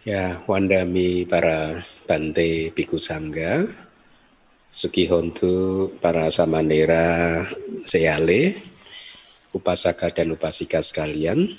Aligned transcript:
Ya, 0.00 0.40
wandami 0.48 1.28
para 1.28 1.84
bante 2.08 2.72
biku 2.72 2.96
sangga, 2.96 3.68
sukihontu 4.72 5.92
para 6.00 6.32
samanera 6.32 7.36
seyale, 7.84 8.64
upasaka 9.52 10.08
dan 10.08 10.32
upasika 10.32 10.80
sekalian. 10.80 11.52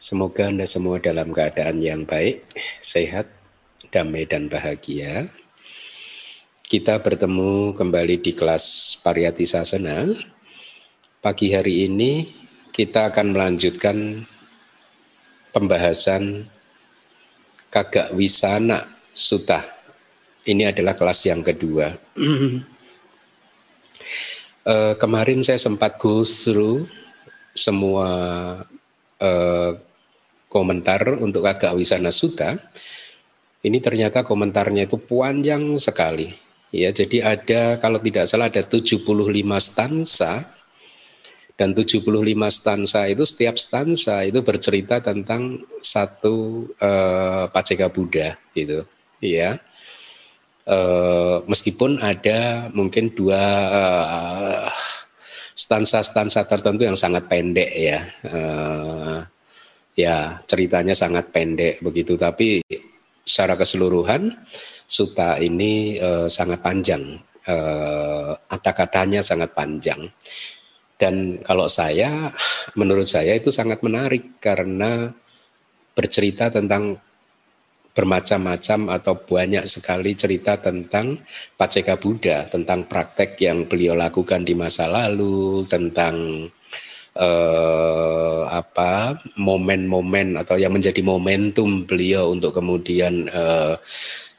Semoga 0.00 0.48
Anda 0.48 0.64
semua 0.64 1.04
dalam 1.04 1.36
keadaan 1.36 1.84
yang 1.84 2.08
baik, 2.08 2.48
sehat, 2.80 3.28
damai 3.92 4.24
dan 4.24 4.48
bahagia. 4.48 5.28
Kita 6.64 6.96
bertemu 7.04 7.76
kembali 7.76 8.24
di 8.24 8.32
kelas 8.32 8.96
Pariyati 9.04 9.44
Sasana. 9.44 10.08
Pagi 11.20 11.52
hari 11.52 11.92
ini 11.92 12.24
kita 12.72 13.12
akan 13.12 13.36
melanjutkan 13.36 14.24
pembahasan 15.52 16.48
Kagak 17.70 18.10
Wisana 18.18 18.82
Suta. 19.14 19.62
Ini 20.42 20.74
adalah 20.74 20.98
kelas 20.98 21.20
yang 21.30 21.46
kedua. 21.46 21.94
uh, 24.66 24.94
kemarin 25.02 25.40
saya 25.40 25.62
sempat 25.62 25.96
go 26.02 26.26
through 26.26 26.90
semua 27.54 28.08
uh, 29.22 29.72
komentar 30.50 31.22
untuk 31.22 31.46
Kagak 31.46 31.78
Wisana 31.78 32.10
Suta. 32.10 32.58
Ini 33.62 33.78
ternyata 33.78 34.26
komentarnya 34.26 34.90
itu 34.90 34.98
panjang 34.98 35.78
sekali. 35.78 36.32
Ya, 36.70 36.90
jadi 36.94 37.38
ada 37.38 37.78
kalau 37.82 37.98
tidak 38.02 38.30
salah 38.30 38.46
ada 38.46 38.62
75 38.62 39.02
stansa 39.58 40.59
dan 41.60 41.76
75 41.76 42.00
stansa 42.48 43.04
itu 43.04 43.28
setiap 43.28 43.60
stansa 43.60 44.24
itu 44.24 44.40
bercerita 44.40 45.04
tentang 45.04 45.60
satu 45.84 46.64
uh, 46.80 47.52
paceka 47.52 47.92
Buddha 47.92 48.32
gitu. 48.56 48.88
Ya 49.20 49.60
uh, 50.64 51.44
meskipun 51.44 52.00
ada 52.00 52.72
mungkin 52.72 53.12
dua 53.12 53.44
uh, 53.68 54.72
stansa-stansa 55.52 56.48
tertentu 56.48 56.88
yang 56.88 56.96
sangat 56.96 57.28
pendek 57.28 57.70
ya. 57.76 58.00
Uh, 58.24 59.20
ya 59.92 60.40
ceritanya 60.46 60.96
sangat 60.96 61.28
pendek 61.28 61.84
begitu. 61.84 62.16
Tapi 62.16 62.64
secara 63.20 63.60
keseluruhan 63.60 64.32
suta 64.88 65.36
ini 65.36 66.00
uh, 66.00 66.24
sangat 66.24 66.64
panjang. 66.64 67.20
Uh, 67.40 68.36
kata-katanya 68.52 69.24
sangat 69.24 69.56
panjang 69.56 70.12
dan 71.00 71.40
kalau 71.40 71.64
saya, 71.64 72.28
menurut 72.76 73.08
saya 73.08 73.32
itu 73.32 73.48
sangat 73.48 73.80
menarik 73.80 74.36
karena 74.36 75.08
bercerita 75.96 76.52
tentang 76.52 77.00
bermacam-macam 77.90 79.00
atau 79.00 79.14
banyak 79.18 79.64
sekali 79.66 80.14
cerita 80.14 80.60
tentang 80.60 81.18
Paceka 81.56 81.96
Buddha, 81.98 82.46
tentang 82.46 82.86
praktek 82.86 83.40
yang 83.40 83.66
beliau 83.66 83.96
lakukan 83.98 84.44
di 84.44 84.52
masa 84.52 84.86
lalu, 84.86 85.64
tentang 85.66 86.46
eh, 87.16 88.42
apa 88.46 89.18
momen-momen 89.40 90.38
atau 90.38 90.54
yang 90.60 90.76
menjadi 90.76 91.02
momentum 91.02 91.88
beliau 91.88 92.30
untuk 92.30 92.54
kemudian 92.54 93.26
eh, 93.26 93.74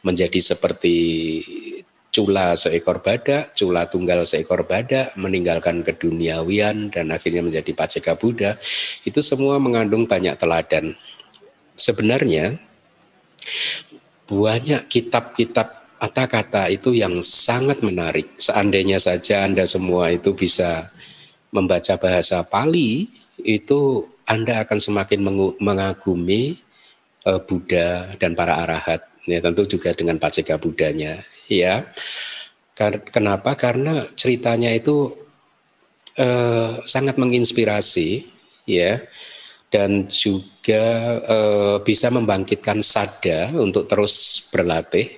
menjadi 0.01 0.39
seperti 0.41 0.97
cula 2.11 2.59
seekor 2.59 2.99
badak, 2.99 3.55
cula 3.55 3.87
tunggal 3.87 4.27
seekor 4.27 4.67
badak, 4.67 5.15
meninggalkan 5.15 5.79
keduniawian 5.79 6.91
dan 6.91 7.09
akhirnya 7.09 7.39
menjadi 7.39 7.71
paceka 7.71 8.19
Buddha, 8.19 8.59
itu 9.07 9.23
semua 9.23 9.57
mengandung 9.63 10.03
banyak 10.03 10.35
teladan. 10.35 10.93
Sebenarnya 11.79 12.59
banyak 14.27 14.91
kitab-kitab 14.91 15.81
kata-kata 16.03 16.67
itu 16.67 16.91
yang 16.91 17.23
sangat 17.23 17.79
menarik. 17.79 18.35
Seandainya 18.35 18.99
saja 18.99 19.47
Anda 19.47 19.63
semua 19.63 20.11
itu 20.11 20.35
bisa 20.35 20.91
membaca 21.55 21.95
bahasa 21.95 22.43
Pali, 22.43 23.07
itu 23.39 24.03
Anda 24.27 24.67
akan 24.67 24.79
semakin 24.83 25.19
mengagumi 25.63 26.59
eh, 27.23 27.41
Buddha 27.47 28.11
dan 28.19 28.35
para 28.35 28.59
arahat. 28.67 29.07
Ya, 29.29 29.37
tentu 29.37 29.69
juga 29.69 29.93
dengan 29.93 30.17
paceka 30.17 30.57
Buddhanya 30.57 31.21
ya. 31.51 31.91
Kenapa? 33.11 33.53
Karena 33.59 34.07
ceritanya 34.15 34.71
itu 34.71 35.13
eh, 36.15 36.81
sangat 36.87 37.19
menginspirasi, 37.19 38.25
ya, 38.65 39.03
dan 39.69 40.07
juga 40.09 40.83
eh, 41.21 41.77
bisa 41.83 42.09
membangkitkan 42.09 42.79
sada 42.81 43.51
untuk 43.53 43.85
terus 43.85 44.47
berlatih, 44.49 45.11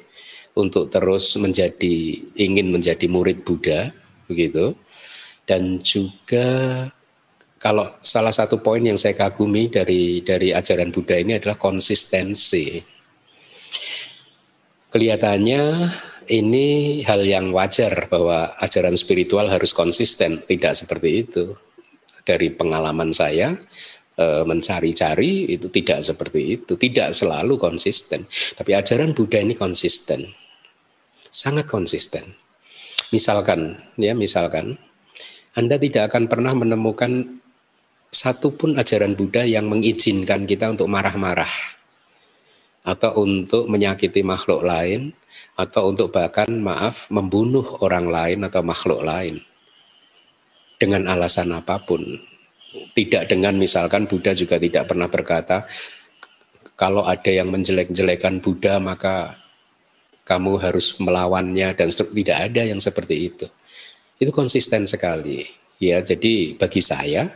untuk 0.57 0.89
terus 0.91 1.38
menjadi 1.39 2.19
ingin 2.35 2.73
menjadi 2.73 3.05
murid 3.07 3.45
Buddha, 3.45 3.94
begitu. 4.27 4.75
Dan 5.47 5.79
juga 5.83 6.47
kalau 7.63 7.88
salah 8.03 8.31
satu 8.35 8.59
poin 8.59 8.83
yang 8.83 9.00
saya 9.00 9.15
kagumi 9.15 9.71
dari 9.71 10.19
dari 10.19 10.51
ajaran 10.51 10.91
Buddha 10.91 11.15
ini 11.15 11.39
adalah 11.39 11.55
konsistensi. 11.55 12.83
Kelihatannya 14.91 15.63
ini 16.31 17.00
hal 17.03 17.23
yang 17.23 17.51
wajar 17.51 18.07
bahwa 18.07 18.56
ajaran 18.59 18.95
spiritual 18.95 19.50
harus 19.51 19.75
konsisten, 19.75 20.39
tidak 20.44 20.78
seperti 20.78 21.09
itu. 21.28 21.56
Dari 22.23 22.56
pengalaman 22.56 23.11
saya 23.11 23.51
e, 24.16 24.25
mencari-cari 24.47 25.51
itu 25.51 25.67
tidak 25.67 26.07
seperti 26.07 26.56
itu, 26.56 26.79
tidak 26.79 27.12
selalu 27.12 27.59
konsisten. 27.59 28.23
Tapi 28.56 28.72
ajaran 28.72 29.12
Buddha 29.12 29.44
ini 29.44 29.51
konsisten, 29.59 30.31
sangat 31.19 31.67
konsisten. 31.67 32.23
Misalkan, 33.12 33.75
ya 34.00 34.16
misalkan, 34.16 34.79
Anda 35.53 35.75
tidak 35.75 36.16
akan 36.16 36.31
pernah 36.31 36.56
menemukan 36.56 37.44
satupun 38.07 38.79
ajaran 38.79 39.19
Buddha 39.19 39.44
yang 39.44 39.67
mengizinkan 39.67 40.47
kita 40.47 40.72
untuk 40.72 40.88
marah-marah 40.88 41.82
atau 42.83 43.23
untuk 43.23 43.71
menyakiti 43.71 44.21
makhluk 44.27 44.63
lain 44.63 45.16
atau 45.55 45.95
untuk 45.95 46.11
bahkan 46.11 46.51
maaf 46.51 47.07
membunuh 47.09 47.63
orang 47.79 48.11
lain 48.11 48.39
atau 48.44 48.59
makhluk 48.59 49.01
lain 49.01 49.39
dengan 50.75 51.07
alasan 51.07 51.55
apa 51.55 51.79
pun. 51.79 52.03
Tidak 52.73 53.29
dengan 53.29 53.53
misalkan 53.55 54.09
Buddha 54.09 54.33
juga 54.33 54.57
tidak 54.57 54.89
pernah 54.89 55.05
berkata 55.05 55.63
kalau 56.73 57.05
ada 57.05 57.29
yang 57.29 57.53
menjelek-jelekan 57.53 58.41
Buddha 58.41 58.81
maka 58.81 59.38
kamu 60.25 60.57
harus 60.59 60.97
melawannya 60.97 61.75
dan 61.77 61.89
tidak 61.91 62.38
ada 62.51 62.61
yang 62.65 62.81
seperti 62.81 63.15
itu. 63.29 63.45
Itu 64.17 64.33
konsisten 64.33 64.89
sekali. 64.89 65.45
Ya, 65.77 66.00
jadi 66.00 66.55
bagi 66.55 66.79
saya 66.79 67.27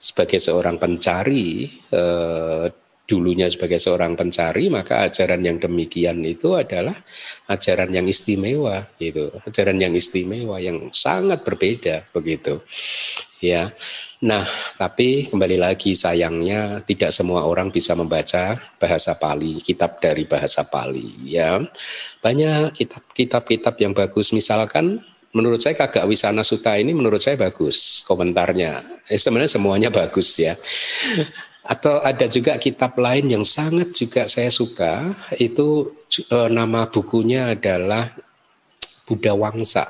sebagai 0.00 0.40
seorang 0.40 0.80
pencari 0.80 1.68
eh, 1.92 2.66
dulunya 3.10 3.50
sebagai 3.50 3.82
seorang 3.82 4.14
pencari 4.14 4.70
maka 4.70 5.02
ajaran 5.10 5.42
yang 5.42 5.58
demikian 5.58 6.22
itu 6.22 6.54
adalah 6.54 6.94
ajaran 7.50 7.90
yang 7.90 8.06
istimewa 8.06 8.86
gitu. 9.02 9.34
Ajaran 9.42 9.82
yang 9.82 9.90
istimewa 9.98 10.62
yang 10.62 10.94
sangat 10.94 11.42
berbeda 11.42 12.06
begitu. 12.14 12.62
Ya. 13.42 13.74
Nah 14.22 14.46
tapi 14.78 15.26
kembali 15.26 15.58
lagi 15.58 15.98
sayangnya 15.98 16.86
tidak 16.86 17.10
semua 17.10 17.42
orang 17.50 17.74
bisa 17.74 17.98
membaca 17.98 18.54
bahasa 18.78 19.18
Pali 19.18 19.58
kitab 19.58 19.98
dari 19.98 20.22
bahasa 20.30 20.62
Pali 20.62 21.26
ya. 21.26 21.58
Banyak 22.22 22.70
kitab-kitab 22.78 23.42
kitab 23.50 23.74
yang 23.82 23.90
bagus. 23.90 24.30
Misalkan 24.30 25.02
menurut 25.34 25.58
saya 25.58 25.74
kagak 25.74 26.06
Wisana 26.06 26.46
Suta 26.46 26.78
ini 26.78 26.94
menurut 26.94 27.18
saya 27.18 27.34
bagus 27.34 28.06
komentarnya. 28.06 29.02
Eh, 29.10 29.18
sebenarnya 29.18 29.58
semuanya 29.58 29.90
bagus 29.90 30.38
ya. 30.38 30.54
Atau 31.70 32.02
ada 32.02 32.26
juga 32.26 32.58
kitab 32.58 32.98
lain 32.98 33.30
yang 33.30 33.46
sangat 33.46 33.94
juga 33.94 34.26
saya 34.26 34.50
suka, 34.50 35.14
itu 35.38 35.94
e, 36.10 36.38
nama 36.50 36.90
bukunya 36.90 37.54
adalah 37.54 38.10
Buddha 39.06 39.38
Wangsa. 39.38 39.86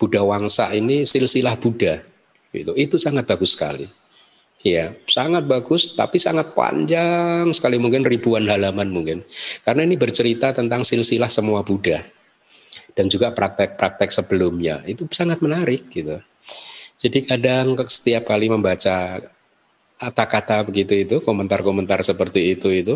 Buddha 0.00 0.24
Wangsa 0.24 0.72
ini 0.72 1.04
silsilah 1.04 1.52
Buddha. 1.60 2.00
Itu, 2.48 2.72
itu 2.80 2.96
sangat 2.96 3.28
bagus 3.28 3.52
sekali. 3.52 3.84
Ya, 4.64 4.96
sangat 5.04 5.44
bagus 5.44 5.94
tapi 5.94 6.16
sangat 6.16 6.56
panjang 6.56 7.52
sekali 7.52 7.76
mungkin 7.76 8.08
ribuan 8.08 8.48
halaman 8.48 8.88
mungkin. 8.88 9.28
Karena 9.60 9.84
ini 9.84 10.00
bercerita 10.00 10.56
tentang 10.56 10.80
silsilah 10.80 11.28
semua 11.28 11.60
Buddha 11.60 12.00
dan 12.96 13.06
juga 13.06 13.36
praktek-praktek 13.36 14.10
sebelumnya. 14.10 14.80
Itu 14.88 15.04
sangat 15.12 15.44
menarik 15.44 15.92
gitu. 15.92 16.18
Jadi 16.98 17.22
kadang 17.22 17.78
setiap 17.86 18.26
kali 18.26 18.50
membaca 18.50 19.22
kata-kata 19.98 20.62
begitu 20.62 20.94
itu, 20.94 21.16
komentar-komentar 21.18 22.00
seperti 22.06 22.54
itu 22.54 22.70
itu, 22.70 22.94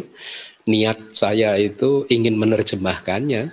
niat 0.70 1.10
saya 1.10 1.58
itu 1.58 2.06
ingin 2.06 2.38
menerjemahkannya, 2.38 3.50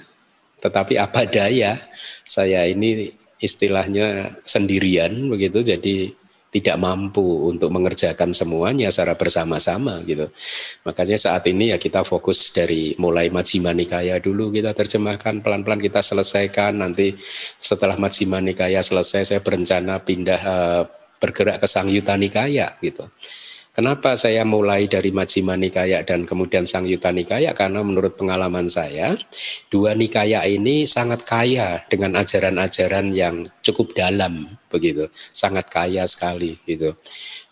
tetapi 0.61 1.01
apa 1.01 1.25
daya 1.25 1.81
saya 2.21 2.69
ini 2.69 3.09
istilahnya 3.41 4.37
sendirian 4.45 5.33
begitu, 5.33 5.65
jadi 5.65 6.13
tidak 6.49 6.81
mampu 6.81 7.45
untuk 7.45 7.69
mengerjakan 7.69 8.33
semuanya 8.33 8.89
secara 8.89 9.13
bersama-sama 9.13 10.01
gitu. 10.05 10.33
Makanya 10.81 11.17
saat 11.17 11.45
ini 11.45 11.69
ya 11.69 11.77
kita 11.77 12.01
fokus 12.01 12.49
dari 12.49 12.97
mulai 12.97 13.29
Majjhima 13.29 13.69
Nikaya 13.69 14.17
dulu 14.17 14.49
kita 14.49 14.73
terjemahkan 14.73 15.45
pelan-pelan 15.45 15.77
kita 15.77 16.01
selesaikan 16.01 16.81
nanti 16.81 17.13
setelah 17.61 18.01
Majjhima 18.01 18.41
Nikaya 18.41 18.81
selesai 18.81 19.29
saya 19.29 19.41
berencana 19.45 20.01
pindah 20.01 20.41
uh, 20.41 20.83
bergerak 21.21 21.61
ke 21.61 21.67
Sangyuta 21.69 22.17
Nikaya 22.17 22.73
gitu. 22.81 23.05
Kenapa 23.69 24.17
saya 24.17 24.41
mulai 24.43 24.89
dari 24.89 25.13
Majjhima 25.13 25.53
Nikaya 25.53 26.01
dan 26.01 26.25
kemudian 26.25 26.65
Sang 26.65 26.89
Yuta 26.89 27.13
Nikaya? 27.13 27.53
Karena 27.53 27.85
menurut 27.85 28.17
pengalaman 28.17 28.65
saya, 28.65 29.13
dua 29.69 29.93
Nikaya 29.93 30.41
ini 30.49 30.89
sangat 30.89 31.21
kaya 31.21 31.85
dengan 31.85 32.17
ajaran-ajaran 32.17 33.13
yang 33.13 33.45
cukup 33.61 33.93
dalam, 33.93 34.57
begitu, 34.73 35.05
sangat 35.29 35.69
kaya 35.69 36.09
sekali, 36.09 36.57
gitu. 36.65 36.97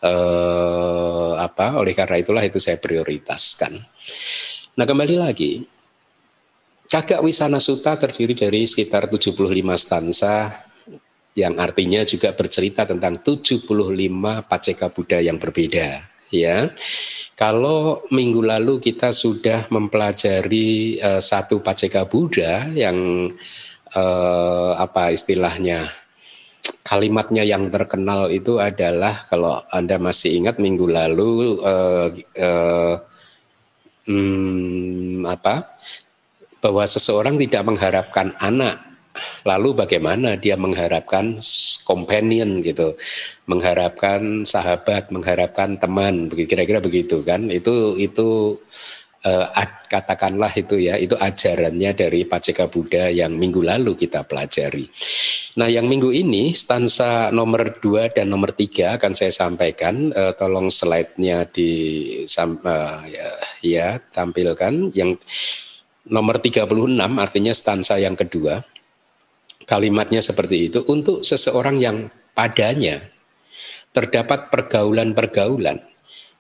Eh, 0.02 1.34
apa? 1.38 1.78
Oleh 1.78 1.94
karena 1.94 2.18
itulah 2.18 2.42
itu 2.42 2.58
saya 2.58 2.82
prioritaskan. 2.82 3.78
Nah 4.74 4.86
kembali 4.90 5.16
lagi, 5.22 5.62
Kagak 6.90 7.22
Wisana 7.22 7.62
Suta 7.62 7.94
terdiri 7.94 8.34
dari 8.34 8.66
sekitar 8.66 9.06
75 9.06 9.38
stansa 9.76 10.67
yang 11.38 11.54
artinya 11.62 12.02
juga 12.02 12.34
bercerita 12.34 12.90
tentang 12.90 13.22
75 13.22 13.62
paceka 14.50 14.90
Buddha 14.90 15.22
yang 15.22 15.38
berbeda 15.38 16.02
ya. 16.34 16.74
Kalau 17.38 18.10
minggu 18.10 18.42
lalu 18.42 18.82
kita 18.82 19.14
sudah 19.14 19.70
mempelajari 19.70 20.98
uh, 20.98 21.22
satu 21.22 21.62
Paceka 21.62 22.10
Buddha 22.10 22.66
yang 22.74 23.30
uh, 23.94 24.72
apa 24.74 25.14
istilahnya 25.14 25.86
kalimatnya 26.82 27.44
yang 27.46 27.68
terkenal 27.68 28.32
itu 28.32 28.58
adalah 28.58 29.28
kalau 29.28 29.62
anda 29.70 30.00
masih 30.00 30.40
ingat 30.40 30.58
minggu 30.58 30.88
lalu 30.90 31.62
uh, 31.62 32.10
uh, 32.40 32.96
hmm, 34.08 35.28
apa 35.28 35.78
bahwa 36.58 36.84
seseorang 36.88 37.38
tidak 37.38 37.70
mengharapkan 37.70 38.34
anak 38.42 38.87
Lalu 39.46 39.74
bagaimana 39.74 40.36
dia 40.36 40.56
mengharapkan 40.60 41.38
companion 41.84 42.62
gitu, 42.62 42.96
mengharapkan 43.50 44.44
sahabat, 44.44 45.10
mengharapkan 45.10 45.80
teman, 45.80 46.28
kira-kira 46.32 46.84
begitu 46.84 47.24
kan? 47.24 47.48
Itu 47.50 47.96
itu 47.98 48.60
uh, 49.28 49.48
katakanlah 49.88 50.52
itu 50.56 50.80
ya, 50.80 51.00
itu 51.00 51.16
ajarannya 51.16 51.96
dari 51.96 52.28
Paceka 52.28 52.68
Buddha 52.68 53.08
yang 53.08 53.36
minggu 53.36 53.64
lalu 53.64 53.96
kita 53.96 54.28
pelajari. 54.28 54.88
Nah, 55.58 55.66
yang 55.66 55.90
minggu 55.90 56.14
ini 56.14 56.54
stansa 56.54 57.34
nomor 57.34 57.82
2 57.82 58.14
dan 58.14 58.30
nomor 58.30 58.54
3 58.54 59.00
akan 59.02 59.12
saya 59.18 59.34
sampaikan. 59.34 60.14
Uh, 60.14 60.34
tolong 60.38 60.70
slide-nya 60.70 61.50
di 61.50 61.72
uh, 62.24 63.00
ya, 63.10 63.28
ya 63.66 63.88
tampilkan 63.98 64.94
yang 64.94 65.18
nomor 66.08 66.40
36 66.40 66.68
artinya 67.20 67.52
stansa 67.52 68.00
yang 68.00 68.16
kedua 68.16 68.64
kalimatnya 69.68 70.24
seperti 70.24 70.72
itu 70.72 70.80
untuk 70.88 71.28
seseorang 71.28 71.78
yang 71.78 72.08
padanya 72.32 73.04
terdapat 73.92 74.48
pergaulan-pergaulan, 74.48 75.84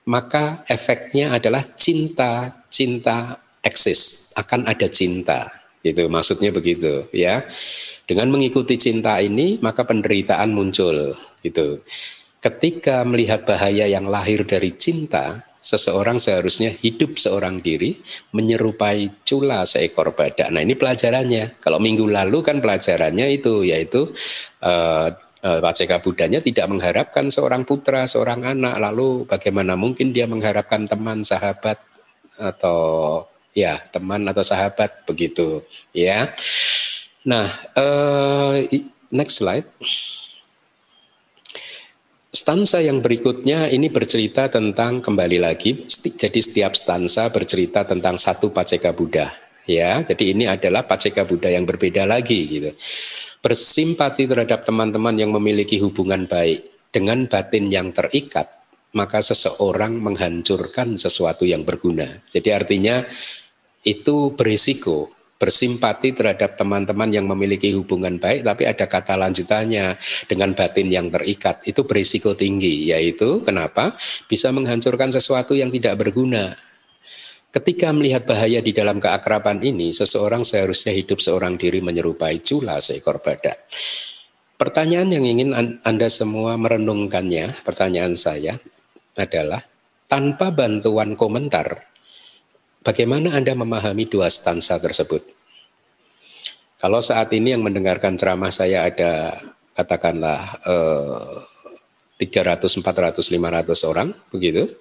maka 0.07 0.63
efeknya 0.71 1.35
adalah 1.35 1.65
cinta, 1.75 2.63
cinta 2.71 3.43
eksis, 3.59 4.31
akan 4.39 4.69
ada 4.71 4.87
cinta. 4.87 5.51
Itu 5.83 6.07
maksudnya 6.07 6.55
begitu 6.55 7.11
ya. 7.11 7.43
Dengan 8.07 8.31
mengikuti 8.31 8.79
cinta 8.79 9.19
ini 9.19 9.59
maka 9.59 9.83
penderitaan 9.83 10.55
muncul 10.55 11.11
gitu. 11.43 11.83
Ketika 12.39 13.03
melihat 13.03 13.43
bahaya 13.43 13.89
yang 13.89 14.07
lahir 14.07 14.47
dari 14.47 14.71
cinta, 14.77 15.43
seseorang 15.67 16.15
seharusnya 16.15 16.71
hidup 16.71 17.19
seorang 17.19 17.59
diri 17.59 17.99
menyerupai 18.31 19.27
cula 19.27 19.67
seekor 19.67 20.15
badak. 20.15 20.47
Nah 20.47 20.63
ini 20.63 20.79
pelajarannya. 20.79 21.59
Kalau 21.59 21.83
minggu 21.83 22.07
lalu 22.07 22.39
kan 22.39 22.63
pelajarannya 22.63 23.27
itu 23.35 23.67
yaitu 23.67 24.07
uh, 24.63 25.11
uh, 25.43 25.59
Paceka 25.59 25.99
Budanya 25.99 26.39
tidak 26.39 26.71
mengharapkan 26.71 27.27
seorang 27.27 27.67
putra, 27.67 28.07
seorang 28.07 28.47
anak. 28.47 28.79
Lalu 28.79 29.27
bagaimana 29.27 29.75
mungkin 29.75 30.15
dia 30.15 30.23
mengharapkan 30.23 30.87
teman, 30.87 31.27
sahabat 31.27 31.83
atau 32.39 33.27
ya 33.51 33.83
teman 33.91 34.23
atau 34.23 34.47
sahabat 34.47 35.03
begitu 35.03 35.67
ya. 35.91 36.31
Nah 37.27 37.51
uh, 37.75 38.55
next 39.11 39.43
slide. 39.43 39.67
Stansa 42.27 42.83
yang 42.83 42.99
berikutnya 42.99 43.71
ini 43.71 43.87
bercerita 43.87 44.51
tentang 44.51 44.99
kembali 44.99 45.39
lagi, 45.39 45.87
jadi 45.87 46.39
setiap 46.43 46.75
stansa 46.75 47.31
bercerita 47.31 47.87
tentang 47.87 48.19
satu 48.19 48.51
paceka 48.51 48.91
Buddha. 48.91 49.31
Ya, 49.63 50.03
jadi 50.03 50.35
ini 50.35 50.43
adalah 50.47 50.83
paceka 50.83 51.23
Buddha 51.23 51.47
yang 51.47 51.63
berbeda 51.63 52.03
lagi 52.03 52.47
gitu. 52.47 52.71
Bersimpati 53.39 54.27
terhadap 54.27 54.67
teman-teman 54.67 55.15
yang 55.15 55.31
memiliki 55.31 55.79
hubungan 55.79 56.27
baik 56.27 56.91
dengan 56.91 57.27
batin 57.31 57.71
yang 57.71 57.95
terikat, 57.95 58.47
maka 58.91 59.23
seseorang 59.23 59.95
menghancurkan 59.95 60.99
sesuatu 60.99 61.47
yang 61.47 61.63
berguna. 61.63 62.23
Jadi 62.27 62.49
artinya 62.51 63.07
itu 63.87 64.35
berisiko 64.35 65.16
bersimpati 65.37 66.17
terhadap 66.17 66.57
teman-teman 66.57 67.13
yang 67.13 67.29
memiliki 67.29 67.73
hubungan 67.77 68.17
baik 68.17 68.41
tapi 68.41 68.65
ada 68.65 68.85
kata 68.89 69.13
lanjutannya 69.17 69.93
dengan 70.25 70.57
batin 70.57 70.89
yang 70.89 71.07
terikat 71.13 71.61
itu 71.69 71.85
berisiko 71.85 72.33
tinggi. 72.33 72.89
Yaitu 72.89 73.45
kenapa? 73.45 73.93
Bisa 74.25 74.49
menghancurkan 74.49 75.13
sesuatu 75.13 75.53
yang 75.53 75.69
tidak 75.69 76.01
berguna. 76.01 76.57
Ketika 77.47 77.95
melihat 77.95 78.27
bahaya 78.27 78.59
di 78.59 78.75
dalam 78.75 78.99
keakraban 78.99 79.63
ini, 79.63 79.95
seseorang 79.95 80.43
seharusnya 80.43 80.91
hidup 80.91 81.23
seorang 81.23 81.55
diri 81.55 81.79
menyerupai 81.79 82.43
cula 82.43 82.77
seekor 82.83 83.23
badak. 83.23 83.65
Pertanyaan 84.57 85.13
yang 85.15 85.25
ingin 85.25 85.49
Anda 85.85 86.09
semua 86.11 86.57
merenungkannya, 86.59 87.61
pertanyaan 87.61 88.17
saya 88.17 88.57
adalah 89.15 89.63
tanpa 90.09 90.49
bantuan 90.49 91.13
komentar, 91.13 91.87
Bagaimana 92.87 93.35
Anda 93.35 93.51
memahami 93.51 94.07
dua 94.07 94.31
stansa 94.31 94.79
tersebut? 94.79 95.19
Kalau 96.79 97.03
saat 97.03 97.27
ini 97.35 97.51
yang 97.51 97.59
mendengarkan 97.59 98.15
ceramah 98.15 98.47
saya 98.47 98.87
ada 98.87 99.35
katakanlah 99.75 100.39
eh, 100.63 101.35
300, 102.23 102.63
400, 102.79 103.27
500 103.27 103.91
orang, 103.91 104.15
begitu. 104.31 104.71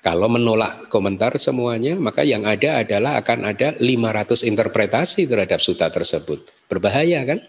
Kalau 0.00 0.32
menolak 0.32 0.88
komentar 0.88 1.36
semuanya, 1.36 2.00
maka 2.00 2.24
yang 2.24 2.48
ada 2.48 2.80
adalah 2.80 3.20
akan 3.20 3.44
ada 3.44 3.76
500 3.76 4.48
interpretasi 4.48 5.28
terhadap 5.28 5.60
suta 5.60 5.92
tersebut. 5.92 6.48
Berbahaya 6.64 7.28
kan? 7.28 7.44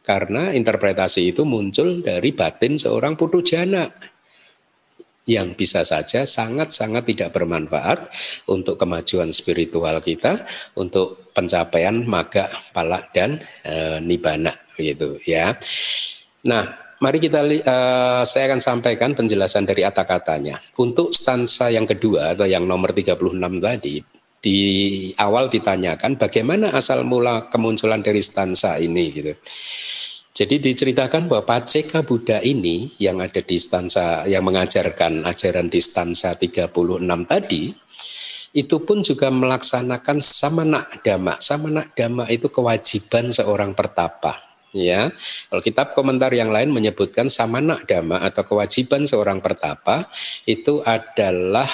Karena 0.00 0.56
interpretasi 0.56 1.28
itu 1.28 1.44
muncul 1.44 2.00
dari 2.00 2.32
batin 2.32 2.80
seorang 2.80 3.20
putu 3.20 3.44
jana 3.44 3.84
yang 5.28 5.52
bisa 5.52 5.84
saja 5.84 6.24
sangat-sangat 6.24 7.04
tidak 7.04 7.36
bermanfaat 7.36 8.08
untuk 8.48 8.80
kemajuan 8.80 9.28
spiritual 9.28 10.00
kita, 10.00 10.40
untuk 10.80 11.30
pencapaian 11.36 12.00
maga, 12.08 12.48
palak 12.72 13.12
dan 13.12 13.36
e, 13.62 14.00
nibana 14.00 14.50
begitu 14.72 15.20
ya. 15.28 15.52
Nah, 16.48 16.64
mari 17.02 17.18
kita 17.18 17.42
uh, 17.42 18.22
saya 18.22 18.44
akan 18.50 18.60
sampaikan 18.62 19.12
penjelasan 19.14 19.66
dari 19.66 19.82
kata-katanya. 19.82 20.58
Untuk 20.78 21.10
stansa 21.10 21.70
yang 21.70 21.86
kedua 21.86 22.38
atau 22.38 22.46
yang 22.46 22.66
nomor 22.66 22.94
36 22.94 23.18
tadi 23.58 23.96
di 24.38 24.58
awal 25.18 25.50
ditanyakan 25.50 26.14
bagaimana 26.14 26.70
asal 26.70 27.02
mula 27.02 27.50
kemunculan 27.50 28.02
dari 28.02 28.22
stansa 28.22 28.78
ini 28.78 29.04
gitu. 29.10 29.34
Jadi 30.38 30.62
diceritakan 30.62 31.26
bahwa 31.26 31.42
Paceka 31.42 32.06
Buddha 32.06 32.38
ini 32.38 32.94
yang 33.02 33.18
ada 33.18 33.42
di 33.42 33.58
stansa 33.58 34.22
yang 34.30 34.46
mengajarkan 34.46 35.26
ajaran 35.26 35.66
di 35.66 35.82
stansa 35.82 36.38
36 36.38 36.70
tadi 37.26 37.74
itu 38.54 38.76
pun 38.86 39.02
juga 39.02 39.34
melaksanakan 39.34 40.22
samana 40.22 40.86
dhamma. 41.02 41.42
Samana 41.42 41.82
dhamma 41.90 42.30
itu 42.30 42.46
kewajiban 42.54 43.34
seorang 43.34 43.74
pertapa. 43.74 44.38
Ya, 44.70 45.10
kalau 45.50 45.58
kitab 45.64 45.90
komentar 45.90 46.30
yang 46.30 46.54
lain 46.54 46.70
menyebutkan 46.70 47.26
samana 47.26 47.82
dhamma 47.82 48.22
atau 48.22 48.46
kewajiban 48.46 49.10
seorang 49.10 49.42
pertapa 49.42 50.06
itu 50.46 50.84
adalah 50.86 51.66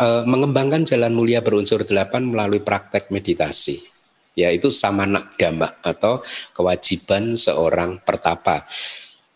e, 0.00 0.06
mengembangkan 0.24 0.86
jalan 0.86 1.12
mulia 1.12 1.42
berunsur 1.44 1.84
delapan 1.84 2.30
melalui 2.30 2.62
praktek 2.62 3.10
meditasi 3.10 3.99
yaitu 4.34 4.70
samana 4.70 5.32
dhamma 5.38 5.80
atau 5.82 6.22
kewajiban 6.54 7.34
seorang 7.34 8.02
pertapa. 8.02 8.66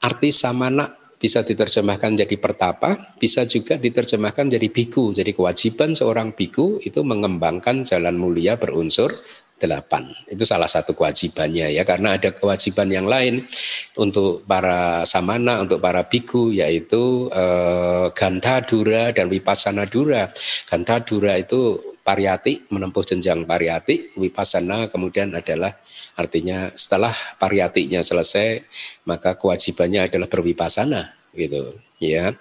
Arti 0.04 0.30
samana 0.30 1.04
bisa 1.24 1.40
diterjemahkan 1.40 2.20
jadi 2.20 2.36
pertapa, 2.36 3.16
bisa 3.16 3.48
juga 3.48 3.80
diterjemahkan 3.80 4.52
jadi 4.52 4.68
biku. 4.68 5.16
Jadi 5.16 5.32
kewajiban 5.32 5.96
seorang 5.96 6.36
biku 6.36 6.76
itu 6.84 7.00
mengembangkan 7.00 7.80
jalan 7.80 8.20
mulia 8.20 8.60
berunsur 8.60 9.08
delapan. 9.56 10.12
Itu 10.28 10.44
salah 10.44 10.68
satu 10.68 10.92
kewajibannya 10.92 11.72
ya 11.72 11.88
karena 11.88 12.20
ada 12.20 12.36
kewajiban 12.36 12.92
yang 12.92 13.08
lain 13.08 13.48
untuk 13.96 14.44
para 14.44 15.08
samana, 15.08 15.64
untuk 15.64 15.80
para 15.80 16.04
biku 16.04 16.52
yaitu 16.52 17.32
eh, 17.32 18.12
ganta 18.12 18.60
dura 18.60 19.16
dan 19.16 19.32
wipasana 19.32 19.88
dura. 19.88 20.28
Ganta 20.68 21.00
dura 21.00 21.40
itu 21.40 21.93
pariyati 22.04 22.68
menempuh 22.68 23.02
jenjang 23.02 23.48
pariyati, 23.48 24.14
wipasana 24.20 24.92
kemudian 24.92 25.32
adalah 25.32 25.72
artinya 26.14 26.70
setelah 26.76 27.16
pariyatinya 27.40 28.04
selesai 28.04 28.60
maka 29.08 29.40
kewajibannya 29.40 30.12
adalah 30.12 30.28
berwipasana 30.28 31.16
gitu 31.32 31.80
ya. 31.98 32.36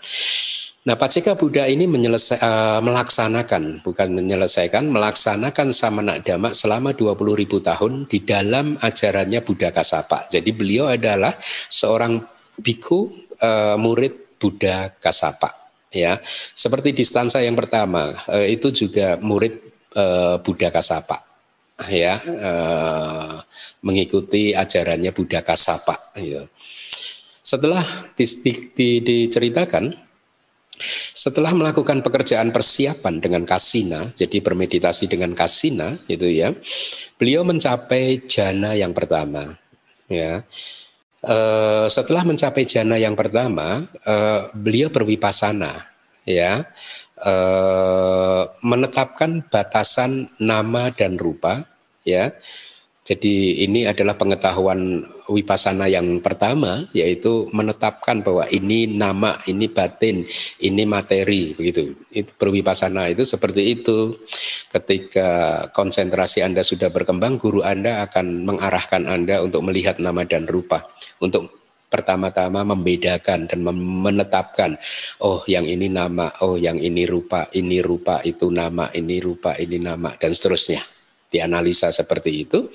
Nah, 0.84 1.00
Paceka 1.00 1.39
Buddha 1.39 1.63
ini 1.63 1.88
menyelesai, 1.88 2.43
uh, 2.43 2.84
melaksanakan, 2.84 3.88
bukan 3.88 4.20
menyelesaikan, 4.20 4.84
melaksanakan 4.91 5.72
samana 5.72 6.20
dhamma 6.20 6.51
selama 6.51 6.91
20 6.91 7.39
ribu 7.39 7.63
tahun 7.63 8.03
di 8.12 8.20
dalam 8.20 8.75
ajarannya 8.84 9.39
Buddha 9.48 9.72
Kasapa. 9.72 10.27
Jadi 10.27 10.51
beliau 10.51 10.91
adalah 10.91 11.39
seorang 11.72 12.20
biku 12.60 13.15
uh, 13.39 13.79
murid 13.79 14.36
Buddha 14.36 14.91
Kasapa. 15.00 15.62
Ya, 15.93 16.17
seperti 16.57 16.89
di 16.89 17.05
stansa 17.05 17.38
yang 17.45 17.53
pertama 17.53 18.17
uh, 18.25 18.47
itu 18.50 18.73
juga 18.73 19.21
murid 19.21 19.62
uh, 19.93 20.41
Buddha 20.41 20.73
Kasapa. 20.73 21.21
Ya, 21.89 22.17
uh, 22.17 23.38
mengikuti 23.85 24.57
ajarannya 24.57 25.13
Buddha 25.13 25.45
Kasapa. 25.45 25.93
Ya. 26.17 26.50
Setelah 27.45 27.85
di, 28.17 28.25
di, 28.25 28.51
di, 28.73 28.89
diceritakan 29.05 30.03
setelah 31.13 31.53
melakukan 31.53 32.01
pekerjaan 32.01 32.50
persiapan 32.50 33.21
dengan 33.21 33.45
kasina, 33.45 34.09
jadi 34.17 34.41
bermeditasi 34.41 35.05
dengan 35.05 35.38
kasina, 35.38 35.93
itu 36.09 36.25
ya, 36.25 36.51
beliau 37.21 37.45
mencapai 37.45 38.25
jana 38.25 38.73
yang 38.73 38.91
pertama. 38.91 39.53
Ya, 40.09 40.43
e, 41.24 41.38
setelah 41.88 42.27
mencapai 42.27 42.68
jana 42.68 43.00
yang 43.00 43.15
pertama, 43.15 43.88
e, 44.03 44.15
beliau 44.53 44.92
berwipasana, 44.92 45.88
ya, 46.27 46.68
e, 47.18 47.34
menetapkan 48.60 49.48
batasan 49.48 50.27
nama 50.38 50.92
dan 50.92 51.15
rupa, 51.15 51.63
ya. 52.03 52.36
Jadi 53.03 53.67
ini 53.67 53.83
adalah 53.83 54.15
pengetahuan 54.15 55.03
wipasana 55.27 55.91
yang 55.91 56.24
pertama 56.24 56.88
yaitu 56.95 57.51
menetapkan 57.51 58.24
bahwa 58.24 58.48
ini 58.48 58.88
nama, 58.88 59.36
ini 59.43 59.67
batin, 59.67 60.24
ini 60.63 60.88
materi 60.88 61.51
begitu. 61.51 62.00
Itu 62.07 62.31
berwipasana 62.39 63.12
itu 63.12 63.27
seperti 63.27 63.75
itu. 63.75 64.15
Ketika 64.72 65.29
konsentrasi 65.75 66.48
Anda 66.48 66.63
sudah 66.63 66.88
berkembang, 66.95 67.36
guru 67.36 67.60
Anda 67.60 68.07
akan 68.07 68.48
mengarahkan 68.48 69.03
Anda 69.03 69.43
untuk 69.43 69.67
melihat 69.67 70.00
nama 70.00 70.24
dan 70.24 70.48
rupa, 70.48 70.88
untuk 71.19 71.51
pertama-tama 71.91 72.63
membedakan 72.63 73.51
dan 73.51 73.67
menetapkan 73.83 74.79
oh 75.19 75.43
yang 75.43 75.67
ini 75.67 75.91
nama, 75.91 76.31
oh 76.39 76.55
yang 76.55 76.79
ini 76.79 77.03
rupa, 77.03 77.51
ini 77.51 77.83
rupa, 77.83 78.24
itu 78.24 78.48
nama, 78.48 78.88
ini 78.95 79.19
rupa, 79.19 79.60
ini 79.60 79.75
nama 79.75 80.15
dan 80.15 80.31
seterusnya 80.31 80.92
dianalisa 81.33 81.89
seperti 81.89 82.45
itu 82.45 82.69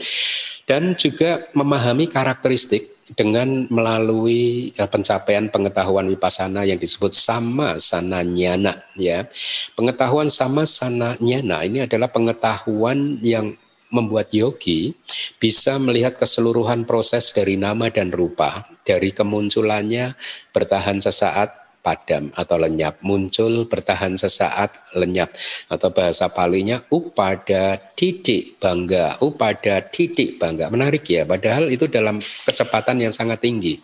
dan 0.67 0.99
juga 0.99 1.47
memahami 1.55 2.11
karakteristik 2.11 2.99
dengan 3.17 3.65
melalui 3.73 4.69
eh, 4.77 4.89
pencapaian 4.91 5.49
pengetahuan 5.49 6.05
wipasana 6.13 6.69
yang 6.69 6.77
disebut 6.77 7.17
sama 7.17 7.81
sana 7.81 8.21
nyana 8.21 8.85
ya. 9.01 9.25
Pengetahuan 9.73 10.29
sama 10.29 10.69
sana 10.69 11.17
nyana 11.23 11.65
ini 11.65 11.89
adalah 11.89 12.13
pengetahuan 12.13 13.17
yang 13.25 13.57
membuat 13.89 14.29
yogi 14.37 14.93
bisa 15.41 15.81
melihat 15.81 16.21
keseluruhan 16.21 16.85
proses 16.85 17.33
dari 17.33 17.57
nama 17.57 17.89
dan 17.89 18.13
rupa 18.13 18.69
dari 18.85 19.13
kemunculannya 19.17 20.13
bertahan 20.53 21.01
sesaat 21.01 21.58
padam 21.89 22.29
atau 22.37 22.61
lenyap, 22.61 23.01
muncul 23.01 23.65
bertahan 23.65 24.21
sesaat 24.21 24.93
lenyap 25.01 25.33
atau 25.73 25.89
bahasa 25.89 26.29
palinya 26.29 26.85
upada 26.93 27.81
titik 27.97 28.61
bangga, 28.61 29.17
upada 29.25 29.81
titik 29.89 30.37
bangga. 30.37 30.69
Menarik 30.69 31.09
ya, 31.09 31.25
padahal 31.25 31.73
itu 31.73 31.89
dalam 31.89 32.21
kecepatan 32.21 33.09
yang 33.09 33.15
sangat 33.17 33.41
tinggi. 33.41 33.81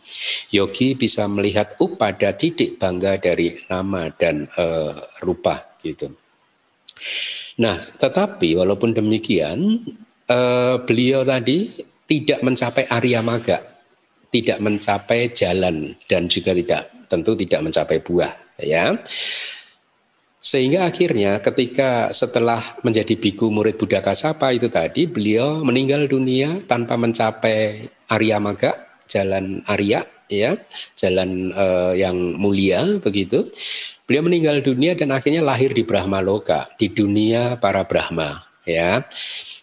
Yogi 0.52 0.92
bisa 0.92 1.24
melihat 1.24 1.80
upada 1.80 2.36
titik 2.36 2.76
bangga 2.76 3.16
dari 3.16 3.56
nama 3.72 4.12
dan 4.12 4.44
uh, 4.60 4.92
rupa 5.24 5.80
gitu. 5.80 6.12
Nah, 7.56 7.80
tetapi 7.80 8.60
walaupun 8.60 8.92
demikian 8.92 9.80
uh, 10.28 10.76
beliau 10.84 11.24
tadi 11.24 11.72
tidak 12.04 12.44
mencapai 12.44 12.84
Arya 12.92 13.24
Maga, 13.24 13.64
tidak 14.34 14.58
mencapai 14.58 15.30
jalan 15.30 15.94
dan 16.10 16.26
juga 16.26 16.50
tidak 16.52 17.03
tentu 17.14 17.38
tidak 17.38 17.70
mencapai 17.70 18.02
buah 18.02 18.34
ya. 18.58 18.98
Sehingga 20.44 20.84
akhirnya 20.84 21.40
ketika 21.40 22.12
setelah 22.12 22.60
menjadi 22.84 23.16
biku 23.16 23.48
murid 23.48 23.80
Buddha 23.80 24.04
Kasapa 24.04 24.52
itu 24.52 24.68
tadi 24.68 25.08
beliau 25.08 25.64
meninggal 25.64 26.04
dunia 26.04 26.60
tanpa 26.68 27.00
mencapai 27.00 27.88
Arya 28.12 28.36
Maga, 28.42 28.76
jalan 29.08 29.64
Arya 29.64 30.04
ya, 30.28 30.52
jalan 31.00 31.48
uh, 31.56 31.96
yang 31.96 32.36
mulia 32.36 33.00
begitu. 33.00 33.48
Beliau 34.04 34.28
meninggal 34.28 34.60
dunia 34.60 34.92
dan 34.92 35.16
akhirnya 35.16 35.40
lahir 35.40 35.72
di 35.72 35.80
Brahma 35.80 36.20
Loka, 36.20 36.68
di 36.76 36.92
dunia 36.92 37.56
para 37.56 37.88
Brahma 37.88 38.44
ya. 38.68 39.00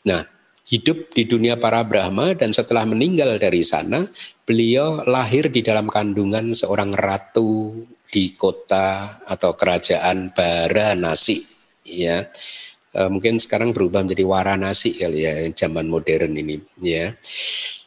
Nah, 0.02 0.26
hidup 0.66 1.14
di 1.14 1.30
dunia 1.30 1.62
para 1.62 1.86
Brahma 1.86 2.34
dan 2.34 2.50
setelah 2.56 2.90
meninggal 2.90 3.38
dari 3.38 3.62
sana, 3.62 4.08
beliau 4.52 5.00
lahir 5.08 5.48
di 5.48 5.64
dalam 5.64 5.88
kandungan 5.88 6.52
seorang 6.52 6.92
ratu 6.92 7.72
di 8.12 8.36
kota 8.36 9.24
atau 9.24 9.56
kerajaan 9.56 10.36
Baranasi 10.36 11.40
ya. 11.88 12.28
E, 12.92 13.00
mungkin 13.08 13.40
sekarang 13.40 13.72
berubah 13.72 14.04
menjadi 14.04 14.28
Waranasi 14.28 15.00
kali 15.00 15.24
ya 15.24 15.48
zaman 15.56 15.88
modern 15.88 16.36
ini 16.36 16.60
ya. 16.84 17.16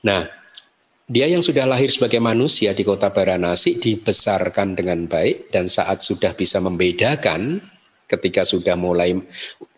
Nah, 0.09 0.25
dia 1.05 1.29
yang 1.29 1.45
sudah 1.45 1.69
lahir 1.69 1.93
sebagai 1.93 2.17
manusia 2.25 2.73
di 2.73 2.81
kota 2.81 3.13
Baranasi 3.13 3.77
dibesarkan 3.77 4.73
dengan 4.73 5.05
baik 5.05 5.53
dan 5.53 5.69
saat 5.69 6.01
sudah 6.01 6.33
bisa 6.33 6.65
membedakan 6.65 7.61
ketika 8.09 8.41
sudah 8.41 8.73
mulai 8.73 9.13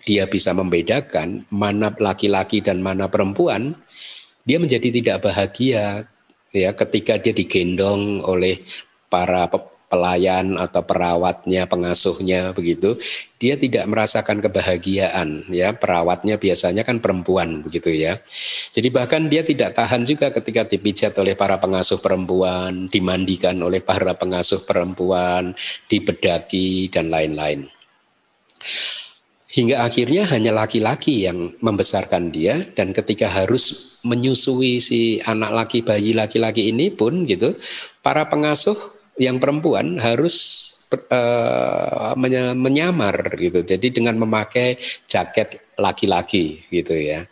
dia 0.06 0.30
bisa 0.30 0.54
membedakan 0.54 1.42
mana 1.50 1.90
laki-laki 1.98 2.62
dan 2.62 2.78
mana 2.78 3.10
perempuan, 3.10 3.74
dia 4.46 4.62
menjadi 4.62 4.94
tidak 4.94 5.26
bahagia 5.26 6.06
ya 6.56 6.72
ketika 6.72 7.20
dia 7.20 7.36
digendong 7.36 8.24
oleh 8.24 8.64
para 9.12 9.46
pelayan 9.86 10.58
atau 10.58 10.82
perawatnya, 10.82 11.70
pengasuhnya 11.70 12.50
begitu, 12.50 12.98
dia 13.38 13.54
tidak 13.54 13.86
merasakan 13.86 14.42
kebahagiaan 14.42 15.46
ya. 15.50 15.72
Perawatnya 15.78 16.36
biasanya 16.36 16.82
kan 16.82 16.98
perempuan 16.98 17.62
begitu 17.62 17.94
ya. 17.94 18.18
Jadi 18.74 18.88
bahkan 18.90 19.30
dia 19.30 19.46
tidak 19.46 19.78
tahan 19.78 20.02
juga 20.02 20.34
ketika 20.34 20.66
dipijat 20.66 21.14
oleh 21.22 21.38
para 21.38 21.56
pengasuh 21.62 22.02
perempuan, 22.02 22.90
dimandikan 22.90 23.56
oleh 23.62 23.78
para 23.78 24.18
pengasuh 24.18 24.66
perempuan, 24.66 25.54
dibedaki 25.86 26.90
dan 26.90 27.08
lain-lain. 27.08 27.70
Hingga 29.56 29.88
akhirnya 29.88 30.28
hanya 30.36 30.52
laki-laki 30.52 31.24
yang 31.24 31.56
membesarkan 31.64 32.28
dia 32.28 32.60
dan 32.76 32.92
ketika 32.92 33.24
harus 33.24 33.96
menyusui 34.04 34.84
si 34.84 35.16
anak 35.24 35.48
laki 35.48 35.80
bayi 35.80 36.12
laki-laki 36.12 36.68
ini 36.68 36.92
pun 36.92 37.24
gitu, 37.24 37.56
para 38.04 38.28
pengasuh 38.28 38.76
yang 39.16 39.40
perempuan 39.40 39.96
harus 39.96 40.36
uh, 41.08 42.12
menyamar 42.52 43.16
gitu. 43.40 43.64
Jadi 43.64 43.96
dengan 43.96 44.20
memakai 44.20 44.76
jaket 45.08 45.72
laki-laki 45.80 46.68
gitu 46.68 46.92
ya. 46.92 47.24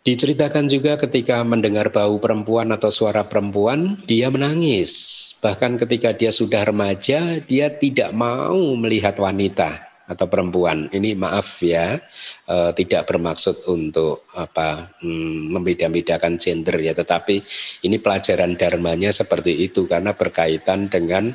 Diceritakan 0.00 0.64
juga 0.64 0.96
ketika 0.96 1.44
mendengar 1.44 1.92
bau 1.92 2.16
perempuan 2.16 2.72
atau 2.72 2.88
suara 2.88 3.28
perempuan, 3.28 4.00
dia 4.08 4.32
menangis. 4.32 4.96
Bahkan 5.44 5.76
ketika 5.76 6.16
dia 6.16 6.32
sudah 6.32 6.64
remaja, 6.64 7.36
dia 7.44 7.68
tidak 7.68 8.16
mau 8.16 8.56
melihat 8.80 9.20
wanita 9.20 9.95
atau 10.06 10.26
perempuan. 10.30 10.86
Ini 10.88 11.18
maaf 11.18 11.60
ya, 11.62 11.98
e, 12.46 12.56
tidak 12.78 13.10
bermaksud 13.10 13.66
untuk 13.70 14.30
apa 14.38 14.94
hmm, 15.02 15.52
membeda-bedakan 15.52 16.38
gender 16.38 16.78
ya, 16.78 16.94
tetapi 16.94 17.42
ini 17.84 17.98
pelajaran 17.98 18.54
dharmanya 18.54 19.10
seperti 19.10 19.66
itu 19.66 19.84
karena 19.84 20.14
berkaitan 20.14 20.86
dengan 20.86 21.34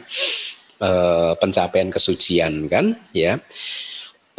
e, 0.80 0.90
pencapaian 1.36 1.92
kesucian 1.92 2.72
kan 2.72 2.96
ya. 3.12 3.38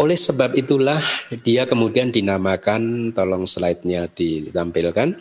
Oleh 0.00 0.18
sebab 0.18 0.56
itulah 0.58 0.98
dia 1.46 1.62
kemudian 1.68 2.10
dinamakan, 2.10 3.14
tolong 3.14 3.46
slide-nya 3.46 4.10
ditampilkan. 4.10 5.14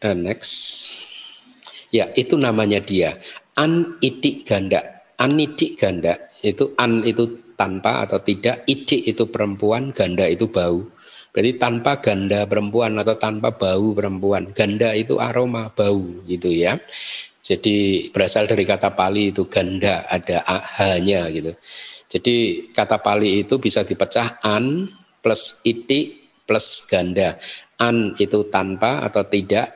Uh, 0.00 0.16
next. 0.16 0.52
Ya, 1.92 2.08
itu 2.16 2.40
namanya 2.40 2.80
dia. 2.80 3.20
Anitik 3.60 4.48
ganda 4.48 4.95
anidik 5.20 5.80
ganda 5.80 6.16
itu 6.44 6.76
an 6.76 7.02
itu 7.02 7.46
tanpa 7.56 8.04
atau 8.04 8.20
tidak, 8.20 8.68
ide 8.68 9.00
itu 9.00 9.26
perempuan, 9.32 9.90
ganda 9.90 10.28
itu 10.28 10.46
bau. 10.46 10.84
Berarti 11.32 11.52
tanpa 11.60 12.00
ganda 12.00 12.48
perempuan 12.48 12.96
atau 12.96 13.16
tanpa 13.20 13.52
bau 13.52 13.92
perempuan. 13.92 14.52
Ganda 14.56 14.92
itu 14.96 15.20
aroma, 15.20 15.68
bau 15.72 16.24
gitu 16.24 16.48
ya. 16.48 16.80
Jadi 17.44 18.08
berasal 18.08 18.48
dari 18.48 18.64
kata 18.64 18.96
Pali 18.96 19.32
itu 19.32 19.44
ganda, 19.48 20.08
ada 20.08 20.40
hanya 20.80 21.28
gitu. 21.28 21.52
Jadi 22.08 22.68
kata 22.72 23.04
Pali 23.04 23.44
itu 23.44 23.60
bisa 23.60 23.84
dipecah 23.84 24.40
an 24.44 24.88
plus 25.20 25.60
iti 25.68 26.28
plus 26.48 26.88
ganda. 26.88 27.36
An 27.76 28.16
itu 28.16 28.48
tanpa 28.48 29.04
atau 29.04 29.28
tidak, 29.28 29.75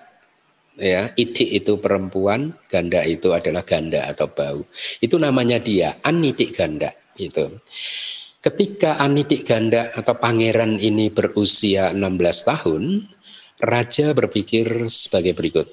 ya 0.81 1.13
iti 1.15 1.55
itu 1.55 1.77
perempuan, 1.77 2.57
ganda 2.67 3.05
itu 3.05 3.37
adalah 3.37 3.63
ganda 3.63 4.09
atau 4.09 4.33
bau. 4.33 4.65
Itu 4.99 5.21
namanya 5.21 5.61
dia 5.61 6.01
anitik 6.03 6.57
ganda 6.57 6.91
itu. 7.21 7.61
Ketika 8.41 8.97
Anitik 9.05 9.45
Ganda 9.45 9.93
atau 9.93 10.17
pangeran 10.17 10.81
ini 10.81 11.13
berusia 11.13 11.93
16 11.93 12.49
tahun, 12.49 13.05
raja 13.61 14.17
berpikir 14.17 14.89
sebagai 14.89 15.37
berikut. 15.37 15.69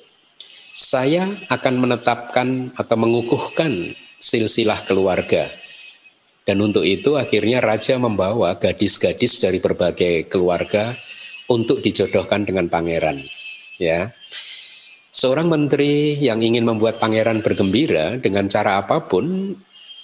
Saya 0.76 1.32
akan 1.48 1.74
menetapkan 1.80 2.76
atau 2.76 2.96
mengukuhkan 3.00 3.96
silsilah 4.20 4.84
keluarga. 4.84 5.48
Dan 6.44 6.60
untuk 6.60 6.84
itu 6.84 7.16
akhirnya 7.16 7.64
raja 7.64 7.96
membawa 7.96 8.60
gadis-gadis 8.60 9.40
dari 9.40 9.64
berbagai 9.64 10.28
keluarga 10.28 10.92
untuk 11.48 11.80
dijodohkan 11.80 12.44
dengan 12.44 12.68
pangeran. 12.68 13.24
Ya. 13.80 14.12
Seorang 15.18 15.50
menteri 15.50 16.14
yang 16.22 16.46
ingin 16.46 16.62
membuat 16.62 17.02
pangeran 17.02 17.42
bergembira 17.42 18.22
dengan 18.22 18.46
cara 18.46 18.78
apa 18.78 19.02
pun 19.10 19.50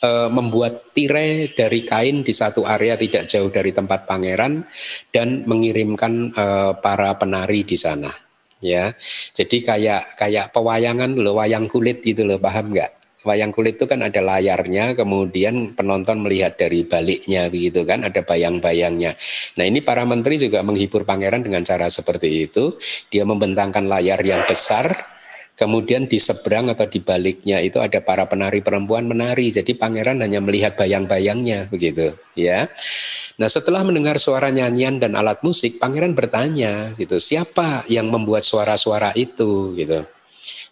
e, 0.01 0.11
membuat 0.33 0.89
tirai 0.89 1.53
dari 1.53 1.85
kain 1.85 2.25
di 2.25 2.33
satu 2.33 2.65
area 2.65 2.97
tidak 2.97 3.29
jauh 3.29 3.53
dari 3.53 3.69
tempat 3.69 4.09
pangeran 4.09 4.65
dan 5.13 5.45
mengirimkan 5.45 6.33
e, 6.33 6.45
para 6.81 7.13
penari 7.13 7.61
di 7.61 7.77
sana 7.77 8.09
ya. 8.57 8.89
Jadi 9.37 9.61
kayak 9.61 10.17
kayak 10.17 10.49
pewayangan 10.49 11.13
loh 11.13 11.37
wayang 11.37 11.69
kulit 11.69 12.01
gitu 12.01 12.25
loh 12.25 12.41
paham 12.41 12.73
nggak 12.73 13.02
wayang 13.23 13.51
kulit 13.55 13.79
itu 13.79 13.89
kan 13.89 14.03
ada 14.03 14.19
layarnya, 14.19 14.93
kemudian 14.93 15.73
penonton 15.73 16.23
melihat 16.23 16.55
dari 16.55 16.83
baliknya 16.83 17.47
begitu 17.47 17.83
kan, 17.83 18.03
ada 18.03 18.23
bayang-bayangnya. 18.23 19.15
Nah 19.59 19.65
ini 19.65 19.79
para 19.83 20.03
menteri 20.03 20.39
juga 20.39 20.61
menghibur 20.61 21.07
pangeran 21.07 21.43
dengan 21.43 21.63
cara 21.63 21.87
seperti 21.87 22.47
itu. 22.47 22.75
Dia 23.09 23.23
membentangkan 23.23 23.87
layar 23.87 24.19
yang 24.21 24.43
besar 24.47 25.13
Kemudian 25.53 26.09
di 26.09 26.17
seberang 26.17 26.73
atau 26.73 26.89
di 26.89 26.97
baliknya 26.97 27.61
itu 27.61 27.77
ada 27.77 28.01
para 28.01 28.25
penari 28.25 28.65
perempuan 28.65 29.05
menari. 29.05 29.53
Jadi 29.53 29.77
pangeran 29.77 30.17
hanya 30.25 30.41
melihat 30.41 30.73
bayang-bayangnya 30.73 31.69
begitu, 31.69 32.17
ya. 32.33 32.65
Nah, 33.37 33.49
setelah 33.49 33.85
mendengar 33.85 34.17
suara 34.17 34.49
nyanyian 34.49 34.97
dan 34.97 35.13
alat 35.13 35.45
musik, 35.45 35.77
pangeran 35.77 36.17
bertanya 36.17 36.89
gitu, 36.97 37.21
siapa 37.21 37.85
yang 37.85 38.09
membuat 38.09 38.41
suara-suara 38.41 39.13
itu 39.13 39.77
gitu. 39.77 40.01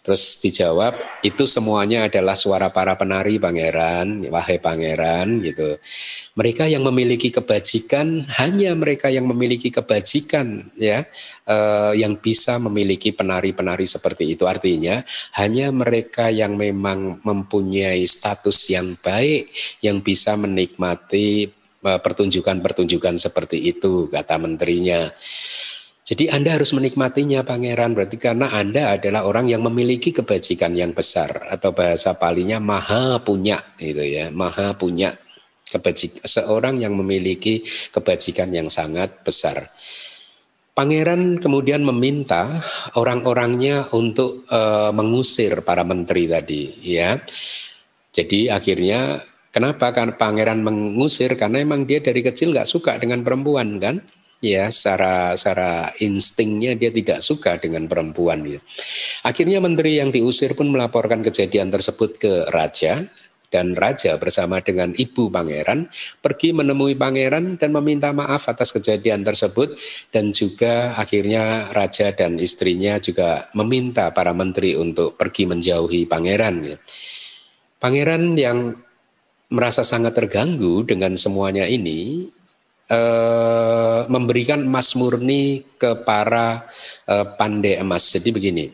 Terus 0.02 0.42
dijawab, 0.42 0.98
itu 1.22 1.46
semuanya 1.46 2.10
adalah 2.10 2.34
suara 2.34 2.74
para 2.74 2.98
penari 2.98 3.38
pangeran, 3.38 4.26
wahai 4.34 4.58
pangeran 4.58 5.38
gitu. 5.46 5.78
Mereka 6.34 6.66
yang 6.66 6.82
memiliki 6.82 7.30
kebajikan, 7.30 8.26
hanya 8.34 8.74
mereka 8.74 9.06
yang 9.14 9.30
memiliki 9.30 9.70
kebajikan 9.70 10.74
ya, 10.74 11.06
eh, 11.46 11.92
yang 12.02 12.18
bisa 12.18 12.58
memiliki 12.58 13.14
penari-penari 13.14 13.86
seperti 13.86 14.34
itu. 14.34 14.42
Artinya 14.42 15.06
hanya 15.38 15.70
mereka 15.70 16.34
yang 16.34 16.58
memang 16.58 17.22
mempunyai 17.22 18.02
status 18.02 18.74
yang 18.74 18.98
baik, 18.98 19.54
yang 19.86 20.02
bisa 20.02 20.34
menikmati 20.34 21.46
eh, 21.78 22.00
pertunjukan-pertunjukan 22.02 23.22
seperti 23.22 23.70
itu, 23.70 24.10
kata 24.10 24.34
menterinya. 24.34 25.14
Jadi 26.02 26.26
Anda 26.34 26.58
harus 26.58 26.74
menikmatinya 26.74 27.46
pangeran. 27.46 27.94
Berarti 27.94 28.18
karena 28.18 28.50
Anda 28.50 28.98
adalah 28.98 29.22
orang 29.22 29.46
yang 29.46 29.62
memiliki 29.62 30.10
kebajikan 30.10 30.74
yang 30.74 30.90
besar. 30.90 31.46
Atau 31.46 31.70
bahasa 31.70 32.18
palinya 32.18 32.58
maha 32.58 33.22
punya 33.22 33.62
gitu 33.78 34.02
ya, 34.02 34.34
maha 34.34 34.74
punya 34.74 35.14
kebajik 35.70 36.20
seorang 36.26 36.82
yang 36.82 36.98
memiliki 36.98 37.62
kebajikan 37.94 38.50
yang 38.50 38.66
sangat 38.66 39.22
besar. 39.22 39.62
Pangeran 40.72 41.38
kemudian 41.38 41.84
meminta 41.84 42.48
orang-orangnya 42.96 43.92
untuk 43.94 44.48
uh, 44.48 44.90
mengusir 44.90 45.62
para 45.62 45.86
menteri 45.86 46.26
tadi 46.26 46.72
ya. 46.82 47.14
Jadi 48.12 48.50
akhirnya 48.50 49.22
kenapa 49.54 49.92
kan 49.94 50.18
pangeran 50.18 50.64
mengusir? 50.64 51.36
Karena 51.38 51.60
emang 51.62 51.86
dia 51.86 52.02
dari 52.02 52.24
kecil 52.24 52.50
nggak 52.50 52.68
suka 52.68 52.96
dengan 52.98 53.20
perempuan 53.20 53.78
kan 53.78 54.00
ya 54.42 54.68
secara 54.74 55.38
secara 55.38 55.94
instingnya 56.02 56.74
dia 56.74 56.90
tidak 56.90 57.22
suka 57.22 57.56
dengan 57.62 57.86
perempuan 57.86 58.42
ya. 58.42 58.58
Akhirnya 59.22 59.62
menteri 59.62 60.02
yang 60.02 60.10
diusir 60.10 60.58
pun 60.58 60.68
melaporkan 60.74 61.22
kejadian 61.22 61.70
tersebut 61.70 62.18
ke 62.18 62.50
raja 62.50 63.06
dan 63.52 63.76
raja 63.76 64.16
bersama 64.16 64.64
dengan 64.64 64.96
ibu 64.96 65.28
pangeran 65.28 65.86
pergi 66.24 66.56
menemui 66.56 66.96
pangeran 66.96 67.60
dan 67.60 67.70
meminta 67.70 68.10
maaf 68.10 68.48
atas 68.48 68.72
kejadian 68.72 69.22
tersebut 69.22 69.76
dan 70.08 70.32
juga 70.32 70.96
akhirnya 70.96 71.68
raja 71.70 72.10
dan 72.16 72.40
istrinya 72.40 72.96
juga 72.96 73.52
meminta 73.52 74.08
para 74.10 74.32
menteri 74.32 74.74
untuk 74.74 75.20
pergi 75.20 75.44
menjauhi 75.46 76.08
pangeran 76.08 76.56
ya. 76.64 76.76
Pangeran 77.76 78.34
yang 78.40 78.58
merasa 79.52 79.84
sangat 79.84 80.16
terganggu 80.16 80.80
dengan 80.88 81.12
semuanya 81.12 81.68
ini 81.68 82.32
eh, 82.90 84.00
memberikan 84.08 84.62
emas 84.64 84.94
murni 84.98 85.62
ke 85.78 86.02
para 86.02 86.66
eh, 87.06 87.26
pandai 87.38 87.78
emas. 87.78 88.08
Jadi 88.10 88.30
begini, 88.32 88.64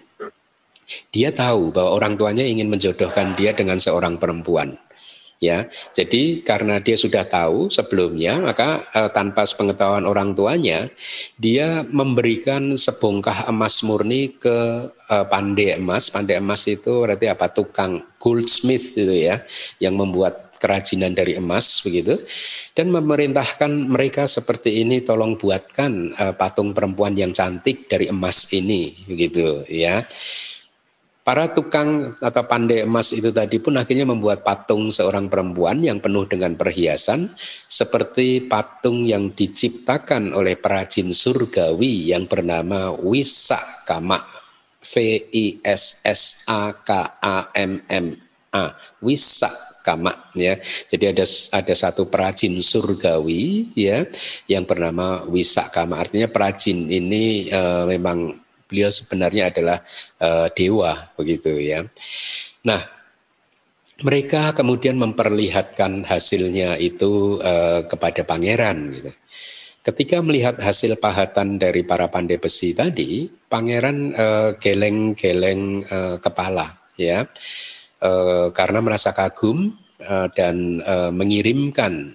dia 1.13 1.29
tahu 1.35 1.73
bahwa 1.73 1.91
orang 2.01 2.15
tuanya 2.17 2.45
ingin 2.45 2.73
menjodohkan 2.73 3.37
dia 3.37 3.53
dengan 3.53 3.77
seorang 3.77 4.17
perempuan. 4.17 4.77
Ya, 5.39 5.71
jadi 5.95 6.43
karena 6.43 6.83
dia 6.83 6.99
sudah 6.99 7.23
tahu 7.23 7.71
sebelumnya, 7.71 8.43
maka 8.43 8.91
eh, 8.91 9.07
tanpa 9.15 9.47
sepengetahuan 9.47 10.03
orang 10.03 10.35
tuanya, 10.35 10.91
dia 11.39 11.87
memberikan 11.87 12.75
sebongkah 12.75 13.47
emas 13.47 13.87
murni 13.87 14.35
ke 14.35 14.91
eh, 14.91 15.27
pandai 15.31 15.79
emas. 15.79 16.11
Pandai 16.11 16.43
emas 16.43 16.67
itu 16.67 17.07
berarti 17.07 17.31
apa? 17.31 17.55
Tukang 17.55 18.03
goldsmith 18.19 18.99
itu 18.99 19.15
ya, 19.15 19.39
yang 19.79 19.95
membuat 19.95 20.48
kerajinan 20.59 21.15
dari 21.15 21.39
emas 21.39 21.81
begitu. 21.81 22.19
Dan 22.75 22.91
memerintahkan 22.93 23.71
mereka 23.71 24.27
seperti 24.27 24.83
ini 24.83 25.01
tolong 25.01 25.39
buatkan 25.39 26.13
uh, 26.15 26.35
patung 26.35 26.75
perempuan 26.77 27.15
yang 27.15 27.33
cantik 27.33 27.89
dari 27.89 28.11
emas 28.11 28.51
ini 28.53 28.93
begitu 29.07 29.65
ya. 29.71 30.05
Para 31.29 31.53
tukang 31.53 32.09
atau 32.25 32.43
pandai 32.49 32.89
emas 32.89 33.13
itu 33.13 33.29
tadi 33.29 33.61
pun 33.61 33.77
akhirnya 33.77 34.09
membuat 34.09 34.41
patung 34.41 34.89
seorang 34.89 35.29
perempuan 35.29 35.77
yang 35.85 36.01
penuh 36.01 36.25
dengan 36.25 36.57
perhiasan 36.57 37.29
seperti 37.69 38.49
patung 38.49 39.05
yang 39.05 39.37
diciptakan 39.37 40.33
oleh 40.33 40.57
perajin 40.57 41.13
surgawi 41.13 42.17
yang 42.17 42.25
bernama 42.25 42.97
Wisakama. 42.97 44.39
V 44.79 44.95
I 45.29 45.61
S 45.61 46.01
S 46.07 46.49
A 46.49 46.73
K 46.73 47.21
A 47.21 47.53
M 47.53 47.85
M 47.93 48.17
A. 48.55 48.73
Wisak 49.05 49.78
kama 49.89 50.13
ya. 50.37 50.61
Jadi 50.61 51.17
ada 51.17 51.25
ada 51.57 51.75
satu 51.75 52.13
perajin 52.13 52.61
surgawi 52.61 53.73
ya 53.73 54.05
yang 54.45 54.69
bernama 54.69 55.25
Wisakama. 55.25 56.05
Artinya 56.05 56.29
perajin 56.29 56.93
ini 56.93 57.49
uh, 57.49 57.89
memang 57.89 58.37
beliau 58.69 58.93
sebenarnya 58.93 59.49
adalah 59.49 59.81
uh, 60.21 60.53
dewa 60.53 60.93
begitu 61.17 61.57
ya. 61.57 61.89
Nah, 62.69 62.85
mereka 64.05 64.53
kemudian 64.53 65.01
memperlihatkan 65.01 66.05
hasilnya 66.05 66.77
itu 66.77 67.41
uh, 67.41 67.89
kepada 67.89 68.29
pangeran 68.29 68.93
gitu. 68.93 69.09
Ketika 69.79 70.21
melihat 70.21 70.61
hasil 70.61 71.01
pahatan 71.01 71.57
dari 71.57 71.81
para 71.81 72.13
pandai 72.13 72.37
besi 72.37 72.77
tadi, 72.77 73.25
pangeran 73.49 74.13
geleng-geleng 74.61 75.81
kepala 76.21 76.77
ya 77.01 77.25
Eh, 77.99 78.49
karena 78.55 78.79
merasa 78.79 79.11
kagum 79.11 79.75
uh, 79.99 80.31
dan 80.31 80.79
uh, 80.87 81.11
mengirimkan. 81.11 82.15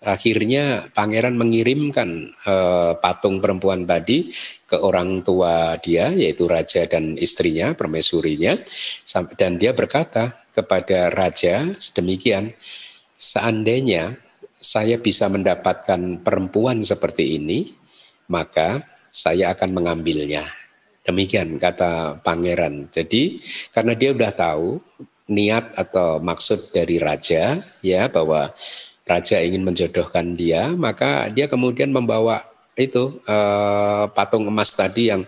Akhirnya 0.00 0.88
pangeran 0.96 1.36
mengirimkan 1.36 2.32
uh, 2.48 2.96
patung 2.96 3.36
perempuan 3.38 3.84
tadi 3.84 4.32
ke 4.64 4.80
orang 4.80 5.20
tua 5.20 5.76
dia 5.76 6.08
yaitu 6.08 6.48
raja 6.48 6.88
dan 6.88 7.20
istrinya 7.20 7.76
permaisurinya 7.76 8.56
dan 9.36 9.60
dia 9.60 9.76
berkata 9.76 10.32
kepada 10.50 11.12
raja 11.12 11.70
sedemikian 11.78 12.50
seandainya 13.14 14.18
saya 14.58 14.98
bisa 14.98 15.30
mendapatkan 15.30 16.18
perempuan 16.24 16.82
seperti 16.82 17.38
ini 17.38 17.70
maka 18.26 18.82
saya 19.06 19.54
akan 19.54 19.70
mengambilnya 19.70 20.61
Demikian 21.02 21.58
kata 21.58 22.22
pangeran. 22.22 22.86
Jadi 22.94 23.42
karena 23.74 23.98
dia 23.98 24.14
sudah 24.14 24.32
tahu 24.32 24.78
niat 25.32 25.74
atau 25.74 26.22
maksud 26.22 26.70
dari 26.70 27.02
raja 27.02 27.58
ya 27.82 28.06
bahwa 28.06 28.54
raja 29.06 29.42
ingin 29.42 29.66
menjodohkan 29.66 30.38
dia, 30.38 30.70
maka 30.78 31.26
dia 31.32 31.50
kemudian 31.50 31.90
membawa 31.90 32.46
itu 32.78 33.20
uh, 33.26 34.08
patung 34.14 34.48
emas 34.48 34.72
tadi 34.72 35.12
yang 35.12 35.26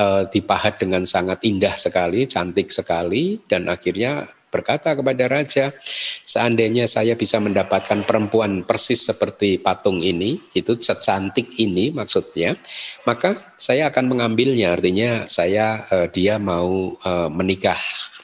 uh, 0.00 0.26
dipahat 0.26 0.80
dengan 0.80 1.06
sangat 1.06 1.44
indah 1.46 1.76
sekali, 1.76 2.26
cantik 2.26 2.72
sekali 2.72 3.38
dan 3.46 3.68
akhirnya 3.70 4.26
berkata 4.54 4.94
kepada 4.94 5.26
raja, 5.26 5.74
seandainya 6.22 6.86
saya 6.86 7.18
bisa 7.18 7.42
mendapatkan 7.42 8.06
perempuan 8.06 8.62
persis 8.62 9.02
seperti 9.02 9.58
patung 9.58 9.98
ini, 9.98 10.38
itu 10.54 10.78
secantik 10.78 11.58
ini 11.58 11.90
maksudnya, 11.90 12.54
maka 13.02 13.58
saya 13.58 13.90
akan 13.90 14.14
mengambilnya. 14.14 14.78
Artinya 14.78 15.26
saya 15.26 15.82
uh, 15.90 16.06
dia 16.06 16.38
mau 16.38 16.94
uh, 16.94 17.26
menikah 17.34 17.78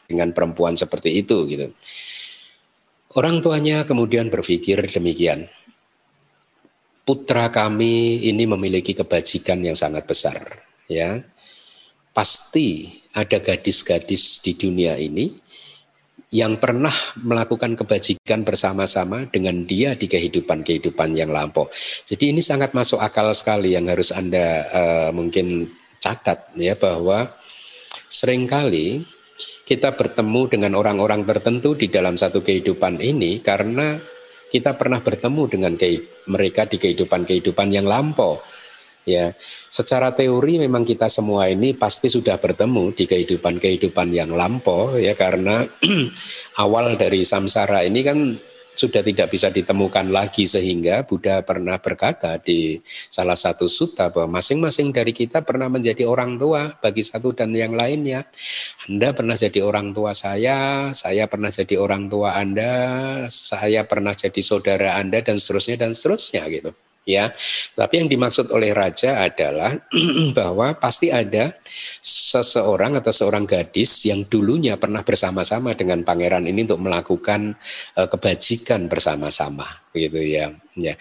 dengan 0.07 0.31
perempuan 0.31 0.79
seperti 0.79 1.19
itu 1.19 1.51
gitu. 1.51 1.67
Orang 3.19 3.43
tuanya 3.43 3.83
kemudian 3.83 4.31
berpikir 4.31 4.79
demikian. 4.87 5.51
Putra 7.03 7.51
kami 7.51 8.23
ini 8.23 8.47
memiliki 8.47 8.95
kebajikan 8.95 9.59
yang 9.67 9.75
sangat 9.75 10.07
besar, 10.07 10.39
ya. 10.87 11.19
Pasti 12.15 12.87
ada 13.15 13.39
gadis-gadis 13.39 14.43
di 14.43 14.55
dunia 14.55 14.95
ini 14.95 15.31
yang 16.31 16.63
pernah 16.63 16.95
melakukan 17.19 17.75
kebajikan 17.75 18.47
bersama-sama 18.47 19.27
dengan 19.27 19.67
dia 19.67 19.99
di 19.99 20.07
kehidupan-kehidupan 20.07 21.19
yang 21.19 21.35
lampau. 21.35 21.67
Jadi 22.07 22.31
ini 22.31 22.39
sangat 22.39 22.71
masuk 22.71 23.03
akal 23.03 23.35
sekali 23.35 23.75
yang 23.75 23.91
harus 23.91 24.15
Anda 24.15 24.67
uh, 24.71 25.11
mungkin 25.11 25.67
catat 25.99 26.55
ya 26.55 26.79
bahwa 26.79 27.35
sering 28.07 28.47
kali 28.47 29.03
kita 29.67 29.95
bertemu 29.95 30.51
dengan 30.51 30.73
orang-orang 30.79 31.27
tertentu 31.27 31.75
di 31.75 31.91
dalam 31.91 32.15
satu 32.15 32.43
kehidupan 32.43 33.03
ini 33.03 33.43
karena 33.43 33.99
kita 34.51 34.75
pernah 34.75 34.99
bertemu 34.99 35.47
dengan 35.47 35.79
mereka 36.27 36.67
di 36.67 36.79
kehidupan-kehidupan 36.79 37.71
yang 37.71 37.87
lampau 37.87 38.43
Ya, 39.09 39.33
secara 39.73 40.13
teori 40.13 40.61
memang 40.61 40.85
kita 40.85 41.09
semua 41.09 41.49
ini 41.49 41.73
pasti 41.73 42.13
sudah 42.13 42.37
bertemu 42.37 42.93
di 42.93 43.09
kehidupan-kehidupan 43.09 44.13
yang 44.13 44.37
lampau 44.37 44.93
ya 45.01 45.17
karena 45.17 45.65
awal 46.63 47.01
dari 47.01 47.25
samsara 47.25 47.81
ini 47.89 48.01
kan 48.05 48.37
sudah 48.81 49.05
tidak 49.05 49.29
bisa 49.29 49.53
ditemukan 49.53 50.09
lagi 50.09 50.49
sehingga 50.49 51.05
Buddha 51.05 51.45
pernah 51.45 51.77
berkata 51.77 52.41
di 52.41 52.81
salah 53.13 53.37
satu 53.37 53.69
sutta 53.69 54.09
bahwa 54.09 54.41
masing-masing 54.41 54.89
dari 54.95 55.13
kita 55.13 55.45
pernah 55.45 55.69
menjadi 55.69 56.09
orang 56.09 56.41
tua 56.41 56.73
bagi 56.81 57.05
satu 57.05 57.37
dan 57.37 57.53
yang 57.53 57.77
lainnya. 57.77 58.25
Anda 58.89 59.13
pernah 59.13 59.37
jadi 59.37 59.61
orang 59.61 59.93
tua 59.93 60.17
saya, 60.17 60.91
saya 60.97 61.29
pernah 61.29 61.53
jadi 61.53 61.77
orang 61.77 62.09
tua 62.09 62.41
Anda, 62.41 62.73
saya 63.29 63.85
pernah 63.85 64.17
jadi 64.17 64.41
saudara 64.41 64.97
Anda 64.97 65.21
dan 65.21 65.37
seterusnya 65.37 65.77
dan 65.85 65.93
seterusnya 65.93 66.49
gitu 66.49 66.73
ya. 67.05 67.33
Tapi 67.77 68.05
yang 68.05 68.09
dimaksud 68.09 68.53
oleh 68.53 68.73
raja 68.73 69.25
adalah 69.25 69.77
bahwa 70.39 70.77
pasti 70.77 71.09
ada 71.13 71.55
seseorang 72.01 73.01
atau 73.01 73.13
seorang 73.13 73.45
gadis 73.49 74.07
yang 74.07 74.25
dulunya 74.27 74.77
pernah 74.77 75.05
bersama-sama 75.05 75.75
dengan 75.75 76.05
pangeran 76.05 76.47
ini 76.47 76.65
untuk 76.69 76.83
melakukan 76.83 77.57
uh, 77.97 78.09
kebajikan 78.09 78.87
bersama-sama 78.87 79.67
gitu 79.95 80.21
ya. 80.21 80.53
Ya. 80.77 80.95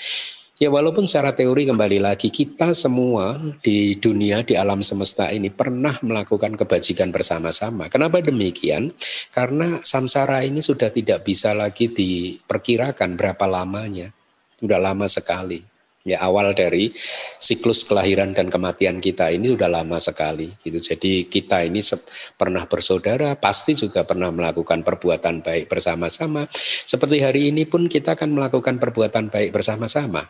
Ya 0.59 0.67
walaupun 0.67 1.07
secara 1.07 1.31
teori 1.31 1.63
kembali 1.71 2.03
lagi 2.03 2.27
kita 2.27 2.75
semua 2.75 3.39
di 3.63 3.95
dunia 3.95 4.43
di 4.43 4.59
alam 4.59 4.83
semesta 4.83 5.31
ini 5.31 5.47
pernah 5.47 5.95
melakukan 6.03 6.59
kebajikan 6.59 7.15
bersama-sama. 7.15 7.87
Kenapa 7.87 8.19
demikian? 8.19 8.91
Karena 9.31 9.79
samsara 9.79 10.43
ini 10.43 10.59
sudah 10.59 10.91
tidak 10.91 11.23
bisa 11.23 11.55
lagi 11.55 11.87
diperkirakan 11.87 13.15
berapa 13.15 13.47
lamanya. 13.47 14.11
Sudah 14.59 14.83
lama 14.83 15.07
sekali. 15.07 15.78
Ya 16.09 16.25
awal 16.25 16.57
dari 16.57 16.89
siklus 17.37 17.85
kelahiran 17.85 18.33
dan 18.33 18.49
kematian 18.49 18.97
kita 18.97 19.29
ini 19.29 19.53
sudah 19.53 19.69
lama 19.69 20.01
sekali 20.01 20.49
gitu. 20.65 20.81
Jadi 20.81 21.29
kita 21.29 21.61
ini 21.61 21.85
pernah 22.33 22.65
bersaudara, 22.65 23.37
pasti 23.37 23.77
juga 23.77 24.01
pernah 24.01 24.33
melakukan 24.33 24.81
perbuatan 24.81 25.45
baik 25.45 25.69
bersama-sama. 25.69 26.49
Seperti 26.89 27.21
hari 27.21 27.53
ini 27.53 27.69
pun 27.69 27.85
kita 27.85 28.17
akan 28.17 28.33
melakukan 28.33 28.81
perbuatan 28.81 29.29
baik 29.29 29.53
bersama-sama. 29.53 30.25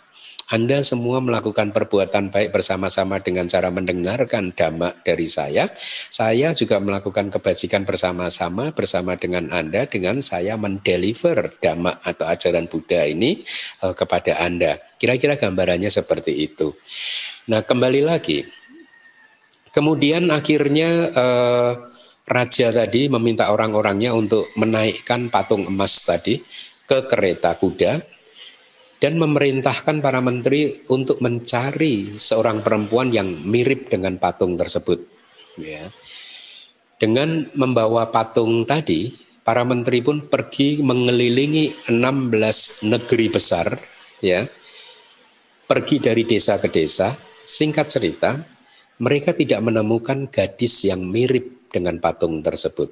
Anda 0.50 0.82
semua 0.82 1.22
melakukan 1.22 1.70
perbuatan 1.70 2.34
baik 2.34 2.50
bersama-sama 2.50 3.22
dengan 3.22 3.46
cara 3.46 3.70
mendengarkan 3.70 4.50
dhamma 4.50 4.98
dari 5.06 5.30
saya. 5.30 5.70
Saya 6.10 6.58
juga 6.58 6.82
melakukan 6.82 7.30
kebajikan 7.30 7.86
bersama-sama 7.86 8.74
bersama 8.74 9.14
dengan 9.14 9.54
Anda 9.54 9.86
dengan 9.86 10.26
saya 10.26 10.58
mendeliver 10.58 11.54
dhamma 11.62 12.02
atau 12.02 12.26
ajaran 12.26 12.66
Buddha 12.66 13.06
ini 13.06 13.46
uh, 13.86 13.94
kepada 13.94 14.42
Anda. 14.42 14.82
Kira-kira 14.98 15.38
gambarannya 15.38 15.94
seperti 15.94 16.34
itu. 16.50 16.74
Nah, 17.54 17.62
kembali 17.62 18.02
lagi. 18.02 18.42
Kemudian 19.70 20.34
akhirnya 20.34 21.14
uh, 21.14 21.72
raja 22.26 22.74
tadi 22.74 23.06
meminta 23.06 23.54
orang-orangnya 23.54 24.18
untuk 24.18 24.50
menaikkan 24.58 25.30
patung 25.30 25.70
emas 25.70 25.94
tadi 26.02 26.42
ke 26.90 27.06
kereta 27.06 27.54
kuda 27.54 28.19
dan 29.00 29.16
memerintahkan 29.16 30.04
para 30.04 30.20
menteri 30.20 30.84
untuk 30.92 31.24
mencari 31.24 32.20
seorang 32.20 32.60
perempuan 32.60 33.16
yang 33.16 33.32
mirip 33.48 33.88
dengan 33.88 34.20
patung 34.20 34.60
tersebut. 34.60 35.00
Ya. 35.56 35.88
Dengan 37.00 37.48
membawa 37.56 38.12
patung 38.12 38.68
tadi, 38.68 39.16
para 39.48 39.64
menteri 39.64 40.04
pun 40.04 40.28
pergi 40.28 40.84
mengelilingi 40.84 41.88
16 41.88 42.84
negeri 42.92 43.28
besar, 43.32 43.72
ya. 44.20 44.44
Pergi 45.64 46.04
dari 46.04 46.28
desa 46.28 46.60
ke 46.60 46.68
desa. 46.68 47.16
Singkat 47.50 47.88
cerita, 47.88 48.36
mereka 49.00 49.32
tidak 49.32 49.64
menemukan 49.64 50.28
gadis 50.28 50.84
yang 50.84 51.08
mirip 51.08 51.72
dengan 51.72 52.04
patung 52.04 52.44
tersebut. 52.44 52.92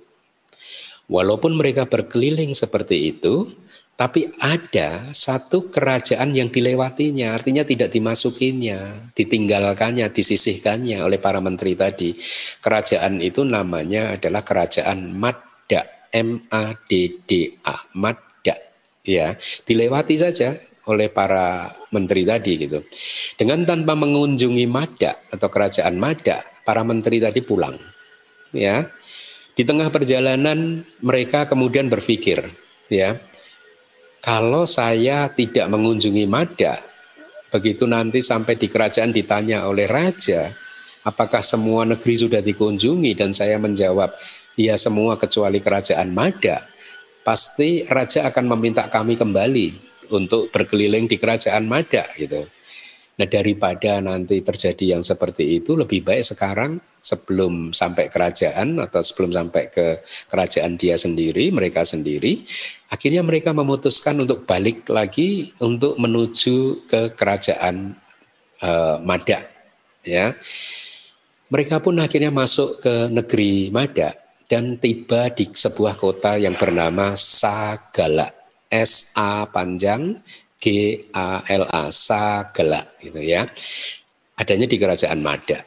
Walaupun 1.11 1.55
mereka 1.55 1.83
berkeliling 1.87 2.55
seperti 2.55 3.11
itu, 3.11 3.51
tapi 3.97 4.29
ada 4.45 5.09
satu 5.09 5.73
kerajaan 5.73 6.29
yang 6.29 6.53
dilewatinya, 6.53 7.33
artinya 7.33 7.65
tidak 7.65 7.89
dimasukinya, 7.89 9.09
ditinggalkannya, 9.17 10.05
disisihkannya 10.13 11.01
oleh 11.01 11.17
para 11.17 11.41
menteri 11.41 11.73
tadi. 11.73 12.13
Kerajaan 12.61 13.17
itu 13.25 13.41
namanya 13.41 14.13
adalah 14.13 14.45
kerajaan 14.45 15.17
Madda, 15.17 16.13
M 16.13 16.45
A 16.53 16.77
D 16.85 17.25
D 17.25 17.57
A, 17.65 17.73
Madda. 17.97 18.53
Ya, 19.01 19.33
dilewati 19.65 20.21
saja 20.21 20.53
oleh 20.85 21.09
para 21.09 21.73
menteri 21.89 22.21
tadi 22.21 22.53
gitu. 22.69 22.85
Dengan 23.33 23.65
tanpa 23.65 23.97
mengunjungi 23.97 24.69
Madda 24.69 25.33
atau 25.33 25.49
kerajaan 25.49 25.97
Madda, 25.97 26.45
para 26.61 26.85
menteri 26.85 27.17
tadi 27.17 27.41
pulang. 27.41 27.73
Ya. 28.53 28.93
Di 29.57 29.65
tengah 29.65 29.89
perjalanan 29.89 30.85
mereka 31.01 31.49
kemudian 31.49 31.89
berpikir, 31.89 32.45
ya, 32.93 33.17
kalau 34.27 34.67
saya 34.67 35.31
tidak 35.31 35.71
mengunjungi 35.71 36.27
Mada, 36.27 36.75
begitu 37.47 37.87
nanti 37.87 38.19
sampai 38.19 38.59
di 38.59 38.67
kerajaan 38.67 39.15
ditanya 39.15 39.63
oleh 39.71 39.87
raja, 39.87 40.51
apakah 41.07 41.39
semua 41.39 41.87
negeri 41.87 42.27
sudah 42.27 42.43
dikunjungi 42.43 43.15
dan 43.15 43.31
saya 43.31 43.55
menjawab, 43.55 44.11
ya 44.59 44.75
semua 44.75 45.15
kecuali 45.15 45.63
kerajaan 45.63 46.11
Mada, 46.11 46.67
pasti 47.23 47.87
raja 47.87 48.27
akan 48.27 48.51
meminta 48.51 48.91
kami 48.91 49.15
kembali 49.15 49.67
untuk 50.11 50.51
berkeliling 50.51 51.07
di 51.07 51.15
kerajaan 51.15 51.63
Mada 51.63 52.03
gitu. 52.19 52.43
Nah 53.17 53.25
daripada 53.25 53.97
nanti 53.97 54.45
terjadi 54.45 54.93
yang 54.93 55.01
seperti 55.01 55.57
itu 55.57 55.73
lebih 55.73 56.05
baik 56.05 56.21
sekarang 56.21 56.77
sebelum 57.01 57.73
sampai 57.73 58.13
kerajaan 58.13 58.77
atau 58.77 59.01
sebelum 59.01 59.33
sampai 59.33 59.73
ke 59.73 60.05
kerajaan 60.29 60.77
dia 60.77 60.93
sendiri, 61.01 61.49
mereka 61.49 61.81
sendiri, 61.81 62.45
akhirnya 62.93 63.25
mereka 63.25 63.57
memutuskan 63.57 64.21
untuk 64.21 64.45
balik 64.45 64.85
lagi 64.93 65.49
untuk 65.57 65.97
menuju 65.97 66.85
ke 66.85 67.17
kerajaan 67.17 67.97
uh, 68.61 69.01
Mada. 69.01 69.41
Ya, 70.05 70.37
mereka 71.49 71.81
pun 71.81 71.97
akhirnya 71.97 72.29
masuk 72.29 72.85
ke 72.85 73.09
negeri 73.09 73.73
Mada 73.73 74.13
dan 74.45 74.77
tiba 74.77 75.33
di 75.33 75.49
sebuah 75.49 75.97
kota 75.97 76.37
yang 76.37 76.53
bernama 76.53 77.17
Sagala. 77.17 78.29
S 78.67 79.15
A 79.15 79.47
panjang 79.47 80.19
G 80.57 80.65
A 81.13 81.41
L 81.45 81.63
A 81.69 81.89
Sagala 81.93 82.81
gitu 83.01 83.21
ya. 83.21 83.45
Adanya 84.37 84.69
di 84.69 84.77
kerajaan 84.77 85.21
Mada. 85.21 85.65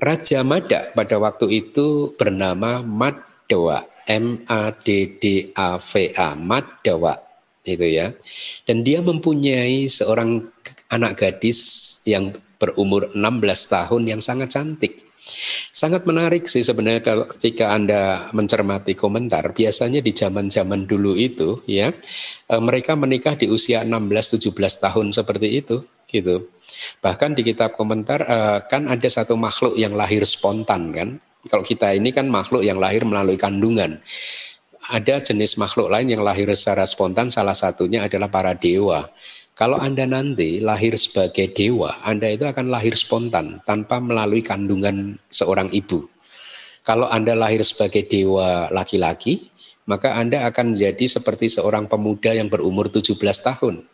Raja 0.00 0.40
Mada 0.46 0.90
pada 0.96 1.16
waktu 1.20 1.46
itu 1.50 2.16
bernama 2.16 2.80
Maddawa, 2.80 3.84
M 4.08 4.42
A 4.48 4.72
D 4.72 5.18
D 5.20 5.52
A 5.52 5.76
V 5.76 6.14
A, 6.16 6.32
Maddawa 6.38 7.30
itu 7.64 7.86
ya. 7.86 8.14
Dan 8.64 8.82
dia 8.82 9.04
mempunyai 9.04 9.86
seorang 9.86 10.48
anak 10.88 11.20
gadis 11.20 12.00
yang 12.08 12.32
berumur 12.60 13.12
16 13.12 13.20
tahun 13.72 14.02
yang 14.08 14.20
sangat 14.20 14.52
cantik. 14.52 14.99
Sangat 15.70 16.02
menarik 16.02 16.50
sih 16.50 16.66
sebenarnya 16.66 16.98
kalau 16.98 17.24
ketika 17.30 17.70
Anda 17.70 18.26
mencermati 18.34 18.98
komentar, 18.98 19.54
biasanya 19.54 20.02
di 20.02 20.10
zaman-zaman 20.10 20.82
dulu 20.90 21.14
itu 21.14 21.62
ya, 21.70 21.94
eh, 22.50 22.62
mereka 22.62 22.98
menikah 22.98 23.38
di 23.38 23.46
usia 23.46 23.86
16-17 23.86 24.82
tahun 24.82 25.14
seperti 25.14 25.62
itu 25.62 25.86
gitu. 26.10 26.50
Bahkan 26.98 27.38
di 27.38 27.46
kitab 27.46 27.70
komentar 27.78 28.18
eh, 28.26 28.58
kan 28.66 28.90
ada 28.90 29.06
satu 29.06 29.38
makhluk 29.38 29.78
yang 29.78 29.94
lahir 29.94 30.26
spontan 30.26 30.90
kan. 30.90 31.08
Kalau 31.46 31.64
kita 31.64 31.94
ini 31.94 32.10
kan 32.10 32.26
makhluk 32.26 32.66
yang 32.66 32.76
lahir 32.82 33.06
melalui 33.06 33.38
kandungan. 33.38 34.02
Ada 34.90 35.22
jenis 35.22 35.54
makhluk 35.54 35.86
lain 35.86 36.10
yang 36.10 36.26
lahir 36.26 36.50
secara 36.56 36.82
spontan, 36.82 37.30
salah 37.30 37.54
satunya 37.54 38.04
adalah 38.10 38.26
para 38.26 38.58
dewa. 38.58 39.06
Kalau 39.54 39.76
Anda 39.76 40.08
nanti 40.08 40.62
lahir 40.62 40.96
sebagai 40.96 41.52
dewa, 41.52 41.92
Anda 42.00 42.32
itu 42.32 42.48
akan 42.48 42.72
lahir 42.72 42.96
spontan 42.96 43.60
tanpa 43.68 44.00
melalui 44.00 44.40
kandungan 44.40 45.20
seorang 45.28 45.68
ibu. 45.70 46.08
Kalau 46.80 47.04
Anda 47.12 47.36
lahir 47.36 47.60
sebagai 47.60 48.08
dewa 48.08 48.72
laki-laki, 48.72 49.52
maka 49.84 50.16
Anda 50.16 50.48
akan 50.48 50.72
menjadi 50.72 51.20
seperti 51.20 51.52
seorang 51.52 51.92
pemuda 51.92 52.32
yang 52.32 52.48
berumur 52.48 52.88
17 52.88 53.20
tahun. 53.20 53.84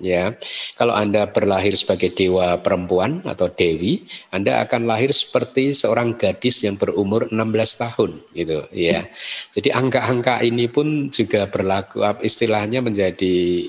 Ya, 0.00 0.32
kalau 0.80 0.96
Anda 0.96 1.28
berlahir 1.28 1.76
sebagai 1.76 2.16
dewa 2.16 2.56
perempuan 2.64 3.20
atau 3.20 3.52
dewi, 3.52 4.08
Anda 4.32 4.64
akan 4.64 4.88
lahir 4.88 5.12
seperti 5.12 5.76
seorang 5.76 6.16
gadis 6.16 6.64
yang 6.64 6.80
berumur 6.80 7.28
16 7.28 7.36
tahun, 7.76 8.10
gitu. 8.32 8.64
Ya, 8.72 9.04
jadi 9.52 9.76
angka-angka 9.76 10.40
ini 10.40 10.72
pun 10.72 11.12
juga 11.12 11.44
berlaku, 11.52 12.00
istilahnya 12.24 12.80
menjadi 12.80 13.68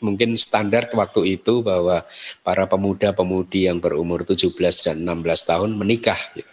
mungkin 0.00 0.38
standar 0.38 0.86
waktu 0.92 1.38
itu 1.38 1.60
bahwa 1.60 2.06
para 2.46 2.64
pemuda-pemudi 2.70 3.66
yang 3.70 3.82
berumur 3.82 4.22
17 4.22 4.54
dan 4.86 4.96
16 5.02 5.50
tahun 5.50 5.70
menikah. 5.74 6.18
Gitu. 6.34 6.52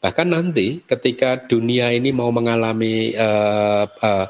Bahkan 0.00 0.28
nanti 0.32 0.80
ketika 0.88 1.36
dunia 1.44 1.92
ini 1.92 2.08
mau 2.08 2.32
mengalami 2.32 3.12
uh, 3.12 3.84
uh, 3.84 4.26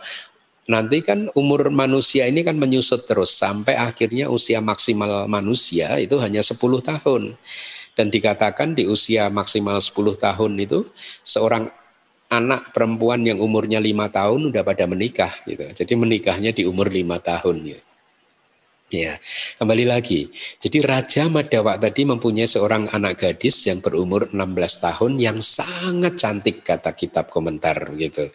nanti 0.67 1.03
kan 1.03 1.31
umur 1.39 1.71
manusia 1.71 2.27
ini 2.27 2.43
kan 2.43 2.59
menyusut 2.59 3.07
terus 3.07 3.39
sampai 3.39 3.79
akhirnya 3.79 4.27
usia 4.27 4.59
maksimal 4.59 5.31
manusia 5.31 5.99
itu 6.03 6.19
hanya 6.19 6.43
10 6.43 6.59
tahun. 6.83 7.39
Dan 7.95 8.07
dikatakan 8.09 8.75
di 8.75 8.87
usia 8.87 9.29
maksimal 9.29 9.79
10 9.79 9.95
tahun 10.19 10.53
itu 10.59 10.89
seorang 11.23 11.71
anak 12.31 12.71
perempuan 12.71 13.27
yang 13.27 13.43
umurnya 13.43 13.83
lima 13.83 14.07
tahun 14.07 14.55
udah 14.55 14.63
pada 14.63 14.87
menikah 14.87 15.35
gitu. 15.45 15.67
Jadi 15.75 15.93
menikahnya 15.99 16.55
di 16.55 16.63
umur 16.67 16.87
lima 16.91 17.19
tahun 17.19 17.67
gitu. 17.67 17.90
Ya, 18.91 19.23
kembali 19.63 19.87
lagi. 19.87 20.35
Jadi 20.59 20.83
Raja 20.83 21.31
Madawa 21.31 21.79
tadi 21.79 22.03
mempunyai 22.03 22.51
seorang 22.51 22.91
anak 22.91 23.23
gadis 23.23 23.63
yang 23.71 23.79
berumur 23.79 24.35
16 24.35 24.51
tahun 24.83 25.13
yang 25.23 25.39
sangat 25.39 26.19
cantik 26.19 26.67
kata 26.67 26.91
kitab 26.99 27.31
komentar 27.31 27.79
gitu. 27.95 28.27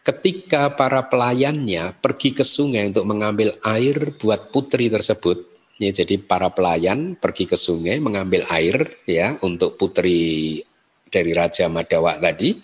Ketika 0.00 0.72
para 0.80 1.12
pelayannya 1.12 1.92
pergi 2.00 2.32
ke 2.32 2.40
sungai 2.40 2.88
untuk 2.88 3.04
mengambil 3.04 3.52
air 3.68 4.16
buat 4.16 4.48
putri 4.48 4.88
tersebut, 4.88 5.44
ya 5.76 5.92
jadi 5.92 6.16
para 6.24 6.48
pelayan 6.48 7.12
pergi 7.12 7.44
ke 7.44 7.60
sungai 7.60 8.00
mengambil 8.00 8.48
air 8.48 8.96
ya 9.04 9.36
untuk 9.44 9.76
putri 9.76 10.56
dari 11.12 11.36
Raja 11.36 11.68
Madawa 11.68 12.16
tadi. 12.16 12.56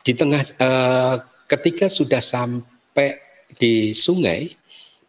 Di 0.00 0.12
tengah 0.16 0.40
eh, 0.40 1.16
ketika 1.52 1.84
sudah 1.84 2.24
sampai 2.24 3.12
di 3.60 3.92
sungai, 3.92 4.63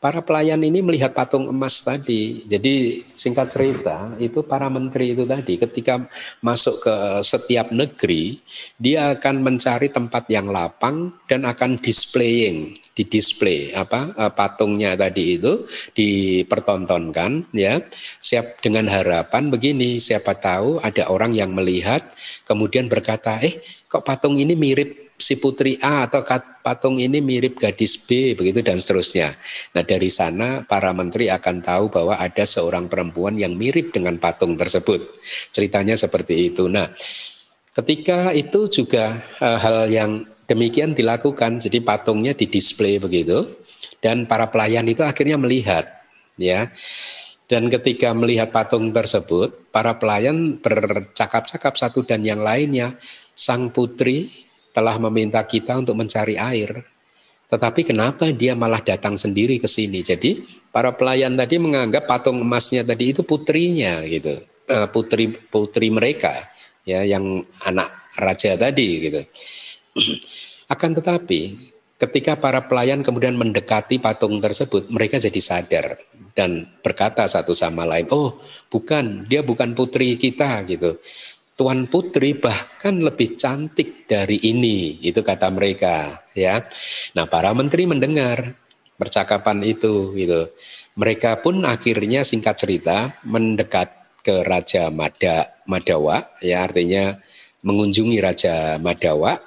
para 0.06 0.22
pelayan 0.22 0.62
ini 0.62 0.86
melihat 0.86 1.18
patung 1.18 1.50
emas 1.50 1.82
tadi. 1.82 2.46
Jadi 2.46 3.02
singkat 3.18 3.50
cerita 3.50 4.14
itu 4.22 4.46
para 4.46 4.70
menteri 4.70 5.18
itu 5.18 5.26
tadi 5.26 5.58
ketika 5.58 6.06
masuk 6.46 6.78
ke 6.86 6.96
setiap 7.26 7.74
negeri 7.74 8.38
dia 8.78 9.18
akan 9.18 9.42
mencari 9.42 9.90
tempat 9.90 10.30
yang 10.30 10.54
lapang 10.54 11.10
dan 11.26 11.50
akan 11.50 11.82
displaying 11.82 12.78
di 12.94 13.04
display 13.10 13.74
apa 13.74 14.14
eh, 14.14 14.32
patungnya 14.32 14.94
tadi 14.94 15.42
itu 15.42 15.66
dipertontonkan 15.98 17.50
ya 17.58 17.82
siap 18.22 18.62
dengan 18.62 18.86
harapan 18.86 19.50
begini 19.50 19.98
siapa 19.98 20.38
tahu 20.38 20.86
ada 20.86 21.10
orang 21.10 21.34
yang 21.34 21.50
melihat 21.52 22.14
kemudian 22.46 22.88
berkata 22.88 23.42
eh 23.42 23.58
kok 23.90 24.06
patung 24.06 24.38
ini 24.38 24.54
mirip 24.54 25.05
si 25.16 25.40
putri 25.40 25.80
A 25.80 26.06
atau 26.06 26.22
patung 26.60 27.00
ini 27.00 27.24
mirip 27.24 27.56
gadis 27.56 27.96
B 27.96 28.36
begitu 28.36 28.60
dan 28.60 28.80
seterusnya. 28.80 29.32
Nah 29.72 29.84
dari 29.84 30.12
sana 30.12 30.68
para 30.68 30.92
menteri 30.92 31.32
akan 31.32 31.64
tahu 31.64 31.88
bahwa 31.88 32.20
ada 32.20 32.44
seorang 32.44 32.92
perempuan 32.92 33.40
yang 33.40 33.56
mirip 33.56 33.96
dengan 33.96 34.20
patung 34.20 34.60
tersebut. 34.60 35.00
Ceritanya 35.56 35.96
seperti 35.96 36.52
itu. 36.52 36.68
Nah 36.68 36.92
ketika 37.72 38.36
itu 38.36 38.68
juga 38.68 39.16
uh, 39.40 39.60
hal 39.60 39.88
yang 39.88 40.12
demikian 40.46 40.94
dilakukan. 40.94 41.58
Jadi 41.58 41.82
patungnya 41.82 42.34
didisplay 42.38 43.02
begitu 43.02 43.50
dan 44.00 44.30
para 44.30 44.50
pelayan 44.50 44.86
itu 44.86 45.02
akhirnya 45.02 45.38
melihat 45.40 45.90
ya. 46.38 46.70
Dan 47.46 47.70
ketika 47.70 48.10
melihat 48.18 48.50
patung 48.50 48.90
tersebut, 48.90 49.70
para 49.70 50.02
pelayan 50.02 50.58
bercakap-cakap 50.58 51.78
satu 51.78 52.02
dan 52.02 52.26
yang 52.26 52.42
lainnya. 52.42 52.98
Sang 53.36 53.70
putri 53.70 54.32
telah 54.76 55.00
meminta 55.00 55.40
kita 55.48 55.80
untuk 55.80 55.96
mencari 55.96 56.36
air. 56.36 56.84
Tetapi 57.48 57.88
kenapa 57.88 58.28
dia 58.36 58.52
malah 58.60 58.84
datang 58.84 59.16
sendiri 59.16 59.56
ke 59.56 59.70
sini? 59.72 60.04
Jadi 60.04 60.44
para 60.76 60.92
pelayan 60.92 61.40
tadi 61.40 61.56
menganggap 61.56 62.04
patung 62.04 62.44
emasnya 62.44 62.84
tadi 62.84 63.16
itu 63.16 63.24
putrinya 63.24 64.04
gitu. 64.04 64.36
Eh, 64.68 64.88
putri 64.92 65.32
putri 65.32 65.88
mereka 65.94 66.34
ya 66.84 67.08
yang 67.08 67.40
anak 67.64 68.12
raja 68.20 68.60
tadi 68.60 68.88
gitu. 69.08 69.22
Akan 70.74 70.98
tetapi 70.98 71.56
ketika 71.96 72.36
para 72.36 72.66
pelayan 72.68 73.00
kemudian 73.00 73.38
mendekati 73.40 74.02
patung 74.02 74.42
tersebut, 74.44 74.92
mereka 74.92 75.22
jadi 75.22 75.40
sadar 75.40 75.96
dan 76.36 76.68
berkata 76.84 77.24
satu 77.30 77.56
sama 77.56 77.88
lain, 77.88 78.12
"Oh, 78.12 78.42
bukan, 78.68 79.24
dia 79.30 79.40
bukan 79.46 79.72
putri 79.72 80.20
kita." 80.20 80.66
gitu. 80.68 81.00
Tuan 81.56 81.88
Putri 81.88 82.36
bahkan 82.36 83.00
lebih 83.00 83.40
cantik 83.40 84.04
dari 84.12 84.36
ini, 84.44 85.00
itu 85.00 85.24
kata 85.24 85.48
mereka, 85.56 86.28
ya. 86.36 86.68
Nah, 87.16 87.32
para 87.32 87.56
menteri 87.56 87.88
mendengar 87.88 88.52
percakapan 89.00 89.64
itu, 89.64 90.12
gitu. 90.20 90.52
Mereka 91.00 91.40
pun 91.40 91.64
akhirnya 91.64 92.28
singkat 92.28 92.60
cerita 92.60 93.16
mendekat 93.24 93.88
ke 94.20 94.44
Raja 94.44 94.92
Mada, 94.92 95.64
Madawa, 95.64 96.36
ya 96.44 96.68
artinya 96.68 97.16
mengunjungi 97.66 98.18
Raja 98.20 98.78
Madawa 98.78 99.40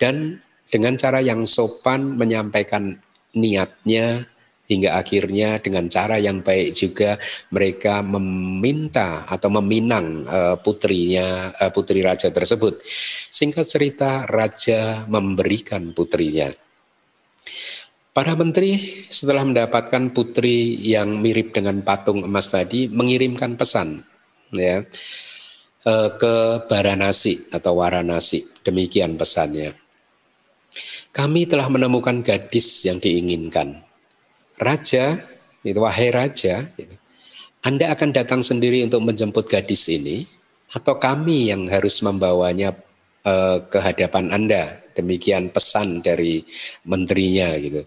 dan 0.00 0.40
dengan 0.70 0.94
cara 0.96 1.20
yang 1.20 1.46
sopan 1.46 2.18
menyampaikan 2.18 2.98
niatnya 3.34 4.26
hingga 4.70 4.94
akhirnya 4.94 5.58
dengan 5.58 5.90
cara 5.90 6.22
yang 6.22 6.46
baik 6.46 6.70
juga 6.78 7.18
mereka 7.50 8.06
meminta 8.06 9.26
atau 9.26 9.50
meminang 9.58 10.22
uh, 10.30 10.54
putrinya 10.62 11.50
uh, 11.58 11.74
putri 11.74 12.06
raja 12.06 12.30
tersebut. 12.30 12.78
Singkat 13.26 13.66
cerita 13.66 14.10
raja 14.30 15.10
memberikan 15.10 15.90
putrinya. 15.90 16.54
Para 18.14 18.34
menteri 18.38 18.78
setelah 19.10 19.42
mendapatkan 19.42 20.14
putri 20.14 20.78
yang 20.82 21.18
mirip 21.18 21.50
dengan 21.50 21.82
patung 21.82 22.22
emas 22.26 22.50
tadi 22.50 22.86
mengirimkan 22.90 23.54
pesan 23.58 24.02
ya 24.54 24.82
uh, 25.86 26.08
ke 26.14 26.34
Baranasi 26.70 27.54
atau 27.54 27.78
Waranasi. 27.78 28.62
Demikian 28.66 29.18
pesannya. 29.18 29.74
Kami 31.10 31.50
telah 31.50 31.66
menemukan 31.66 32.22
gadis 32.22 32.86
yang 32.86 33.02
diinginkan 33.02 33.89
raja, 34.60 35.16
itu 35.64 35.80
wahai 35.80 36.12
raja, 36.12 36.62
gitu, 36.76 36.94
Anda 37.64 37.92
akan 37.92 38.12
datang 38.12 38.40
sendiri 38.44 38.84
untuk 38.84 39.04
menjemput 39.04 39.48
gadis 39.48 39.88
ini, 39.88 40.28
atau 40.70 40.96
kami 41.00 41.50
yang 41.50 41.66
harus 41.66 41.98
membawanya 42.04 42.76
uh, 43.26 43.58
ke 43.66 43.78
hadapan 43.80 44.30
Anda. 44.30 44.78
Demikian 44.94 45.50
pesan 45.54 46.04
dari 46.04 46.44
menterinya 46.84 47.56
gitu. 47.56 47.86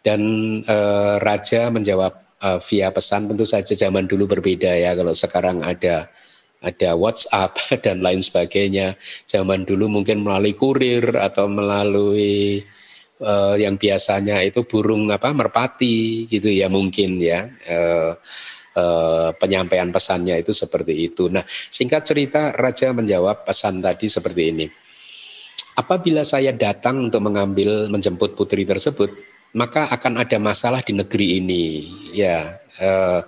Dan 0.00 0.20
uh, 0.64 1.20
raja 1.20 1.68
menjawab 1.68 2.12
uh, 2.40 2.58
via 2.58 2.88
pesan 2.90 3.28
tentu 3.28 3.44
saja 3.44 3.76
zaman 3.76 4.08
dulu 4.08 4.24
berbeda 4.24 4.72
ya 4.72 4.96
kalau 4.96 5.12
sekarang 5.12 5.60
ada 5.60 6.08
ada 6.60 6.90
WhatsApp 6.96 7.56
dan 7.84 8.04
lain 8.04 8.20
sebagainya. 8.20 8.96
Zaman 9.28 9.64
dulu 9.68 9.88
mungkin 9.88 10.24
melalui 10.24 10.56
kurir 10.56 11.16
atau 11.16 11.48
melalui 11.48 12.64
uh, 13.20 13.54
yang 13.56 13.76
biasanya 13.76 14.40
itu 14.42 14.64
burung 14.64 15.08
apa 15.12 15.30
merpati 15.30 16.26
gitu 16.26 16.48
ya 16.48 16.66
mungkin 16.72 17.20
ya 17.20 17.46
uh, 17.46 18.12
uh, 18.76 19.28
penyampaian 19.36 19.92
pesannya 19.92 20.40
itu 20.40 20.50
seperti 20.50 21.12
itu. 21.12 21.28
Nah 21.28 21.44
singkat 21.46 22.02
cerita 22.08 22.52
Raja 22.56 22.90
menjawab 22.90 23.46
pesan 23.46 23.78
tadi 23.84 24.08
seperti 24.08 24.42
ini. 24.50 24.66
Apabila 25.78 26.26
saya 26.26 26.52
datang 26.52 27.08
untuk 27.08 27.24
mengambil 27.24 27.88
menjemput 27.88 28.36
putri 28.36 28.68
tersebut, 28.68 29.16
maka 29.56 29.88
akan 29.88 30.20
ada 30.20 30.36
masalah 30.36 30.82
di 30.84 30.92
negeri 30.92 31.40
ini. 31.40 31.88
Ya, 32.12 32.58
uh, 32.82 33.22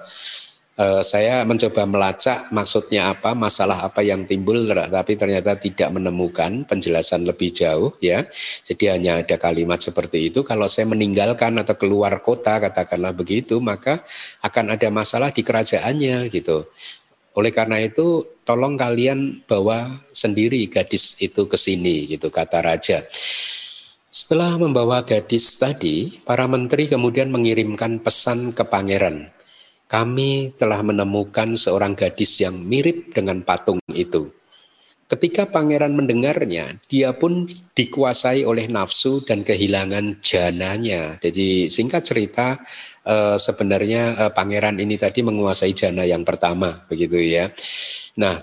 uh, 0.83 1.03
saya 1.07 1.47
mencoba 1.47 1.87
melacak 1.87 2.51
maksudnya 2.51 3.15
apa, 3.15 3.39
masalah 3.39 3.87
apa 3.87 4.03
yang 4.03 4.27
timbul, 4.27 4.67
tapi 4.67 5.15
ternyata 5.15 5.55
tidak 5.55 5.95
menemukan 5.95 6.67
penjelasan 6.67 7.23
lebih 7.23 7.55
jauh 7.55 7.95
ya. 8.03 8.27
Jadi 8.67 8.91
hanya 8.91 9.23
ada 9.23 9.39
kalimat 9.39 9.79
seperti 9.79 10.35
itu. 10.35 10.43
Kalau 10.43 10.67
saya 10.67 10.91
meninggalkan 10.91 11.55
atau 11.63 11.79
keluar 11.79 12.19
kota, 12.27 12.59
katakanlah 12.59 13.15
begitu, 13.15 13.63
maka 13.63 14.03
akan 14.43 14.75
ada 14.75 14.91
masalah 14.91 15.31
di 15.31 15.47
kerajaannya 15.47 16.27
gitu. 16.35 16.67
Oleh 17.33 17.49
karena 17.49 17.81
itu, 17.81 18.27
tolong 18.45 18.77
kalian 18.77 19.41
bawa 19.49 20.05
sendiri 20.13 20.69
gadis 20.69 21.17
itu 21.23 21.49
ke 21.49 21.57
sini, 21.57 22.05
gitu 22.11 22.29
kata 22.29 22.61
raja. 22.61 23.01
Setelah 24.13 24.61
membawa 24.61 25.01
gadis 25.09 25.57
tadi, 25.57 26.21
para 26.29 26.45
menteri 26.45 26.85
kemudian 26.85 27.33
mengirimkan 27.33 28.05
pesan 28.05 28.53
ke 28.53 28.61
pangeran. 28.69 29.33
Kami 29.93 30.57
telah 30.57 30.81
menemukan 30.81 31.53
seorang 31.53 31.93
gadis 31.93 32.41
yang 32.41 32.57
mirip 32.57 33.13
dengan 33.13 33.45
patung 33.45 33.77
itu. 33.93 34.33
Ketika 35.05 35.45
pangeran 35.45 35.93
mendengarnya, 35.93 36.81
dia 36.89 37.13
pun 37.13 37.45
dikuasai 37.77 38.49
oleh 38.49 38.65
nafsu 38.73 39.21
dan 39.21 39.45
kehilangan 39.45 40.25
jananya. 40.25 41.21
Jadi 41.21 41.69
singkat 41.69 42.09
cerita, 42.09 42.57
eh, 43.05 43.37
sebenarnya 43.37 44.03
eh, 44.17 44.33
pangeran 44.33 44.81
ini 44.81 44.97
tadi 44.97 45.21
menguasai 45.21 45.77
jana 45.77 46.09
yang 46.09 46.25
pertama, 46.25 46.89
begitu 46.89 47.21
ya. 47.21 47.53
Nah, 48.17 48.41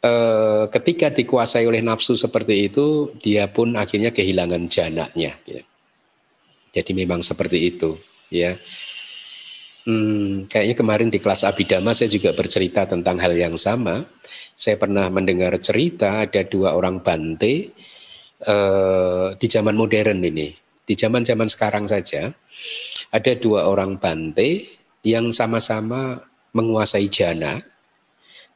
eh, 0.00 0.64
ketika 0.72 1.12
dikuasai 1.12 1.68
oleh 1.68 1.84
nafsu 1.84 2.16
seperti 2.16 2.72
itu, 2.72 3.12
dia 3.20 3.52
pun 3.52 3.76
akhirnya 3.76 4.08
kehilangan 4.08 4.64
jananya. 4.72 5.36
Ya. 5.44 5.62
Jadi 6.72 6.96
memang 6.96 7.20
seperti 7.20 7.76
itu, 7.76 8.00
ya. 8.32 8.56
Hmm, 9.88 10.44
kayaknya 10.44 10.76
kemarin 10.76 11.08
di 11.08 11.16
kelas 11.16 11.48
Abidama 11.48 11.96
saya 11.96 12.12
juga 12.12 12.36
bercerita 12.36 12.84
tentang 12.84 13.16
hal 13.16 13.32
yang 13.32 13.56
sama. 13.56 14.04
Saya 14.52 14.76
pernah 14.76 15.08
mendengar 15.08 15.56
cerita 15.56 16.28
ada 16.28 16.44
dua 16.44 16.76
orang 16.76 17.00
bante 17.00 17.72
uh, 18.44 19.32
di 19.40 19.46
zaman 19.48 19.72
modern 19.72 20.20
ini, 20.20 20.52
di 20.84 20.92
zaman-zaman 20.92 21.48
sekarang 21.48 21.88
saja 21.88 22.28
ada 23.10 23.32
dua 23.40 23.72
orang 23.72 23.96
bante 23.96 24.68
yang 25.00 25.32
sama-sama 25.32 26.20
menguasai 26.52 27.08
jana, 27.08 27.56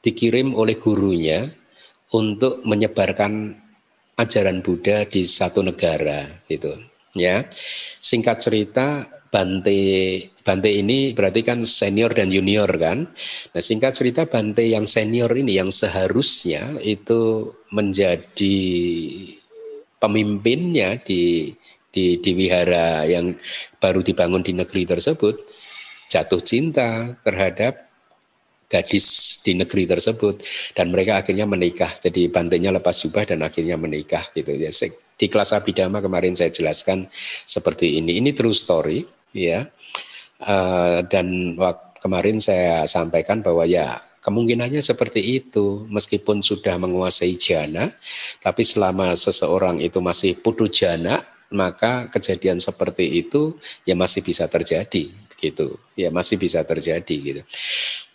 dikirim 0.04 0.52
oleh 0.52 0.76
gurunya 0.76 1.48
untuk 2.12 2.60
menyebarkan 2.68 3.56
ajaran 4.20 4.60
Buddha 4.60 5.08
di 5.08 5.24
satu 5.24 5.64
negara, 5.64 6.28
itu. 6.46 6.70
Ya, 7.14 7.46
singkat 8.02 8.42
cerita 8.42 9.06
Bante 9.30 10.33
Bante 10.44 10.68
ini 10.68 11.16
berarti 11.16 11.40
kan 11.40 11.64
senior 11.64 12.12
dan 12.12 12.28
junior 12.28 12.68
kan. 12.76 13.08
Nah 13.56 13.62
singkat 13.64 13.96
cerita 13.96 14.28
Bante 14.28 14.60
yang 14.60 14.84
senior 14.84 15.32
ini 15.32 15.56
yang 15.56 15.72
seharusnya 15.72 16.76
itu 16.84 17.48
menjadi 17.72 18.60
pemimpinnya 19.96 21.00
di 21.00 21.48
di, 21.88 22.20
di 22.20 22.30
wihara 22.36 23.08
yang 23.08 23.32
baru 23.80 24.04
dibangun 24.04 24.44
di 24.44 24.52
negeri 24.52 24.84
tersebut 24.84 25.46
jatuh 26.12 26.42
cinta 26.44 27.16
terhadap 27.24 27.88
gadis 28.68 29.40
di 29.40 29.56
negeri 29.56 29.88
tersebut. 29.88 30.44
Dan 30.76 30.92
mereka 30.92 31.24
akhirnya 31.24 31.48
menikah. 31.48 31.88
Jadi 31.88 32.28
bantenya 32.28 32.68
lepas 32.74 32.94
jubah 33.00 33.24
dan 33.24 33.40
akhirnya 33.46 33.80
menikah 33.80 34.28
gitu. 34.36 34.52
Ya 34.54 34.70
di 35.14 35.26
kelas 35.30 35.54
abidama 35.54 36.02
kemarin 36.02 36.34
saya 36.34 36.50
jelaskan 36.50 37.08
seperti 37.46 37.96
ini. 38.02 38.18
Ini 38.18 38.34
true 38.34 38.52
story 38.52 39.06
ya 39.34 39.66
uh, 40.44 41.00
dan 41.08 41.56
kemarin 41.98 42.36
saya 42.38 42.84
sampaikan 42.84 43.40
bahwa 43.40 43.64
ya 43.64 44.00
kemungkinannya 44.24 44.80
seperti 44.80 45.40
itu. 45.40 45.84
Meskipun 45.88 46.40
sudah 46.40 46.76
menguasai 46.80 47.36
jana 47.36 47.92
tapi 48.40 48.64
selama 48.64 49.12
seseorang 49.16 49.80
itu 49.80 50.00
masih 50.04 50.36
putu 50.38 50.68
jana 50.68 51.24
maka 51.54 52.10
kejadian 52.10 52.58
seperti 52.58 53.20
itu 53.24 53.56
ya 53.84 53.96
masih 53.96 54.24
bisa 54.24 54.48
terjadi 54.48 55.12
gitu. 55.40 55.80
Ya 55.96 56.08
masih 56.12 56.40
bisa 56.40 56.64
terjadi 56.64 57.16
gitu. 57.20 57.42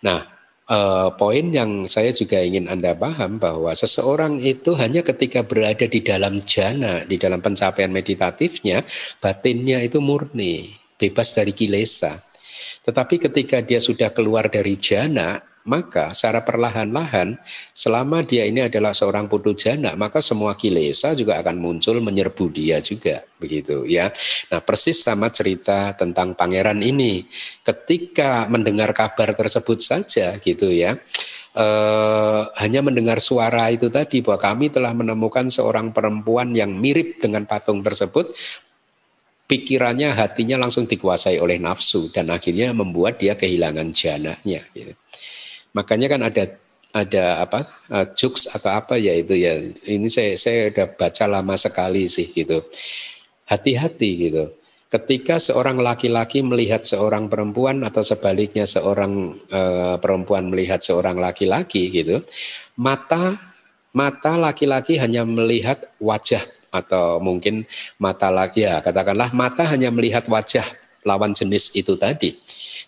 Nah 0.06 0.40
uh, 0.70 1.10
poin 1.18 1.50
yang 1.50 1.90
saya 1.90 2.14
juga 2.14 2.40
ingin 2.40 2.70
Anda 2.70 2.94
paham 2.94 3.42
bahwa 3.42 3.74
seseorang 3.74 4.40
itu 4.40 4.78
hanya 4.78 5.02
ketika 5.02 5.44
berada 5.44 5.90
di 5.90 6.00
dalam 6.00 6.38
jana, 6.46 7.04
di 7.04 7.18
dalam 7.18 7.42
pencapaian 7.42 7.90
meditatifnya, 7.90 8.86
batinnya 9.20 9.82
itu 9.84 10.00
murni, 10.00 10.79
bebas 11.00 11.32
dari 11.32 11.56
kilesa. 11.56 12.12
Tetapi 12.84 13.16
ketika 13.32 13.64
dia 13.64 13.80
sudah 13.80 14.12
keluar 14.12 14.52
dari 14.52 14.76
jana, 14.76 15.40
maka 15.70 16.16
secara 16.16 16.42
perlahan-lahan 16.42 17.38
selama 17.76 18.26
dia 18.26 18.48
ini 18.50 18.66
adalah 18.66 18.96
seorang 18.96 19.28
putu 19.28 19.54
jana 19.54 19.94
maka 19.94 20.18
semua 20.24 20.58
kilesa 20.58 21.14
juga 21.14 21.38
akan 21.44 21.62
muncul 21.62 22.00
menyerbu 22.00 22.46
dia 22.50 22.82
juga 22.82 23.22
begitu 23.38 23.84
ya 23.86 24.10
nah 24.50 24.64
persis 24.64 25.04
sama 25.04 25.30
cerita 25.30 25.94
tentang 25.94 26.34
pangeran 26.34 26.82
ini 26.82 27.28
ketika 27.62 28.50
mendengar 28.50 28.96
kabar 28.98 29.38
tersebut 29.38 29.78
saja 29.84 30.34
gitu 30.42 30.74
ya 30.74 30.98
eh, 31.54 32.42
hanya 32.64 32.82
mendengar 32.82 33.22
suara 33.22 33.70
itu 33.70 33.94
tadi 33.94 34.26
bahwa 34.26 34.40
kami 34.42 34.74
telah 34.74 34.96
menemukan 34.98 35.52
seorang 35.52 35.92
perempuan 35.94 36.56
yang 36.56 36.72
mirip 36.72 37.22
dengan 37.22 37.44
patung 37.44 37.84
tersebut 37.84 38.32
pikirannya 39.50 40.14
hatinya 40.14 40.62
langsung 40.62 40.86
dikuasai 40.86 41.42
oleh 41.42 41.58
nafsu 41.58 42.14
dan 42.14 42.30
akhirnya 42.30 42.70
membuat 42.70 43.18
dia 43.18 43.34
kehilangan 43.34 43.90
jananya 43.90 44.62
gitu. 44.78 44.94
Makanya 45.74 46.08
kan 46.14 46.22
ada 46.22 46.44
ada 46.94 47.42
apa 47.42 47.66
uh, 47.90 48.06
jokes 48.14 48.46
atau 48.54 48.70
apa 48.78 49.02
ya 49.02 49.18
itu 49.18 49.34
ya. 49.34 49.58
Ini 49.90 50.06
saya 50.06 50.38
saya 50.38 50.70
udah 50.70 50.88
baca 50.94 51.26
lama 51.26 51.58
sekali 51.58 52.06
sih 52.06 52.30
gitu. 52.30 52.62
Hati-hati 53.50 54.30
gitu. 54.30 54.54
Ketika 54.90 55.38
seorang 55.38 55.78
laki-laki 55.82 56.42
melihat 56.42 56.82
seorang 56.82 57.30
perempuan 57.30 57.86
atau 57.86 58.02
sebaliknya 58.02 58.66
seorang 58.66 59.38
uh, 59.50 59.98
perempuan 60.02 60.50
melihat 60.50 60.82
seorang 60.82 61.18
laki-laki 61.22 61.94
gitu 61.94 62.26
mata 62.74 63.38
mata 63.94 64.34
laki-laki 64.34 64.98
hanya 64.98 65.22
melihat 65.30 65.94
wajah 66.02 66.42
atau 66.70 67.22
mungkin 67.22 67.66
mata 67.98 68.30
laki 68.30 68.66
ya 68.66 68.82
katakanlah 68.82 69.34
mata 69.34 69.66
hanya 69.68 69.90
melihat 69.90 70.26
wajah 70.30 70.66
lawan 71.04 71.34
jenis 71.34 71.74
itu 71.74 71.96
tadi 71.98 72.38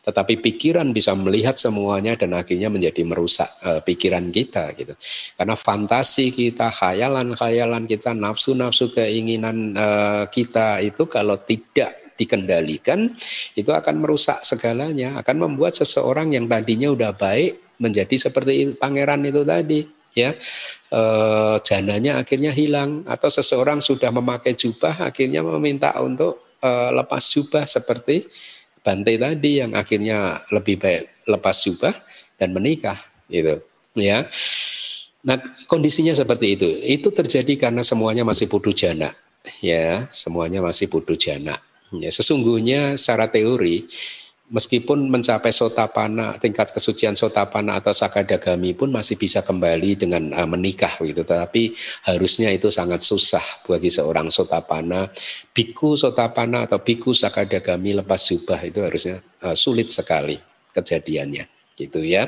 tetapi 0.02 0.42
pikiran 0.42 0.90
bisa 0.96 1.14
melihat 1.14 1.60
semuanya 1.60 2.18
dan 2.18 2.34
akhirnya 2.34 2.74
menjadi 2.74 3.06
merusak 3.06 3.48
uh, 3.62 3.82
pikiran 3.86 4.34
kita 4.34 4.74
gitu. 4.74 4.98
Karena 5.38 5.54
fantasi 5.54 6.34
kita, 6.34 6.74
khayalan-khayalan 6.74 7.86
kita, 7.86 8.18
nafsu-nafsu 8.18 8.90
keinginan 8.90 9.78
uh, 9.78 10.26
kita 10.32 10.82
itu 10.82 11.06
kalau 11.06 11.38
tidak 11.46 12.16
dikendalikan 12.18 13.14
itu 13.58 13.70
akan 13.70 14.02
merusak 14.02 14.42
segalanya, 14.42 15.22
akan 15.22 15.50
membuat 15.50 15.78
seseorang 15.78 16.34
yang 16.34 16.50
tadinya 16.50 16.90
udah 16.90 17.14
baik 17.14 17.78
menjadi 17.82 18.30
seperti 18.30 18.78
pangeran 18.78 19.26
itu 19.26 19.42
tadi 19.42 20.01
ya 20.12 20.36
e, 20.92 21.02
jananya 21.64 22.20
akhirnya 22.20 22.52
hilang 22.52 23.04
atau 23.08 23.32
seseorang 23.32 23.80
sudah 23.80 24.12
memakai 24.12 24.54
jubah 24.54 25.08
akhirnya 25.08 25.42
meminta 25.44 25.96
untuk 26.04 26.58
e, 26.60 26.70
lepas 26.96 27.24
jubah 27.32 27.64
seperti 27.68 28.28
Bante 28.82 29.14
tadi 29.14 29.62
yang 29.62 29.78
akhirnya 29.78 30.42
lebih 30.50 30.82
baik 30.82 31.30
lepas 31.30 31.54
jubah 31.70 31.94
dan 32.42 32.50
menikah 32.50 32.98
gitu 33.30 33.62
ya. 33.94 34.26
Nah, 35.22 35.38
kondisinya 35.70 36.18
seperti 36.18 36.58
itu. 36.58 36.66
Itu 36.82 37.14
terjadi 37.14 37.54
karena 37.70 37.86
semuanya 37.86 38.26
masih 38.26 38.50
putu 38.50 38.74
jana. 38.74 39.14
Ya, 39.62 40.10
semuanya 40.10 40.66
masih 40.66 40.90
putu 40.90 41.14
jana. 41.14 41.62
Ya, 41.94 42.10
sesungguhnya 42.10 42.98
secara 42.98 43.30
teori 43.30 43.86
meskipun 44.52 45.08
mencapai 45.08 45.50
sotapana 45.50 46.36
tingkat 46.36 46.76
kesucian 46.76 47.16
sotapana 47.16 47.80
atau 47.80 47.96
sakadagami 47.96 48.76
pun 48.76 48.92
masih 48.92 49.16
bisa 49.16 49.40
kembali 49.40 49.96
dengan 49.96 50.36
uh, 50.36 50.46
menikah 50.46 50.92
gitu. 51.00 51.24
Tetapi 51.24 51.72
harusnya 52.12 52.52
itu 52.52 52.68
sangat 52.68 53.02
susah 53.02 53.42
bagi 53.64 53.88
seorang 53.88 54.28
sotapana 54.28 55.08
biku 55.56 55.96
sotapana 55.96 56.68
atau 56.68 56.84
biku 56.84 57.16
sakadagami 57.16 57.96
lepas 58.04 58.20
jubah 58.28 58.60
itu 58.68 58.84
harusnya 58.84 59.24
uh, 59.48 59.56
sulit 59.56 59.90
sekali 59.90 60.36
kejadiannya 60.76 61.76
gitu 61.80 62.04
ya. 62.04 62.28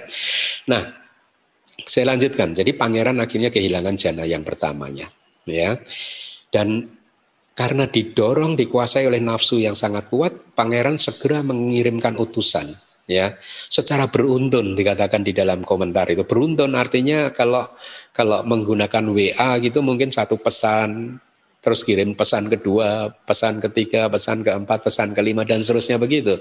Nah 0.71 1.03
saya 1.83 2.15
lanjutkan. 2.15 2.55
Jadi 2.55 2.71
pangeran 2.79 3.19
akhirnya 3.19 3.51
kehilangan 3.51 3.95
jana 3.99 4.23
yang 4.23 4.47
pertamanya 4.47 5.11
ya. 5.43 5.75
Dan 6.47 6.87
karena 7.53 7.85
didorong 7.85 8.57
dikuasai 8.57 9.05
oleh 9.05 9.21
nafsu 9.21 9.61
yang 9.61 9.77
sangat 9.77 10.09
kuat, 10.09 10.57
pangeran 10.57 10.97
segera 10.97 11.45
mengirimkan 11.45 12.17
utusan 12.17 12.73
ya. 13.05 13.37
Secara 13.69 14.09
beruntun 14.09 14.73
dikatakan 14.73 15.21
di 15.21 15.35
dalam 15.35 15.61
komentar 15.61 16.09
itu. 16.09 16.25
Beruntun 16.25 16.73
artinya 16.73 17.29
kalau 17.29 17.69
kalau 18.09 18.41
menggunakan 18.45 19.05
WA 19.09 19.59
gitu 19.61 19.85
mungkin 19.85 20.09
satu 20.09 20.39
pesan 20.41 21.19
terus 21.63 21.87
kirim 21.87 22.11
pesan 22.11 22.51
kedua, 22.51 23.07
pesan 23.23 23.63
ketiga, 23.63 24.11
pesan 24.11 24.43
keempat, 24.43 24.83
pesan 24.83 25.15
kelima 25.15 25.47
dan 25.47 25.63
seterusnya 25.63 25.95
begitu. 25.95 26.35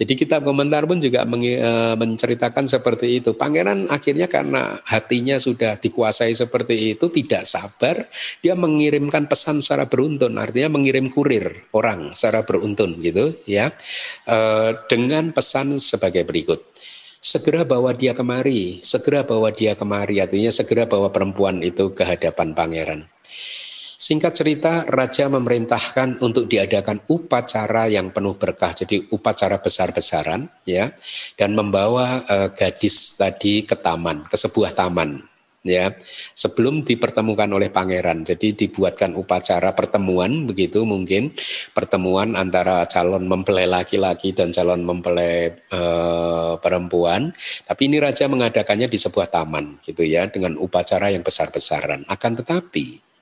Jadi 0.00 0.12
kitab 0.16 0.48
komentar 0.48 0.88
pun 0.88 0.96
juga 0.96 1.28
eh, 1.28 1.94
menceritakan 2.00 2.64
seperti 2.64 3.20
itu. 3.20 3.36
Pangeran 3.36 3.92
akhirnya 3.92 4.24
karena 4.24 4.80
hatinya 4.88 5.36
sudah 5.36 5.76
dikuasai 5.76 6.32
seperti 6.32 6.96
itu 6.96 7.12
tidak 7.12 7.44
sabar, 7.44 8.08
dia 8.40 8.56
mengirimkan 8.56 9.28
pesan 9.28 9.60
secara 9.60 9.84
beruntun, 9.84 10.40
artinya 10.40 10.80
mengirim 10.80 11.12
kurir 11.12 11.68
orang 11.76 12.16
secara 12.16 12.40
beruntun 12.40 12.96
gitu 13.04 13.36
ya. 13.44 13.68
Eh, 14.24 14.70
dengan 14.88 15.36
pesan 15.36 15.76
sebagai 15.76 16.24
berikut 16.24 16.72
segera 17.20 17.64
bawa 17.64 17.96
dia 17.96 18.12
kemari, 18.12 18.84
segera 18.84 19.24
bawa 19.24 19.48
dia 19.48 19.72
kemari, 19.72 20.20
artinya 20.20 20.52
segera 20.52 20.84
bawa 20.84 21.08
perempuan 21.08 21.64
itu 21.64 21.92
ke 21.96 22.04
hadapan 22.04 22.52
pangeran. 22.52 23.13
Singkat 23.94 24.32
cerita, 24.34 24.72
raja 24.90 25.30
memerintahkan 25.30 26.18
untuk 26.18 26.50
diadakan 26.50 27.06
upacara 27.06 27.86
yang 27.86 28.10
penuh 28.10 28.34
berkah, 28.34 28.74
jadi 28.74 29.06
upacara 29.14 29.62
besar-besaran, 29.62 30.50
ya, 30.66 30.90
dan 31.38 31.54
membawa 31.54 32.26
uh, 32.26 32.48
gadis 32.50 33.14
tadi 33.14 33.62
ke 33.62 33.78
taman, 33.78 34.26
ke 34.26 34.34
sebuah 34.34 34.74
taman, 34.74 35.22
ya, 35.62 35.94
sebelum 36.34 36.82
dipertemukan 36.82 37.46
oleh 37.48 37.70
pangeran. 37.70 38.26
Jadi 38.26 38.66
dibuatkan 38.66 39.14
upacara 39.14 39.72
pertemuan, 39.72 40.44
begitu 40.44 40.82
mungkin 40.82 41.30
pertemuan 41.72 42.34
antara 42.34 42.84
calon 42.90 43.30
mempelai 43.30 43.70
laki-laki 43.70 44.34
dan 44.34 44.50
calon 44.50 44.82
mempelai 44.82 45.54
uh, 45.70 46.58
perempuan. 46.58 47.30
Tapi 47.64 47.82
ini 47.86 48.02
raja 48.02 48.26
mengadakannya 48.26 48.90
di 48.90 48.98
sebuah 48.98 49.30
taman, 49.30 49.78
gitu 49.86 50.02
ya, 50.02 50.26
dengan 50.26 50.58
upacara 50.58 51.14
yang 51.14 51.22
besar-besaran. 51.22 52.04
Akan 52.10 52.34
tetapi 52.34 53.13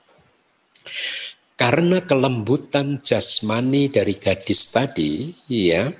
karena 1.53 2.01
kelembutan 2.03 2.97
jasmani 2.99 3.87
dari 3.87 4.17
gadis 4.17 4.73
tadi, 4.73 5.29
ya, 5.47 5.93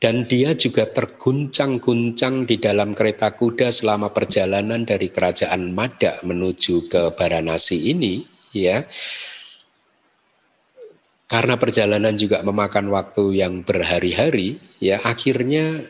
dan 0.00 0.24
dia 0.24 0.56
juga 0.56 0.88
terguncang-guncang 0.88 2.48
di 2.48 2.56
dalam 2.56 2.96
kereta 2.96 3.36
kuda 3.36 3.68
selama 3.68 4.14
perjalanan 4.14 4.86
dari 4.86 5.12
kerajaan 5.12 5.74
Mada 5.74 6.22
menuju 6.24 6.88
ke 6.88 7.02
Baranasi 7.12 7.92
ini, 7.92 8.24
ya. 8.54 8.86
Karena 11.30 11.54
perjalanan 11.60 12.16
juga 12.18 12.42
memakan 12.42 12.90
waktu 12.90 13.38
yang 13.38 13.62
berhari-hari, 13.62 14.58
ya 14.82 14.98
akhirnya 15.04 15.86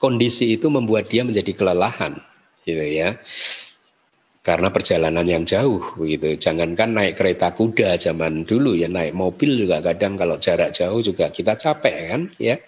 kondisi 0.00 0.58
itu 0.58 0.66
membuat 0.72 1.06
dia 1.06 1.22
menjadi 1.22 1.54
kelelahan, 1.54 2.18
gitu 2.66 2.82
ya 2.82 3.20
karena 4.44 4.68
perjalanan 4.68 5.24
yang 5.24 5.48
jauh 5.48 5.80
begitu. 5.96 6.36
Jangankan 6.36 6.92
naik 6.92 7.16
kereta 7.16 7.56
kuda 7.56 7.96
zaman 7.96 8.44
dulu 8.44 8.76
ya 8.76 8.92
naik 8.92 9.16
mobil 9.16 9.64
juga 9.64 9.80
kadang 9.80 10.20
kalau 10.20 10.36
jarak 10.36 10.68
jauh 10.76 11.00
juga 11.00 11.32
kita 11.32 11.56
capek 11.56 11.96
kan 12.12 12.22
ya. 12.36 12.60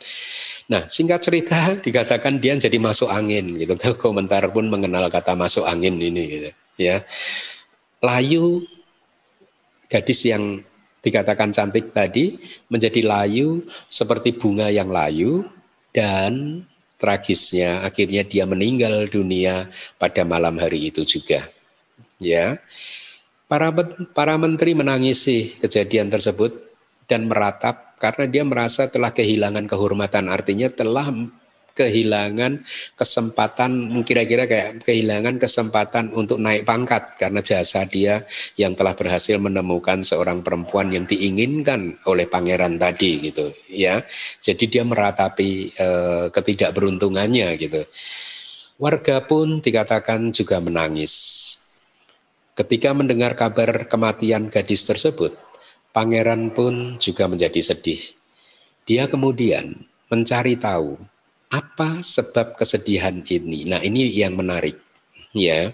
Nah 0.73 0.89
singkat 0.89 1.21
cerita 1.21 1.77
dikatakan 1.87 2.41
dia 2.41 2.57
jadi 2.57 2.81
masuk 2.81 3.13
angin 3.13 3.53
gitu. 3.61 3.77
Komentar 4.01 4.49
pun 4.57 4.73
mengenal 4.73 5.13
kata 5.13 5.37
masuk 5.37 5.69
angin 5.69 6.01
ini 6.01 6.23
gitu 6.41 6.51
ya. 6.81 7.05
Layu 8.01 8.65
gadis 9.93 10.25
yang 10.25 10.65
dikatakan 11.05 11.53
cantik 11.53 11.93
tadi 11.93 12.41
menjadi 12.73 13.05
layu 13.05 13.69
seperti 13.87 14.33
bunga 14.33 14.73
yang 14.73 14.89
layu 14.89 15.45
dan 15.93 16.65
tragisnya 16.97 17.85
akhirnya 17.85 18.25
dia 18.25 18.49
meninggal 18.49 19.05
dunia 19.13 19.69
pada 20.01 20.25
malam 20.25 20.57
hari 20.57 20.89
itu 20.89 21.05
juga 21.05 21.56
ya. 22.21 22.61
Para 23.47 23.71
para 24.11 24.35
menteri 24.35 24.75
menangisi 24.75 25.55
kejadian 25.63 26.11
tersebut 26.11 26.67
dan 27.07 27.31
meratap 27.31 27.95
karena 28.03 28.27
dia 28.27 28.43
merasa 28.43 28.91
telah 28.91 29.15
kehilangan 29.15 29.71
kehormatan. 29.71 30.27
Artinya 30.27 30.67
telah 30.67 31.09
kehilangan 31.77 32.65
kesempatan 32.97 33.93
kira-kira 34.01 34.49
kayak 34.49 34.81
kehilangan 34.81 35.37
kesempatan 35.37 36.09
untuk 36.17 36.41
naik 36.41 36.65
pangkat 36.65 37.21
karena 37.21 37.45
jasa 37.45 37.85
dia 37.85 38.25
yang 38.57 38.73
telah 38.73 38.97
berhasil 38.97 39.37
menemukan 39.37 40.01
seorang 40.01 40.41
perempuan 40.41 40.89
yang 40.89 41.05
diinginkan 41.05 42.01
oleh 42.09 42.25
pangeran 42.25 42.81
tadi 42.81 43.21
gitu 43.29 43.53
ya. 43.69 44.01
Jadi 44.41 44.65
dia 44.73 44.83
meratapi 44.89 45.51
eh, 45.77 46.27
ketidakberuntungannya 46.33 47.49
gitu. 47.61 47.85
Warga 48.81 49.25
pun 49.25 49.61
dikatakan 49.61 50.33
juga 50.33 50.61
menangis 50.61 51.13
Ketika 52.57 52.97
mendengar 52.97 53.37
kabar 53.37 53.85
kematian 53.85 54.49
gadis 54.49 54.89
tersebut, 54.89 55.37
pangeran 55.93 56.49
pun 56.57 56.97
juga 56.97 57.29
menjadi 57.29 57.61
sedih. 57.61 58.01
Dia 58.89 59.05
kemudian 59.13 59.77
mencari 60.09 60.57
tahu 60.57 60.97
apa 61.53 62.01
sebab 62.01 62.57
kesedihan 62.57 63.21
ini. 63.29 63.69
Nah, 63.69 63.85
ini 63.85 64.09
yang 64.09 64.41
menarik, 64.41 64.81
ya. 65.37 65.69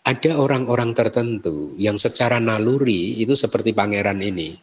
Ada 0.00 0.40
orang-orang 0.40 0.96
tertentu 0.96 1.76
yang 1.76 2.00
secara 2.00 2.40
naluri 2.40 3.20
itu 3.20 3.36
seperti 3.36 3.76
pangeran 3.76 4.24
ini. 4.24 4.56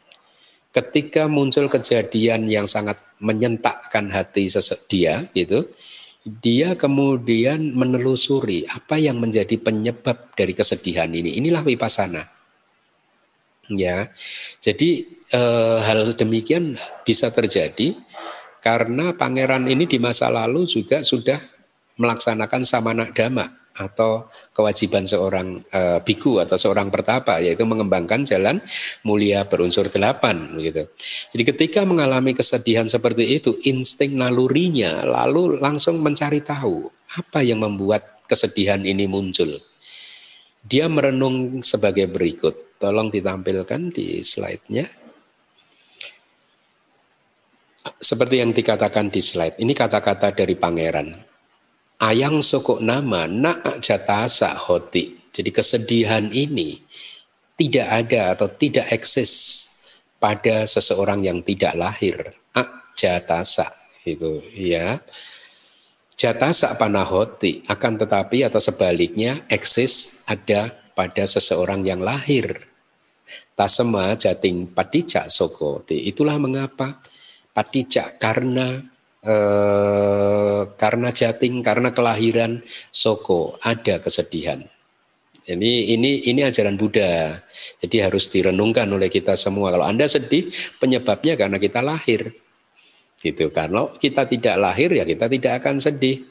Ketika 0.73 1.29
muncul 1.29 1.69
kejadian 1.69 2.49
yang 2.49 2.65
sangat 2.65 2.97
menyentakkan 3.21 4.09
hati 4.09 4.49
dia, 4.89 5.29
gitu, 5.37 5.69
dia 6.25 6.73
kemudian 6.73 7.77
menelusuri 7.77 8.65
apa 8.73 8.97
yang 8.97 9.21
menjadi 9.21 9.61
penyebab 9.61 10.33
dari 10.33 10.57
kesedihan 10.57 11.09
ini. 11.13 11.37
Inilah 11.37 11.61
wipasana. 11.61 12.25
Ya. 13.69 14.09
Jadi 14.57 15.05
e, 15.29 15.41
hal 15.85 16.09
demikian 16.17 16.73
bisa 17.05 17.29
terjadi 17.29 17.93
karena 18.57 19.13
pangeran 19.13 19.69
ini 19.69 19.85
di 19.85 20.01
masa 20.01 20.33
lalu 20.33 20.65
juga 20.65 21.05
sudah 21.05 21.37
melaksanakan 22.01 22.61
samana 22.65 23.05
dhamma 23.13 23.64
atau 23.75 24.31
kewajiban 24.55 25.03
seorang 25.03 25.59
e, 25.67 25.99
biku 25.99 26.39
atau 26.39 26.55
seorang 26.55 26.87
pertapa 26.87 27.43
yaitu 27.43 27.67
mengembangkan 27.67 28.23
jalan 28.23 28.63
mulia 29.03 29.43
berunsur 29.43 29.91
delapan 29.91 30.55
gitu. 30.63 30.87
Jadi 31.35 31.43
ketika 31.43 31.83
mengalami 31.83 32.31
kesedihan 32.31 32.87
seperti 32.87 33.35
itu 33.35 33.51
insting 33.67 34.15
nalurinya 34.15 35.03
lalu 35.03 35.59
langsung 35.59 35.99
mencari 35.99 36.39
tahu 36.39 36.87
apa 37.19 37.43
yang 37.43 37.59
membuat 37.61 38.23
kesedihan 38.25 38.79
ini 38.81 39.05
muncul. 39.05 39.59
Dia 40.65 40.89
merenung 40.89 41.61
sebagai 41.61 42.09
berikut. 42.09 42.81
Tolong 42.81 43.13
ditampilkan 43.13 43.93
di 43.93 44.19
slide-nya. 44.19 44.83
Seperti 48.01 48.41
yang 48.41 48.49
dikatakan 48.51 49.13
di 49.13 49.21
slide, 49.21 49.61
ini 49.61 49.77
kata-kata 49.77 50.33
dari 50.33 50.57
pangeran 50.57 51.34
ayang 51.99 52.43
sokok 52.43 52.83
nama 52.83 53.27
nak 53.29 53.79
jatasa 53.79 54.55
hoti. 54.55 55.15
Jadi 55.35 55.49
kesedihan 55.51 56.31
ini 56.31 56.79
tidak 57.59 57.87
ada 57.87 58.35
atau 58.35 58.47
tidak 58.51 58.87
eksis 58.91 59.31
pada 60.19 60.63
seseorang 60.63 61.23
yang 61.23 61.43
tidak 61.43 61.75
lahir. 61.75 62.35
Jatasa 62.95 63.67
itu 64.07 64.39
ya. 64.55 65.03
Jatasa 66.15 66.79
panahoti 66.79 67.67
akan 67.67 67.99
tetapi 67.99 68.47
atau 68.47 68.63
sebaliknya 68.63 69.43
eksis 69.51 70.23
ada 70.31 70.71
pada 70.95 71.27
seseorang 71.27 71.83
yang 71.83 71.99
lahir. 71.99 72.55
Tasema 73.51 74.15
jating 74.15 74.71
padicak 74.71 75.27
sokoti. 75.27 76.07
Itulah 76.07 76.39
mengapa 76.39 77.03
padicak 77.51 78.15
karena 78.15 78.79
eh, 79.25 80.61
karena 80.77 81.09
jating, 81.09 81.65
karena 81.65 81.89
kelahiran 81.91 82.61
Soko 82.93 83.57
ada 83.65 83.97
kesedihan. 83.99 84.61
Ini 85.45 85.93
ini 85.93 86.25
ini 86.25 86.41
ajaran 86.41 86.73
Buddha. 86.73 87.37
Jadi 87.77 88.01
harus 88.01 88.33
direnungkan 88.33 88.89
oleh 88.89 89.13
kita 89.13 89.37
semua. 89.37 89.69
Kalau 89.69 89.85
Anda 89.85 90.09
sedih, 90.09 90.49
penyebabnya 90.81 91.37
karena 91.37 91.61
kita 91.61 91.85
lahir. 91.85 92.33
Gitu. 93.21 93.53
Kalau 93.53 93.93
kita 93.93 94.25
tidak 94.25 94.57
lahir 94.57 94.89
ya 94.89 95.05
kita 95.05 95.29
tidak 95.29 95.61
akan 95.61 95.77
sedih. 95.77 96.25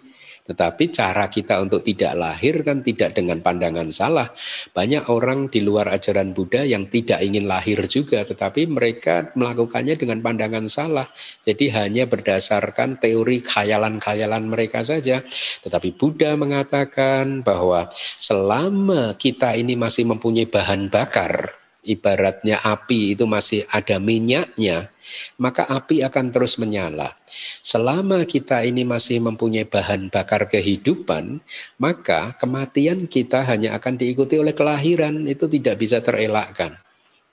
Tetapi 0.45 0.93
cara 0.93 1.33
kita 1.33 1.57
untuk 1.65 1.81
tidak 1.81 2.13
lahir 2.21 2.61
kan 2.61 2.85
tidak 2.85 3.17
dengan 3.17 3.41
pandangan 3.41 3.89
salah. 3.89 4.29
Banyak 4.77 5.09
orang 5.09 5.49
di 5.49 5.65
luar 5.65 5.89
ajaran 5.89 6.37
Buddha 6.37 6.69
yang 6.69 6.85
tidak 6.93 7.25
ingin 7.25 7.49
lahir 7.49 7.81
juga, 7.89 8.29
tetapi 8.29 8.69
mereka 8.69 9.33
melakukannya 9.33 9.97
dengan 9.97 10.21
pandangan 10.21 10.69
salah. 10.69 11.09
Jadi 11.41 11.73
hanya 11.73 12.05
berdasarkan 12.05 13.01
teori 13.01 13.41
khayalan-khayalan 13.41 14.45
mereka 14.45 14.85
saja. 14.85 15.25
Tetapi 15.65 15.97
Buddha 15.97 16.37
mengatakan 16.37 17.41
bahwa 17.41 17.89
selama 18.21 19.17
kita 19.17 19.57
ini 19.57 19.81
masih 19.81 20.05
mempunyai 20.05 20.45
bahan 20.45 20.93
bakar, 20.93 21.64
ibaratnya 21.85 22.59
api 22.65 23.15
itu 23.15 23.29
masih 23.29 23.69
ada 23.71 24.01
minyaknya, 24.01 24.89
maka 25.37 25.69
api 25.69 26.01
akan 26.01 26.33
terus 26.33 26.57
menyala. 26.57 27.13
Selama 27.61 28.25
kita 28.25 28.65
ini 28.65 28.83
masih 28.83 29.21
mempunyai 29.21 29.69
bahan 29.69 30.09
bakar 30.09 30.49
kehidupan, 30.49 31.45
maka 31.77 32.35
kematian 32.41 33.05
kita 33.05 33.45
hanya 33.45 33.77
akan 33.77 34.01
diikuti 34.01 34.41
oleh 34.41 34.57
kelahiran, 34.57 35.29
itu 35.29 35.45
tidak 35.47 35.79
bisa 35.81 36.01
terelakkan. 36.01 36.81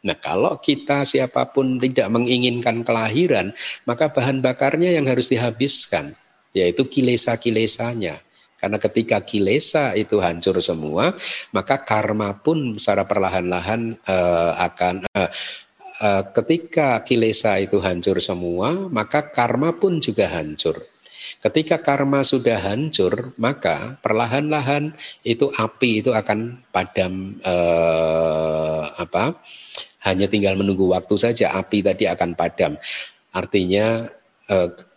Nah, 0.02 0.18
kalau 0.18 0.58
kita 0.58 1.06
siapa 1.06 1.54
pun 1.54 1.78
tidak 1.78 2.10
menginginkan 2.10 2.82
kelahiran, 2.82 3.54
maka 3.86 4.10
bahan 4.10 4.42
bakarnya 4.42 4.98
yang 4.98 5.06
harus 5.06 5.30
dihabiskan, 5.30 6.18
yaitu 6.58 6.90
kilesa-kilesanya. 6.90 8.18
Karena 8.62 8.78
ketika 8.78 9.18
kilesa 9.26 9.98
itu 9.98 10.22
hancur 10.22 10.62
semua, 10.62 11.18
maka 11.50 11.82
karma 11.82 12.38
pun 12.38 12.78
secara 12.78 13.10
perlahan-lahan 13.10 13.98
uh, 14.06 14.54
akan 14.62 15.02
uh, 15.18 15.30
uh, 15.98 16.24
ketika 16.30 17.02
kilesa 17.02 17.58
itu 17.58 17.82
hancur 17.82 18.22
semua, 18.22 18.86
maka 18.94 19.34
karma 19.34 19.74
pun 19.74 19.98
juga 19.98 20.30
hancur. 20.30 20.78
Ketika 21.42 21.82
karma 21.82 22.22
sudah 22.22 22.62
hancur, 22.62 23.34
maka 23.42 23.98
perlahan-lahan 24.06 24.94
itu 25.26 25.50
api 25.50 26.06
itu 26.06 26.14
akan 26.14 26.62
padam 26.70 27.42
uh, 27.42 28.86
apa? 29.02 29.42
Hanya 30.06 30.30
tinggal 30.30 30.54
menunggu 30.54 30.86
waktu 30.94 31.18
saja 31.18 31.58
api 31.58 31.82
tadi 31.82 32.06
akan 32.06 32.38
padam. 32.38 32.78
Artinya 33.34 34.06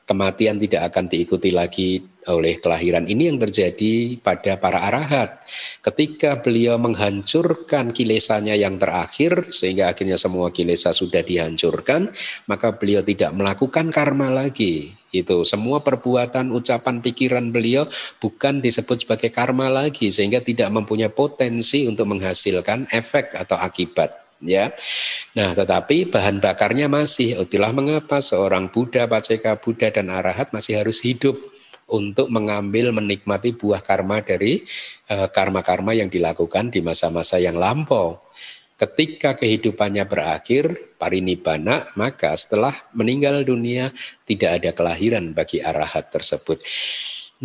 kematian 0.05 0.61
tidak 0.61 0.93
akan 0.93 1.09
diikuti 1.09 1.51
lagi 1.51 2.01
oleh 2.29 2.57
kelahiran. 2.57 3.05
Ini 3.05 3.33
yang 3.33 3.39
terjadi 3.41 4.17
pada 4.21 4.57
para 4.57 4.81
arahat. 4.89 5.45
Ketika 5.85 6.41
beliau 6.41 6.81
menghancurkan 6.81 7.93
kilesanya 7.93 8.57
yang 8.57 8.81
terakhir, 8.81 9.49
sehingga 9.53 9.93
akhirnya 9.93 10.17
semua 10.17 10.49
kilesa 10.49 10.93
sudah 10.93 11.21
dihancurkan, 11.21 12.13
maka 12.49 12.77
beliau 12.77 13.05
tidak 13.05 13.33
melakukan 13.37 13.93
karma 13.93 14.33
lagi. 14.33 14.97
Itu 15.15 15.47
semua 15.47 15.85
perbuatan, 15.85 16.51
ucapan, 16.51 16.99
pikiran 16.99 17.55
beliau 17.55 17.87
bukan 18.19 18.59
disebut 18.59 19.05
sebagai 19.05 19.31
karma 19.31 19.69
lagi, 19.69 20.09
sehingga 20.09 20.41
tidak 20.41 20.73
mempunyai 20.73 21.13
potensi 21.13 21.87
untuk 21.87 22.09
menghasilkan 22.11 22.91
efek 22.91 23.37
atau 23.37 23.61
akibat 23.61 24.24
ya. 24.45 24.71
Nah, 25.35 25.57
tetapi 25.57 26.13
bahan 26.13 26.39
bakarnya 26.39 26.87
masih. 26.87 27.43
Itulah 27.43 27.75
mengapa 27.75 28.23
seorang 28.23 28.71
Buddha, 28.71 29.11
Paceka 29.11 29.59
Buddha 29.59 29.91
dan 29.91 30.13
Arahat 30.13 30.55
masih 30.55 30.79
harus 30.79 31.03
hidup 31.03 31.37
untuk 31.91 32.33
mengambil 32.33 32.95
menikmati 32.97 33.53
buah 33.53 33.85
karma 33.85 34.25
dari 34.25 34.65
eh, 35.09 35.29
karma-karma 35.29 35.93
uh, 35.93 35.99
yang 36.01 36.09
dilakukan 36.09 36.73
di 36.73 36.81
masa-masa 36.81 37.37
yang 37.37 37.57
lampau. 37.61 38.25
Ketika 38.75 39.39
kehidupannya 39.39 40.03
berakhir, 40.03 40.97
parinibbana, 40.99 41.95
maka 41.95 42.35
setelah 42.35 42.75
meninggal 42.91 43.47
dunia 43.47 43.95
tidak 44.27 44.51
ada 44.61 44.71
kelahiran 44.75 45.31
bagi 45.31 45.63
arahat 45.63 46.11
tersebut. 46.11 46.59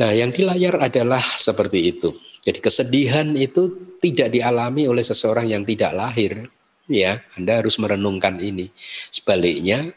Nah, 0.02 0.10
yang 0.10 0.34
di 0.34 0.42
layar 0.42 0.82
adalah 0.82 1.22
seperti 1.22 1.94
itu. 1.94 2.10
Jadi 2.42 2.60
kesedihan 2.66 3.28
itu 3.38 3.94
tidak 4.02 4.34
dialami 4.34 4.90
oleh 4.90 5.06
seseorang 5.06 5.46
yang 5.46 5.62
tidak 5.62 5.94
lahir, 5.94 6.50
ya 6.90 7.22
Anda 7.38 7.62
harus 7.62 7.78
merenungkan 7.78 8.42
ini. 8.42 8.74
Sebaliknya 9.14 9.94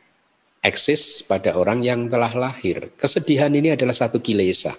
eksis 0.63 1.27
pada 1.27 1.59
orang 1.59 1.83
yang 1.83 2.07
telah 2.07 2.31
lahir. 2.39 2.95
Kesedihan 2.95 3.51
ini 3.51 3.75
adalah 3.75 3.93
satu 3.97 4.23
kilesa. 4.23 4.71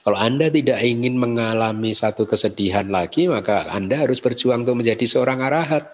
Kalau 0.00 0.16
Anda 0.16 0.48
tidak 0.48 0.80
ingin 0.80 1.20
mengalami 1.20 1.92
satu 1.92 2.24
kesedihan 2.24 2.88
lagi, 2.88 3.28
maka 3.28 3.68
Anda 3.68 4.08
harus 4.08 4.24
berjuang 4.24 4.64
untuk 4.64 4.80
menjadi 4.80 5.04
seorang 5.04 5.44
arahat. 5.44 5.92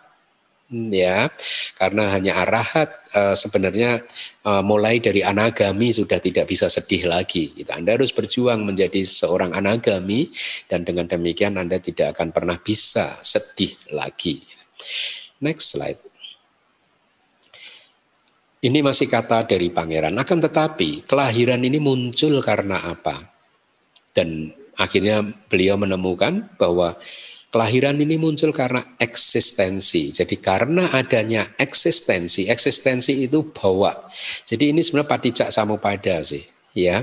Ya, 0.73 1.29
karena 1.77 2.09
hanya 2.17 2.33
arahat 2.49 3.05
uh, 3.13 3.37
sebenarnya 3.37 4.09
uh, 4.41 4.65
mulai 4.65 5.05
dari 5.05 5.21
anagami 5.21 5.93
sudah 5.93 6.17
tidak 6.17 6.49
bisa 6.49 6.73
sedih 6.73 7.13
lagi. 7.13 7.53
Gitu. 7.53 7.69
Anda 7.69 8.01
harus 8.01 8.09
berjuang 8.09 8.65
menjadi 8.65 9.05
seorang 9.05 9.53
anagami 9.53 10.33
dan 10.73 10.89
dengan 10.89 11.13
demikian 11.13 11.61
Anda 11.61 11.77
tidak 11.77 12.17
akan 12.17 12.33
pernah 12.33 12.57
bisa 12.57 13.21
sedih 13.21 13.77
lagi. 13.93 14.41
Next 15.43 15.75
slide. 15.75 15.99
Ini 18.63 18.79
masih 18.79 19.11
kata 19.11 19.43
dari 19.43 19.75
pangeran. 19.75 20.15
Akan 20.15 20.39
tetapi 20.39 21.03
kelahiran 21.03 21.67
ini 21.67 21.83
muncul 21.83 22.39
karena 22.39 22.79
apa? 22.95 23.19
Dan 24.15 24.55
akhirnya 24.79 25.27
beliau 25.51 25.75
menemukan 25.75 26.47
bahwa 26.55 26.95
kelahiran 27.51 27.99
ini 27.99 28.23
muncul 28.23 28.55
karena 28.55 28.95
eksistensi. 29.03 30.15
Jadi 30.15 30.39
karena 30.39 30.95
adanya 30.95 31.59
eksistensi, 31.59 32.47
eksistensi 32.47 33.27
itu 33.27 33.51
bawa. 33.51 34.09
Jadi 34.47 34.71
ini 34.71 34.81
sebenarnya 34.81 35.11
patijak 35.11 35.49
samupada 35.51 36.23
sih, 36.23 36.47
ya. 36.73 37.03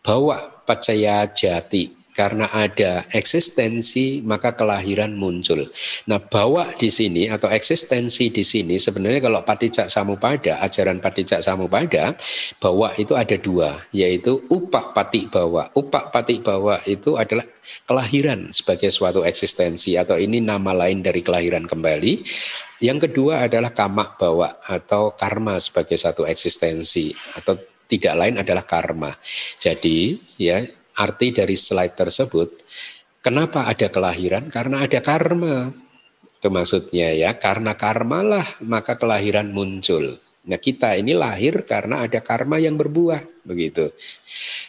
Bawa 0.00 0.59
pacaya 0.70 1.26
jati 1.26 1.98
karena 2.14 2.46
ada 2.52 3.06
eksistensi 3.16 4.20
maka 4.22 4.54
kelahiran 4.54 5.14
muncul. 5.14 5.66
Nah, 6.06 6.20
bawa 6.20 6.68
di 6.76 6.92
sini 6.92 7.30
atau 7.30 7.48
eksistensi 7.48 8.28
di 8.28 8.44
sini 8.44 8.76
sebenarnya 8.76 9.24
kalau 9.24 9.40
patijak 9.46 9.88
samupada, 9.88 10.60
ajaran 10.60 11.00
patijak 11.00 11.40
samupada, 11.40 12.14
bawa 12.60 12.92
itu 13.00 13.16
ada 13.16 13.34
dua, 13.40 13.72
yaitu 13.94 14.42
upak 14.52 14.92
patik 14.92 15.32
bawa. 15.32 15.70
Upak 15.72 16.12
patik 16.12 16.44
bawa 16.44 16.82
itu 16.84 17.16
adalah 17.16 17.46
kelahiran 17.88 18.50
sebagai 18.52 18.92
suatu 18.92 19.22
eksistensi 19.24 19.96
atau 19.96 20.18
ini 20.18 20.44
nama 20.44 20.76
lain 20.76 21.00
dari 21.00 21.24
kelahiran 21.24 21.64
kembali. 21.64 22.20
Yang 22.80 23.08
kedua 23.08 23.44
adalah 23.44 23.72
kamak 23.76 24.16
bawa 24.16 24.60
atau 24.64 25.12
karma 25.12 25.60
sebagai 25.60 26.00
satu 26.00 26.24
eksistensi 26.24 27.12
atau 27.36 27.69
tidak 27.90 28.14
lain 28.14 28.38
adalah 28.38 28.62
karma. 28.62 29.10
Jadi 29.58 30.14
ya 30.38 30.62
arti 30.94 31.34
dari 31.34 31.58
slide 31.58 31.98
tersebut, 31.98 32.62
kenapa 33.18 33.66
ada 33.66 33.90
kelahiran? 33.90 34.46
Karena 34.46 34.86
ada 34.86 35.02
karma. 35.02 35.74
Itu 36.38 36.48
maksudnya 36.48 37.10
ya, 37.12 37.34
karena 37.36 37.74
karma 37.74 38.22
lah 38.22 38.46
maka 38.62 38.94
kelahiran 38.94 39.50
muncul. 39.50 40.16
Nah 40.46 40.56
kita 40.56 40.96
ini 40.96 41.12
lahir 41.12 41.66
karena 41.68 42.06
ada 42.06 42.22
karma 42.24 42.56
yang 42.56 42.78
berbuah, 42.78 43.44
begitu. 43.44 43.92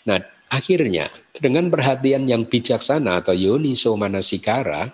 Nah 0.10 0.20
akhirnya 0.52 1.08
dengan 1.32 1.72
perhatian 1.72 2.28
yang 2.28 2.44
bijaksana 2.44 3.24
atau 3.24 3.32
yoniso 3.32 3.96
manasikara, 3.96 4.92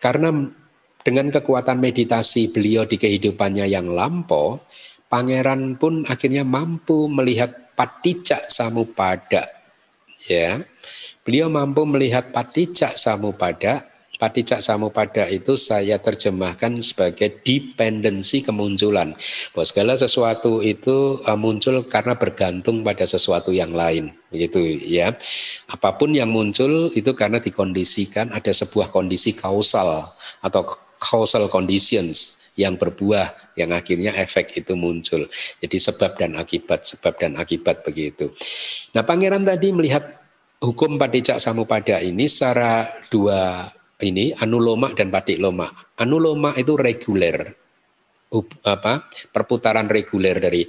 karena 0.00 0.32
dengan 1.04 1.28
kekuatan 1.28 1.80
meditasi 1.80 2.48
beliau 2.52 2.88
di 2.88 2.96
kehidupannya 2.96 3.68
yang 3.68 3.88
lampau, 3.92 4.60
pangeran 5.10 5.74
pun 5.74 6.06
akhirnya 6.06 6.46
mampu 6.46 7.10
melihat 7.10 7.50
patijak 7.74 8.46
samupada 8.46 9.44
ya. 10.24 10.62
Beliau 11.26 11.52
mampu 11.52 11.84
melihat 11.84 12.32
patijak 12.32 12.96
samupada. 12.96 13.84
Patijak 14.20 14.60
samupada 14.60 15.24
itu 15.32 15.56
saya 15.56 15.96
terjemahkan 15.96 16.76
sebagai 16.84 17.40
dependensi 17.40 18.44
kemunculan. 18.44 19.16
Bahwa 19.56 19.64
segala 19.64 19.92
sesuatu 19.96 20.60
itu 20.60 21.24
uh, 21.24 21.38
muncul 21.40 21.80
karena 21.88 22.12
bergantung 22.12 22.84
pada 22.84 23.08
sesuatu 23.08 23.48
yang 23.48 23.72
lain 23.72 24.12
begitu 24.28 24.60
ya. 24.84 25.16
Apa 25.72 25.96
pun 25.96 26.12
yang 26.12 26.28
muncul 26.28 26.92
itu 26.92 27.16
karena 27.16 27.40
dikondisikan 27.40 28.28
ada 28.36 28.52
sebuah 28.52 28.92
kondisi 28.92 29.32
kausal 29.32 30.04
atau 30.44 30.68
causal 31.00 31.48
conditions 31.48 32.44
yang 32.60 32.76
berbuah 32.76 33.49
yang 33.60 33.70
akhirnya 33.76 34.16
efek 34.16 34.56
itu 34.56 34.72
muncul. 34.72 35.28
Jadi 35.60 35.76
sebab 35.76 36.16
dan 36.16 36.40
akibat, 36.40 36.88
sebab 36.88 37.20
dan 37.20 37.36
akibat 37.36 37.84
begitu. 37.84 38.32
Nah, 38.96 39.04
pangeran 39.04 39.44
tadi 39.44 39.68
melihat 39.76 40.20
hukum 40.60 40.96
padicak 40.96 41.36
samupada 41.36 42.00
ini 42.00 42.24
secara 42.24 42.88
dua 43.12 43.68
ini 44.00 44.32
anuloma 44.32 44.92
dan 44.96 45.12
loma. 45.36 45.68
Anuloma 46.00 46.56
itu 46.56 46.72
reguler, 46.76 47.59
apa 48.62 49.10
perputaran 49.34 49.90
reguler 49.90 50.38
dari 50.38 50.62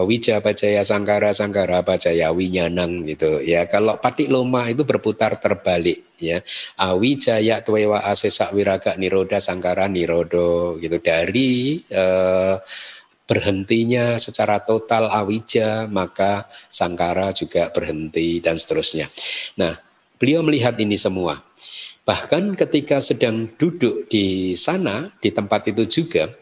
Wija 0.00 0.40
Bajaya 0.40 0.80
Sangkara 0.80 1.36
Sangkara 1.36 1.84
Bajaya 1.84 2.32
Winyanang 2.32 3.04
gitu 3.04 3.44
ya. 3.44 3.68
Kalau 3.68 4.00
patik 4.00 4.32
loma 4.32 4.64
itu 4.72 4.88
berputar 4.88 5.36
terbalik 5.36 6.16
ya. 6.16 6.40
Awijaya 6.80 7.60
Twewa 7.60 8.08
Asesa 8.08 8.48
Wiraga 8.56 8.96
Niroda 8.96 9.44
Sangkara 9.44 9.92
Nirodo 9.92 10.80
gitu. 10.80 10.96
Dari 11.04 11.84
eh, 11.84 12.56
berhentinya 13.28 14.16
secara 14.16 14.64
total 14.64 15.12
Awija 15.12 15.92
maka 15.92 16.48
Sangkara 16.72 17.36
juga 17.36 17.68
berhenti 17.68 18.40
dan 18.40 18.56
seterusnya. 18.56 19.12
Nah 19.60 19.76
beliau 20.16 20.40
melihat 20.40 20.80
ini 20.80 20.96
semua. 20.96 21.36
Bahkan 22.02 22.58
ketika 22.58 22.98
sedang 22.98 23.46
duduk 23.54 24.10
di 24.10 24.58
sana, 24.58 25.06
di 25.22 25.30
tempat 25.30 25.70
itu 25.70 25.86
juga, 25.86 26.34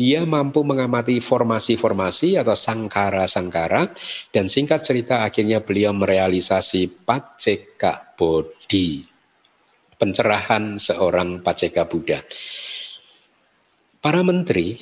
dia 0.00 0.24
mampu 0.24 0.64
mengamati 0.64 1.20
formasi-formasi 1.20 2.40
atau 2.40 2.56
sangkara-sangkara 2.56 3.92
dan 4.32 4.48
singkat 4.48 4.80
cerita 4.80 5.28
akhirnya 5.28 5.60
beliau 5.60 5.92
merealisasi 5.92 7.04
paceka 7.04 8.16
bodhi 8.16 9.04
pencerahan 10.00 10.80
seorang 10.80 11.44
paceka 11.44 11.84
Buddha. 11.84 12.24
para 14.00 14.24
menteri 14.24 14.80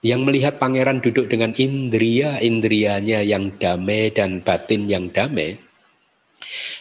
yang 0.00 0.24
melihat 0.24 0.56
pangeran 0.56 1.04
duduk 1.04 1.28
dengan 1.28 1.52
indria-indrianya 1.52 3.20
yang 3.20 3.52
damai 3.60 4.08
dan 4.08 4.40
batin 4.40 4.88
yang 4.88 5.12
damai, 5.12 5.60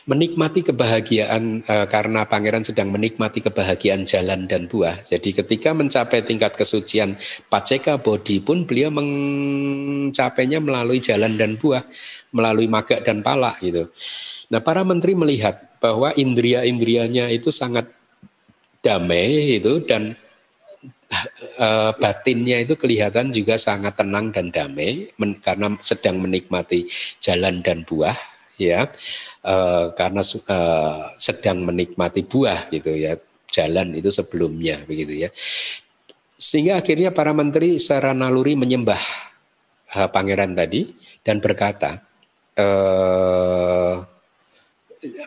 menikmati 0.08 0.64
kebahagiaan 0.66 1.64
e, 1.64 1.76
karena 1.88 2.24
pangeran 2.26 2.64
sedang 2.64 2.92
menikmati 2.92 3.44
kebahagiaan 3.44 4.08
jalan 4.08 4.46
dan 4.46 4.66
buah. 4.66 4.98
Jadi 5.02 5.38
ketika 5.44 5.76
mencapai 5.76 6.24
tingkat 6.24 6.56
kesucian 6.56 7.16
paceka 7.52 8.00
bodi 8.00 8.40
pun 8.40 8.64
beliau 8.64 8.94
mencapainya 8.94 10.64
melalui 10.64 11.00
jalan 11.00 11.36
dan 11.36 11.56
buah, 11.60 11.84
melalui 12.32 12.68
maga 12.72 13.00
dan 13.04 13.22
pala 13.22 13.56
gitu. 13.60 13.90
Nah 14.54 14.64
para 14.64 14.82
menteri 14.88 15.14
melihat 15.14 15.78
bahwa 15.78 16.10
indria-indrianya 16.16 17.30
itu 17.30 17.52
sangat 17.54 17.92
damai 18.82 19.60
itu 19.60 19.84
dan 19.84 20.16
uh, 21.60 21.92
batinnya 21.98 22.64
itu 22.64 22.76
kelihatan 22.80 23.32
juga 23.32 23.60
sangat 23.60 24.00
tenang 24.00 24.32
dan 24.32 24.52
damai 24.52 25.12
men, 25.20 25.38
karena 25.40 25.76
sedang 25.84 26.22
menikmati 26.22 26.88
jalan 27.20 27.60
dan 27.64 27.84
buah 27.84 28.16
ya 28.58 28.90
uh, 29.48 29.96
karena 29.96 30.22
uh, 30.22 31.16
sedang 31.16 31.64
menikmati 31.64 32.28
buah 32.28 32.68
gitu 32.70 32.92
ya 32.94 33.16
jalan 33.48 33.96
itu 33.96 34.12
sebelumnya 34.12 34.84
begitu 34.86 35.26
ya. 35.26 35.30
Sehingga 36.38 36.78
akhirnya 36.78 37.10
para 37.10 37.34
menteri 37.34 37.82
secara 37.82 38.14
naluri 38.14 38.54
menyembah 38.54 39.02
uh, 39.98 40.10
pangeran 40.14 40.54
tadi 40.54 40.94
dan 41.26 41.42
berkata 41.42 42.04
uh, 42.60 44.06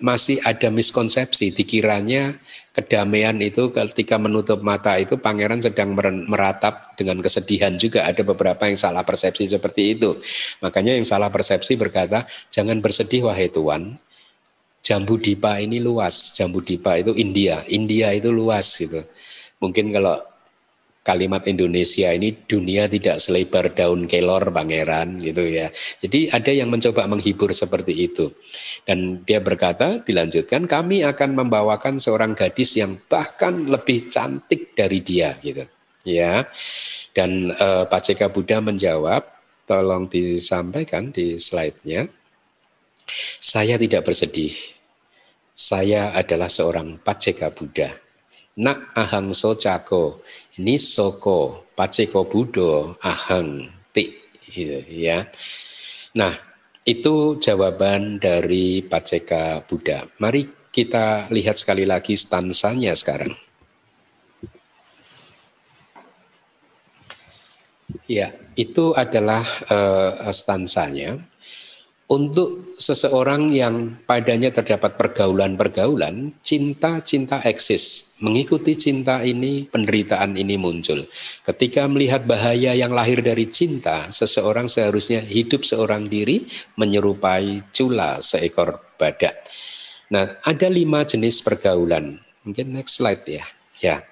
masih 0.02 0.42
ada 0.42 0.66
miskonsepsi 0.66 1.54
dikiranya 1.54 2.38
kedamaian 2.74 3.34
itu 3.38 3.70
ketika 3.70 4.18
menutup 4.18 4.62
mata 4.66 4.98
itu 4.98 5.14
pangeran 5.18 5.62
sedang 5.62 5.94
meratap 6.26 6.94
dengan 6.94 7.18
kesedihan 7.22 7.74
juga. 7.74 8.06
Ada 8.06 8.22
beberapa 8.22 8.66
yang 8.66 8.78
salah 8.78 9.02
persepsi 9.02 9.46
seperti 9.46 9.98
itu. 9.98 10.18
Makanya 10.62 10.94
yang 10.98 11.06
salah 11.06 11.30
persepsi 11.30 11.74
berkata 11.78 12.26
jangan 12.50 12.78
bersedih 12.82 13.26
wahai 13.30 13.50
tuan 13.50 13.98
jambu 14.91 15.22
dipa 15.22 15.62
ini 15.62 15.78
luas 15.78 16.34
jambu 16.34 16.59
dipa 16.59 16.99
itu 16.99 17.14
India 17.14 17.62
India 17.70 18.11
itu 18.11 18.34
luas 18.34 18.66
gitu 18.74 18.99
mungkin 19.62 19.95
kalau 19.95 20.18
kalimat 21.01 21.43
Indonesia 21.49 22.12
ini 22.12 22.30
dunia 22.45 22.84
tidak 22.84 23.18
selebar 23.18 23.72
daun 23.72 24.05
kelor 24.05 24.53
pangeran 24.53 25.18
gitu 25.24 25.49
ya. 25.49 25.72
Jadi 25.99 26.28
ada 26.28 26.53
yang 26.53 26.68
mencoba 26.68 27.09
menghibur 27.09 27.57
seperti 27.57 28.07
itu. 28.07 28.28
Dan 28.84 29.24
dia 29.24 29.41
berkata 29.41 30.05
dilanjutkan 30.05 30.68
kami 30.68 31.03
akan 31.03 31.30
membawakan 31.34 31.97
seorang 31.97 32.36
gadis 32.36 32.76
yang 32.76 33.01
bahkan 33.09 33.66
lebih 33.66 34.12
cantik 34.12 34.76
dari 34.76 35.01
dia 35.01 35.41
gitu. 35.41 35.64
Ya. 36.05 36.45
Dan 37.11 37.51
uh, 37.51 37.88
Pak 37.91 38.01
Ceka 38.07 38.30
Buddha 38.30 38.62
menjawab, 38.62 39.24
tolong 39.66 40.07
disampaikan 40.07 41.11
di 41.11 41.41
slide-nya. 41.41 42.07
Saya 43.43 43.74
tidak 43.74 44.07
bersedih. 44.07 44.79
Saya 45.55 46.14
adalah 46.16 46.48
seorang 46.48 47.03
Paceka 47.03 47.53
Buddha. 47.53 47.90
Nak 48.61 48.92
ahang 48.98 49.32
socako 49.32 50.20
nisoko 50.61 51.70
paceko 51.72 52.28
budo 52.28 53.01
ahang 53.01 53.72
ti 53.88 54.12
gitu, 54.44 54.84
ya. 54.90 55.24
Nah, 56.12 56.34
itu 56.84 57.40
jawaban 57.40 58.20
dari 58.20 58.84
Paceka 58.84 59.64
Buddha. 59.64 60.05
Mari 60.20 60.68
kita 60.68 61.30
lihat 61.32 61.57
sekali 61.57 61.88
lagi 61.88 62.18
stansanya 62.18 62.92
sekarang. 62.92 63.32
Ya, 68.11 68.34
itu 68.59 68.90
adalah 68.94 69.46
uh, 69.70 70.30
stansanya 70.34 71.29
untuk 72.11 72.74
seseorang 72.74 73.54
yang 73.54 74.02
padanya 74.02 74.50
terdapat 74.50 74.98
pergaulan-pergaulan, 74.98 76.34
cinta-cinta 76.42 77.38
eksis. 77.46 78.18
Mengikuti 78.18 78.74
cinta 78.74 79.22
ini, 79.22 79.70
penderitaan 79.70 80.34
ini 80.34 80.58
muncul. 80.58 81.06
Ketika 81.46 81.86
melihat 81.86 82.26
bahaya 82.26 82.74
yang 82.74 82.90
lahir 82.90 83.22
dari 83.22 83.46
cinta, 83.46 84.11
seseorang 84.11 84.66
seharusnya 84.66 85.22
hidup 85.22 85.62
seorang 85.62 86.11
diri 86.11 86.50
menyerupai 86.74 87.70
cula 87.70 88.18
seekor 88.18 88.82
badak. 88.98 89.46
Nah, 90.11 90.42
ada 90.42 90.66
lima 90.66 91.06
jenis 91.06 91.46
pergaulan. 91.46 92.18
Mungkin 92.42 92.74
next 92.74 92.98
slide 92.98 93.22
ya. 93.22 93.46
Ya, 93.80 94.04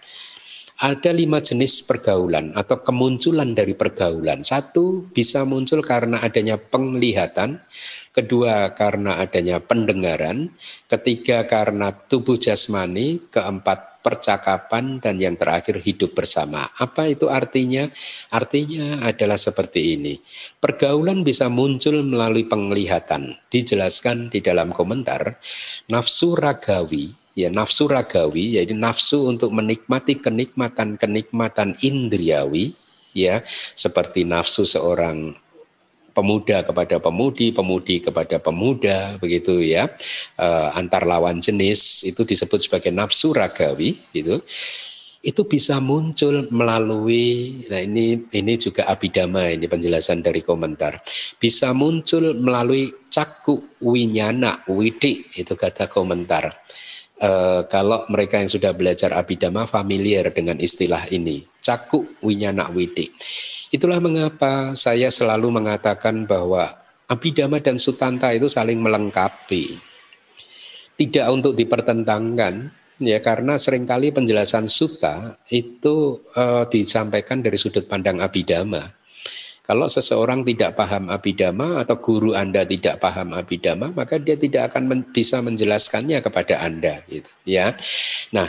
ada 0.79 1.11
lima 1.11 1.43
jenis 1.43 1.83
pergaulan 1.83 2.55
atau 2.55 2.79
kemunculan 2.87 3.51
dari 3.51 3.75
pergaulan. 3.75 4.47
Satu 4.47 5.11
bisa 5.11 5.43
muncul 5.43 5.83
karena 5.83 6.23
adanya 6.23 6.55
penglihatan, 6.55 7.59
kedua 8.15 8.71
karena 8.79 9.19
adanya 9.19 9.59
pendengaran, 9.59 10.55
ketiga 10.87 11.51
karena 11.51 11.91
tubuh 11.91 12.39
jasmani, 12.39 13.27
keempat 13.27 13.99
percakapan, 13.99 15.03
dan 15.03 15.19
yang 15.19 15.35
terakhir 15.35 15.83
hidup 15.83 16.15
bersama. 16.15 16.71
Apa 16.79 17.11
itu 17.11 17.27
artinya? 17.27 17.91
Artinya 18.31 19.03
adalah 19.03 19.37
seperti 19.37 19.99
ini. 19.99 20.15
Pergaulan 20.63 21.27
bisa 21.27 21.51
muncul 21.51 22.07
melalui 22.07 22.47
penglihatan. 22.47 23.35
Dijelaskan 23.51 24.31
di 24.31 24.39
dalam 24.39 24.71
komentar, 24.71 25.43
nafsu 25.91 26.39
ragawi 26.39 27.28
ya 27.39 27.55
nafsu 27.55 27.87
ragawi 27.87 28.59
yaitu 28.59 28.75
nafsu 28.75 29.31
untuk 29.31 29.55
menikmati 29.55 30.19
kenikmatan-kenikmatan 30.19 31.79
indriawi 31.87 32.75
ya 33.15 33.47
seperti 33.79 34.27
nafsu 34.27 34.67
seorang 34.67 35.39
pemuda 36.19 36.67
kepada 36.67 36.99
pemudi, 36.99 37.55
pemudi 37.55 38.03
kepada 38.03 38.43
pemuda, 38.43 39.23
begitu 39.23 39.63
ya. 39.63 39.87
E, 40.35 40.47
antar 40.75 41.07
lawan 41.07 41.39
jenis 41.39 42.03
itu 42.03 42.27
disebut 42.27 42.59
sebagai 42.59 42.91
nafsu 42.91 43.31
ragawi, 43.31 43.95
gitu. 44.11 44.43
Itu 45.23 45.47
bisa 45.47 45.79
muncul 45.79 46.51
melalui, 46.51 47.63
nah 47.71 47.79
ini 47.79 48.27
ini 48.35 48.55
juga 48.59 48.91
abidama 48.91 49.47
ini 49.47 49.71
penjelasan 49.71 50.19
dari 50.27 50.43
komentar. 50.43 50.99
Bisa 51.39 51.71
muncul 51.71 52.35
melalui 52.35 52.91
caku 53.07 53.79
winyana 53.79 54.67
widi 54.67 55.27
itu 55.39 55.55
kata 55.55 55.87
komentar 55.87 56.51
Uh, 57.19 57.67
kalau 57.67 58.07
mereka 58.07 58.39
yang 58.39 58.47
sudah 58.47 58.71
belajar 58.71 59.11
abidama 59.11 59.67
familiar 59.67 60.31
dengan 60.31 60.55
istilah 60.55 61.03
ini, 61.11 61.43
caku 61.59 62.07
winyana 62.23 62.71
widi. 62.71 63.11
Itulah 63.75 63.99
mengapa 63.99 64.73
saya 64.79 65.11
selalu 65.11 65.51
mengatakan 65.51 66.31
bahwa 66.31 66.71
abidama 67.11 67.59
dan 67.59 67.75
sutanta 67.75 68.31
itu 68.31 68.47
saling 68.47 68.79
melengkapi. 68.79 69.77
Tidak 70.95 71.27
untuk 71.31 71.59
dipertentangkan, 71.59 72.71
ya 73.03 73.19
karena 73.23 73.55
sering 73.59 73.87
kali 73.87 74.11
penjelasan 74.11 74.67
suta 74.67 75.39
itu 75.51 76.23
uh, 76.35 76.67
disampaikan 76.71 77.43
dari 77.43 77.59
sudut 77.59 77.87
pandang 77.87 78.19
abidama. 78.23 78.98
Kalau 79.69 79.85
seseorang 79.85 80.49
tidak 80.49 80.81
paham 80.81 81.13
abidama 81.13 81.85
atau 81.85 82.01
guru 82.01 82.33
Anda 82.33 82.65
tidak 82.65 83.05
paham 83.05 83.37
abidama, 83.37 83.93
maka 83.93 84.17
dia 84.17 84.33
tidak 84.33 84.73
akan 84.73 84.89
men 84.89 85.01
bisa 85.13 85.45
menjelaskannya 85.45 86.25
kepada 86.25 86.65
Anda 86.65 87.05
gitu 87.05 87.29
ya. 87.45 87.77
Nah, 88.33 88.49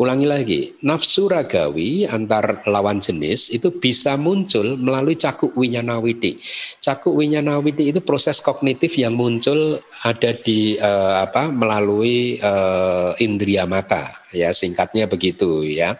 Ulangi 0.00 0.24
lagi, 0.24 0.60
nafsu 0.80 1.28
ragawi 1.28 2.08
antar 2.08 2.64
lawan 2.64 3.04
jenis 3.04 3.52
itu 3.52 3.68
bisa 3.68 4.16
muncul 4.16 4.80
melalui 4.80 5.12
cakuk 5.12 5.52
winyanawiti. 5.52 6.40
Cakuk 6.80 7.20
winyanawiti 7.20 7.92
itu 7.92 8.00
proses 8.00 8.40
kognitif 8.40 8.96
yang 8.96 9.12
muncul 9.12 9.76
ada 10.00 10.32
di 10.32 10.80
uh, 10.80 11.20
apa 11.20 11.52
melalui 11.52 12.40
uh, 12.40 13.12
indria 13.20 13.68
mata 13.68 14.19
ya 14.34 14.50
singkatnya 14.54 15.06
begitu 15.06 15.62
ya. 15.66 15.98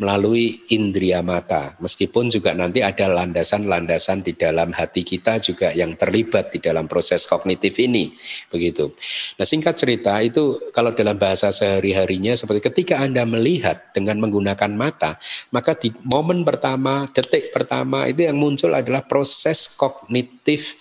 Melalui 0.00 0.66
indria 0.72 1.20
mata. 1.24 1.76
Meskipun 1.80 2.28
juga 2.28 2.52
nanti 2.52 2.84
ada 2.84 3.08
landasan-landasan 3.08 4.24
di 4.24 4.36
dalam 4.36 4.72
hati 4.72 5.02
kita 5.06 5.40
juga 5.40 5.72
yang 5.72 5.96
terlibat 5.96 6.52
di 6.52 6.58
dalam 6.60 6.88
proses 6.88 7.24
kognitif 7.24 7.76
ini 7.80 8.12
begitu. 8.52 8.92
Nah 9.40 9.46
singkat 9.48 9.76
cerita 9.76 10.18
itu 10.20 10.72
kalau 10.72 10.92
dalam 10.92 11.16
bahasa 11.16 11.48
sehari-harinya 11.52 12.36
seperti 12.36 12.68
ketika 12.72 13.00
Anda 13.00 13.24
melihat 13.24 13.92
dengan 13.96 14.20
menggunakan 14.20 14.72
mata 14.72 15.16
maka 15.52 15.76
di 15.76 15.92
momen 16.04 16.42
pertama 16.42 17.08
detik 17.10 17.54
pertama 17.54 18.08
itu 18.10 18.26
yang 18.26 18.36
muncul 18.36 18.72
adalah 18.72 19.04
proses 19.04 19.72
kognitif 19.74 20.76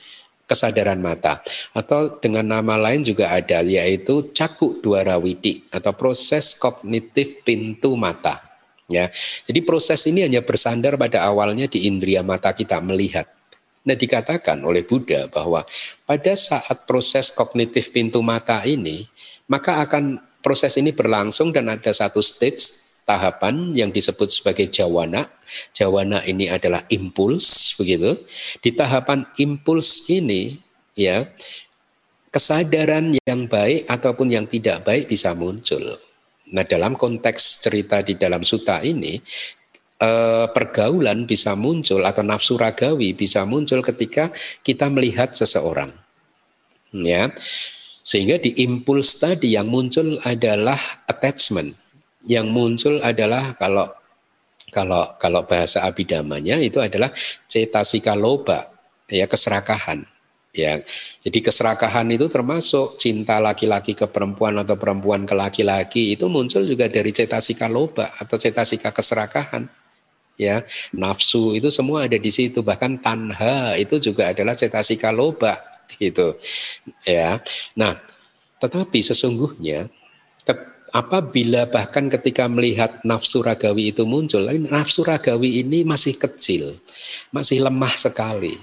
kesadaran 0.46 1.02
mata. 1.02 1.42
Atau 1.74 2.22
dengan 2.22 2.46
nama 2.46 2.78
lain 2.78 3.02
juga 3.02 3.34
ada 3.34 3.62
yaitu 3.66 4.30
caku 4.32 4.80
dwarawidi 4.80 5.68
atau 5.74 5.94
proses 5.94 6.54
kognitif 6.58 7.42
pintu 7.42 7.98
mata. 7.98 8.42
Ya 8.86 9.10
jadi 9.50 9.66
proses 9.66 10.06
ini 10.06 10.22
hanya 10.22 10.46
bersandar 10.46 10.94
pada 10.96 11.26
awalnya 11.26 11.66
di 11.66 11.90
indria 11.90 12.22
mata 12.22 12.54
kita 12.54 12.78
melihat. 12.86 13.26
Nah 13.86 13.98
dikatakan 13.98 14.62
oleh 14.66 14.86
Buddha 14.86 15.30
bahwa 15.30 15.66
pada 16.06 16.34
saat 16.34 16.86
proses 16.90 17.34
kognitif 17.34 17.94
pintu 17.94 18.22
mata 18.22 18.62
ini 18.66 19.06
maka 19.46 19.82
akan 19.82 20.22
proses 20.42 20.78
ini 20.78 20.94
berlangsung 20.94 21.50
dan 21.50 21.74
ada 21.74 21.90
satu 21.90 22.22
stage 22.22 22.85
tahapan 23.06 23.72
yang 23.72 23.94
disebut 23.94 24.28
sebagai 24.34 24.68
jawana. 24.68 25.30
Jawana 25.72 26.26
ini 26.26 26.50
adalah 26.50 26.84
impuls 26.90 27.78
begitu. 27.78 28.18
Di 28.60 28.74
tahapan 28.74 29.30
impuls 29.38 30.10
ini 30.10 30.58
ya 30.98 31.24
kesadaran 32.34 33.16
yang 33.24 33.48
baik 33.48 33.88
ataupun 33.88 34.28
yang 34.34 34.50
tidak 34.50 34.84
baik 34.84 35.08
bisa 35.08 35.32
muncul. 35.32 35.96
Nah, 36.52 36.66
dalam 36.68 37.00
konteks 37.00 37.64
cerita 37.64 38.04
di 38.04 38.20
dalam 38.20 38.44
suta 38.44 38.84
ini 38.84 39.16
eh, 40.02 40.46
pergaulan 40.52 41.24
bisa 41.24 41.56
muncul 41.56 42.04
atau 42.04 42.22
nafsu 42.26 42.60
ragawi 42.60 43.16
bisa 43.16 43.48
muncul 43.48 43.80
ketika 43.80 44.34
kita 44.66 44.92
melihat 44.92 45.32
seseorang. 45.32 45.94
Ya. 46.92 47.32
Sehingga 48.06 48.38
di 48.38 48.54
impuls 48.62 49.18
tadi 49.18 49.58
yang 49.58 49.66
muncul 49.66 50.22
adalah 50.22 50.78
attachment. 51.10 51.85
Yang 52.26 52.48
muncul 52.50 52.96
adalah 53.02 53.54
kalau 53.56 53.90
kalau 54.74 55.16
kalau 55.22 55.46
bahasa 55.46 55.86
abidamanya 55.86 56.58
itu 56.60 56.82
adalah 56.82 57.14
cetasika 57.48 58.18
loba, 58.18 58.70
ya 59.08 59.30
keserakahan. 59.30 60.04
Ya, 60.56 60.80
jadi 61.20 61.44
keserakahan 61.44 62.08
itu 62.16 62.32
termasuk 62.32 62.96
cinta 62.96 63.44
laki-laki 63.44 63.92
ke 63.92 64.08
perempuan 64.08 64.56
atau 64.56 64.80
perempuan 64.80 65.28
ke 65.28 65.36
laki-laki 65.36 66.16
itu 66.16 66.32
muncul 66.32 66.64
juga 66.64 66.88
dari 66.88 67.12
cetasika 67.12 67.68
loba 67.68 68.08
atau 68.16 68.40
cetasika 68.40 68.96
keserakahan. 68.96 69.68
Ya, 70.40 70.64
nafsu 70.96 71.56
itu 71.60 71.68
semua 71.68 72.08
ada 72.08 72.16
di 72.16 72.32
situ. 72.32 72.64
Bahkan 72.64 73.04
tanha 73.04 73.76
itu 73.76 74.00
juga 74.00 74.32
adalah 74.32 74.56
cetasika 74.56 75.12
loba 75.12 75.76
itu 76.00 76.36
ya 77.06 77.40
nah 77.78 78.00
tetapi 78.60 79.00
sesungguhnya 79.04 79.92
apabila 80.94 81.66
bahkan 81.70 82.12
ketika 82.12 82.46
melihat 82.46 83.02
nafsu 83.02 83.42
ragawi 83.42 83.94
itu 83.96 84.06
muncul 84.06 84.46
nafsu 84.70 85.02
ragawi 85.02 85.66
ini 85.66 85.82
masih 85.88 86.18
kecil 86.20 86.78
masih 87.34 87.64
lemah 87.64 87.94
sekali 87.98 88.58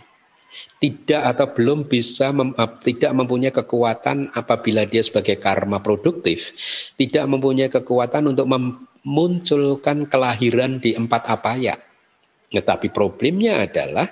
tidak 0.83 1.23
atau 1.35 1.47
belum 1.55 1.87
bisa 1.87 2.35
mem, 2.35 2.53
tidak 2.83 3.13
mempunyai 3.15 3.55
kekuatan 3.55 4.35
apabila 4.35 4.83
dia 4.85 5.01
sebagai 5.01 5.39
karma 5.39 5.79
produktif 5.79 6.53
tidak 6.99 7.25
mempunyai 7.31 7.71
kekuatan 7.71 8.35
untuk 8.35 8.47
memunculkan 8.51 10.11
kelahiran 10.11 10.83
di 10.83 10.99
empat 10.99 11.23
apaya. 11.31 11.79
Tetapi 12.53 12.93
problemnya 12.93 13.65
adalah 13.65 14.05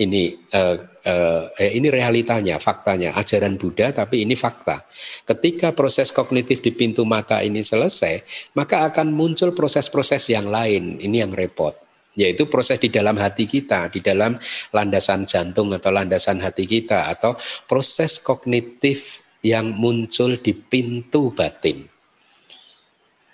ini 0.00 0.34
uh, 0.50 0.74
uh, 1.06 1.44
ini 1.60 1.88
realitanya, 1.88 2.60
faktanya, 2.60 3.16
ajaran 3.16 3.56
Buddha, 3.56 3.92
tapi 3.94 4.24
ini 4.24 4.36
fakta. 4.36 4.84
Ketika 5.24 5.72
proses 5.72 6.10
kognitif 6.10 6.60
di 6.60 6.72
pintu 6.74 7.06
mata 7.08 7.40
ini 7.40 7.62
selesai, 7.64 8.24
maka 8.56 8.88
akan 8.88 9.12
muncul 9.14 9.54
proses-proses 9.56 10.28
yang 10.32 10.48
lain. 10.48 10.98
Ini 11.00 11.28
yang 11.28 11.32
repot, 11.32 11.76
yaitu 12.16 12.50
proses 12.50 12.80
di 12.82 12.90
dalam 12.92 13.16
hati 13.16 13.46
kita, 13.46 13.88
di 13.88 14.02
dalam 14.04 14.36
landasan 14.74 15.24
jantung 15.24 15.72
atau 15.72 15.90
landasan 15.94 16.42
hati 16.42 16.66
kita, 16.66 17.08
atau 17.08 17.36
proses 17.64 18.20
kognitif 18.20 19.24
yang 19.40 19.72
muncul 19.72 20.36
di 20.36 20.52
pintu 20.52 21.32
batin. 21.32 21.88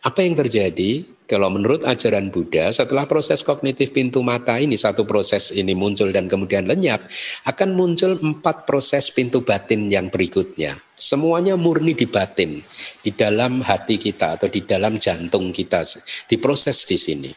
Apa 0.06 0.22
yang 0.22 0.38
terjadi? 0.38 1.15
Kalau 1.26 1.50
menurut 1.50 1.82
ajaran 1.82 2.30
Buddha, 2.30 2.70
setelah 2.70 3.02
proses 3.02 3.42
kognitif 3.42 3.90
pintu 3.90 4.22
mata 4.22 4.62
ini, 4.62 4.78
satu 4.78 5.02
proses 5.02 5.50
ini 5.50 5.74
muncul 5.74 6.14
dan 6.14 6.30
kemudian 6.30 6.70
lenyap, 6.70 7.02
akan 7.50 7.74
muncul 7.74 8.14
empat 8.14 8.62
proses 8.62 9.10
pintu 9.10 9.42
batin 9.42 9.90
yang 9.90 10.06
berikutnya. 10.06 10.78
Semuanya 10.94 11.58
murni 11.58 11.98
di 11.98 12.06
batin, 12.06 12.62
di 13.02 13.10
dalam 13.10 13.58
hati 13.58 13.98
kita 13.98 14.38
atau 14.38 14.46
di 14.46 14.62
dalam 14.62 15.02
jantung 15.02 15.50
kita, 15.50 15.82
diproses 16.30 16.86
di 16.86 16.94
sini. 16.94 17.30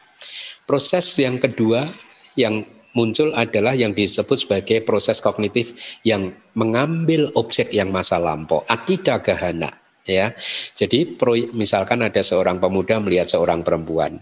Proses 0.69 1.09
yang 1.17 1.41
kedua 1.41 1.89
yang 2.37 2.61
muncul 2.93 3.33
adalah 3.33 3.73
yang 3.73 3.97
disebut 3.97 4.37
sebagai 4.37 4.85
proses 4.85 5.17
kognitif 5.17 5.97
yang 6.05 6.29
mengambil 6.53 7.33
objek 7.33 7.73
yang 7.73 7.89
masa 7.89 8.21
lampau, 8.21 8.61
atida 8.69 9.17
gahana 9.17 9.88
ya. 10.09 10.33
Jadi 10.73 11.13
misalkan 11.53 12.01
ada 12.01 12.19
seorang 12.25 12.57
pemuda 12.57 12.97
melihat 12.97 13.29
seorang 13.29 13.61
perempuan 13.61 14.17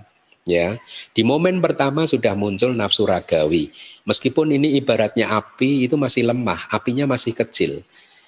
ya. 0.47 0.75
Di 1.15 1.23
momen 1.23 1.63
pertama 1.63 2.03
sudah 2.03 2.35
muncul 2.35 2.75
nafsu 2.75 3.07
ragawi. 3.07 3.71
Meskipun 4.07 4.55
ini 4.55 4.75
ibaratnya 4.79 5.31
api 5.31 5.87
itu 5.87 5.99
masih 5.99 6.27
lemah, 6.27 6.71
apinya 6.71 7.07
masih 7.07 7.35
kecil. 7.35 7.83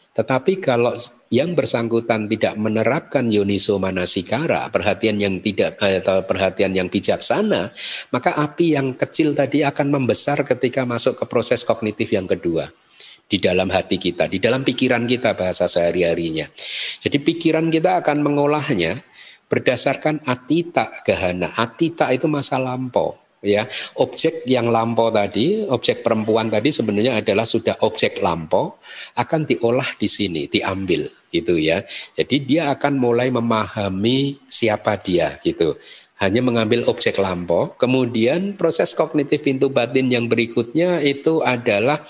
Tetapi 0.09 0.59
kalau 0.59 0.99
yang 1.31 1.55
bersangkutan 1.55 2.27
tidak 2.27 2.59
menerapkan 2.59 3.31
yoniso 3.31 3.79
manasikara, 3.79 4.67
perhatian 4.67 5.15
yang 5.15 5.39
tidak 5.39 5.79
eh, 5.79 6.03
atau 6.03 6.27
perhatian 6.27 6.75
yang 6.75 6.91
bijaksana, 6.91 7.71
maka 8.11 8.35
api 8.35 8.75
yang 8.75 8.99
kecil 8.99 9.31
tadi 9.31 9.63
akan 9.63 9.87
membesar 9.87 10.43
ketika 10.43 10.83
masuk 10.83 11.23
ke 11.23 11.25
proses 11.29 11.63
kognitif 11.63 12.11
yang 12.11 12.27
kedua 12.27 12.67
di 13.29 13.37
dalam 13.37 13.69
hati 13.69 14.01
kita, 14.01 14.25
di 14.25 14.41
dalam 14.41 14.65
pikiran 14.65 15.05
kita 15.05 15.37
bahasa 15.37 15.69
sehari-harinya. 15.69 16.49
Jadi 16.97 17.17
pikiran 17.21 17.69
kita 17.69 18.01
akan 18.01 18.25
mengolahnya 18.25 18.97
berdasarkan 19.45 20.25
atita 20.25 21.05
gahana. 21.05 21.53
Atita 21.53 22.09
itu 22.09 22.25
masa 22.25 22.57
lampau 22.57 23.29
ya 23.39 23.63
objek 23.99 24.43
yang 24.43 24.67
lampau 24.67 25.11
tadi 25.11 25.63
objek 25.63 26.03
perempuan 26.03 26.51
tadi 26.51 26.75
sebenarnya 26.75 27.23
adalah 27.23 27.47
sudah 27.47 27.79
objek 27.87 28.19
lampau 28.19 28.75
akan 29.15 29.47
diolah 29.47 29.87
di 29.95 30.07
sini 30.11 30.51
diambil 30.51 31.07
gitu 31.31 31.55
ya 31.55 31.79
jadi 32.15 32.35
dia 32.43 32.63
akan 32.75 32.99
mulai 32.99 33.31
memahami 33.31 34.43
siapa 34.43 34.99
dia 34.99 35.39
gitu 35.39 35.79
hanya 36.19 36.43
mengambil 36.43 36.83
objek 36.91 37.15
lampau 37.15 37.71
kemudian 37.79 38.59
proses 38.59 38.91
kognitif 38.91 39.39
pintu 39.39 39.71
batin 39.71 40.11
yang 40.11 40.27
berikutnya 40.27 40.99
itu 40.99 41.39
adalah 41.39 42.03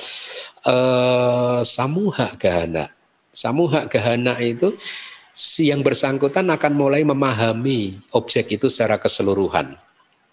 uh, 0.66 1.62
samuha 1.62 2.34
gahana. 2.36 2.89
Samuha 3.30 3.86
gahana 3.86 4.36
itu 4.41 4.74
si 5.30 5.70
yang 5.70 5.86
bersangkutan 5.86 6.49
akan 6.49 6.74
mulai 6.74 7.05
memahami 7.05 8.01
objek 8.12 8.60
itu 8.60 8.68
secara 8.68 8.97
keseluruhan. 8.97 9.78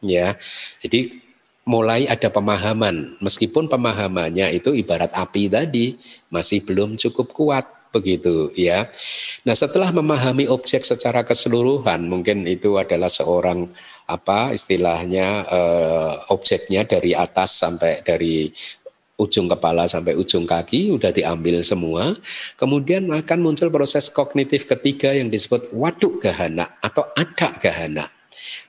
Ya. 0.01 0.41
Jadi 0.81 1.21
mulai 1.67 2.07
ada 2.07 2.31
pemahaman 2.31 3.19
meskipun 3.19 3.67
pemahamannya 3.67 4.55
itu 4.55 4.71
ibarat 4.73 5.11
api 5.13 5.51
tadi 5.51 5.99
masih 6.31 6.63
belum 6.63 6.95
cukup 6.95 7.35
kuat 7.35 7.67
begitu 7.97 8.53
ya. 8.53 8.93
Nah, 9.49 9.57
setelah 9.57 9.89
memahami 9.89 10.45
objek 10.53 10.85
secara 10.85 11.25
keseluruhan, 11.25 12.05
mungkin 12.05 12.45
itu 12.45 12.77
adalah 12.77 13.09
seorang 13.09 13.73
apa 14.07 14.53
istilahnya 14.53 15.49
eh, 15.49 16.13
objeknya 16.31 16.85
dari 16.85 17.17
atas 17.17 17.57
sampai 17.57 18.05
dari 18.05 18.53
ujung 19.17 19.49
kepala 19.49 19.89
sampai 19.89 20.13
ujung 20.13 20.45
kaki 20.45 20.93
udah 20.93 21.11
diambil 21.11 21.65
semua. 21.65 22.13
Kemudian 22.61 23.09
akan 23.09 23.39
muncul 23.41 23.73
proses 23.73 24.13
kognitif 24.13 24.69
ketiga 24.69 25.17
yang 25.17 25.33
disebut 25.33 25.73
waduk 25.73 26.21
gahana 26.21 26.69
atau 26.85 27.09
ada 27.17 27.49
gahana. 27.57 28.05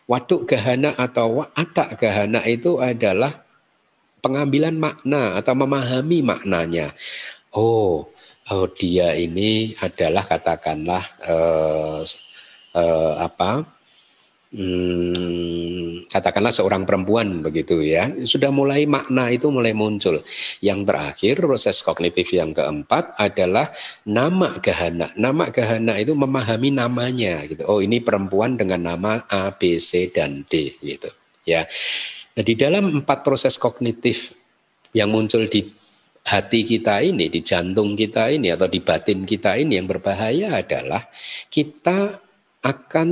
Waduk 0.07 0.47
gahana 0.47 0.95
atau 0.95 1.43
ada 1.51 1.91
gahana 1.99 2.39
itu 2.47 2.80
adalah 2.80 3.43
pengambilan 4.23 4.75
makna 4.80 5.36
atau 5.36 5.53
memahami 5.53 6.23
maknanya. 6.23 6.95
Oh, 7.51 8.07
oh 8.52 8.68
dia 8.72 9.16
ini 9.18 9.76
adalah 9.80 10.24
katakanlah 10.24 11.04
eh, 11.28 12.02
eh, 12.78 13.14
apa? 13.20 13.78
hmm, 14.54 16.08
katakanlah 16.08 16.54
seorang 16.56 16.88
perempuan 16.88 17.43
begitu 17.43 17.84
ya 17.84 18.08
sudah 18.24 18.48
mulai 18.54 18.88
makna 18.88 19.28
itu 19.32 19.52
mulai 19.52 19.76
muncul. 19.76 20.24
Yang 20.64 20.80
terakhir 20.88 21.36
proses 21.43 21.78
kognitif 21.84 22.32
yang 22.32 22.56
keempat 22.56 23.18
adalah 23.20 23.72
nama 24.08 24.52
gahana. 24.60 25.12
Nama 25.20 25.52
gahana 25.52 26.00
itu 26.00 26.16
memahami 26.16 26.70
namanya 26.72 27.43
gitu. 27.48 27.68
Oh 27.68 27.84
ini 27.84 28.00
perempuan 28.00 28.56
dengan 28.56 28.95
nama 28.95 29.24
A 29.28 29.52
B 29.52 29.78
C 29.82 30.08
dan 30.12 30.48
D 30.48 30.80
gitu 30.80 31.12
ya. 31.43 31.68
Nah 32.38 32.43
di 32.45 32.54
dalam 32.54 33.02
empat 33.02 33.26
proses 33.26 33.58
kognitif 33.58 34.38
yang 34.95 35.12
muncul 35.12 35.43
di 35.50 35.68
hati 36.28 36.67
kita 36.67 36.99
ini, 36.99 37.32
di 37.32 37.39
jantung 37.39 37.95
kita 37.95 38.28
ini, 38.28 38.51
atau 38.51 38.67
di 38.67 38.84
batin 38.84 39.23
kita 39.23 39.55
ini 39.55 39.80
yang 39.80 39.88
berbahaya 39.88 40.59
adalah 40.59 41.07
kita 41.47 42.19
akan 42.59 43.09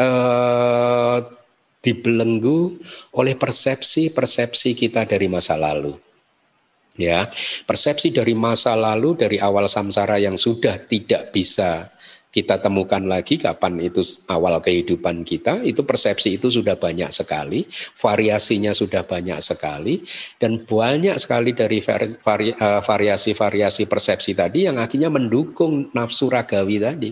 eh, 0.00 1.18
dibelenggu 1.84 2.80
oleh 3.14 3.36
persepsi-persepsi 3.36 4.74
kita 4.74 5.04
dari 5.04 5.28
masa 5.28 5.54
lalu. 5.60 5.94
Ya, 6.96 7.28
persepsi 7.68 8.08
dari 8.08 8.32
masa 8.32 8.72
lalu 8.72 9.20
dari 9.20 9.36
awal 9.36 9.68
samsara 9.68 10.16
yang 10.16 10.40
sudah 10.40 10.80
tidak 10.88 11.28
bisa 11.28 11.92
kita 12.36 12.60
temukan 12.60 13.00
lagi 13.00 13.40
kapan 13.40 13.80
itu 13.80 14.04
awal 14.28 14.60
kehidupan 14.60 15.24
kita, 15.24 15.64
itu 15.64 15.80
persepsi 15.88 16.36
itu 16.36 16.52
sudah 16.52 16.76
banyak 16.76 17.08
sekali, 17.08 17.64
variasinya 17.96 18.76
sudah 18.76 19.08
banyak 19.08 19.40
sekali, 19.40 20.04
dan 20.36 20.60
banyak 20.60 21.16
sekali 21.16 21.56
dari 21.56 21.80
eh, 21.80 22.80
variasi-variasi 22.84 23.88
persepsi 23.88 24.36
tadi 24.36 24.68
yang 24.68 24.76
akhirnya 24.76 25.08
mendukung 25.08 25.88
nafsu 25.96 26.28
ragawi 26.28 26.76
tadi. 26.76 27.10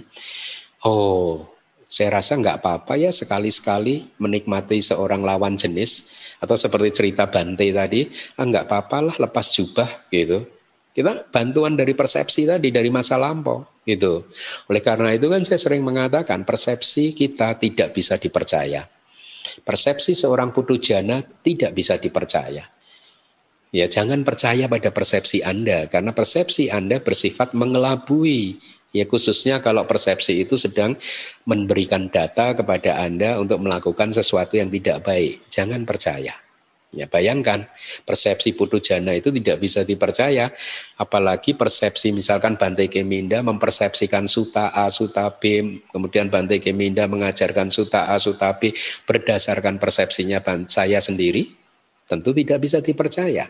Oh, 0.84 1.48
Saya 1.84 2.18
rasa 2.18 2.34
nggak 2.34 2.58
apa-apa 2.58 2.98
ya 2.98 3.14
sekali-sekali 3.14 4.18
menikmati 4.18 4.82
seorang 4.82 5.22
lawan 5.22 5.54
jenis 5.54 6.10
atau 6.42 6.58
seperti 6.58 6.90
cerita 6.90 7.30
Bante 7.30 7.70
tadi, 7.70 8.08
ah 8.34 8.44
nggak 8.44 8.66
apa-apa 8.66 8.98
lah 9.08 9.16
lepas 9.20 9.52
jubah 9.54 9.86
gitu. 10.10 10.42
Kita 10.90 11.28
bantuan 11.30 11.78
dari 11.78 11.94
persepsi 11.94 12.50
tadi 12.50 12.74
dari 12.74 12.90
masa 12.90 13.14
lampau 13.14 13.73
gitu. 13.84 14.28
Oleh 14.68 14.82
karena 14.82 15.12
itu 15.12 15.28
kan 15.28 15.44
saya 15.44 15.60
sering 15.60 15.84
mengatakan 15.84 16.42
persepsi 16.42 17.12
kita 17.12 17.56
tidak 17.60 17.92
bisa 17.92 18.16
dipercaya. 18.18 18.84
Persepsi 19.62 20.16
seorang 20.16 20.50
putu 20.50 20.80
jana 20.80 21.22
tidak 21.22 21.76
bisa 21.76 22.00
dipercaya. 22.00 22.64
Ya 23.74 23.86
jangan 23.90 24.22
percaya 24.22 24.70
pada 24.70 24.94
persepsi 24.94 25.42
Anda 25.42 25.90
karena 25.90 26.14
persepsi 26.14 26.70
Anda 26.70 27.02
bersifat 27.02 27.58
mengelabui. 27.58 28.58
Ya 28.94 29.02
khususnya 29.10 29.58
kalau 29.58 29.82
persepsi 29.90 30.46
itu 30.46 30.54
sedang 30.54 30.94
memberikan 31.42 32.06
data 32.06 32.54
kepada 32.54 33.02
Anda 33.02 33.42
untuk 33.42 33.58
melakukan 33.66 34.14
sesuatu 34.14 34.54
yang 34.54 34.70
tidak 34.70 35.02
baik. 35.02 35.50
Jangan 35.50 35.82
percaya. 35.82 36.43
Ya 36.94 37.10
bayangkan 37.10 37.66
persepsi 38.06 38.54
putu 38.54 38.78
jana 38.78 39.12
itu 39.18 39.34
tidak 39.34 39.58
bisa 39.58 39.82
dipercaya 39.82 40.54
apalagi 40.94 41.58
persepsi 41.58 42.14
misalkan 42.14 42.54
Bante 42.54 42.86
Keminda 42.86 43.42
mempersepsikan 43.42 44.30
suta 44.30 44.70
A 44.70 44.86
suta 44.94 45.26
B 45.34 45.82
kemudian 45.90 46.30
Bante 46.30 46.62
Keminda 46.62 47.10
mengajarkan 47.10 47.74
suta 47.74 48.14
A 48.14 48.22
suta 48.22 48.54
B 48.62 48.70
berdasarkan 49.04 49.82
persepsinya 49.82 50.38
saya 50.70 51.02
sendiri 51.02 51.44
tentu 52.06 52.36
tidak 52.36 52.62
bisa 52.62 52.78
dipercaya. 52.84 53.48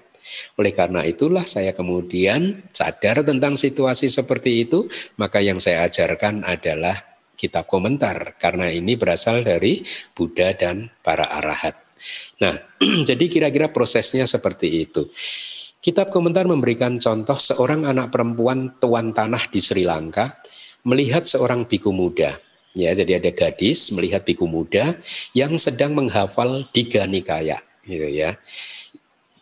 Oleh 0.57 0.73
karena 0.73 1.05
itulah 1.05 1.45
saya 1.45 1.77
kemudian 1.77 2.65
sadar 2.73 3.21
tentang 3.21 3.61
situasi 3.61 4.09
seperti 4.09 4.65
itu 4.65 4.89
maka 5.21 5.45
yang 5.45 5.61
saya 5.61 5.85
ajarkan 5.85 6.49
adalah 6.49 6.97
kitab 7.37 7.69
komentar 7.69 8.39
karena 8.41 8.71
ini 8.73 8.97
berasal 8.97 9.45
dari 9.45 9.85
Buddha 10.17 10.55
dan 10.57 10.89
para 11.05 11.29
arahat. 11.29 11.77
Nah, 12.41 12.57
jadi 13.09 13.25
kira-kira 13.29 13.73
prosesnya 13.73 14.29
seperti 14.29 14.85
itu. 14.85 15.09
Kitab 15.85 16.09
komentar 16.09 16.49
memberikan 16.49 16.97
contoh 16.97 17.37
seorang 17.37 17.85
anak 17.85 18.09
perempuan 18.09 18.81
tuan 18.81 19.13
tanah 19.13 19.53
di 19.53 19.61
Sri 19.61 19.85
Lanka 19.85 20.41
melihat 20.89 21.29
seorang 21.29 21.69
biku 21.69 21.93
muda. 21.93 22.41
Ya, 22.75 22.91
jadi 22.91 23.23
ada 23.23 23.31
gadis 23.31 23.93
melihat 23.95 24.27
biku 24.27 24.51
muda 24.51 24.97
yang 25.37 25.55
sedang 25.61 25.95
menghafal 25.95 26.67
Diga 26.75 27.07
Nikaya, 27.07 27.61
gitu 27.87 28.09
ya. 28.11 28.35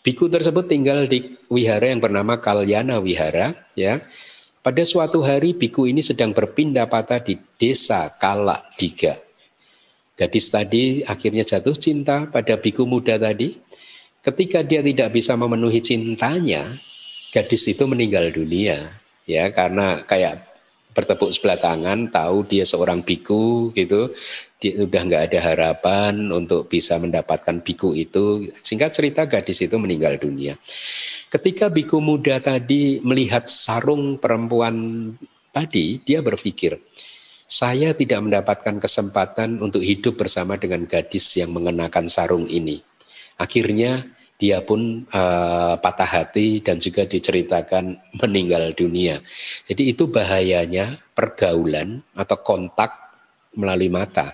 Biku 0.02 0.28
tersebut 0.28 0.68
tinggal 0.68 1.06
di 1.08 1.38
wihara 1.48 1.88
yang 1.88 2.02
bernama 2.02 2.36
Kalyana 2.42 3.00
Wihara, 3.00 3.54
ya. 3.72 4.04
Pada 4.60 4.82
suatu 4.84 5.24
hari 5.24 5.56
biku 5.56 5.88
ini 5.88 6.04
sedang 6.04 6.36
berpindah 6.36 6.90
patah 6.90 7.24
di 7.24 7.38
desa 7.56 8.10
Kala 8.20 8.58
Diga. 8.76 9.14
Gadis 10.12 10.52
tadi 10.52 11.00
akhirnya 11.02 11.42
jatuh 11.42 11.76
cinta 11.76 12.28
pada 12.28 12.60
biku 12.60 12.84
muda 12.84 13.16
tadi. 13.16 13.56
Ketika 14.22 14.62
dia 14.62 14.84
tidak 14.84 15.10
bisa 15.18 15.34
memenuhi 15.34 15.82
cintanya, 15.82 16.62
gadis 17.34 17.66
itu 17.66 17.82
meninggal 17.90 18.30
dunia. 18.30 18.78
Ya, 19.26 19.50
karena 19.50 20.04
kayak 20.06 20.52
bertepuk 20.92 21.32
sebelah 21.32 21.58
tangan, 21.58 22.12
tahu 22.12 22.44
dia 22.44 22.62
seorang 22.68 23.00
biku 23.00 23.72
gitu, 23.72 24.12
dia 24.60 24.72
sudah 24.78 25.02
nggak 25.02 25.22
ada 25.32 25.40
harapan 25.40 26.30
untuk 26.30 26.68
bisa 26.68 27.00
mendapatkan 27.00 27.64
biku 27.64 27.96
itu. 27.96 28.46
Singkat 28.60 28.90
cerita 28.92 29.22
gadis 29.24 29.64
itu 29.64 29.74
meninggal 29.80 30.20
dunia. 30.20 30.54
Ketika 31.32 31.72
biku 31.72 31.98
muda 31.98 32.38
tadi 32.38 33.00
melihat 33.00 33.48
sarung 33.48 34.20
perempuan 34.20 35.08
tadi, 35.50 35.98
dia 36.04 36.20
berpikir, 36.20 36.76
saya 37.52 37.92
tidak 37.92 38.24
mendapatkan 38.24 38.80
kesempatan 38.80 39.60
untuk 39.60 39.84
hidup 39.84 40.24
bersama 40.24 40.56
dengan 40.56 40.88
gadis 40.88 41.36
yang 41.36 41.52
mengenakan 41.52 42.08
sarung 42.08 42.48
ini. 42.48 42.80
Akhirnya 43.36 44.08
dia 44.40 44.64
pun 44.64 45.04
uh, 45.12 45.76
patah 45.76 46.08
hati 46.08 46.64
dan 46.64 46.80
juga 46.80 47.04
diceritakan 47.04 48.16
meninggal 48.24 48.72
dunia. 48.72 49.20
Jadi 49.68 49.92
itu 49.92 50.08
bahayanya 50.08 50.96
pergaulan 51.12 52.00
atau 52.16 52.40
kontak 52.40 52.96
melalui 53.52 53.92
mata. 53.92 54.32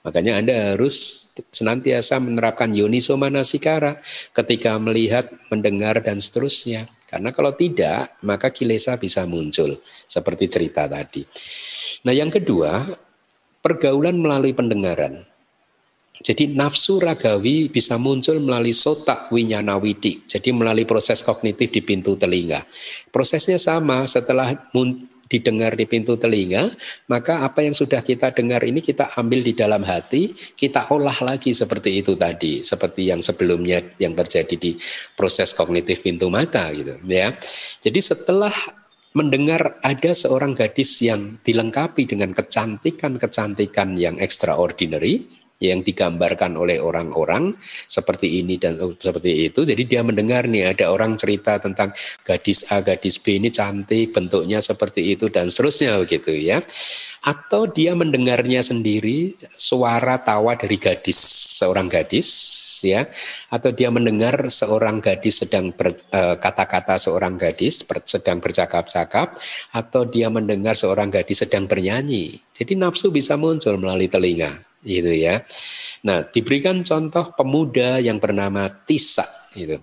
Makanya 0.00 0.40
Anda 0.40 0.54
harus 0.72 1.28
senantiasa 1.52 2.16
menerapkan 2.16 2.72
yoniso 2.72 3.12
manasikara 3.20 4.00
ketika 4.32 4.80
melihat, 4.80 5.28
mendengar, 5.52 6.00
dan 6.00 6.16
seterusnya. 6.16 6.88
Karena 7.08 7.28
kalau 7.28 7.52
tidak, 7.52 8.16
maka 8.24 8.48
kilesa 8.48 8.96
bisa 8.96 9.28
muncul. 9.28 9.80
Seperti 10.08 10.48
cerita 10.48 10.88
tadi. 10.88 11.24
Nah 12.04 12.14
yang 12.14 12.30
kedua, 12.32 12.86
pergaulan 13.60 14.18
melalui 14.18 14.54
pendengaran. 14.54 15.28
Jadi 16.18 16.50
nafsu 16.50 16.98
ragawi 16.98 17.70
bisa 17.70 17.94
muncul 17.94 18.42
melalui 18.42 18.74
sotak 18.74 19.30
winyana 19.30 19.78
widi. 19.78 20.26
Jadi 20.26 20.50
melalui 20.50 20.82
proses 20.82 21.22
kognitif 21.22 21.70
di 21.70 21.78
pintu 21.78 22.18
telinga. 22.18 22.66
Prosesnya 23.14 23.54
sama 23.54 24.02
setelah 24.10 24.50
didengar 25.28 25.76
di 25.78 25.84
pintu 25.86 26.18
telinga, 26.18 26.72
maka 27.06 27.44
apa 27.44 27.62
yang 27.62 27.76
sudah 27.76 28.00
kita 28.02 28.32
dengar 28.34 28.64
ini 28.64 28.80
kita 28.80 29.14
ambil 29.14 29.44
di 29.44 29.52
dalam 29.54 29.84
hati, 29.84 30.32
kita 30.34 30.90
olah 30.90 31.14
lagi 31.22 31.52
seperti 31.52 32.00
itu 32.02 32.16
tadi, 32.16 32.64
seperti 32.64 33.12
yang 33.12 33.20
sebelumnya 33.20 33.78
yang 34.00 34.16
terjadi 34.16 34.56
di 34.56 34.74
proses 35.14 35.52
kognitif 35.54 36.02
pintu 36.02 36.32
mata 36.32 36.66
gitu 36.74 36.98
ya. 37.06 37.36
Jadi 37.78 38.00
setelah 38.00 38.50
mendengar 39.16 39.80
ada 39.80 40.12
seorang 40.12 40.52
gadis 40.52 41.00
yang 41.00 41.40
dilengkapi 41.40 42.04
dengan 42.04 42.34
kecantikan-kecantikan 42.36 43.96
yang 43.96 44.20
extraordinary 44.20 45.38
yang 45.58 45.82
digambarkan 45.82 46.54
oleh 46.54 46.78
orang-orang 46.78 47.50
seperti 47.90 48.42
ini 48.42 48.62
dan 48.62 48.78
seperti 48.78 49.50
itu. 49.50 49.66
Jadi 49.66 49.82
dia 49.90 50.06
mendengar 50.06 50.46
nih 50.46 50.70
ada 50.70 50.94
orang 50.94 51.18
cerita 51.18 51.58
tentang 51.58 51.90
gadis 52.22 52.70
A, 52.70 52.78
gadis 52.78 53.18
B 53.18 53.42
ini 53.42 53.50
cantik, 53.50 54.14
bentuknya 54.14 54.62
seperti 54.62 55.18
itu 55.18 55.26
dan 55.26 55.50
seterusnya 55.50 55.98
begitu 55.98 56.30
ya. 56.30 56.62
Atau 57.26 57.66
dia 57.66 57.98
mendengarnya 57.98 58.62
sendiri 58.62 59.34
suara 59.50 60.22
tawa 60.22 60.54
dari 60.54 60.78
gadis, 60.78 61.18
seorang 61.58 61.90
gadis 61.90 62.30
ya. 62.84 63.06
Atau 63.48 63.74
dia 63.74 63.88
mendengar 63.88 64.34
seorang 64.50 64.98
gadis 65.02 65.46
sedang 65.46 65.72
eh, 65.78 66.36
seorang 66.98 67.34
gadis 67.38 67.86
sedang 68.04 68.38
bercakap-cakap 68.42 69.38
atau 69.74 70.02
dia 70.06 70.28
mendengar 70.28 70.74
seorang 70.74 71.08
gadis 71.10 71.46
sedang 71.46 71.64
bernyanyi. 71.70 72.38
Jadi 72.52 72.74
nafsu 72.74 73.14
bisa 73.14 73.38
muncul 73.38 73.78
melalui 73.78 74.10
telinga 74.10 74.68
gitu 74.82 75.10
ya. 75.10 75.42
Nah, 76.06 76.22
diberikan 76.30 76.82
contoh 76.86 77.34
pemuda 77.34 77.98
yang 77.98 78.22
bernama 78.22 78.70
Tisa 78.70 79.26
gitu. 79.54 79.82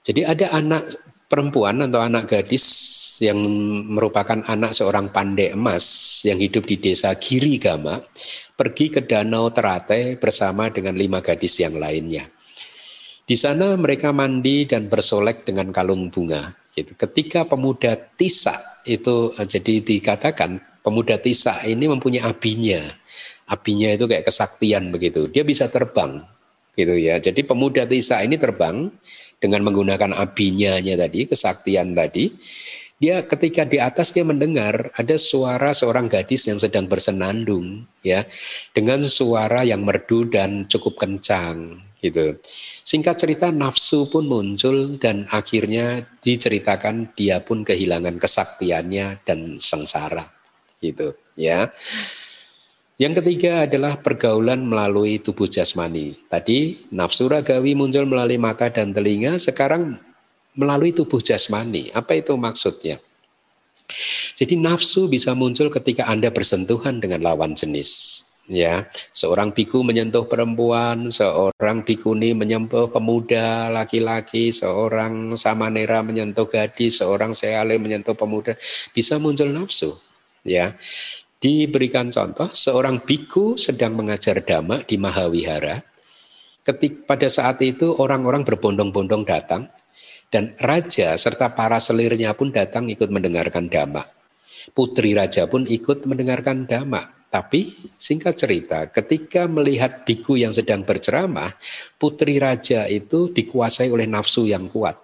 Jadi 0.00 0.24
ada 0.24 0.56
anak 0.56 0.88
perempuan 1.30 1.78
atau 1.86 2.02
anak 2.02 2.26
gadis 2.26 2.66
yang 3.22 3.38
merupakan 3.86 4.42
anak 4.50 4.74
seorang 4.74 5.14
pandai 5.14 5.54
emas 5.54 6.18
yang 6.26 6.42
hidup 6.42 6.66
di 6.66 6.80
desa 6.80 7.14
Girigama 7.14 8.02
pergi 8.60 8.92
ke 8.92 9.00
danau 9.08 9.48
Terate 9.48 10.20
bersama 10.20 10.68
dengan 10.68 10.92
lima 10.92 11.24
gadis 11.24 11.56
yang 11.64 11.80
lainnya. 11.80 12.28
Di 13.24 13.32
sana 13.32 13.72
mereka 13.80 14.12
mandi 14.12 14.68
dan 14.68 14.92
bersolek 14.92 15.48
dengan 15.48 15.72
kalung 15.72 16.12
bunga. 16.12 16.52
Gitu. 16.76 16.92
Ketika 16.92 17.48
pemuda 17.48 17.96
Tisa 17.96 18.52
itu 18.84 19.32
eh, 19.32 19.48
jadi 19.48 19.80
dikatakan 19.80 20.60
pemuda 20.84 21.16
Tisa 21.16 21.64
ini 21.64 21.88
mempunyai 21.88 22.20
abinya 22.20 22.84
apinya 23.50 23.90
itu 23.90 24.06
kayak 24.06 24.24
kesaktian 24.30 24.94
begitu. 24.94 25.26
Dia 25.26 25.42
bisa 25.42 25.66
terbang 25.66 26.22
gitu 26.78 26.94
ya. 26.94 27.18
Jadi 27.18 27.42
pemuda 27.42 27.82
Tisa 27.84 28.22
ini 28.22 28.38
terbang 28.38 28.88
dengan 29.42 29.66
menggunakan 29.66 30.14
abinya 30.14 30.78
tadi, 30.78 31.26
kesaktian 31.26 31.92
tadi. 31.98 32.30
Dia 33.00 33.24
ketika 33.24 33.64
di 33.64 33.80
atas 33.80 34.12
dia 34.12 34.28
mendengar 34.28 34.92
ada 34.92 35.16
suara 35.16 35.72
seorang 35.72 36.04
gadis 36.04 36.44
yang 36.44 36.60
sedang 36.60 36.84
bersenandung 36.84 37.88
ya 38.04 38.28
dengan 38.76 39.00
suara 39.00 39.64
yang 39.64 39.80
merdu 39.88 40.28
dan 40.28 40.68
cukup 40.68 41.00
kencang 41.00 41.80
gitu. 42.04 42.36
Singkat 42.84 43.16
cerita 43.16 43.48
nafsu 43.48 44.04
pun 44.04 44.28
muncul 44.28 45.00
dan 45.00 45.24
akhirnya 45.32 46.04
diceritakan 46.20 47.16
dia 47.16 47.40
pun 47.40 47.64
kehilangan 47.64 48.20
kesaktiannya 48.20 49.24
dan 49.24 49.56
sengsara 49.56 50.28
gitu 50.84 51.16
ya. 51.40 51.72
Yang 53.00 53.24
ketiga 53.24 53.64
adalah 53.64 53.96
pergaulan 53.96 54.60
melalui 54.60 55.24
tubuh 55.24 55.48
jasmani. 55.48 56.20
Tadi 56.28 56.84
nafsu 56.92 57.32
ragawi 57.32 57.72
muncul 57.72 58.04
melalui 58.04 58.36
mata 58.36 58.68
dan 58.68 58.92
telinga, 58.92 59.40
sekarang 59.40 59.96
melalui 60.60 60.92
tubuh 60.92 61.24
jasmani. 61.24 61.88
Apa 61.96 62.20
itu 62.20 62.36
maksudnya? 62.36 63.00
Jadi 64.36 64.60
nafsu 64.60 65.08
bisa 65.08 65.32
muncul 65.32 65.72
ketika 65.72 66.04
Anda 66.06 66.28
bersentuhan 66.28 67.00
dengan 67.00 67.24
lawan 67.24 67.56
jenis. 67.56 68.22
Ya, 68.50 68.90
seorang 69.14 69.54
biku 69.54 69.86
menyentuh 69.86 70.26
perempuan, 70.26 71.06
seorang 71.06 71.86
bikuni 71.86 72.34
menyentuh 72.34 72.90
pemuda 72.90 73.70
laki-laki, 73.70 74.50
seorang 74.50 75.38
samanera 75.38 76.02
menyentuh 76.02 76.50
gadis, 76.50 76.98
seorang 76.98 77.30
seale 77.30 77.78
menyentuh 77.78 78.18
pemuda, 78.18 78.58
bisa 78.90 79.22
muncul 79.22 79.46
nafsu. 79.54 79.94
Ya, 80.42 80.74
Diberikan 81.40 82.12
contoh, 82.12 82.52
seorang 82.52 83.00
biku 83.00 83.56
sedang 83.56 83.96
mengajar 83.96 84.44
dhamma 84.44 84.84
di 84.84 85.00
Mahawihara. 85.00 85.80
Ketik 86.60 87.08
pada 87.08 87.32
saat 87.32 87.56
itu 87.64 87.96
orang-orang 87.96 88.44
berbondong-bondong 88.44 89.24
datang 89.24 89.72
dan 90.30 90.54
raja 90.62 91.18
serta 91.18 91.52
para 91.52 91.82
selirnya 91.82 92.32
pun 92.38 92.54
datang 92.54 92.86
ikut 92.88 93.10
mendengarkan 93.10 93.66
dhamma. 93.66 94.06
Putri 94.70 95.18
raja 95.18 95.50
pun 95.50 95.66
ikut 95.66 96.06
mendengarkan 96.06 96.64
dhamma. 96.64 97.18
Tapi 97.30 97.70
singkat 97.94 98.34
cerita, 98.34 98.90
ketika 98.90 99.46
melihat 99.46 100.02
biku 100.02 100.34
yang 100.34 100.50
sedang 100.50 100.82
berceramah, 100.82 101.54
putri 101.94 102.42
raja 102.42 102.90
itu 102.90 103.30
dikuasai 103.30 103.86
oleh 103.86 104.10
nafsu 104.10 104.50
yang 104.50 104.66
kuat 104.66 104.98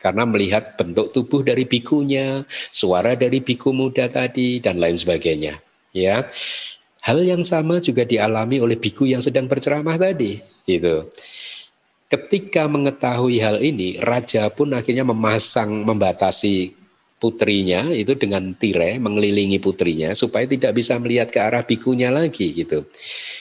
karena 0.00 0.24
melihat 0.24 0.76
bentuk 0.76 1.12
tubuh 1.12 1.40
dari 1.44 1.68
bikunya, 1.68 2.44
suara 2.72 3.16
dari 3.16 3.40
biku 3.40 3.72
muda 3.72 4.08
tadi 4.08 4.60
dan 4.60 4.76
lain 4.76 4.96
sebagainya 4.96 5.60
ya. 5.92 6.24
Hal 7.00 7.24
yang 7.24 7.40
sama 7.40 7.80
juga 7.80 8.04
dialami 8.04 8.60
oleh 8.60 8.76
biku 8.76 9.08
yang 9.08 9.24
sedang 9.24 9.48
berceramah 9.48 9.96
tadi, 9.96 10.36
gitu. 10.68 11.08
Ketika 12.10 12.66
mengetahui 12.66 13.38
hal 13.38 13.62
ini, 13.62 14.02
raja 14.02 14.50
pun 14.50 14.74
akhirnya 14.74 15.06
memasang 15.06 15.86
membatasi 15.86 16.74
putrinya 17.20 17.86
itu 17.92 18.16
dengan 18.16 18.56
tirai 18.56 18.96
mengelilingi 18.96 19.60
putrinya 19.60 20.16
supaya 20.16 20.48
tidak 20.48 20.72
bisa 20.72 20.96
melihat 20.96 21.28
ke 21.28 21.38
arah 21.38 21.62
bikunya 21.62 22.10
lagi 22.10 22.50
gitu. 22.50 22.82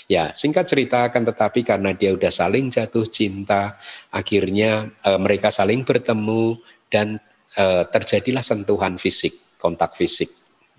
Ya, 0.06 0.30
singkat 0.36 0.70
cerita 0.70 1.10
akan 1.10 1.34
tetapi 1.34 1.66
karena 1.66 1.98
dia 1.98 2.14
udah 2.14 2.30
saling 2.30 2.70
jatuh 2.70 3.10
cinta, 3.10 3.80
akhirnya 4.14 4.92
e, 5.02 5.10
mereka 5.18 5.50
saling 5.50 5.82
bertemu 5.82 6.60
dan 6.92 7.18
e, 7.58 7.66
terjadilah 7.90 8.46
sentuhan 8.46 9.00
fisik, 9.02 9.34
kontak 9.58 9.98
fisik 9.98 10.30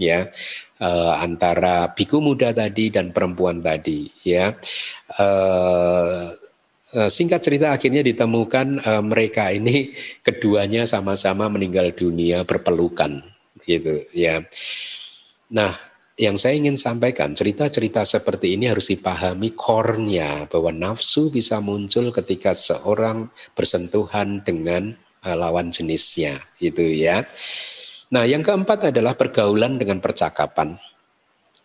ya 0.01 0.25
uh, 0.81 1.13
antara 1.21 1.93
biku 1.93 2.25
muda 2.25 2.57
tadi 2.57 2.89
dan 2.89 3.13
perempuan 3.13 3.61
tadi 3.61 4.09
ya 4.25 4.49
uh, 5.21 6.33
Singkat 6.91 7.39
cerita 7.39 7.67
akhirnya 7.71 8.03
ditemukan 8.03 8.83
uh, 8.83 9.03
mereka 9.07 9.55
ini 9.55 9.95
keduanya 10.27 10.91
sama-sama 10.91 11.47
meninggal 11.47 11.95
dunia 11.95 12.43
berpelukan 12.43 13.23
gitu 13.63 14.03
ya. 14.11 14.43
Nah, 15.55 15.71
yang 16.19 16.35
saya 16.35 16.59
ingin 16.59 16.75
sampaikan 16.75 17.33
cerita-cerita 17.33 18.03
seperti 18.03 18.59
ini 18.59 18.67
harus 18.67 18.91
dipahami 18.91 19.55
kornya 19.55 20.51
bahwa 20.51 20.75
nafsu 20.75 21.31
bisa 21.31 21.63
muncul 21.63 22.11
ketika 22.11 22.53
seorang 22.53 23.31
bersentuhan 23.55 24.43
dengan 24.43 24.91
uh, 25.23 25.37
lawan 25.39 25.71
jenisnya 25.71 26.43
gitu 26.59 26.83
ya. 26.83 27.23
Nah, 28.11 28.27
yang 28.27 28.43
keempat 28.43 28.91
adalah 28.91 29.15
pergaulan 29.15 29.79
dengan 29.79 30.03
percakapan. 30.03 30.75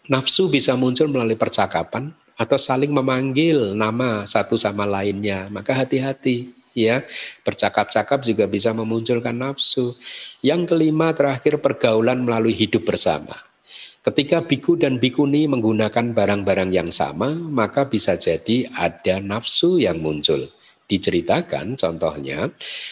Nafsu 0.05 0.53
bisa 0.53 0.77
muncul 0.77 1.09
melalui 1.09 1.33
percakapan 1.33 2.13
atau 2.35 2.59
saling 2.59 2.91
memanggil 2.91 3.71
nama 3.73 4.27
satu 4.27 4.59
sama 4.59 4.83
lainnya. 4.83 5.47
Maka 5.47 5.71
hati-hati 5.75 6.51
ya. 6.75 7.01
Bercakap-cakap 7.41 8.21
juga 8.27 8.45
bisa 8.45 8.75
memunculkan 8.75 9.33
nafsu. 9.33 9.95
Yang 10.43 10.75
kelima 10.75 11.15
terakhir 11.15 11.63
pergaulan 11.63 12.21
melalui 12.21 12.53
hidup 12.53 12.85
bersama. 12.85 13.33
Ketika 14.05 14.45
biku 14.45 14.77
dan 14.77 15.01
bikuni 15.01 15.49
menggunakan 15.49 16.13
barang-barang 16.13 16.69
yang 16.69 16.93
sama, 16.93 17.33
maka 17.33 17.89
bisa 17.89 18.13
jadi 18.13 18.69
ada 18.77 19.17
nafsu 19.17 19.81
yang 19.81 19.97
muncul. 19.97 20.45
Diceritakan 20.85 21.73
contohnya, 21.73 22.45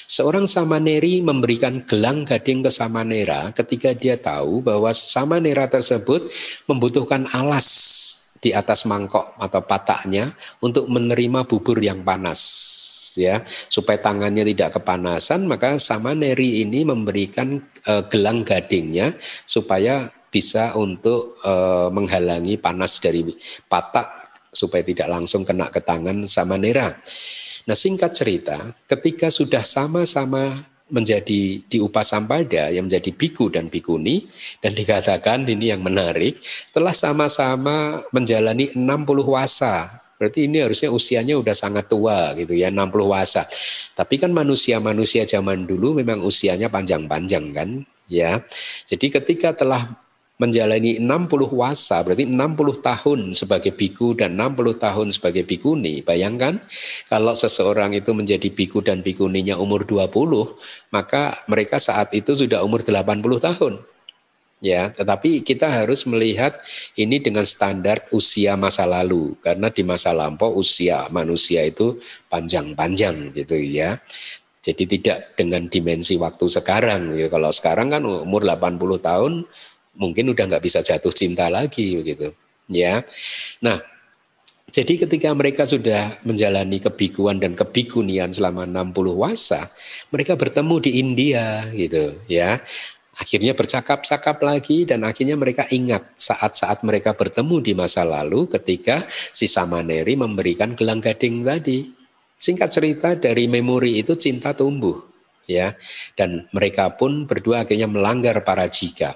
seorang 0.10 0.50
samaneri 0.50 1.22
memberikan 1.22 1.86
gelang 1.86 2.26
gading 2.26 2.66
ke 2.66 2.74
samanera 2.74 3.54
ketika 3.54 3.94
dia 3.94 4.18
tahu 4.18 4.66
bahwa 4.66 4.90
samanera 4.90 5.70
tersebut 5.70 6.34
membutuhkan 6.66 7.30
alas 7.30 8.23
di 8.44 8.52
atas 8.52 8.84
mangkok 8.84 9.40
atau 9.40 9.64
pataknya 9.64 10.36
untuk 10.60 10.92
menerima 10.92 11.48
bubur 11.48 11.80
yang 11.80 12.04
panas 12.04 12.44
ya 13.16 13.40
supaya 13.72 14.04
tangannya 14.04 14.44
tidak 14.44 14.84
kepanasan 14.84 15.48
maka 15.48 15.80
samaneri 15.80 16.60
ini 16.60 16.84
memberikan 16.84 17.64
uh, 17.88 18.04
gelang 18.12 18.44
gadingnya 18.44 19.16
supaya 19.48 20.12
bisa 20.28 20.76
untuk 20.76 21.40
uh, 21.46 21.88
menghalangi 21.94 22.60
panas 22.60 23.00
dari 23.00 23.24
patak 23.70 24.24
supaya 24.54 24.82
tidak 24.82 25.08
langsung 25.10 25.46
kena 25.46 25.70
ke 25.70 25.82
tangan 25.82 26.26
samanera. 26.30 26.94
Nah 27.64 27.78
singkat 27.78 28.12
cerita, 28.18 28.58
ketika 28.90 29.30
sudah 29.30 29.62
sama-sama 29.62 30.73
menjadi 30.94 31.58
di 31.66 31.78
Upasampada 31.82 32.70
yang 32.70 32.86
menjadi 32.86 33.10
biku 33.10 33.50
dan 33.50 33.74
bikuni 33.74 34.30
dan 34.62 34.78
dikatakan 34.78 35.50
ini 35.50 35.74
yang 35.74 35.82
menarik 35.82 36.38
telah 36.70 36.94
sama-sama 36.94 38.06
menjalani 38.14 38.70
60 38.78 38.86
wasa. 39.26 39.90
Berarti 40.22 40.46
ini 40.46 40.62
harusnya 40.62 40.94
usianya 40.94 41.36
udah 41.42 41.58
sangat 41.58 41.90
tua 41.90 42.38
gitu 42.38 42.54
ya 42.54 42.70
60 42.70 42.94
wasa. 43.10 43.44
Tapi 43.98 44.22
kan 44.22 44.30
manusia-manusia 44.30 45.26
zaman 45.26 45.66
dulu 45.66 45.98
memang 45.98 46.22
usianya 46.22 46.70
panjang-panjang 46.70 47.46
kan 47.50 47.70
ya. 48.06 48.46
Jadi 48.86 49.10
ketika 49.10 49.58
telah 49.58 50.03
menjalani 50.44 51.00
60 51.00 51.56
wasa, 51.56 52.04
berarti 52.04 52.28
60 52.28 52.84
tahun 52.84 53.20
sebagai 53.32 53.72
biku 53.72 54.12
dan 54.12 54.36
60 54.36 54.76
tahun 54.76 55.08
sebagai 55.16 55.48
bikuni. 55.48 56.04
Bayangkan 56.04 56.60
kalau 57.08 57.32
seseorang 57.32 57.96
itu 57.96 58.12
menjadi 58.12 58.52
biku 58.52 58.84
dan 58.84 59.00
bikuninya 59.00 59.56
umur 59.56 59.88
20, 59.88 60.12
maka 60.92 61.40
mereka 61.48 61.80
saat 61.80 62.12
itu 62.12 62.36
sudah 62.36 62.60
umur 62.60 62.84
80 62.84 63.40
tahun. 63.40 63.80
Ya, 64.64 64.88
tetapi 64.88 65.44
kita 65.44 65.68
harus 65.68 66.08
melihat 66.08 66.56
ini 66.96 67.20
dengan 67.20 67.44
standar 67.44 68.00
usia 68.16 68.56
masa 68.56 68.88
lalu 68.88 69.36
karena 69.44 69.68
di 69.68 69.84
masa 69.84 70.16
lampau 70.16 70.56
usia 70.56 71.04
manusia 71.12 71.68
itu 71.68 72.00
panjang-panjang 72.32 73.36
gitu 73.36 73.60
ya. 73.60 74.00
Jadi 74.64 74.88
tidak 74.88 75.36
dengan 75.36 75.68
dimensi 75.68 76.16
waktu 76.16 76.48
sekarang. 76.48 77.12
Kalau 77.28 77.52
sekarang 77.52 77.92
kan 77.92 78.08
umur 78.08 78.48
80 78.48 78.80
tahun 79.04 79.34
mungkin 79.98 80.34
udah 80.34 80.46
nggak 80.50 80.64
bisa 80.64 80.82
jatuh 80.82 81.14
cinta 81.14 81.48
lagi 81.50 81.98
begitu 81.98 82.34
ya 82.70 83.06
nah 83.62 83.82
jadi 84.74 85.06
ketika 85.06 85.30
mereka 85.38 85.70
sudah 85.70 86.18
menjalani 86.26 86.82
kebikuan 86.82 87.38
dan 87.38 87.54
kebikunian 87.54 88.34
selama 88.34 88.66
60 88.66 89.14
wasa, 89.14 89.70
mereka 90.10 90.34
bertemu 90.34 90.76
di 90.82 90.92
India 90.98 91.70
gitu 91.78 92.18
ya. 92.26 92.58
Akhirnya 93.14 93.54
bercakap-cakap 93.54 94.42
lagi 94.42 94.90
dan 94.90 95.06
akhirnya 95.06 95.38
mereka 95.38 95.70
ingat 95.70 96.18
saat-saat 96.18 96.82
mereka 96.82 97.14
bertemu 97.14 97.62
di 97.62 97.78
masa 97.78 98.02
lalu 98.02 98.50
ketika 98.50 99.06
si 99.30 99.46
Samaneri 99.46 100.18
memberikan 100.18 100.74
gelang 100.74 100.98
gading 100.98 101.46
tadi. 101.46 101.94
Singkat 102.34 102.70
cerita 102.74 103.10
dari 103.14 103.46
memori 103.46 104.02
itu 104.02 104.18
cinta 104.18 104.58
tumbuh 104.58 105.13
ya. 105.50 105.76
Dan 106.16 106.48
mereka 106.54 106.94
pun 106.96 107.26
berdua 107.28 107.64
akhirnya 107.68 107.88
melanggar 107.90 108.44
para 108.46 108.68
jika 108.70 109.16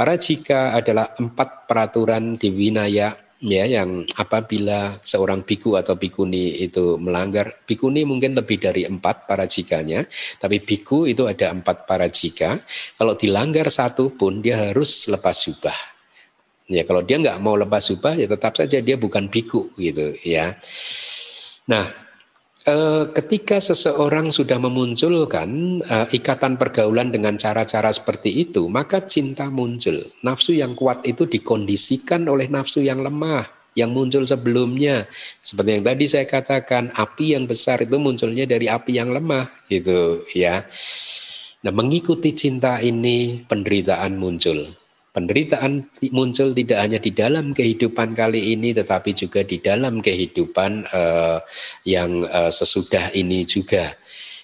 Para 0.00 0.16
jika 0.16 0.72
adalah 0.72 1.12
empat 1.12 1.68
peraturan 1.68 2.40
di 2.40 2.48
Winaya 2.48 3.12
ya 3.44 3.68
yang 3.68 4.08
apabila 4.16 4.96
seorang 5.04 5.44
biku 5.44 5.76
atau 5.76 5.92
bikuni 5.92 6.64
itu 6.64 6.96
melanggar 6.96 7.52
bikuni 7.68 8.08
mungkin 8.08 8.32
lebih 8.32 8.64
dari 8.64 8.88
empat 8.88 9.28
para 9.28 9.44
jikanya 9.44 10.00
tapi 10.40 10.64
biku 10.64 11.04
itu 11.04 11.28
ada 11.28 11.52
empat 11.52 11.84
para 11.84 12.08
jika 12.08 12.56
kalau 12.96 13.12
dilanggar 13.12 13.68
satu 13.68 14.16
pun 14.16 14.40
dia 14.40 14.72
harus 14.72 15.04
lepas 15.12 15.36
jubah 15.36 15.76
ya 16.72 16.80
kalau 16.88 17.04
dia 17.04 17.20
nggak 17.20 17.36
mau 17.36 17.56
lepas 17.60 17.84
jubah 17.92 18.16
ya 18.16 18.24
tetap 18.24 18.56
saja 18.56 18.80
dia 18.80 18.96
bukan 18.96 19.28
biku 19.28 19.68
gitu 19.76 20.16
ya. 20.24 20.56
Nah 21.68 21.92
ketika 23.16 23.56
seseorang 23.56 24.28
sudah 24.28 24.60
memunculkan 24.60 25.80
uh, 25.80 26.06
ikatan 26.12 26.60
pergaulan 26.60 27.08
dengan 27.08 27.40
cara-cara 27.40 27.88
seperti 27.88 28.44
itu, 28.44 28.68
maka 28.68 29.00
cinta 29.04 29.48
muncul. 29.48 29.96
Nafsu 30.20 30.52
yang 30.52 30.76
kuat 30.76 31.04
itu 31.08 31.24
dikondisikan 31.24 32.28
oleh 32.28 32.52
nafsu 32.52 32.84
yang 32.84 33.00
lemah 33.00 33.48
yang 33.78 33.94
muncul 33.94 34.26
sebelumnya. 34.26 35.06
Seperti 35.38 35.78
yang 35.78 35.84
tadi 35.86 36.04
saya 36.10 36.26
katakan, 36.26 36.90
api 36.94 37.38
yang 37.38 37.46
besar 37.46 37.82
itu 37.82 37.96
munculnya 37.96 38.44
dari 38.44 38.66
api 38.66 38.98
yang 38.98 39.14
lemah, 39.14 39.46
gitu 39.70 40.26
ya. 40.34 40.66
Nah, 41.60 41.72
mengikuti 41.76 42.32
cinta 42.32 42.80
ini 42.80 43.44
penderitaan 43.44 44.16
muncul. 44.16 44.79
Penderitaan 45.10 45.90
muncul 46.14 46.54
tidak 46.54 46.78
hanya 46.86 47.02
di 47.02 47.10
dalam 47.10 47.50
kehidupan 47.50 48.14
kali 48.14 48.54
ini, 48.54 48.70
tetapi 48.70 49.10
juga 49.10 49.42
di 49.42 49.58
dalam 49.58 49.98
kehidupan 49.98 50.86
uh, 50.86 51.42
yang 51.82 52.22
uh, 52.30 52.46
sesudah 52.46 53.10
ini 53.18 53.42
juga. 53.42 53.90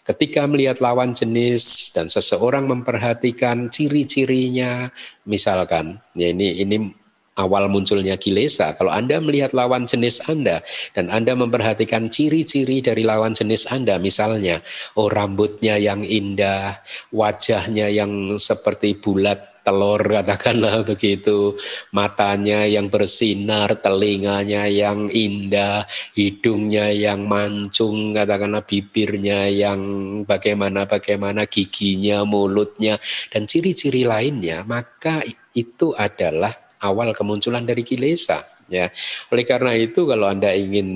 Ketika 0.03 0.43
melihat 0.47 0.83
lawan 0.83 1.15
jenis 1.15 1.95
dan 1.95 2.11
seseorang 2.11 2.67
memperhatikan 2.67 3.71
ciri-cirinya, 3.71 4.91
misalkan, 5.27 6.03
ya 6.19 6.35
ini 6.35 6.63
ini 6.63 6.91
awal 7.39 7.71
munculnya 7.71 8.19
kilesa. 8.19 8.75
Kalau 8.75 8.91
Anda 8.91 9.23
melihat 9.23 9.55
lawan 9.55 9.87
jenis 9.87 10.25
Anda 10.27 10.63
dan 10.99 11.13
Anda 11.13 11.39
memperhatikan 11.39 12.11
ciri-ciri 12.11 12.83
dari 12.83 13.07
lawan 13.07 13.39
jenis 13.39 13.71
Anda, 13.71 14.03
misalnya, 14.03 14.63
oh 14.99 15.07
rambutnya 15.07 15.79
yang 15.79 16.03
indah, 16.03 16.83
wajahnya 17.15 17.87
yang 17.93 18.39
seperti 18.43 18.99
bulat 18.99 19.56
telur 19.67 19.99
katakanlah 20.23 20.87
begitu, 20.87 21.59
matanya 21.91 22.63
yang 22.63 22.87
bersinar, 22.87 23.75
telinganya 23.83 24.71
yang 24.71 25.11
indah, 25.11 25.83
hidungnya 26.15 26.95
yang 26.95 27.27
mancung, 27.27 28.15
katakanlah 28.15 28.63
bibirnya 28.63 29.51
yang 29.51 29.81
bagaimana 30.23 30.87
bagaimana 30.87 31.51
giginya, 31.51 32.23
mulutnya 32.23 32.95
dan 33.35 33.51
ciri-ciri 33.51 34.07
lainnya, 34.07 34.63
maka 34.63 35.27
itu 35.59 35.91
adalah 35.99 36.55
awal 36.87 37.11
kemunculan 37.11 37.67
dari 37.67 37.83
kilesa 37.83 38.39
ya. 38.71 38.87
Oleh 39.35 39.43
karena 39.43 39.75
itu 39.75 40.07
kalau 40.07 40.31
Anda 40.31 40.55
ingin 40.55 40.89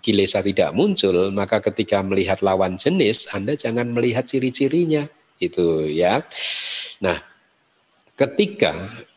kilesa 0.00 0.40
tidak 0.40 0.72
muncul, 0.72 1.32
maka 1.34 1.60
ketika 1.60 2.00
melihat 2.00 2.40
lawan 2.40 2.80
jenis 2.80 3.28
Anda 3.34 3.58
jangan 3.58 3.92
melihat 3.92 4.24
ciri-cirinya 4.24 5.04
itu 5.42 5.90
ya. 5.90 6.22
Nah, 7.02 7.33
ketika 8.14 8.74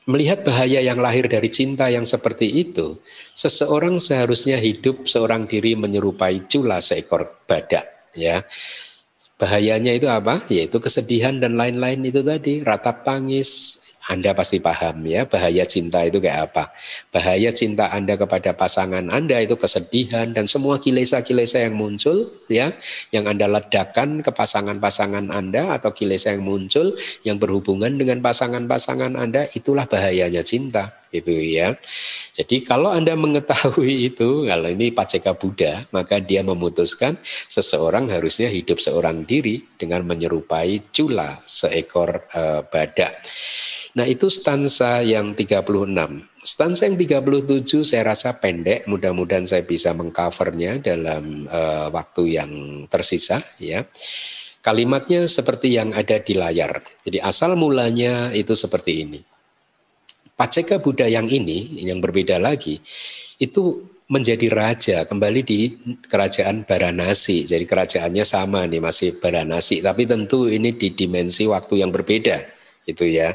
melihat 0.07 0.41
bahaya 0.47 0.79
yang 0.79 0.97
lahir 1.03 1.27
dari 1.27 1.51
cinta 1.51 1.91
yang 1.91 2.07
seperti 2.07 2.47
itu, 2.47 2.97
seseorang 3.35 3.99
seharusnya 3.99 4.55
hidup 4.55 5.05
seorang 5.05 5.45
diri 5.45 5.75
menyerupai 5.75 6.47
cula 6.47 6.79
seekor 6.79 7.43
badak 7.45 7.85
ya. 8.15 8.41
Bahayanya 9.37 9.93
itu 9.93 10.09
apa? 10.09 10.41
Yaitu 10.49 10.81
kesedihan 10.81 11.37
dan 11.37 11.61
lain-lain 11.61 12.01
itu 12.01 12.25
tadi, 12.25 12.65
ratap 12.65 13.05
tangis, 13.05 13.77
anda 14.07 14.31
pasti 14.31 14.63
paham 14.63 15.03
ya 15.03 15.27
bahaya 15.27 15.67
cinta 15.67 15.99
itu 16.07 16.23
kayak 16.23 16.51
apa. 16.51 16.71
Bahaya 17.11 17.51
cinta 17.51 17.91
Anda 17.91 18.15
kepada 18.15 18.55
pasangan 18.55 19.11
Anda 19.11 19.43
itu 19.43 19.59
kesedihan 19.59 20.31
dan 20.31 20.47
semua 20.47 20.79
kilesa-kilesa 20.79 21.67
yang 21.67 21.75
muncul 21.75 22.31
ya 22.47 22.71
yang 23.11 23.27
Anda 23.27 23.51
ledakan 23.51 24.23
ke 24.23 24.31
pasangan-pasangan 24.31 25.27
Anda 25.27 25.75
atau 25.75 25.91
kilesa 25.91 26.31
yang 26.31 26.47
muncul 26.47 26.95
yang 27.27 27.35
berhubungan 27.35 27.99
dengan 27.99 28.23
pasangan-pasangan 28.23 29.19
Anda 29.19 29.51
itulah 29.51 29.83
bahayanya 29.83 30.39
cinta 30.39 31.03
itu 31.11 31.31
ya. 31.59 31.75
Jadi 32.31 32.63
kalau 32.63 32.91
Anda 32.91 33.15
mengetahui 33.15 33.95
itu, 34.13 34.47
kalau 34.47 34.67
ini 34.71 34.91
Paceka 34.91 35.35
Buddha, 35.35 35.87
maka 35.91 36.19
dia 36.19 36.43
memutuskan 36.43 37.15
seseorang 37.47 38.11
harusnya 38.11 38.51
hidup 38.51 38.79
seorang 38.79 39.23
diri 39.23 39.63
dengan 39.79 40.03
menyerupai 40.07 40.91
cula 40.91 41.39
seekor 41.47 42.27
uh, 42.35 42.63
badak. 42.67 43.23
Nah 43.97 44.05
itu 44.05 44.29
stansa 44.29 45.01
yang 45.01 45.33
36. 45.33 45.65
Stansa 46.45 46.85
yang 46.85 46.95
37 47.01 47.81
saya 47.81 48.13
rasa 48.13 48.37
pendek, 48.37 48.85
mudah-mudahan 48.85 49.49
saya 49.49 49.65
bisa 49.65 49.89
mengcovernya 49.97 50.77
dalam 50.77 51.49
uh, 51.49 51.89
waktu 51.89 52.37
yang 52.37 52.51
tersisa 52.93 53.41
ya. 53.57 53.89
Kalimatnya 54.61 55.25
seperti 55.25 55.73
yang 55.73 55.97
ada 55.97 56.21
di 56.21 56.37
layar. 56.37 56.85
Jadi 57.01 57.17
asal 57.25 57.57
mulanya 57.57 58.29
itu 58.37 58.53
seperti 58.53 59.01
ini. 59.01 59.19
Paceka 60.37 60.77
Buddha 60.77 61.09
yang 61.09 61.25
ini, 61.25 61.81
yang 61.81 61.97
berbeda 61.97 62.37
lagi, 62.37 62.77
itu 63.41 63.81
menjadi 64.07 64.47
raja 64.53 64.97
kembali 65.09 65.41
di 65.41 65.73
kerajaan 66.05 66.69
Baranasi. 66.69 67.49
Jadi 67.49 67.65
kerajaannya 67.65 68.21
sama 68.21 68.69
nih 68.69 68.77
masih 68.77 69.17
Baranasi, 69.17 69.81
tapi 69.81 70.05
tentu 70.05 70.45
ini 70.45 70.77
di 70.77 70.93
dimensi 70.93 71.49
waktu 71.49 71.81
yang 71.81 71.89
berbeda, 71.89 72.37
itu 72.85 73.03
ya. 73.09 73.33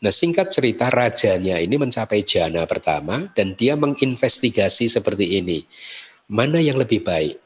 Nah 0.00 0.08
singkat 0.08 0.48
cerita 0.48 0.88
rajanya 0.88 1.60
ini 1.60 1.76
mencapai 1.76 2.24
jana 2.24 2.64
pertama 2.64 3.28
dan 3.36 3.52
dia 3.52 3.76
menginvestigasi 3.76 4.88
seperti 4.88 5.36
ini. 5.44 5.60
Mana 6.32 6.56
yang 6.56 6.80
lebih 6.80 7.04
baik? 7.04 7.36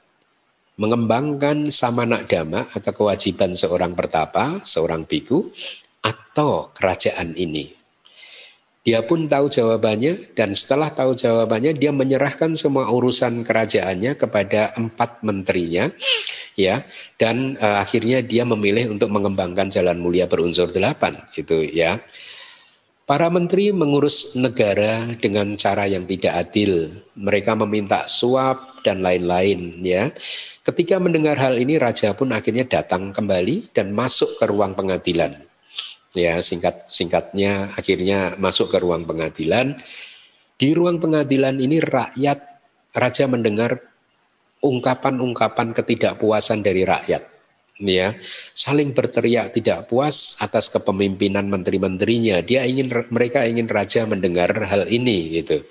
Mengembangkan 0.79 1.71
samana 1.75 2.23
dhamma 2.23 2.71
atau 2.71 2.93
kewajiban 2.95 3.55
seorang 3.59 3.99
pertapa, 3.99 4.63
seorang 4.63 5.03
biku, 5.07 5.51
atau 6.03 6.71
kerajaan 6.71 7.35
ini? 7.35 7.75
Dia 8.85 9.01
pun 9.01 9.27
tahu 9.27 9.49
jawabannya 9.49 10.37
dan 10.37 10.53
setelah 10.53 10.93
tahu 10.93 11.17
jawabannya 11.17 11.75
dia 11.75 11.89
menyerahkan 11.89 12.53
semua 12.53 12.87
urusan 12.93 13.41
kerajaannya 13.41 14.15
kepada 14.15 14.77
empat 14.77 15.25
menterinya 15.25 15.89
ya 16.53 16.85
dan 17.17 17.57
uh, 17.57 17.81
akhirnya 17.81 18.21
dia 18.21 18.45
memilih 18.45 18.93
untuk 18.93 19.09
mengembangkan 19.09 19.73
jalan 19.73 19.97
mulia 19.97 20.29
berunsur 20.29 20.69
delapan 20.69 21.17
itu 21.33 21.65
ya 21.65 21.97
Para 23.05 23.29
menteri 23.29 23.69
mengurus 23.69 24.33
negara 24.33 25.05
dengan 25.21 25.61
cara 25.61 25.85
yang 25.85 26.09
tidak 26.09 26.41
adil. 26.41 26.89
Mereka 27.13 27.53
meminta 27.53 28.09
suap 28.09 28.81
dan 28.81 29.05
lain-lain 29.05 29.85
ya. 29.85 30.09
Ketika 30.65 30.97
mendengar 30.97 31.37
hal 31.37 31.61
ini 31.61 31.77
raja 31.77 32.17
pun 32.17 32.33
akhirnya 32.33 32.65
datang 32.65 33.13
kembali 33.13 33.77
dan 33.77 33.93
masuk 33.93 34.41
ke 34.41 34.49
ruang 34.49 34.73
pengadilan. 34.73 35.37
Ya, 36.17 36.41
singkat 36.41 36.89
singkatnya 36.89 37.77
akhirnya 37.77 38.41
masuk 38.41 38.73
ke 38.73 38.81
ruang 38.81 39.05
pengadilan. 39.05 39.85
Di 40.57 40.73
ruang 40.73 40.97
pengadilan 40.97 41.61
ini 41.61 41.85
rakyat 41.85 42.41
raja 42.97 43.25
mendengar 43.29 43.85
ungkapan-ungkapan 44.65 45.77
ketidakpuasan 45.77 46.65
dari 46.65 46.89
rakyat 46.89 47.34
ya 47.87 48.17
saling 48.57 48.97
berteriak 48.97 49.55
tidak 49.55 49.87
puas 49.87 50.37
atas 50.41 50.73
kepemimpinan 50.73 51.47
menteri-menterinya. 51.49 52.41
Dia 52.41 52.65
ingin 52.65 52.91
mereka 53.13 53.45
ingin 53.45 53.69
raja 53.69 54.09
mendengar 54.09 54.51
hal 54.67 54.89
ini 54.89 55.41
gitu 55.43 55.63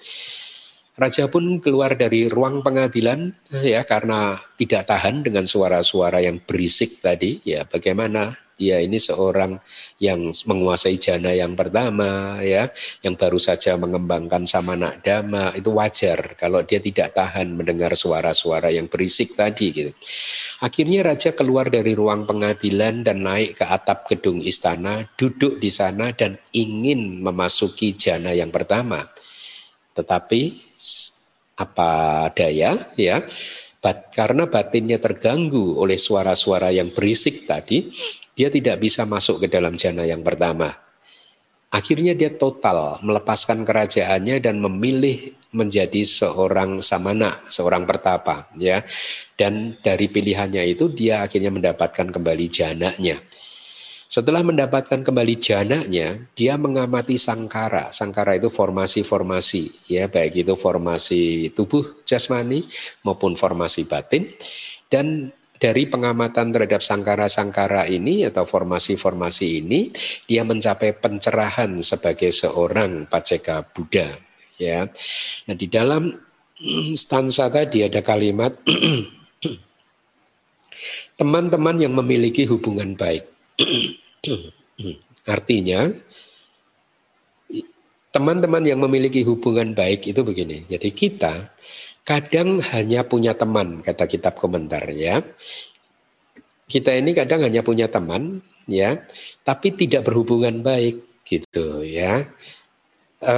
raja 0.94 1.26
pun 1.26 1.58
keluar 1.58 1.98
dari 1.98 2.30
ruang 2.30 2.62
pengadilan 2.62 3.34
ya 3.66 3.82
karena 3.82 4.38
tidak 4.58 4.86
tahan 4.86 5.26
dengan 5.26 5.46
suara-suara 5.50 6.22
yang 6.22 6.38
berisik 6.46 7.02
tadi 7.02 7.42
ya 7.42 7.66
bagaimana 7.66 8.38
dia 8.54 8.78
ini 8.80 9.02
seorang 9.02 9.58
yang 9.98 10.30
menguasai 10.30 11.02
jana 11.02 11.34
yang 11.34 11.58
pertama 11.58 12.38
ya 12.46 12.70
yang 13.02 13.18
baru 13.18 13.42
saja 13.42 13.74
mengembangkan 13.76 14.46
samana 14.46 14.94
dhamma 15.02 15.58
itu 15.58 15.74
wajar 15.74 16.38
kalau 16.38 16.62
dia 16.62 16.78
tidak 16.78 17.18
tahan 17.18 17.58
mendengar 17.58 17.98
suara-suara 17.98 18.70
yang 18.70 18.86
berisik 18.86 19.34
tadi 19.34 19.74
gitu. 19.74 19.92
Akhirnya 20.62 21.02
raja 21.04 21.34
keluar 21.34 21.68
dari 21.74 21.98
ruang 21.98 22.30
pengadilan 22.30 23.02
dan 23.02 23.26
naik 23.26 23.58
ke 23.58 23.66
atap 23.66 24.06
gedung 24.08 24.40
istana, 24.40 25.10
duduk 25.18 25.58
di 25.58 25.74
sana 25.74 26.14
dan 26.14 26.38
ingin 26.54 27.20
memasuki 27.26 27.98
jana 27.98 28.32
yang 28.32 28.54
pertama. 28.54 29.10
Tetapi 29.94 30.42
apa 31.54 31.92
daya 32.34 32.90
ya 32.98 33.22
bat, 33.84 34.10
karena 34.16 34.50
batinnya 34.50 34.98
terganggu 34.98 35.78
oleh 35.78 36.00
suara-suara 36.00 36.72
yang 36.72 36.96
berisik 36.96 37.44
tadi, 37.44 37.92
dia 38.34 38.48
tidak 38.50 38.80
bisa 38.82 39.04
masuk 39.04 39.46
ke 39.46 39.48
dalam 39.52 39.76
jana 39.76 40.08
yang 40.08 40.24
pertama. 40.26 40.72
Akhirnya 41.74 42.14
dia 42.14 42.30
total 42.30 43.02
melepaskan 43.02 43.66
kerajaannya 43.66 44.38
dan 44.38 44.62
memilih 44.62 45.34
menjadi 45.54 46.06
seorang 46.06 46.82
samana, 46.82 47.42
seorang 47.50 47.86
pertapa, 47.86 48.50
ya. 48.58 48.86
Dan 49.34 49.78
dari 49.82 50.06
pilihannya 50.10 50.62
itu 50.70 50.94
dia 50.94 51.26
akhirnya 51.26 51.50
mendapatkan 51.50 52.14
kembali 52.14 52.46
jananya. 52.50 53.18
Setelah 54.14 54.46
mendapatkan 54.46 55.02
kembali 55.02 55.42
jananya, 55.42 56.22
dia 56.38 56.54
mengamati 56.54 57.18
sangkara. 57.18 57.90
Sangkara 57.90 58.38
itu 58.38 58.46
formasi-formasi, 58.46 59.90
ya, 59.90 60.06
baik 60.06 60.46
itu 60.46 60.54
formasi 60.54 61.50
tubuh 61.58 62.06
jasmani 62.06 62.62
maupun 63.02 63.34
formasi 63.34 63.90
batin. 63.90 64.30
Dan 64.86 65.34
dari 65.58 65.90
pengamatan 65.90 66.54
terhadap 66.54 66.86
sangkara-sangkara 66.86 67.90
ini 67.90 68.30
atau 68.30 68.46
formasi-formasi 68.46 69.66
ini, 69.66 69.90
dia 70.30 70.46
mencapai 70.46 70.94
pencerahan 70.94 71.82
sebagai 71.82 72.30
seorang 72.30 73.10
paceka 73.10 73.66
Buddha. 73.66 74.14
Ya, 74.62 74.86
nah 75.50 75.58
di 75.58 75.66
dalam 75.66 76.14
stansa 77.02 77.50
tadi 77.50 77.82
ada 77.82 78.06
kalimat 78.06 78.54
teman-teman 81.18 81.82
yang 81.82 81.98
memiliki 81.98 82.46
hubungan 82.46 82.94
baik. 82.94 83.26
Artinya, 85.24 85.92
teman-teman 88.14 88.64
yang 88.64 88.80
memiliki 88.80 89.26
hubungan 89.26 89.76
baik 89.76 90.08
itu 90.08 90.22
begini. 90.24 90.64
Jadi 90.70 90.90
kita 90.94 91.52
kadang 92.04 92.60
hanya 92.76 93.04
punya 93.08 93.36
teman, 93.36 93.84
kata 93.84 94.06
kitab 94.08 94.36
komentar 94.36 94.86
ya. 94.92 95.24
Kita 96.68 96.96
ini 96.96 97.12
kadang 97.12 97.44
hanya 97.44 97.60
punya 97.64 97.92
teman, 97.92 98.40
ya, 98.68 99.04
tapi 99.44 99.76
tidak 99.76 100.08
berhubungan 100.08 100.64
baik, 100.64 101.24
gitu 101.28 101.84
ya. 101.84 102.28
E, 103.20 103.36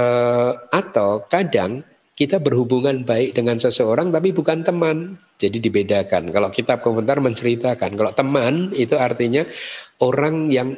atau 0.70 1.26
kadang 1.26 1.82
kita 2.16 2.42
berhubungan 2.42 3.06
baik 3.06 3.36
dengan 3.36 3.58
seseorang 3.58 4.10
tapi 4.10 4.32
bukan 4.34 4.62
teman. 4.66 5.18
Jadi 5.36 5.60
dibedakan. 5.60 6.32
Kalau 6.32 6.48
kitab 6.48 6.80
komentar 6.80 7.20
menceritakan, 7.20 7.92
kalau 7.92 8.12
teman 8.16 8.72
itu 8.72 8.96
artinya 8.96 9.44
orang 10.00 10.48
yang 10.48 10.72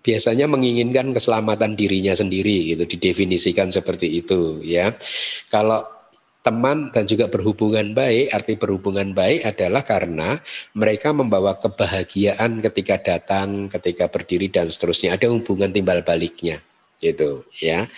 biasanya 0.00 0.48
menginginkan 0.48 1.12
keselamatan 1.12 1.76
dirinya 1.76 2.16
sendiri 2.16 2.72
gitu 2.76 2.84
didefinisikan 2.88 3.68
seperti 3.72 4.20
itu 4.20 4.60
ya. 4.64 4.92
Kalau 5.48 5.80
teman 6.40 6.88
dan 6.92 7.04
juga 7.04 7.28
berhubungan 7.28 7.92
baik, 7.92 8.32
arti 8.32 8.56
berhubungan 8.56 9.12
baik 9.12 9.44
adalah 9.44 9.84
karena 9.84 10.40
mereka 10.72 11.12
membawa 11.12 11.56
kebahagiaan 11.60 12.64
ketika 12.64 12.96
datang, 13.00 13.68
ketika 13.68 14.08
berdiri 14.08 14.48
dan 14.48 14.68
seterusnya. 14.68 15.16
Ada 15.16 15.28
hubungan 15.28 15.68
timbal 15.68 16.00
baliknya 16.00 16.64
gitu 17.00 17.48
ya. 17.58 17.88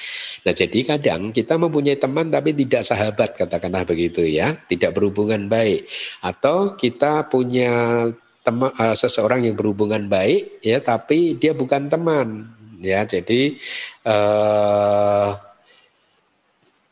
Nah 0.47 0.55
jadi 0.55 0.79
kadang 0.87 1.35
kita 1.35 1.59
mempunyai 1.59 1.99
teman 1.99 2.31
tapi 2.31 2.55
tidak 2.55 2.87
sahabat 2.87 3.35
katakanlah 3.35 3.83
begitu 3.83 4.23
ya, 4.23 4.55
tidak 4.70 4.95
berhubungan 4.95 5.51
baik. 5.51 5.85
Atau 6.23 6.79
kita 6.79 7.27
punya 7.27 8.07
teman 8.47 8.70
uh, 8.79 8.95
seseorang 8.95 9.47
yang 9.47 9.55
berhubungan 9.55 10.11
baik 10.11 10.62
ya 10.66 10.79
tapi 10.79 11.35
dia 11.37 11.53
bukan 11.53 11.91
teman 11.91 12.47
ya. 12.79 13.03
Jadi 13.03 13.59
uh, 14.07 15.35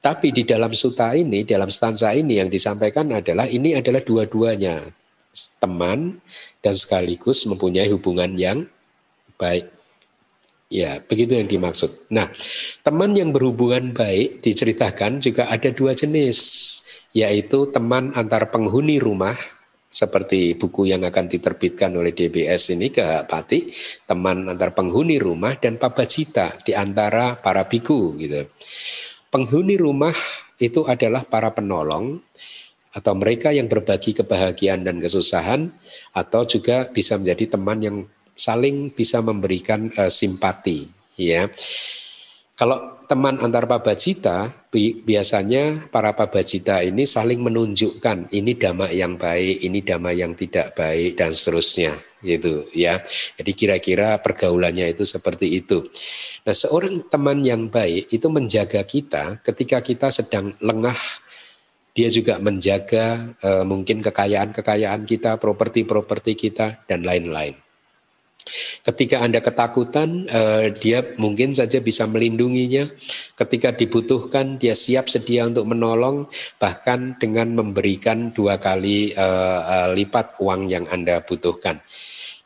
tapi 0.00 0.32
di 0.34 0.42
dalam 0.42 0.74
suta 0.74 1.14
ini 1.14 1.46
dalam 1.46 1.70
stanza 1.70 2.10
ini 2.10 2.42
yang 2.42 2.50
disampaikan 2.50 3.06
adalah 3.14 3.46
ini 3.46 3.78
adalah 3.78 4.02
dua-duanya. 4.02 4.82
Teman 5.62 6.18
dan 6.58 6.74
sekaligus 6.74 7.46
mempunyai 7.46 7.86
hubungan 7.94 8.34
yang 8.34 8.66
baik 9.38 9.79
Ya, 10.70 11.02
begitu 11.02 11.34
yang 11.34 11.50
dimaksud. 11.50 12.14
Nah, 12.14 12.30
teman 12.86 13.10
yang 13.18 13.34
berhubungan 13.34 13.90
baik 13.90 14.38
diceritakan 14.38 15.18
juga 15.18 15.50
ada 15.50 15.74
dua 15.74 15.98
jenis, 15.98 16.38
yaitu 17.10 17.66
teman 17.74 18.14
antar 18.14 18.54
penghuni 18.54 19.02
rumah 19.02 19.34
seperti 19.90 20.54
buku 20.54 20.86
yang 20.86 21.02
akan 21.02 21.26
diterbitkan 21.26 21.90
oleh 21.98 22.14
DBS 22.14 22.70
ini 22.70 22.94
ke 22.94 23.02
Pati, 23.26 23.66
teman 24.06 24.46
antar 24.46 24.70
penghuni 24.70 25.18
rumah 25.18 25.58
dan 25.58 25.74
pabacita 25.74 26.54
di 26.62 26.70
antara 26.70 27.34
para 27.34 27.66
biku 27.66 28.14
gitu. 28.14 28.46
Penghuni 29.26 29.74
rumah 29.74 30.14
itu 30.62 30.86
adalah 30.86 31.26
para 31.26 31.50
penolong 31.50 32.22
atau 32.94 33.12
mereka 33.18 33.50
yang 33.50 33.66
berbagi 33.66 34.14
kebahagiaan 34.14 34.86
dan 34.86 35.02
kesusahan 35.02 35.74
atau 36.14 36.46
juga 36.46 36.86
bisa 36.94 37.18
menjadi 37.18 37.58
teman 37.58 37.78
yang 37.82 37.96
saling 38.40 38.88
bisa 38.88 39.20
memberikan 39.20 39.92
uh, 40.00 40.08
simpati 40.08 40.88
ya. 41.20 41.44
Kalau 42.56 43.00
teman 43.08 43.40
antar 43.40 43.64
pabajita 43.64 44.68
biasanya 45.02 45.88
para 45.88 46.12
pabajita 46.12 46.84
ini 46.84 47.08
saling 47.08 47.40
menunjukkan 47.40 48.28
ini 48.36 48.52
dhamma 48.52 48.92
yang 48.92 49.16
baik, 49.16 49.64
ini 49.64 49.80
dhamma 49.80 50.12
yang 50.12 50.36
tidak 50.36 50.76
baik 50.76 51.16
dan 51.16 51.32
seterusnya 51.32 51.96
gitu 52.20 52.68
ya. 52.76 53.00
Jadi 53.40 53.52
kira-kira 53.56 54.20
pergaulannya 54.20 54.92
itu 54.92 55.08
seperti 55.08 55.56
itu. 55.56 55.80
Nah, 56.44 56.52
seorang 56.52 57.08
teman 57.08 57.40
yang 57.40 57.72
baik 57.72 58.12
itu 58.12 58.28
menjaga 58.28 58.84
kita 58.84 59.40
ketika 59.40 59.80
kita 59.80 60.12
sedang 60.12 60.52
lengah 60.60 60.96
dia 61.90 62.06
juga 62.12 62.38
menjaga 62.38 63.34
uh, 63.42 63.64
mungkin 63.66 63.98
kekayaan-kekayaan 63.98 65.02
kita, 65.08 65.36
properti-properti 65.42 66.38
kita 66.38 66.86
dan 66.86 67.02
lain-lain. 67.02 67.58
Ketika 68.80 69.20
Anda 69.20 69.44
ketakutan, 69.44 70.26
uh, 70.30 70.72
dia 70.74 71.04
mungkin 71.20 71.52
saja 71.52 71.78
bisa 71.78 72.08
melindunginya. 72.08 72.88
Ketika 73.38 73.72
dibutuhkan, 73.76 74.60
dia 74.60 74.72
siap 74.72 75.08
sedia 75.08 75.46
untuk 75.46 75.68
menolong, 75.68 76.30
bahkan 76.56 77.16
dengan 77.20 77.54
memberikan 77.54 78.32
dua 78.32 78.60
kali 78.60 79.12
uh, 79.14 79.60
uh, 79.64 79.88
lipat 79.92 80.40
uang 80.40 80.70
yang 80.70 80.84
Anda 80.88 81.22
butuhkan. 81.24 81.80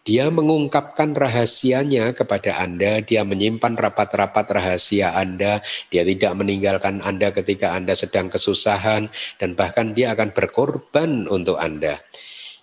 Dia 0.05 0.29
mengungkapkan 0.29 1.17
rahasianya 1.17 2.13
kepada 2.13 2.61
Anda, 2.61 3.01
dia 3.01 3.25
menyimpan 3.25 3.73
rapat-rapat 3.73 4.53
rahasia 4.53 5.17
Anda, 5.17 5.65
dia 5.89 6.05
tidak 6.05 6.37
meninggalkan 6.37 7.01
Anda 7.01 7.33
ketika 7.33 7.73
Anda 7.73 7.97
sedang 7.97 8.29
kesusahan, 8.29 9.09
dan 9.41 9.57
bahkan 9.57 9.97
dia 9.97 10.13
akan 10.13 10.37
berkorban 10.37 11.25
untuk 11.33 11.57
Anda. 11.57 11.97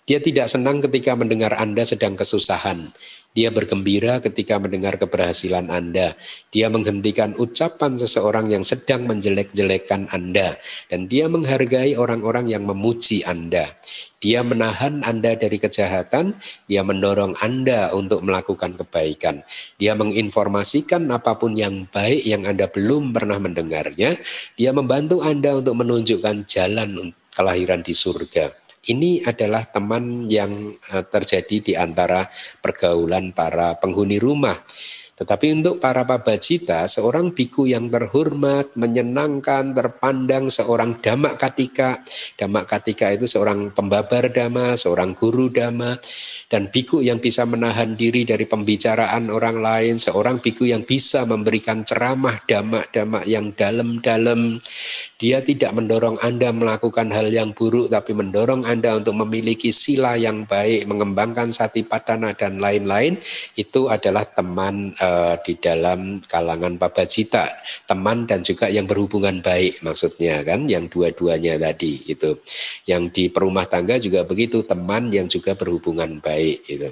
Dia 0.05 0.22
tidak 0.22 0.53
senang 0.53 0.85
ketika 0.85 1.18
mendengar 1.18 1.57
Anda 1.57 1.81
sedang 1.81 2.13
kesusahan. 2.13 2.93
Dia 3.32 3.48
bergembira 3.48 4.20
ketika 4.20 4.60
mendengar 4.60 4.99
keberhasilan 4.99 5.72
Anda. 5.72 6.20
Dia 6.52 6.68
menghentikan 6.68 7.32
ucapan 7.40 7.95
seseorang 7.95 8.52
yang 8.52 8.68
sedang 8.68 9.08
menjelek-jelekan 9.08 10.12
Anda. 10.12 10.60
Dan 10.91 11.08
dia 11.08 11.32
menghargai 11.32 11.95
orang-orang 11.95 12.52
yang 12.52 12.68
memuji 12.68 13.24
Anda. 13.24 13.72
Dia 14.22 14.45
menahan 14.45 15.02
Anda 15.02 15.34
dari 15.34 15.58
kejahatan, 15.58 16.38
dia 16.70 16.86
mendorong 16.86 17.40
Anda 17.41 17.90
untuk 17.95 18.22
melakukan 18.22 18.78
kebaikan. 18.78 19.41
Dia 19.82 19.98
menginformasikan 19.98 21.10
apa 21.10 21.40
pun 21.40 21.58
yang 21.58 21.90
baik 21.90 22.22
yang 22.28 22.45
Anda 22.45 22.70
belum 22.70 23.16
pernah 23.16 23.41
mendengarnya. 23.41 24.20
Dia 24.60 24.76
membantu 24.76 25.26
Anda 25.26 25.58
untuk 25.58 25.80
menunjukkan 25.80 26.45
jalan 26.45 27.16
kelahiran 27.32 27.82
di 27.82 27.95
surga. 27.95 28.61
Ini 28.82 29.22
adalah 29.30 29.62
teman 29.70 30.26
yang 30.26 30.74
eh, 30.74 31.06
terjadi 31.06 31.58
di 31.62 31.74
antara 31.78 32.26
pergaulan 32.58 33.30
para 33.30 33.78
penghuni 33.78 34.18
rumah. 34.18 34.58
Tetapi 35.22 35.53
untuk 35.53 35.78
para 35.78 36.02
pabajita, 36.02 36.90
seorang 36.90 37.30
biku 37.30 37.70
yang 37.70 37.94
terhormat, 37.94 38.74
menyenangkan, 38.74 39.70
terpandang, 39.70 40.49
seorang 40.49 40.98
damak 40.98 41.38
katika. 41.38 42.02
Damak 42.34 42.66
katika 42.66 43.14
itu 43.14 43.30
seorang 43.30 43.70
pembabar 43.70 44.34
dhamma, 44.34 44.74
seorang 44.74 45.14
guru 45.14 45.53
dhamma. 45.53 45.94
Dan 46.49 46.74
biku 46.74 47.06
yang 47.06 47.22
bisa 47.22 47.45
menahan 47.45 47.94
diri 47.94 48.26
dari 48.26 48.49
pembicaraan 48.49 49.30
orang 49.30 49.62
lain, 49.62 50.02
seorang 50.02 50.41
biku 50.41 50.66
yang 50.66 50.90
bisa 50.90 51.22
memberikan 51.30 51.86
ceramah 51.86 52.41
damak-damak 52.49 53.30
yang 53.30 53.53
dalam-dalam. 53.53 54.58
Dia 55.22 55.38
tidak 55.45 55.77
mendorong 55.77 56.18
Anda 56.26 56.49
melakukan 56.49 57.14
hal 57.14 57.30
yang 57.30 57.53
buruk, 57.53 57.93
tapi 57.93 58.18
mendorong 58.18 58.65
Anda 58.65 58.98
untuk 58.98 59.22
memiliki 59.22 59.69
sila 59.69 60.18
yang 60.18 60.49
baik, 60.49 60.89
mengembangkan 60.89 61.53
sati 61.53 61.85
padana 61.85 62.34
dan 62.34 62.57
lain-lain. 62.57 63.22
Itu 63.53 63.93
adalah 63.93 64.26
teman 64.26 64.98
uh, 64.98 65.38
di 65.45 65.61
dalam 65.61 66.26
kalangan 66.26 66.81
pabajita, 66.81 67.45
teman 67.85 68.26
dan 68.26 68.41
juga 68.41 68.65
yang 68.73 68.89
berhubungan 68.89 69.45
baik 69.45 69.85
maksudnya 69.85 70.41
kan, 70.41 70.65
yang 70.65 70.89
dua-duanya 70.89 71.61
tadi 71.61 72.02
itu. 72.10 72.41
Yang 72.89 73.03
di 73.14 73.23
perumah 73.30 73.69
tangga 73.69 74.02
juga 74.02 74.26
begitu, 74.26 74.65
teman 74.65 75.14
yang 75.14 75.30
juga 75.30 75.53
berhubungan 75.53 76.18
baik 76.18 76.65
itu. 76.65 76.89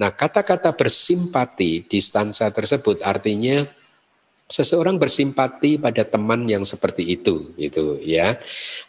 Nah, 0.00 0.08
kata-kata 0.08 0.72
bersimpati 0.72 1.84
di 1.84 2.00
stansa 2.00 2.48
tersebut 2.48 3.04
artinya 3.04 3.81
seseorang 4.52 5.00
bersimpati 5.00 5.80
pada 5.80 6.04
teman 6.04 6.44
yang 6.44 6.60
seperti 6.60 7.16
itu 7.16 7.56
gitu 7.56 7.96
ya. 8.04 8.36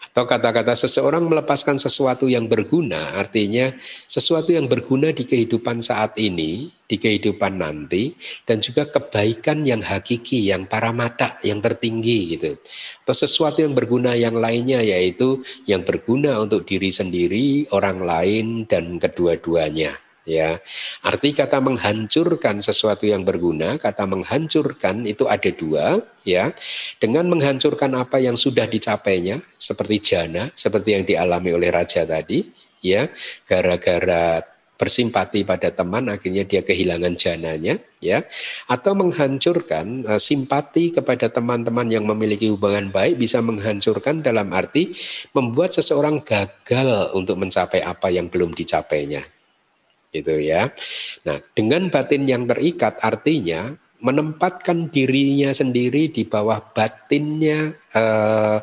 Atau 0.03 0.27
kata-kata 0.27 0.75
seseorang 0.75 1.23
melepaskan 1.23 1.79
sesuatu 1.79 2.27
yang 2.27 2.51
berguna 2.51 3.15
artinya 3.15 3.71
sesuatu 4.11 4.51
yang 4.51 4.67
berguna 4.67 5.15
di 5.15 5.23
kehidupan 5.23 5.79
saat 5.79 6.19
ini 6.19 6.67
di 6.83 6.99
kehidupan 6.99 7.63
nanti 7.63 8.11
dan 8.43 8.59
juga 8.59 8.83
kebaikan 8.91 9.63
yang 9.63 9.79
hakiki 9.79 10.51
yang 10.51 10.67
para 10.67 10.91
mata 10.91 11.39
yang 11.47 11.63
tertinggi 11.63 12.35
gitu. 12.35 12.59
Atau 13.07 13.15
sesuatu 13.15 13.63
yang 13.63 13.71
berguna 13.71 14.19
yang 14.19 14.35
lainnya 14.35 14.83
yaitu 14.83 15.39
yang 15.63 15.87
berguna 15.87 16.43
untuk 16.43 16.67
diri 16.67 16.91
sendiri 16.91 17.71
orang 17.71 18.03
lain 18.03 18.67
dan 18.67 18.99
kedua-duanya 18.99 20.12
ya. 20.27 20.59
Arti 21.03 21.35
kata 21.35 21.59
menghancurkan 21.59 22.59
sesuatu 22.59 23.07
yang 23.07 23.23
berguna, 23.23 23.79
kata 23.79 24.07
menghancurkan 24.07 25.03
itu 25.07 25.27
ada 25.27 25.51
dua, 25.53 25.99
ya. 26.23 26.51
Dengan 26.99 27.27
menghancurkan 27.31 27.93
apa 27.95 28.19
yang 28.19 28.35
sudah 28.35 28.67
dicapainya, 28.67 29.39
seperti 29.55 29.99
jana, 30.03 30.49
seperti 30.55 30.95
yang 30.99 31.03
dialami 31.03 31.55
oleh 31.55 31.69
raja 31.71 32.07
tadi, 32.07 32.43
ya. 32.83 33.07
Gara-gara 33.47 34.53
bersimpati 34.83 35.47
pada 35.47 35.71
teman 35.71 36.11
akhirnya 36.11 36.43
dia 36.43 36.59
kehilangan 36.59 37.15
jananya 37.15 37.79
ya 38.03 38.25
atau 38.67 38.97
menghancurkan 38.97 40.03
uh, 40.03 40.19
simpati 40.19 40.91
kepada 40.91 41.31
teman-teman 41.31 41.87
yang 41.87 42.03
memiliki 42.03 42.51
hubungan 42.51 42.91
baik 42.91 43.15
bisa 43.15 43.39
menghancurkan 43.39 44.19
dalam 44.19 44.51
arti 44.51 44.91
membuat 45.31 45.71
seseorang 45.77 46.19
gagal 46.25 47.15
untuk 47.15 47.39
mencapai 47.39 47.79
apa 47.79 48.11
yang 48.11 48.27
belum 48.27 48.51
dicapainya 48.51 49.23
gitu 50.13 50.37
ya. 50.37 50.69
Nah, 51.25 51.41
dengan 51.57 51.89
batin 51.89 52.29
yang 52.29 52.45
terikat 52.45 53.01
artinya 53.01 53.73
menempatkan 54.03 54.91
dirinya 54.91 55.55
sendiri 55.55 56.11
di 56.11 56.27
bawah 56.27 56.59
batinnya 56.75 57.71
uh, 57.95 58.59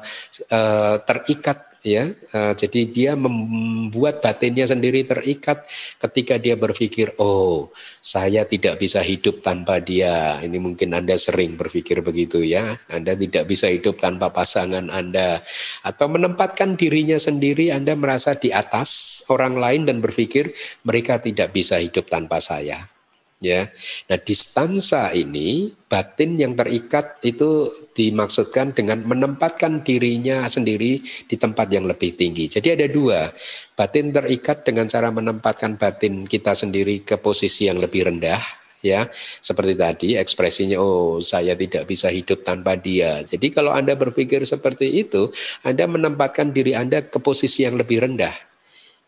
uh, 0.52 0.97
terikat 1.01 1.69
ya. 1.82 2.12
Uh, 2.32 2.52
jadi 2.57 2.81
dia 2.89 3.12
membuat 3.16 4.20
batinnya 4.20 4.69
sendiri 4.69 5.05
terikat 5.05 5.65
ketika 5.98 6.36
dia 6.36 6.55
berpikir 6.55 7.16
oh 7.19 7.73
saya 8.01 8.44
tidak 8.44 8.81
bisa 8.81 9.01
hidup 9.01 9.40
tanpa 9.40 9.81
dia. 9.81 10.39
Ini 10.40 10.57
mungkin 10.61 10.93
anda 10.94 11.16
sering 11.16 11.57
berpikir 11.57 12.05
begitu 12.05 12.44
ya. 12.44 12.78
Anda 12.89 13.16
tidak 13.16 13.48
bisa 13.48 13.69
hidup 13.69 13.98
tanpa 13.98 14.31
pasangan 14.31 14.93
anda. 14.93 15.40
Atau 15.82 16.12
menempatkan 16.12 16.77
dirinya 16.77 17.16
sendiri 17.16 17.73
anda 17.73 17.97
merasa 17.97 18.36
di 18.36 18.52
atas 18.52 19.23
orang 19.32 19.57
lain 19.57 19.82
dan 19.89 19.98
berpikir 20.05 20.52
mereka 20.85 21.19
tidak 21.19 21.52
bisa 21.57 21.81
hidup 21.81 22.07
tanpa 22.09 22.39
saya 22.39 22.99
ya. 23.41 23.67
Nah, 24.07 24.19
distansa 24.21 25.11
ini 25.17 25.73
batin 25.89 26.39
yang 26.39 26.55
terikat 26.55 27.19
itu 27.27 27.67
dimaksudkan 27.97 28.77
dengan 28.77 29.03
menempatkan 29.03 29.83
dirinya 29.83 30.47
sendiri 30.47 31.03
di 31.03 31.37
tempat 31.41 31.73
yang 31.73 31.89
lebih 31.89 32.15
tinggi. 32.15 32.47
Jadi 32.47 32.77
ada 32.77 32.87
dua, 32.87 33.33
batin 33.75 34.15
terikat 34.15 34.62
dengan 34.62 34.87
cara 34.87 35.11
menempatkan 35.11 35.81
batin 35.81 36.29
kita 36.29 36.55
sendiri 36.55 37.03
ke 37.03 37.19
posisi 37.19 37.67
yang 37.67 37.81
lebih 37.81 38.07
rendah 38.07 38.61
ya 38.81 39.12
seperti 39.45 39.77
tadi 39.77 40.09
ekspresinya 40.17 40.81
oh 40.81 41.21
saya 41.21 41.53
tidak 41.53 41.85
bisa 41.85 42.09
hidup 42.09 42.41
tanpa 42.41 42.81
dia 42.81 43.21
jadi 43.21 43.53
kalau 43.53 43.77
anda 43.77 43.93
berpikir 43.93 44.41
seperti 44.49 45.05
itu 45.05 45.29
anda 45.61 45.85
menempatkan 45.85 46.49
diri 46.49 46.73
anda 46.73 47.05
ke 47.05 47.21
posisi 47.21 47.69
yang 47.69 47.77
lebih 47.77 48.01
rendah 48.09 48.33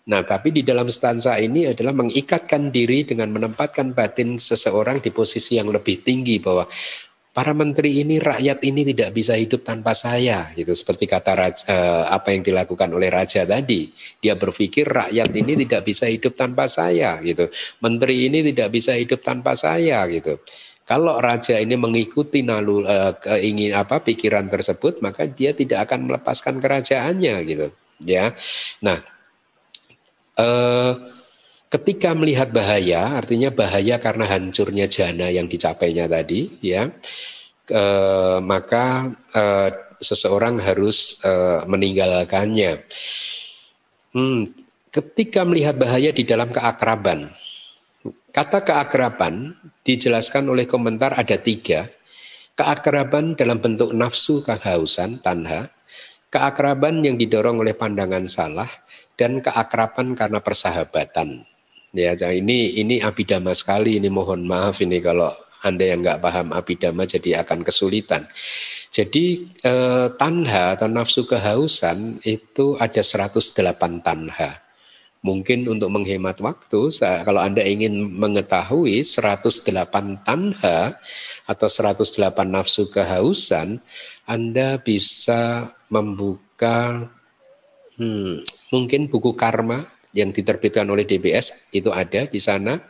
nah 0.02 0.26
tapi 0.26 0.50
di 0.50 0.66
dalam 0.66 0.90
stanza 0.90 1.38
ini 1.38 1.70
adalah 1.70 1.94
mengikatkan 1.94 2.74
diri 2.74 3.06
dengan 3.06 3.30
menempatkan 3.30 3.94
batin 3.94 4.34
seseorang 4.34 4.98
di 4.98 5.14
posisi 5.14 5.58
yang 5.58 5.70
lebih 5.70 6.02
tinggi 6.02 6.42
bahwa 6.42 6.66
para 7.32 7.56
menteri 7.56 8.04
ini 8.04 8.20
rakyat 8.20 8.60
ini 8.68 8.84
tidak 8.92 9.16
bisa 9.16 9.34
hidup 9.34 9.64
tanpa 9.64 9.96
saya 9.96 10.52
gitu. 10.52 10.76
Seperti 10.76 11.08
kata 11.08 11.32
raja, 11.32 11.64
eh, 11.64 12.04
apa 12.12 12.28
yang 12.36 12.44
dilakukan 12.44 12.92
oleh 12.92 13.08
raja 13.08 13.48
tadi. 13.48 13.88
Dia 14.20 14.36
berpikir 14.36 14.84
rakyat 14.84 15.32
ini 15.32 15.64
tidak 15.64 15.82
bisa 15.88 16.06
hidup 16.06 16.36
tanpa 16.36 16.68
saya 16.68 17.18
gitu. 17.24 17.48
Menteri 17.80 18.28
ini 18.28 18.44
tidak 18.52 18.68
bisa 18.70 18.92
hidup 18.94 19.24
tanpa 19.24 19.56
saya 19.56 20.04
gitu. 20.12 20.38
Kalau 20.84 21.16
raja 21.16 21.56
ini 21.56 21.74
mengikuti 21.80 22.44
nalu 22.44 22.84
eh, 22.84 23.16
keingin 23.16 23.72
apa 23.72 24.04
pikiran 24.04 24.46
tersebut 24.52 25.00
maka 25.00 25.24
dia 25.24 25.56
tidak 25.56 25.88
akan 25.88 26.12
melepaskan 26.12 26.60
kerajaannya 26.60 27.34
gitu 27.48 27.66
ya. 28.04 28.36
Nah 28.84 29.00
eh, 30.42 30.92
ketika 31.72 32.12
melihat 32.12 32.52
bahaya, 32.52 33.16
artinya 33.16 33.48
bahaya 33.48 33.96
karena 33.96 34.28
hancurnya 34.28 34.84
jana 34.92 35.32
yang 35.32 35.48
dicapainya 35.48 36.04
tadi, 36.04 36.60
ya, 36.60 36.92
e, 37.64 37.84
maka 38.44 39.08
e, 39.32 39.44
seseorang 39.96 40.60
harus 40.60 41.16
e, 41.24 41.32
meninggalkannya. 41.64 42.84
Hmm, 44.12 44.44
ketika 44.92 45.48
melihat 45.48 45.80
bahaya 45.80 46.12
di 46.12 46.28
dalam 46.28 46.52
keakraban, 46.52 47.32
kata 48.36 48.60
keakraban 48.60 49.56
dijelaskan 49.80 50.52
oleh 50.52 50.68
komentar 50.68 51.16
ada 51.16 51.40
tiga. 51.40 51.88
Keakraban 52.52 53.32
dalam 53.32 53.64
bentuk 53.64 53.96
nafsu 53.96 54.44
kehausan, 54.44 55.24
tanha, 55.24 55.72
keakraban 56.28 57.00
yang 57.00 57.16
didorong 57.16 57.64
oleh 57.64 57.72
pandangan 57.72 58.28
salah, 58.28 58.68
dan 59.22 59.38
keakraban 59.38 60.18
karena 60.18 60.42
persahabatan. 60.42 61.46
Ya, 61.94 62.18
ini 62.34 62.82
ini 62.82 62.98
abidama 62.98 63.54
sekali. 63.54 64.02
Ini 64.02 64.10
mohon 64.10 64.42
maaf 64.42 64.82
ini 64.82 64.98
kalau 64.98 65.30
anda 65.62 65.86
yang 65.86 66.02
nggak 66.02 66.18
paham 66.18 66.50
abidama 66.50 67.06
jadi 67.06 67.46
akan 67.46 67.62
kesulitan. 67.62 68.26
Jadi 68.90 69.46
eh, 69.62 70.08
tanha 70.18 70.74
atau 70.74 70.90
nafsu 70.90 71.22
kehausan 71.22 72.18
itu 72.26 72.74
ada 72.82 72.98
108 72.98 74.02
tanha. 74.02 74.58
Mungkin 75.22 75.70
untuk 75.70 75.86
menghemat 75.94 76.42
waktu, 76.42 76.90
kalau 76.98 77.38
Anda 77.38 77.62
ingin 77.62 77.94
mengetahui 78.18 79.06
108 79.06 80.26
tanha 80.26 80.98
atau 81.46 81.68
108 81.70 82.42
nafsu 82.50 82.90
kehausan, 82.90 83.78
Anda 84.26 84.82
bisa 84.82 85.70
membuka 85.86 87.06
hmm, 88.02 88.42
mungkin 88.72 89.12
buku 89.12 89.36
karma 89.36 89.84
yang 90.16 90.32
diterbitkan 90.32 90.88
oleh 90.88 91.04
DBS 91.04 91.72
itu 91.76 91.92
ada 91.92 92.24
di 92.24 92.40
sana 92.40 92.80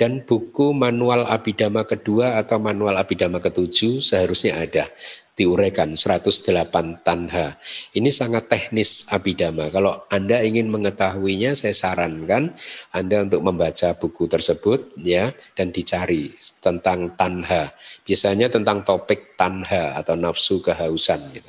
dan 0.00 0.24
buku 0.24 0.72
manual 0.72 1.28
abidama 1.28 1.84
kedua 1.84 2.40
atau 2.40 2.56
manual 2.56 2.96
abidama 2.96 3.36
ketujuh 3.36 4.00
seharusnya 4.00 4.56
ada 4.56 4.88
diuraikan 5.40 5.96
108 5.96 7.00
tanha. 7.00 7.56
Ini 7.96 8.12
sangat 8.12 8.52
teknis 8.52 9.08
abidama. 9.08 9.72
Kalau 9.72 10.04
Anda 10.12 10.44
ingin 10.44 10.68
mengetahuinya 10.68 11.56
saya 11.56 11.72
sarankan 11.72 12.52
Anda 12.92 13.24
untuk 13.24 13.40
membaca 13.48 13.96
buku 13.96 14.28
tersebut 14.28 15.00
ya 15.00 15.32
dan 15.56 15.72
dicari 15.72 16.28
tentang 16.60 17.16
tanha. 17.16 17.72
Biasanya 18.04 18.52
tentang 18.52 18.84
topik 18.84 19.40
tanha 19.40 19.96
atau 19.96 20.12
nafsu 20.12 20.60
kehausan 20.60 21.32
gitu. 21.32 21.48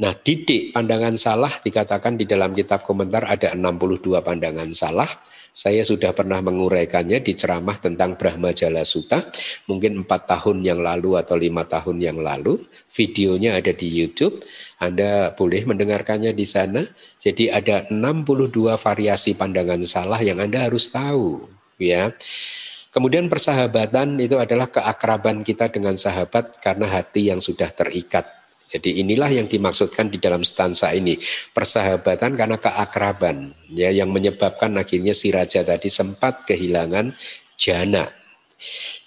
Nah, 0.00 0.16
didik 0.16 0.72
pandangan 0.72 1.12
salah 1.20 1.52
dikatakan 1.60 2.16
di 2.16 2.24
dalam 2.24 2.56
kitab 2.56 2.80
komentar 2.80 3.28
ada 3.28 3.52
62 3.52 4.24
pandangan 4.24 4.72
salah. 4.72 5.08
Saya 5.50 5.84
sudah 5.84 6.16
pernah 6.16 6.40
menguraikannya 6.40 7.20
di 7.20 7.36
ceramah 7.36 7.76
tentang 7.76 8.14
Brahma 8.16 8.54
Jala 8.54 8.86
Sutta, 8.86 9.20
mungkin 9.68 10.06
empat 10.06 10.30
tahun 10.30 10.62
yang 10.64 10.80
lalu 10.80 11.20
atau 11.20 11.36
lima 11.36 11.68
tahun 11.68 12.00
yang 12.00 12.16
lalu. 12.22 12.64
Videonya 12.88 13.60
ada 13.60 13.74
di 13.74 13.90
YouTube, 13.90 14.40
Anda 14.80 15.36
boleh 15.36 15.68
mendengarkannya 15.68 16.32
di 16.32 16.46
sana. 16.48 16.80
Jadi 17.20 17.52
ada 17.52 17.84
62 17.92 18.80
variasi 18.80 19.36
pandangan 19.36 19.84
salah 19.84 20.22
yang 20.24 20.40
Anda 20.40 20.64
harus 20.70 20.88
tahu. 20.88 21.44
ya. 21.76 22.14
Kemudian 22.88 23.28
persahabatan 23.28 24.16
itu 24.22 24.40
adalah 24.40 24.70
keakraban 24.70 25.44
kita 25.44 25.68
dengan 25.68 25.98
sahabat 25.98 26.56
karena 26.62 26.88
hati 26.88 27.28
yang 27.28 27.38
sudah 27.42 27.68
terikat 27.70 28.39
jadi 28.70 29.02
inilah 29.02 29.34
yang 29.34 29.50
dimaksudkan 29.50 30.14
di 30.14 30.22
dalam 30.22 30.46
stansa 30.46 30.94
ini, 30.94 31.18
persahabatan 31.50 32.38
karena 32.38 32.54
keakraban 32.54 33.50
ya 33.74 33.90
yang 33.90 34.14
menyebabkan 34.14 34.78
akhirnya 34.78 35.10
si 35.10 35.34
raja 35.34 35.66
tadi 35.66 35.90
sempat 35.90 36.46
kehilangan 36.46 37.10
jana. 37.58 38.06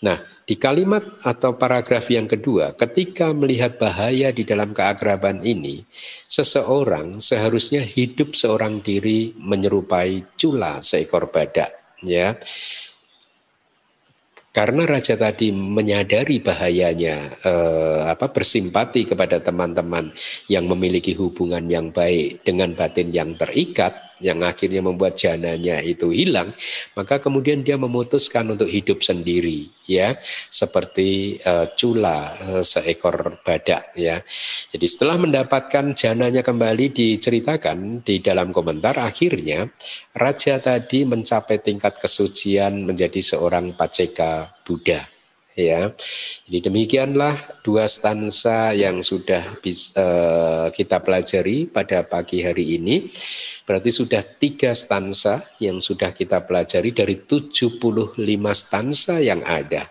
Nah, 0.04 0.20
di 0.44 0.60
kalimat 0.60 1.24
atau 1.24 1.56
paragraf 1.56 2.12
yang 2.12 2.28
kedua, 2.28 2.76
ketika 2.76 3.32
melihat 3.32 3.80
bahaya 3.80 4.36
di 4.36 4.44
dalam 4.44 4.76
keakraban 4.76 5.40
ini, 5.48 5.88
seseorang 6.28 7.24
seharusnya 7.24 7.80
hidup 7.80 8.36
seorang 8.36 8.84
diri 8.84 9.32
menyerupai 9.40 10.36
cula 10.36 10.84
seekor 10.84 11.32
badak, 11.32 11.72
ya. 12.04 12.36
Karena 14.54 14.86
raja 14.86 15.18
tadi 15.18 15.50
menyadari 15.50 16.38
bahayanya 16.38 17.18
eh, 17.42 18.02
apa 18.06 18.30
bersimpati 18.30 19.10
kepada 19.10 19.42
teman-teman 19.42 20.14
yang 20.46 20.70
memiliki 20.70 21.18
hubungan 21.18 21.66
yang 21.66 21.90
baik 21.90 22.46
dengan 22.46 22.78
batin 22.78 23.10
yang 23.10 23.34
terikat 23.34 24.13
yang 24.24 24.40
akhirnya 24.42 24.80
membuat 24.80 25.20
jananya 25.20 25.84
itu 25.84 26.10
hilang, 26.16 26.56
maka 26.96 27.20
kemudian 27.20 27.62
dia 27.62 27.76
memutuskan 27.76 28.48
untuk 28.56 28.72
hidup 28.72 29.04
sendiri, 29.04 29.68
ya, 29.84 30.16
seperti 30.48 31.38
uh, 31.44 31.68
cula 31.76 32.34
uh, 32.40 32.64
seekor 32.64 33.44
badak, 33.44 33.92
ya. 34.00 34.24
Jadi 34.72 34.88
setelah 34.88 35.20
mendapatkan 35.20 35.92
jananya 35.94 36.40
kembali 36.40 36.96
diceritakan 36.96 38.02
di 38.02 38.24
dalam 38.24 38.56
komentar, 38.56 38.96
akhirnya 38.96 39.68
raja 40.16 40.58
tadi 40.64 41.04
mencapai 41.04 41.60
tingkat 41.60 42.00
kesucian 42.00 42.88
menjadi 42.88 43.20
seorang 43.20 43.76
paceka 43.76 44.56
Buddha 44.64 45.13
ya. 45.58 45.94
Jadi 46.46 46.70
demikianlah 46.70 47.64
dua 47.66 47.86
stansa 47.90 48.74
yang 48.74 49.02
sudah 49.02 49.58
bisa, 49.62 49.98
uh, 49.98 50.68
kita 50.70 51.02
pelajari 51.02 51.70
pada 51.70 52.06
pagi 52.06 52.42
hari 52.42 52.78
ini. 52.78 53.10
Berarti 53.64 53.96
sudah 53.96 54.22
tiga 54.22 54.76
stansa 54.76 55.40
yang 55.64 55.80
sudah 55.80 56.12
kita 56.12 56.44
pelajari 56.44 56.92
dari 56.92 57.16
75 57.24 57.80
stansa 58.52 59.24
yang 59.24 59.40
ada. 59.48 59.88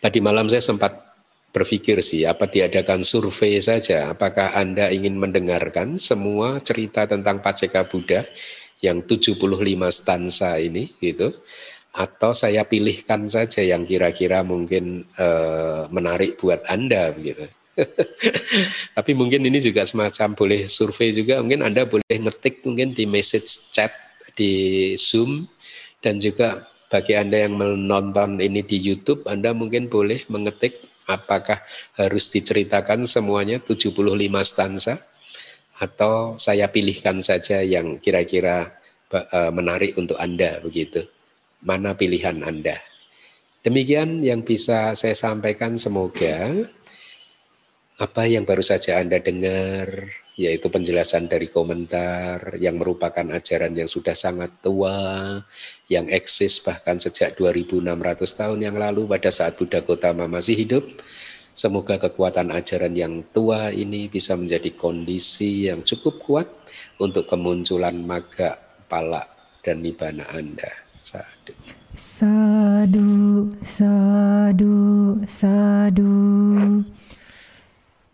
Tadi 0.00 0.18
malam 0.18 0.48
saya 0.48 0.64
sempat 0.64 1.12
berpikir 1.52 2.00
sih, 2.00 2.24
apa 2.24 2.48
diadakan 2.48 3.04
survei 3.04 3.60
saja, 3.60 4.16
apakah 4.16 4.56
Anda 4.56 4.88
ingin 4.88 5.20
mendengarkan 5.20 6.00
semua 6.00 6.58
cerita 6.64 7.04
tentang 7.04 7.44
Paceka 7.44 7.84
Buddha 7.84 8.24
yang 8.82 9.04
75 9.06 9.38
stansa 9.94 10.58
ini 10.58 10.90
gitu 10.98 11.30
atau 11.92 12.32
saya 12.32 12.64
pilihkan 12.64 13.28
saja 13.28 13.60
yang 13.60 13.84
kira-kira 13.84 14.40
mungkin 14.40 15.04
uh, 15.20 15.92
menarik 15.92 16.40
buat 16.40 16.64
Anda 16.72 17.12
begitu. 17.12 17.44
Tapi 18.96 19.12
mungkin 19.12 19.44
ini 19.44 19.60
juga 19.60 19.84
semacam 19.84 20.32
boleh 20.32 20.64
survei 20.64 21.12
juga, 21.12 21.44
mungkin 21.44 21.60
Anda 21.60 21.84
boleh 21.84 22.08
ngetik 22.08 22.64
mungkin 22.64 22.96
di 22.96 23.04
message 23.04 23.72
chat 23.76 23.92
di 24.32 24.92
Zoom. 24.96 25.44
Dan 26.02 26.18
juga 26.18 26.64
bagi 26.88 27.12
Anda 27.12 27.46
yang 27.46 27.60
menonton 27.60 28.40
ini 28.40 28.64
di 28.64 28.80
YouTube, 28.80 29.28
Anda 29.28 29.52
mungkin 29.52 29.92
boleh 29.92 30.24
mengetik 30.32 30.80
apakah 31.06 31.60
harus 32.00 32.32
diceritakan 32.32 33.04
semuanya 33.04 33.60
75 33.60 33.92
stansa. 34.42 34.96
Atau 35.76 36.36
saya 36.36 36.68
pilihkan 36.68 37.20
saja 37.24 37.60
yang 37.64 38.00
kira-kira 38.00 38.76
eh, 39.12 39.52
menarik 39.52 39.96
untuk 39.96 40.16
Anda 40.20 40.60
begitu 40.60 41.04
mana 41.62 41.94
pilihan 41.94 42.42
Anda. 42.42 42.76
Demikian 43.62 44.18
yang 44.26 44.42
bisa 44.42 44.98
saya 44.98 45.14
sampaikan 45.14 45.78
semoga 45.78 46.50
apa 48.02 48.26
yang 48.26 48.42
baru 48.42 48.62
saja 48.66 48.98
Anda 48.98 49.22
dengar 49.22 50.10
yaitu 50.34 50.72
penjelasan 50.72 51.28
dari 51.28 51.46
komentar 51.46 52.56
yang 52.56 52.80
merupakan 52.80 53.22
ajaran 53.22 53.76
yang 53.76 53.86
sudah 53.86 54.16
sangat 54.16 54.48
tua, 54.64 55.38
yang 55.92 56.08
eksis 56.08 56.64
bahkan 56.64 56.96
sejak 56.96 57.36
2600 57.36 57.84
tahun 58.40 58.58
yang 58.64 58.76
lalu 58.80 59.04
pada 59.04 59.28
saat 59.28 59.60
Buddha 59.60 59.84
Gautama 59.84 60.24
masih 60.26 60.56
hidup. 60.56 60.84
Semoga 61.52 62.00
kekuatan 62.00 62.48
ajaran 62.48 62.96
yang 62.96 63.28
tua 63.28 63.68
ini 63.68 64.08
bisa 64.08 64.32
menjadi 64.32 64.72
kondisi 64.72 65.68
yang 65.68 65.84
cukup 65.84 66.16
kuat 66.24 66.48
untuk 66.96 67.28
kemunculan 67.28 68.00
maga, 68.00 68.56
pala, 68.88 69.28
dan 69.60 69.84
nibana 69.84 70.24
Anda. 70.32 70.72
Sadu. 70.96 71.41
Sadu, 72.02 73.54
sadu, 73.62 74.74
sadu. 75.22 76.10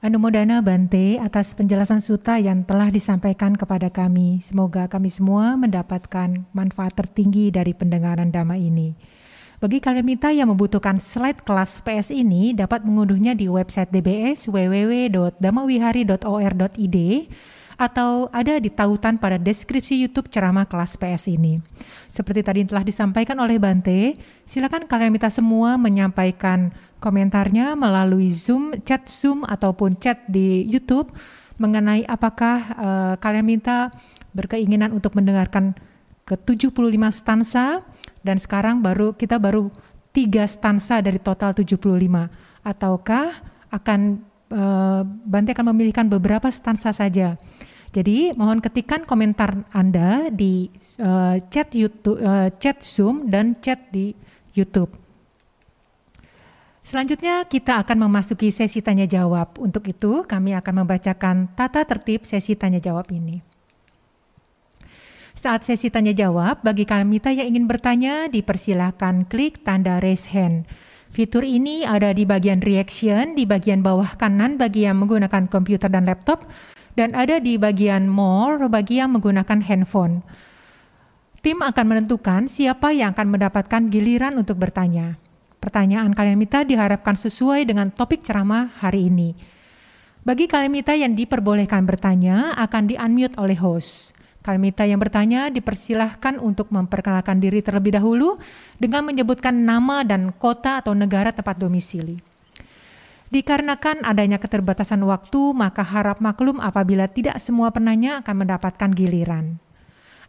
Anumodana 0.05 0.61
Bante 0.61 1.17
atas 1.17 1.57
penjelasan 1.57 2.05
suta 2.05 2.37
yang 2.37 2.69
telah 2.69 2.93
disampaikan 2.93 3.57
kepada 3.57 3.89
kami. 3.89 4.45
Semoga 4.45 4.93
kami 4.93 5.09
semua 5.09 5.57
mendapatkan 5.57 6.45
manfaat 6.53 7.01
tertinggi 7.01 7.49
dari 7.49 7.73
pendengaran 7.73 8.29
dhamma 8.29 8.61
ini. 8.61 8.93
Bagi 9.57 9.81
kalian 9.81 10.05
minta 10.05 10.37
yang 10.37 10.53
membutuhkan 10.53 11.01
slide 11.01 11.41
kelas 11.49 11.81
PS 11.81 12.13
ini 12.13 12.53
dapat 12.53 12.85
mengunduhnya 12.85 13.33
di 13.33 13.49
website 13.49 13.89
DBS 13.89 14.53
www.damawihari.or.id 14.53 16.99
atau 17.79 18.27
ada 18.35 18.59
di 18.59 18.75
tautan 18.75 19.23
pada 19.23 19.39
deskripsi 19.39 19.95
YouTube 20.03 20.27
ceramah 20.29 20.67
kelas 20.67 20.99
PS 20.99 21.31
ini. 21.31 21.63
Seperti 22.11 22.43
tadi 22.43 22.61
telah 22.67 22.83
disampaikan 22.83 23.39
oleh 23.39 23.57
Bante, 23.63 24.19
silakan 24.43 24.91
kalian 24.91 25.15
minta 25.15 25.31
semua 25.31 25.79
menyampaikan 25.79 26.75
komentarnya 26.99 27.79
melalui 27.79 28.35
Zoom, 28.35 28.75
chat 28.83 29.07
Zoom 29.07 29.47
ataupun 29.47 29.95
chat 30.03 30.27
di 30.27 30.67
YouTube 30.67 31.15
mengenai 31.63 32.03
apakah 32.11 32.59
uh, 32.75 33.15
kalian 33.23 33.47
minta 33.47 33.95
berkeinginan 34.35 34.91
untuk 34.91 35.15
mendengarkan 35.15 35.79
ke 36.27 36.35
75 36.35 36.75
stansa 37.15 37.87
dan 38.27 38.37
sekarang 38.37 38.83
baru 38.83 39.15
kita 39.15 39.39
baru 39.39 39.71
tiga 40.11 40.45
stansa 40.45 40.99
dari 40.99 41.23
total 41.23 41.55
75 41.55 41.79
ataukah 42.67 43.27
akan 43.71 44.01
uh, 44.53 45.03
Bante 45.25 45.57
akan 45.57 45.73
memilihkan 45.73 46.07
beberapa 46.07 46.51
stansa 46.53 46.93
saja 46.93 47.41
jadi 47.99 48.31
mohon 48.39 48.63
ketikkan 48.63 49.03
komentar 49.03 49.67
Anda 49.75 50.31
di 50.31 50.71
uh, 51.03 51.43
chat 51.51 51.75
YouTube, 51.75 52.23
uh, 52.23 52.47
chat 52.55 52.79
Zoom 52.79 53.27
dan 53.27 53.59
chat 53.59 53.91
di 53.91 54.15
YouTube. 54.55 54.95
Selanjutnya 56.79 57.43
kita 57.43 57.83
akan 57.83 58.07
memasuki 58.07 58.55
sesi 58.55 58.79
tanya 58.87 59.03
jawab. 59.03 59.59
Untuk 59.59 59.83
itu 59.91 60.23
kami 60.31 60.55
akan 60.55 60.87
membacakan 60.87 61.51
tata 61.59 61.83
tertib 61.83 62.23
sesi 62.23 62.55
tanya 62.55 62.79
jawab 62.79 63.11
ini. 63.11 63.43
Saat 65.35 65.67
sesi 65.67 65.91
tanya 65.91 66.15
jawab, 66.15 66.63
bagi 66.63 66.87
kalian 66.87 67.11
yang 67.11 67.51
ingin 67.51 67.67
bertanya, 67.67 68.31
dipersilahkan 68.31 69.27
klik 69.27 69.67
tanda 69.67 69.99
raise 69.99 70.31
hand. 70.31 70.71
Fitur 71.11 71.43
ini 71.43 71.83
ada 71.83 72.15
di 72.15 72.23
bagian 72.23 72.63
reaction 72.63 73.35
di 73.35 73.43
bagian 73.43 73.83
bawah 73.83 74.15
kanan 74.15 74.55
bagi 74.55 74.87
yang 74.87 75.03
menggunakan 75.03 75.51
komputer 75.51 75.91
dan 75.91 76.07
laptop 76.07 76.47
dan 76.99 77.15
ada 77.15 77.39
di 77.39 77.55
bagian 77.55 78.11
more 78.11 78.67
bagi 78.67 78.99
yang 78.99 79.15
menggunakan 79.15 79.63
handphone. 79.63 80.27
Tim 81.39 81.63
akan 81.63 81.85
menentukan 81.87 82.51
siapa 82.51 82.91
yang 82.91 83.15
akan 83.15 83.39
mendapatkan 83.39 83.87
giliran 83.87 84.35
untuk 84.35 84.59
bertanya. 84.59 85.15
Pertanyaan 85.63 86.11
kalian 86.11 86.35
minta 86.35 86.67
diharapkan 86.67 87.15
sesuai 87.15 87.63
dengan 87.63 87.95
topik 87.95 88.27
ceramah 88.27 88.75
hari 88.83 89.07
ini. 89.07 89.39
Bagi 90.27 90.51
kalian 90.51 90.75
minta 90.75 90.99
yang 90.99 91.15
diperbolehkan 91.15 91.87
bertanya 91.87 92.59
akan 92.59 92.91
di-unmute 92.91 93.39
oleh 93.39 93.55
host. 93.55 94.19
Kalian 94.43 94.63
minta 94.67 94.83
yang 94.83 94.99
bertanya 94.99 95.55
dipersilahkan 95.55 96.43
untuk 96.43 96.75
memperkenalkan 96.75 97.39
diri 97.39 97.63
terlebih 97.63 97.95
dahulu 97.95 98.43
dengan 98.83 99.07
menyebutkan 99.07 99.55
nama 99.55 100.03
dan 100.03 100.35
kota 100.35 100.83
atau 100.83 100.99
negara 100.99 101.31
tempat 101.31 101.63
domisili. 101.63 102.38
Dikarenakan 103.29 104.09
adanya 104.09 104.41
keterbatasan 104.41 105.05
waktu, 105.05 105.53
maka 105.53 105.85
harap 105.85 106.25
maklum 106.25 106.65
apabila 106.65 107.05
tidak 107.13 107.37
semua 107.45 107.69
penanya 107.69 108.25
akan 108.25 108.35
mendapatkan 108.45 108.89
giliran. 108.97 109.61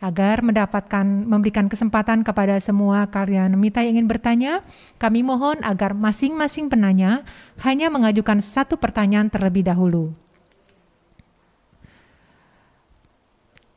Agar 0.03 0.43
mendapatkan 0.43 1.03
memberikan 1.03 1.67
kesempatan 1.67 2.23
kepada 2.23 2.59
semua 2.59 3.07
kalian 3.07 3.55
mita 3.55 3.83
yang 3.83 3.99
ingin 3.99 4.07
bertanya, 4.07 4.63
kami 4.99 5.23
mohon 5.23 5.59
agar 5.63 5.95
masing-masing 5.95 6.71
penanya 6.71 7.23
hanya 7.63 7.87
mengajukan 7.91 8.43
satu 8.43 8.75
pertanyaan 8.79 9.31
terlebih 9.31 9.67
dahulu. 9.67 10.11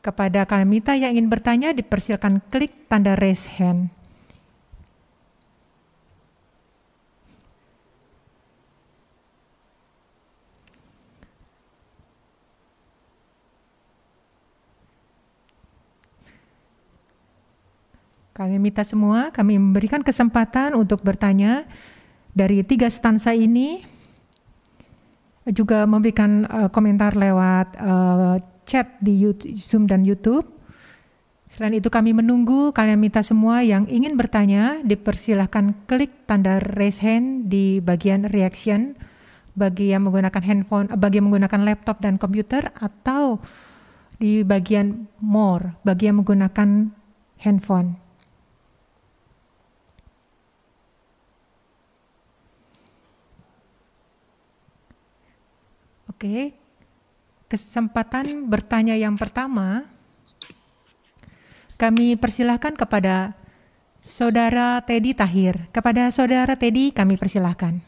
Kepada 0.02 0.46
kalian 0.50 0.66
mita 0.66 0.98
yang 0.98 1.14
ingin 1.14 1.30
bertanya, 1.30 1.70
dipersilakan 1.70 2.42
klik 2.50 2.90
tanda 2.90 3.14
raise 3.14 3.46
hand. 3.46 4.01
Kami 18.32 18.56
minta 18.56 18.80
semua, 18.80 19.28
kami 19.28 19.60
memberikan 19.60 20.00
kesempatan 20.00 20.72
untuk 20.72 21.04
bertanya 21.04 21.68
dari 22.32 22.64
tiga 22.64 22.88
stansa 22.88 23.36
ini, 23.36 23.84
juga 25.52 25.84
memberikan 25.84 26.48
uh, 26.48 26.68
komentar 26.72 27.12
lewat 27.12 27.76
uh, 27.76 28.40
chat 28.64 28.96
di 29.04 29.20
YouTube, 29.20 29.52
Zoom 29.60 29.84
dan 29.84 30.06
YouTube. 30.08 30.48
Selain 31.52 31.76
itu 31.76 31.92
kami 31.92 32.16
menunggu 32.16 32.72
kalian 32.72 32.96
minta 32.96 33.20
semua 33.20 33.60
yang 33.60 33.84
ingin 33.84 34.16
bertanya 34.16 34.80
dipersilahkan 34.80 35.84
klik 35.84 36.24
tanda 36.24 36.56
raise 36.56 37.04
hand 37.04 37.52
di 37.52 37.84
bagian 37.84 38.24
reaction 38.32 38.96
bagi 39.52 39.92
yang 39.92 40.08
menggunakan 40.08 40.40
handphone, 40.40 40.88
bagi 40.96 41.20
yang 41.20 41.28
menggunakan 41.28 41.60
laptop 41.68 42.00
dan 42.00 42.16
komputer 42.16 42.72
atau 42.72 43.44
di 44.16 44.40
bagian 44.40 45.04
more 45.20 45.76
bagi 45.84 46.08
yang 46.08 46.24
menggunakan 46.24 46.88
handphone. 47.44 48.01
Oke, 56.22 56.54
kesempatan 57.50 58.46
bertanya 58.46 58.94
yang 58.94 59.18
pertama, 59.18 59.90
kami 61.74 62.14
persilahkan 62.14 62.78
kepada 62.78 63.34
Saudara 64.06 64.78
Teddy 64.86 65.18
Tahir. 65.18 65.66
Kepada 65.74 66.14
Saudara 66.14 66.54
Teddy 66.54 66.94
kami 66.94 67.18
persilahkan. 67.18 67.82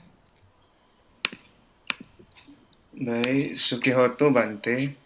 Baik, 2.98 3.54
Sukihoto 3.54 4.34
Bante. 4.34 4.98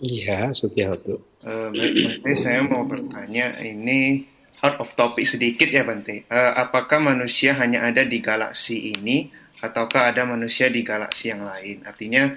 Iya, 0.00 0.48
Sukihoto. 0.56 1.36
Uh, 1.44 1.68
baik, 1.76 2.24
Bante, 2.24 2.32
saya 2.40 2.64
mau 2.64 2.88
bertanya, 2.88 3.60
ini 3.60 4.24
out 4.64 4.80
of 4.80 4.96
topic 4.96 5.28
sedikit 5.28 5.68
ya 5.68 5.84
Bante. 5.84 6.24
Uh, 6.32 6.56
apakah 6.56 7.04
manusia 7.04 7.52
hanya 7.52 7.84
ada 7.84 8.00
di 8.00 8.16
galaksi 8.24 8.96
ini 8.96 9.44
ataukah 9.60 10.12
ada 10.12 10.24
manusia 10.28 10.68
di 10.68 10.84
galaksi 10.84 11.32
yang 11.32 11.44
lain. 11.44 11.82
Artinya 11.86 12.32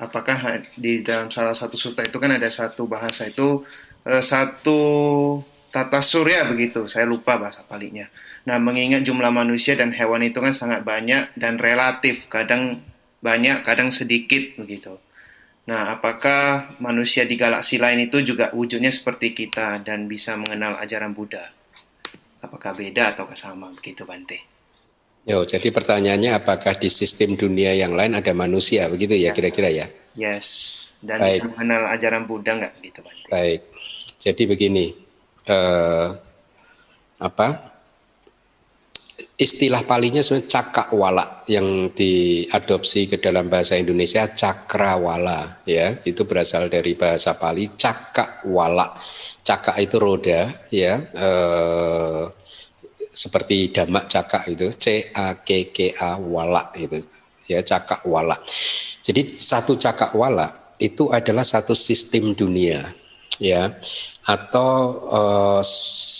apakah 0.00 0.64
di 0.74 1.04
dalam 1.04 1.28
salah 1.28 1.54
satu 1.54 1.76
sutta 1.76 2.02
itu 2.02 2.16
kan 2.16 2.32
ada 2.34 2.48
satu 2.48 2.88
bahasa 2.88 3.28
itu 3.28 3.62
eh, 4.08 4.22
satu 4.24 4.80
tata 5.72 6.00
surya 6.04 6.48
begitu. 6.48 6.86
Saya 6.86 7.08
lupa 7.08 7.40
bahasa 7.40 7.64
palingnya. 7.64 8.12
Nah, 8.42 8.58
mengingat 8.58 9.06
jumlah 9.06 9.30
manusia 9.30 9.78
dan 9.78 9.94
hewan 9.94 10.26
itu 10.26 10.42
kan 10.42 10.50
sangat 10.50 10.82
banyak 10.82 11.30
dan 11.38 11.62
relatif, 11.62 12.26
kadang 12.26 12.82
banyak, 13.22 13.62
kadang 13.62 13.94
sedikit 13.94 14.58
begitu. 14.58 14.98
Nah, 15.62 15.94
apakah 15.94 16.74
manusia 16.82 17.22
di 17.22 17.38
galaksi 17.38 17.78
lain 17.78 18.10
itu 18.10 18.18
juga 18.26 18.50
wujudnya 18.50 18.90
seperti 18.90 19.30
kita 19.30 19.78
dan 19.86 20.10
bisa 20.10 20.34
mengenal 20.34 20.74
ajaran 20.82 21.14
Buddha? 21.14 21.54
Apakah 22.42 22.74
beda 22.74 23.14
atau 23.14 23.30
sama 23.38 23.70
begitu 23.70 24.02
Bante? 24.02 24.51
Yo, 25.22 25.46
jadi 25.46 25.70
pertanyaannya 25.70 26.34
apakah 26.34 26.74
di 26.74 26.90
sistem 26.90 27.38
dunia 27.38 27.70
yang 27.78 27.94
lain 27.94 28.18
ada 28.18 28.34
manusia 28.34 28.90
begitu 28.90 29.14
ya, 29.14 29.30
ya. 29.30 29.32
kira-kira 29.32 29.70
ya? 29.70 29.86
Yes, 30.18 30.46
dan 30.98 31.22
Baik. 31.22 31.40
bisa 31.40 31.44
mengenal 31.54 31.82
ajaran 31.94 32.22
Buddha 32.26 32.52
nggak 32.58 32.72
gitu 32.82 33.00
Bante? 33.06 33.28
Baik, 33.30 33.60
jadi 34.18 34.42
begini, 34.50 34.86
uh, 35.46 36.10
apa 37.22 37.72
istilah 39.38 39.82
palinya 39.82 40.22
sebenarnya 40.22 40.50
cakrawala 40.50 41.46
yang 41.50 41.90
diadopsi 41.90 43.10
ke 43.10 43.16
dalam 43.18 43.50
bahasa 43.50 43.74
Indonesia 43.74 44.26
cakrawala 44.30 45.62
ya 45.66 45.98
itu 46.06 46.22
berasal 46.22 46.70
dari 46.70 46.94
bahasa 46.94 47.34
Pali 47.34 47.74
cakrawala 47.74 48.94
cakak 49.42 49.76
itu 49.82 49.96
roda 49.98 50.46
ya 50.70 50.94
eh, 51.02 52.22
seperti 53.22 53.70
damak 53.70 54.10
cakak 54.10 54.50
itu 54.50 54.74
C 54.74 55.14
A 55.14 55.38
K 55.38 55.70
K 55.70 55.94
A 55.94 56.18
wala 56.18 56.74
itu 56.74 56.98
ya 57.46 57.62
cakak 57.62 58.02
wala. 58.02 58.34
Jadi 58.98 59.30
satu 59.30 59.78
cakak 59.78 60.10
wala 60.18 60.74
itu 60.82 61.06
adalah 61.14 61.46
satu 61.46 61.78
sistem 61.78 62.34
dunia 62.34 62.82
ya 63.38 63.70
atau 64.22 65.02
uh, 65.10 65.62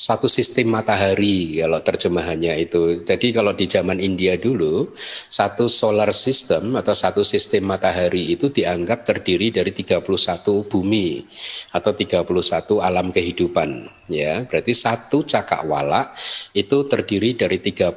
satu 0.03 0.27
sistem 0.27 0.75
matahari 0.75 1.63
kalau 1.63 1.79
terjemahannya 1.79 2.59
itu. 2.59 3.07
Jadi 3.07 3.31
kalau 3.31 3.55
di 3.55 3.71
zaman 3.71 4.03
India 4.03 4.35
dulu 4.35 4.91
satu 5.31 5.71
solar 5.71 6.11
system 6.11 6.75
atau 6.75 6.91
satu 6.91 7.23
sistem 7.23 7.71
matahari 7.71 8.35
itu 8.35 8.51
dianggap 8.51 9.07
terdiri 9.07 9.55
dari 9.55 9.71
31 9.71 10.03
bumi 10.67 11.23
atau 11.71 11.95
31 11.95 12.83
alam 12.83 13.15
kehidupan 13.15 13.87
ya. 14.11 14.43
Berarti 14.51 14.75
satu 14.75 15.23
cakrawala 15.23 16.11
itu 16.59 16.83
terdiri 16.91 17.39
dari 17.39 17.63
31 17.63 17.95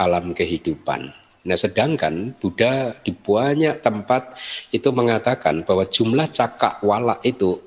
alam 0.00 0.32
kehidupan. 0.32 1.20
Nah, 1.40 1.56
sedangkan 1.56 2.36
Buddha 2.36 2.92
di 3.00 3.16
banyak 3.16 3.80
tempat 3.80 4.36
itu 4.76 4.92
mengatakan 4.92 5.64
bahwa 5.64 5.88
jumlah 5.88 6.28
cakrawala 6.28 7.16
itu 7.24 7.64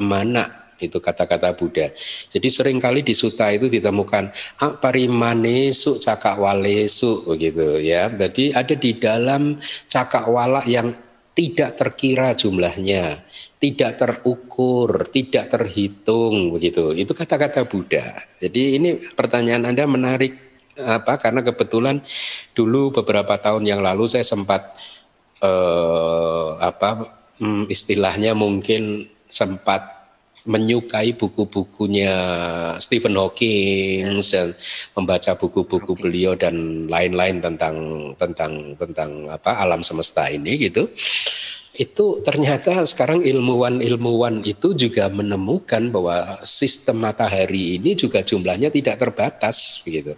mana 0.00 0.63
itu 0.86 1.00
kata-kata 1.00 1.56
Buddha. 1.56 1.90
Jadi 2.28 2.48
sering 2.52 2.78
kali 2.78 3.00
di 3.00 3.16
suta 3.16 3.50
itu 3.50 3.66
ditemukan 3.72 4.30
aparimanesu 4.60 5.98
cakakwalesu 5.98 7.32
begitu 7.34 7.80
ya. 7.80 8.12
Jadi 8.12 8.52
ada 8.52 8.74
di 8.76 8.90
dalam 9.00 9.56
cakakwala 9.88 10.62
yang 10.68 10.92
tidak 11.34 11.74
terkira 11.74 12.30
jumlahnya, 12.38 13.26
tidak 13.58 13.98
terukur, 13.98 15.10
tidak 15.10 15.50
terhitung 15.50 16.54
begitu. 16.54 16.94
Itu 16.94 17.10
kata-kata 17.10 17.66
Buddha. 17.66 18.14
Jadi 18.38 18.78
ini 18.78 19.02
pertanyaan 19.18 19.66
Anda 19.66 19.84
menarik 19.90 20.44
apa 20.74 21.18
karena 21.22 21.42
kebetulan 21.42 22.02
dulu 22.50 22.90
beberapa 22.90 23.38
tahun 23.38 23.62
yang 23.66 23.78
lalu 23.78 24.10
saya 24.10 24.26
sempat 24.26 24.74
eh, 25.38 26.50
apa 26.58 27.14
hmm, 27.38 27.70
istilahnya 27.70 28.34
mungkin 28.34 29.06
sempat 29.30 29.93
menyukai 30.44 31.16
buku-bukunya 31.16 32.12
Stephen 32.76 33.16
Hawking 33.16 34.20
dan 34.20 34.52
membaca 34.92 35.32
buku-buku 35.40 35.96
beliau 35.96 36.36
dan 36.36 36.86
lain-lain 36.86 37.40
tentang 37.40 37.76
tentang 38.20 38.76
tentang 38.76 39.10
apa 39.32 39.64
alam 39.64 39.80
semesta 39.80 40.28
ini 40.28 40.60
gitu 40.60 40.84
itu 41.74 42.22
ternyata 42.22 42.86
sekarang 42.86 43.26
ilmuwan-ilmuwan 43.26 44.46
itu 44.46 44.78
juga 44.78 45.10
menemukan 45.10 45.90
bahwa 45.90 46.38
sistem 46.46 47.02
matahari 47.02 47.82
ini 47.82 47.98
juga 47.98 48.22
jumlahnya 48.22 48.70
tidak 48.70 49.02
terbatas 49.02 49.82
begitu. 49.82 50.14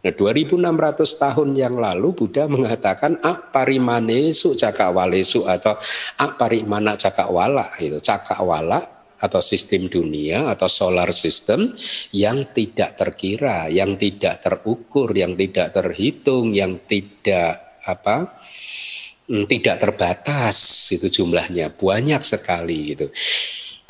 Nah, 0.00 0.14
2600 0.14 1.18
tahun 1.18 1.50
yang 1.58 1.76
lalu 1.76 2.16
Buddha 2.16 2.48
mengatakan 2.48 3.20
aparimanesu 3.20 4.56
cakawalesu 4.56 5.44
atau 5.44 5.76
aparimana 6.16 6.96
cakawala 6.96 7.66
itu. 7.82 8.00
Cakawala 8.00 8.95
atau 9.16 9.40
sistem 9.40 9.88
dunia 9.88 10.52
atau 10.52 10.68
solar 10.68 11.08
system 11.12 11.72
yang 12.12 12.52
tidak 12.52 13.00
terkira, 13.00 13.68
yang 13.72 13.96
tidak 13.96 14.44
terukur, 14.44 15.12
yang 15.16 15.32
tidak 15.32 15.72
terhitung, 15.72 16.52
yang 16.52 16.84
tidak 16.84 17.80
apa 17.86 18.36
hmm, 19.30 19.46
tidak 19.48 19.80
terbatas 19.80 20.90
itu 20.92 21.08
jumlahnya 21.22 21.72
banyak 21.72 22.20
sekali 22.20 22.96
gitu. 22.96 23.08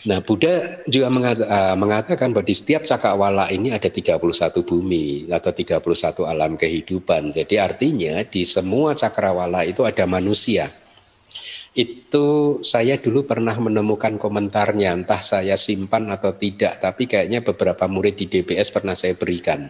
Nah, 0.05 0.21
Buddha 0.21 0.85
juga 0.85 1.09
eh, 1.09 1.75
mengatakan 1.75 2.29
bahwa 2.31 2.45
di 2.45 2.53
setiap 2.53 2.85
cakrawala 2.85 3.49
ini 3.49 3.73
ada 3.73 3.89
31 3.89 4.21
bumi 4.61 5.33
atau 5.33 5.51
31 5.51 5.81
alam 6.29 6.53
kehidupan. 6.55 7.33
Jadi 7.33 7.57
artinya 7.57 8.21
di 8.23 8.45
semua 8.45 8.93
cakrawala 8.93 9.65
itu 9.65 9.89
ada 9.89 10.05
manusia 10.05 10.69
itu 11.77 12.59
saya 12.65 12.97
dulu 12.97 13.29
pernah 13.29 13.53
menemukan 13.61 14.17
komentarnya, 14.17 14.97
entah 14.97 15.21
saya 15.21 15.61
simpan 15.61 16.09
atau 16.09 16.33
tidak, 16.33 16.81
tapi 16.81 17.05
kayaknya 17.05 17.45
beberapa 17.45 17.85
murid 17.85 18.17
di 18.17 18.27
DBS 18.33 18.73
pernah 18.73 18.97
saya 18.97 19.13
berikan 19.13 19.69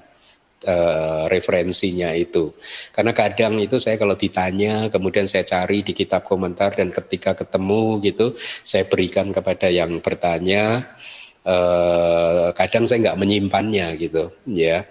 uh, 0.71 1.27
referensinya 1.27 2.15
itu. 2.15 2.55
Karena 2.95 3.11
kadang 3.11 3.59
itu 3.59 3.83
saya 3.83 3.99
kalau 3.99 4.15
ditanya, 4.15 4.87
kemudian 4.87 5.27
saya 5.27 5.43
cari 5.43 5.83
di 5.83 5.91
kitab 5.99 6.23
komentar 6.23 6.79
dan 6.79 6.95
ketika 6.95 7.35
ketemu 7.35 7.99
gitu, 8.07 8.39
saya 8.39 8.87
berikan 8.87 9.35
kepada 9.35 9.67
yang 9.67 9.99
bertanya. 9.99 10.87
Uh, 11.47 12.51
kadang 12.59 12.87
saya 12.87 13.11
nggak 13.11 13.19
menyimpannya 13.19 13.99
gitu, 13.99 14.31
ya. 14.51 14.87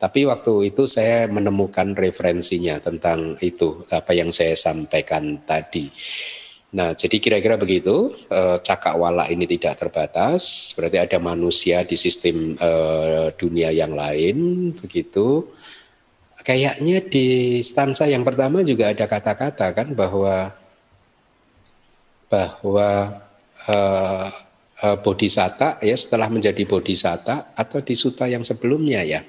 Tapi 0.00 0.24
waktu 0.24 0.72
itu 0.72 0.86
saya 0.86 1.26
menemukan 1.26 1.92
referensinya 1.98 2.78
tentang 2.78 3.36
itu 3.42 3.84
apa 3.90 4.14
yang 4.14 4.30
saya 4.30 4.54
sampaikan 4.54 5.42
tadi. 5.44 5.90
Nah, 6.70 6.94
jadi 6.94 7.18
kira-kira 7.18 7.58
begitu, 7.58 8.14
eh, 8.30 8.56
cakrawala 8.62 9.26
ini 9.26 9.42
tidak 9.42 9.82
terbatas, 9.82 10.70
berarti 10.78 11.02
ada 11.02 11.18
manusia 11.18 11.82
di 11.82 11.98
sistem 11.98 12.54
eh, 12.54 13.34
dunia 13.34 13.74
yang 13.74 13.90
lain, 13.90 14.70
begitu. 14.78 15.50
Kayaknya 16.46 17.02
di 17.04 17.58
stansa 17.60 18.06
yang 18.06 18.22
pertama 18.22 18.62
juga 18.62 18.94
ada 18.94 19.04
kata-kata 19.04 19.66
kan 19.74 19.88
bahwa 19.98 20.54
bahwa 22.30 23.18
eh, 23.66 24.28
bodhisatta 24.80 25.82
ya 25.84 25.92
setelah 25.92 26.32
menjadi 26.32 26.64
bodhisatta 26.64 27.52
atau 27.52 27.84
di 27.84 27.92
suta 27.92 28.24
yang 28.24 28.40
sebelumnya 28.40 29.04
ya 29.04 29.20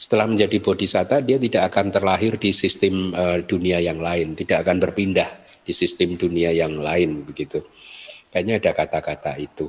setelah 0.00 0.24
menjadi 0.24 0.56
bodhisatta 0.56 1.20
dia 1.20 1.36
tidak 1.36 1.68
akan 1.68 1.92
terlahir 1.92 2.40
di 2.40 2.48
sistem 2.56 3.12
dunia 3.44 3.76
yang 3.76 4.00
lain, 4.00 4.32
tidak 4.32 4.64
akan 4.64 4.80
berpindah 4.80 5.45
di 5.66 5.72
sistem 5.74 6.14
dunia 6.14 6.54
yang 6.54 6.78
lain 6.78 7.26
begitu. 7.26 7.66
Kayaknya 8.30 8.62
ada 8.62 8.70
kata-kata 8.72 9.34
itu. 9.42 9.66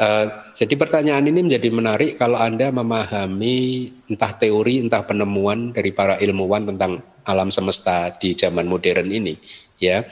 Uh, 0.00 0.26
jadi 0.56 0.74
pertanyaan 0.74 1.28
ini 1.28 1.44
menjadi 1.44 1.68
menarik 1.70 2.18
kalau 2.18 2.38
Anda 2.38 2.72
memahami 2.74 3.90
entah 4.10 4.32
teori 4.34 4.80
entah 4.82 5.02
penemuan 5.06 5.70
dari 5.70 5.94
para 5.94 6.16
ilmuwan 6.18 6.66
tentang 6.66 7.04
alam 7.26 7.52
semesta 7.52 8.10
di 8.18 8.34
zaman 8.34 8.66
modern 8.66 9.06
ini 9.10 9.38
ya. 9.78 10.02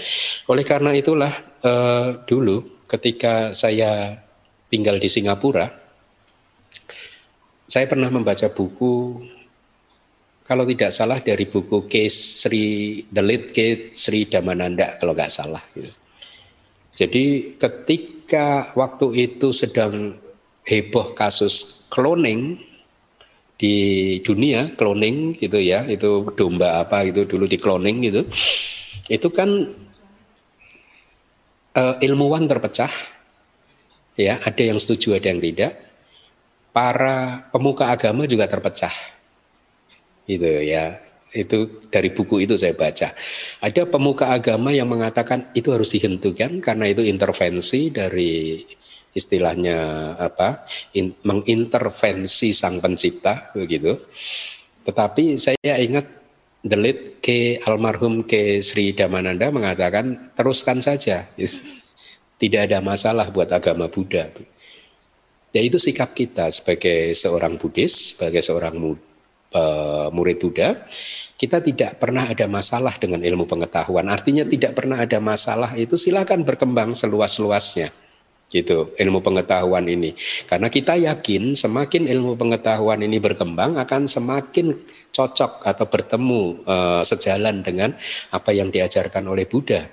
Oleh 0.50 0.62
karena 0.66 0.92
itulah 0.92 1.32
uh, 1.64 2.20
dulu 2.26 2.84
ketika 2.90 3.56
saya 3.56 4.18
tinggal 4.68 5.00
di 5.00 5.08
Singapura 5.08 5.88
saya 7.68 7.84
pernah 7.84 8.08
membaca 8.08 8.48
buku 8.48 9.20
kalau 10.48 10.64
tidak 10.64 10.96
salah 10.96 11.20
dari 11.20 11.44
buku 11.44 11.84
Case 11.84 12.48
Sri 12.48 13.04
The 13.04 13.20
Late 13.20 13.52
Case 13.52 13.92
Sri 13.92 14.24
Damananda 14.24 14.96
kalau 14.96 15.12
nggak 15.12 15.28
salah 15.28 15.60
gitu. 15.76 15.92
Jadi 16.96 17.54
ketika 17.60 18.72
waktu 18.72 19.28
itu 19.28 19.52
sedang 19.52 20.16
heboh 20.64 21.12
kasus 21.12 21.84
cloning 21.92 22.64
di 23.58 23.76
dunia 24.22 24.72
cloning 24.78 25.34
gitu 25.36 25.58
ya 25.58 25.82
itu 25.84 26.30
domba 26.32 26.80
apa 26.80 27.10
gitu 27.10 27.26
dulu 27.26 27.44
di 27.50 27.58
cloning 27.58 28.06
gitu 28.06 28.22
itu 29.10 29.28
kan 29.34 29.50
uh, 31.74 31.94
ilmuwan 31.98 32.46
terpecah 32.46 32.92
ya 34.14 34.38
ada 34.38 34.62
yang 34.62 34.78
setuju 34.78 35.18
ada 35.18 35.34
yang 35.34 35.42
tidak 35.42 35.74
para 36.70 37.50
pemuka 37.50 37.90
agama 37.90 38.30
juga 38.30 38.46
terpecah 38.46 39.17
itu 40.28 40.46
ya. 40.62 41.00
Itu 41.28 41.84
dari 41.92 42.08
buku 42.08 42.40
itu 42.44 42.56
saya 42.56 42.72
baca. 42.72 43.12
Ada 43.60 43.84
pemuka 43.84 44.32
agama 44.32 44.72
yang 44.72 44.88
mengatakan 44.88 45.52
itu 45.52 45.72
harus 45.76 45.92
dihentikan 45.92 46.64
karena 46.64 46.88
itu 46.88 47.04
intervensi 47.04 47.92
dari 47.92 48.64
istilahnya 49.12 49.76
apa 50.16 50.64
in, 50.96 51.12
mengintervensi 51.20 52.52
sang 52.56 52.80
pencipta 52.80 53.52
begitu. 53.52 53.96
Tetapi 54.88 55.36
saya 55.36 55.76
ingat 55.76 56.18
the 56.64 56.76
ke 57.22 57.60
almarhum 57.62 58.26
ke 58.26 58.64
Sri 58.64 58.96
Damananda 58.96 59.52
mengatakan 59.52 60.32
teruskan 60.34 60.82
saja. 60.82 61.28
Tidak 62.40 62.70
ada 62.70 62.78
masalah 62.78 63.26
buat 63.34 63.50
agama 63.50 63.90
Buddha. 63.90 64.30
Ya 65.50 65.60
itu 65.64 65.74
sikap 65.80 66.14
kita 66.14 66.46
sebagai 66.54 67.16
seorang 67.18 67.58
Buddhis 67.58 68.14
sebagai 68.14 68.38
seorang 68.38 68.78
uh, 69.54 70.08
murid 70.12 70.40
Buddha, 70.42 70.88
kita 71.38 71.62
tidak 71.62 72.02
pernah 72.02 72.26
ada 72.28 72.44
masalah 72.50 72.96
dengan 72.96 73.22
ilmu 73.22 73.46
pengetahuan. 73.46 74.08
Artinya 74.10 74.44
tidak 74.44 74.74
pernah 74.74 75.00
ada 75.00 75.18
masalah 75.22 75.76
itu 75.78 75.94
silakan 75.94 76.42
berkembang 76.42 76.92
seluas-luasnya 76.92 77.88
gitu 78.48 78.96
ilmu 78.96 79.20
pengetahuan 79.20 79.84
ini 79.84 80.16
karena 80.48 80.72
kita 80.72 80.96
yakin 80.96 81.52
semakin 81.52 82.08
ilmu 82.08 82.32
pengetahuan 82.32 82.96
ini 83.04 83.20
berkembang 83.20 83.76
akan 83.76 84.08
semakin 84.08 84.72
cocok 85.12 85.68
atau 85.68 85.84
bertemu 85.84 86.64
uh, 86.64 87.04
sejalan 87.04 87.60
dengan 87.60 87.92
apa 88.32 88.50
yang 88.56 88.72
diajarkan 88.72 89.28
oleh 89.28 89.44
Buddha 89.44 89.84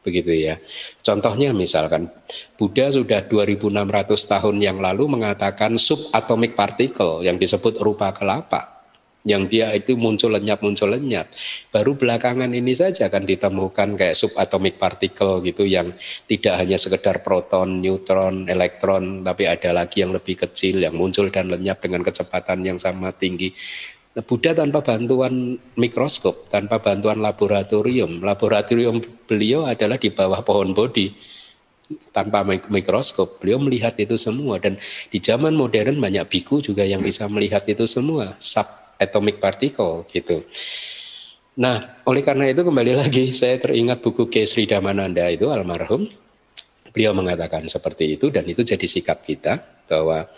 begitu 0.00 0.32
ya. 0.32 0.56
Contohnya 1.04 1.52
misalkan 1.52 2.08
Buddha 2.56 2.88
sudah 2.88 3.28
2600 3.28 4.08
tahun 4.08 4.56
yang 4.56 4.80
lalu 4.80 5.04
mengatakan 5.04 5.76
subatomic 5.76 6.56
particle 6.56 7.20
yang 7.20 7.36
disebut 7.36 7.76
rupa 7.76 8.16
kelapa 8.16 8.77
yang 9.26 9.50
dia 9.50 9.74
itu 9.74 9.98
muncul 9.98 10.30
lenyap 10.30 10.62
muncul 10.62 10.94
lenyap 10.94 11.26
baru 11.74 11.98
belakangan 11.98 12.48
ini 12.54 12.70
saja 12.70 13.10
akan 13.10 13.26
ditemukan 13.26 13.98
kayak 13.98 14.14
subatomic 14.14 14.78
particle 14.78 15.42
gitu 15.42 15.66
yang 15.66 15.90
tidak 16.30 16.54
hanya 16.54 16.78
sekedar 16.78 17.20
proton, 17.26 17.82
neutron, 17.82 18.46
elektron 18.46 19.26
tapi 19.26 19.50
ada 19.50 19.74
lagi 19.74 20.06
yang 20.06 20.14
lebih 20.14 20.38
kecil 20.38 20.78
yang 20.80 20.94
muncul 20.94 21.26
dan 21.34 21.50
lenyap 21.50 21.82
dengan 21.82 22.06
kecepatan 22.06 22.62
yang 22.62 22.78
sama 22.78 23.10
tinggi 23.10 23.50
nah, 24.14 24.22
Buddha 24.22 24.54
tanpa 24.54 24.86
bantuan 24.86 25.58
mikroskop, 25.74 26.46
tanpa 26.50 26.78
bantuan 26.78 27.18
laboratorium. 27.18 28.22
Laboratorium 28.22 29.02
beliau 29.26 29.66
adalah 29.66 29.98
di 29.98 30.14
bawah 30.14 30.42
pohon 30.46 30.70
bodi 30.74 31.10
tanpa 32.14 32.44
mikroskop. 32.46 33.42
Beliau 33.42 33.58
melihat 33.58 33.98
itu 33.98 34.14
semua 34.14 34.62
dan 34.62 34.78
di 35.10 35.18
zaman 35.18 35.58
modern 35.58 35.98
banyak 35.98 36.26
biku 36.30 36.62
juga 36.62 36.86
yang 36.86 37.02
bisa 37.02 37.26
melihat 37.26 37.66
itu 37.66 37.84
semua. 37.84 38.36
Sub 38.38 38.87
atomic 38.98 39.38
particle 39.40 40.04
gitu. 40.10 40.44
Nah, 41.58 41.98
oleh 42.06 42.22
karena 42.22 42.46
itu 42.46 42.62
kembali 42.62 42.92
lagi 42.94 43.34
saya 43.34 43.58
teringat 43.58 43.98
buku 43.98 44.30
K. 44.30 44.46
Sri 44.46 44.66
Damananda 44.66 45.26
itu 45.30 45.50
almarhum. 45.50 46.06
Beliau 46.94 47.14
mengatakan 47.14 47.66
seperti 47.66 48.18
itu 48.18 48.30
dan 48.30 48.46
itu 48.46 48.62
jadi 48.62 48.86
sikap 48.86 49.22
kita 49.22 49.58
bahwa 49.88 50.28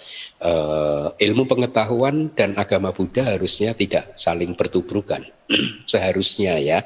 uh, 0.41 1.13
ilmu 1.19 1.45
pengetahuan 1.45 2.31
dan 2.33 2.55
agama 2.55 2.95
Buddha 2.95 3.37
harusnya 3.37 3.75
tidak 3.75 4.15
saling 4.15 4.55
bertubrukan. 4.55 5.25
seharusnya 5.91 6.59
ya 6.63 6.79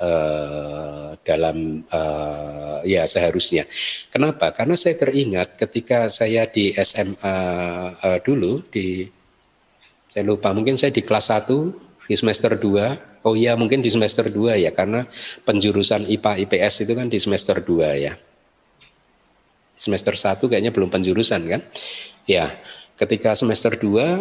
uh, 0.00 1.16
dalam 1.24 1.84
uh, 1.88 2.80
ya 2.84 3.08
seharusnya. 3.08 3.64
Kenapa? 4.12 4.52
Karena 4.52 4.76
saya 4.76 4.98
teringat 5.00 5.56
ketika 5.56 6.12
saya 6.12 6.46
di 6.48 6.72
SMA 6.76 7.38
dulu 8.24 8.62
di 8.68 9.08
saya 10.12 10.28
lupa, 10.28 10.52
mungkin 10.52 10.76
saya 10.76 10.92
di 10.92 11.00
kelas 11.00 11.32
1, 11.32 11.72
di 12.04 12.12
semester 12.20 12.52
2. 12.52 13.24
Oh 13.24 13.32
iya, 13.32 13.56
mungkin 13.56 13.80
di 13.80 13.88
semester 13.88 14.28
2 14.28 14.60
ya, 14.60 14.68
karena 14.68 15.08
penjurusan 15.48 16.04
IPA 16.04 16.44
IPS 16.44 16.84
itu 16.84 16.92
kan 16.92 17.08
di 17.08 17.16
semester 17.16 17.64
2 17.64 17.96
ya. 17.96 18.12
Semester 19.72 20.12
1 20.12 20.52
kayaknya 20.52 20.68
belum 20.68 20.92
penjurusan 20.92 21.48
kan? 21.48 21.64
Ya, 22.28 22.52
ketika 23.00 23.32
semester 23.32 23.72
2 23.72 24.20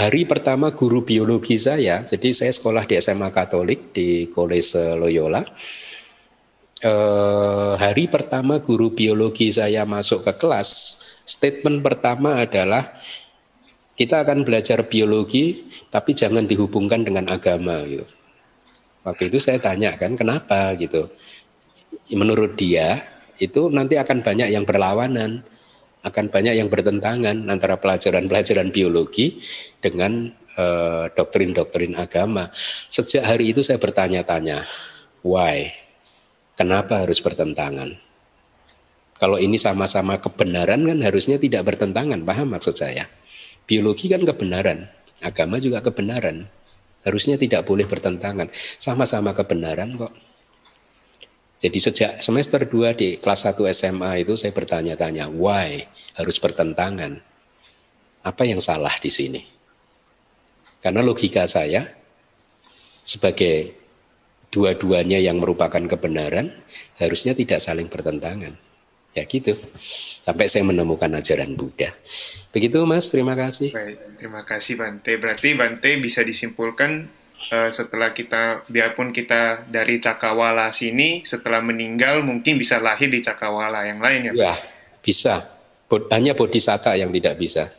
hari 0.00 0.24
pertama 0.24 0.72
guru 0.72 1.04
biologi 1.04 1.60
saya, 1.60 2.00
jadi 2.00 2.32
saya 2.32 2.56
sekolah 2.56 2.88
di 2.88 2.96
SMA 2.96 3.28
Katolik 3.36 3.92
di 3.92 4.32
Kolese 4.32 4.96
Loyola. 4.96 5.44
Eh, 6.80 7.72
hari 7.76 8.08
pertama 8.08 8.64
guru 8.64 8.96
biologi 8.96 9.52
saya 9.52 9.84
masuk 9.84 10.24
ke 10.24 10.32
kelas, 10.40 10.68
statement 11.28 11.84
pertama 11.84 12.40
adalah 12.40 12.96
kita 13.96 14.22
akan 14.22 14.44
belajar 14.44 14.84
biologi 14.84 15.66
tapi 15.88 16.12
jangan 16.12 16.44
dihubungkan 16.44 17.02
dengan 17.02 17.26
agama 17.32 17.80
gitu. 17.88 18.04
Waktu 19.02 19.32
itu 19.32 19.38
saya 19.40 19.56
tanya 19.56 19.96
kan 19.96 20.12
kenapa 20.12 20.76
gitu. 20.76 21.08
Menurut 22.12 22.54
dia 22.60 23.02
itu 23.40 23.72
nanti 23.72 23.96
akan 23.96 24.20
banyak 24.20 24.52
yang 24.52 24.68
berlawanan, 24.68 25.42
akan 26.04 26.26
banyak 26.28 26.60
yang 26.60 26.68
bertentangan 26.68 27.48
antara 27.48 27.80
pelajaran-pelajaran 27.80 28.70
biologi 28.70 29.40
dengan 29.80 30.30
uh, 30.60 31.08
doktrin-doktrin 31.12 31.96
agama. 31.96 32.52
Sejak 32.86 33.24
hari 33.24 33.56
itu 33.56 33.64
saya 33.64 33.80
bertanya-tanya, 33.80 34.64
why? 35.24 35.72
Kenapa 36.56 37.04
harus 37.04 37.20
bertentangan? 37.20 37.96
Kalau 39.16 39.40
ini 39.40 39.56
sama-sama 39.56 40.20
kebenaran 40.20 40.84
kan 40.84 40.98
harusnya 41.00 41.40
tidak 41.40 41.64
bertentangan, 41.64 42.20
paham 42.24 42.52
maksud 42.52 42.76
saya? 42.76 43.08
Biologi 43.66 44.06
kan 44.06 44.22
kebenaran, 44.22 44.86
agama 45.26 45.58
juga 45.58 45.82
kebenaran. 45.82 46.46
Harusnya 47.02 47.38
tidak 47.38 47.66
boleh 47.66 47.86
bertentangan. 47.86 48.50
Sama-sama 48.78 49.34
kebenaran 49.34 49.94
kok. 49.94 50.14
Jadi 51.56 51.78
sejak 51.82 52.12
semester 52.22 52.62
2 52.62 52.94
di 52.94 53.08
kelas 53.18 53.48
1 53.48 53.58
SMA 53.74 54.22
itu 54.22 54.38
saya 54.38 54.54
bertanya-tanya, 54.54 55.26
why 55.30 55.82
harus 56.14 56.36
bertentangan? 56.38 57.18
Apa 58.22 58.42
yang 58.46 58.58
salah 58.62 58.92
di 59.02 59.10
sini? 59.10 59.42
Karena 60.82 61.02
logika 61.02 61.46
saya 61.48 61.86
sebagai 63.06 63.74
dua-duanya 64.50 65.18
yang 65.18 65.42
merupakan 65.42 65.80
kebenaran 65.80 66.52
harusnya 67.00 67.32
tidak 67.34 67.58
saling 67.58 67.86
bertentangan. 67.90 68.65
Ya 69.16 69.24
gitu. 69.24 69.56
Sampai 70.20 70.52
saya 70.52 70.68
menemukan 70.68 71.08
ajaran 71.08 71.56
Buddha. 71.56 71.88
Begitu 72.52 72.84
Mas, 72.84 73.08
terima 73.08 73.32
kasih. 73.32 73.72
Baik, 73.72 74.20
terima 74.20 74.44
kasih 74.44 74.76
Bante. 74.76 75.16
Berarti 75.16 75.56
Bante 75.56 75.96
bisa 75.96 76.20
disimpulkan 76.20 77.08
uh, 77.48 77.70
setelah 77.72 78.12
kita, 78.12 78.68
biarpun 78.68 79.16
kita 79.16 79.64
dari 79.72 79.96
Cakrawala 79.96 80.68
sini, 80.76 81.24
setelah 81.24 81.64
meninggal 81.64 82.20
mungkin 82.20 82.60
bisa 82.60 82.76
lahir 82.76 83.08
di 83.08 83.24
Cakrawala 83.24 83.88
yang 83.88 84.04
lain 84.04 84.20
ya? 84.28 84.52
Ya, 84.52 84.54
bisa. 85.00 85.40
Hanya 86.12 86.36
bodhisatta 86.36 86.92
yang 86.98 87.08
tidak 87.08 87.40
bisa. 87.40 87.72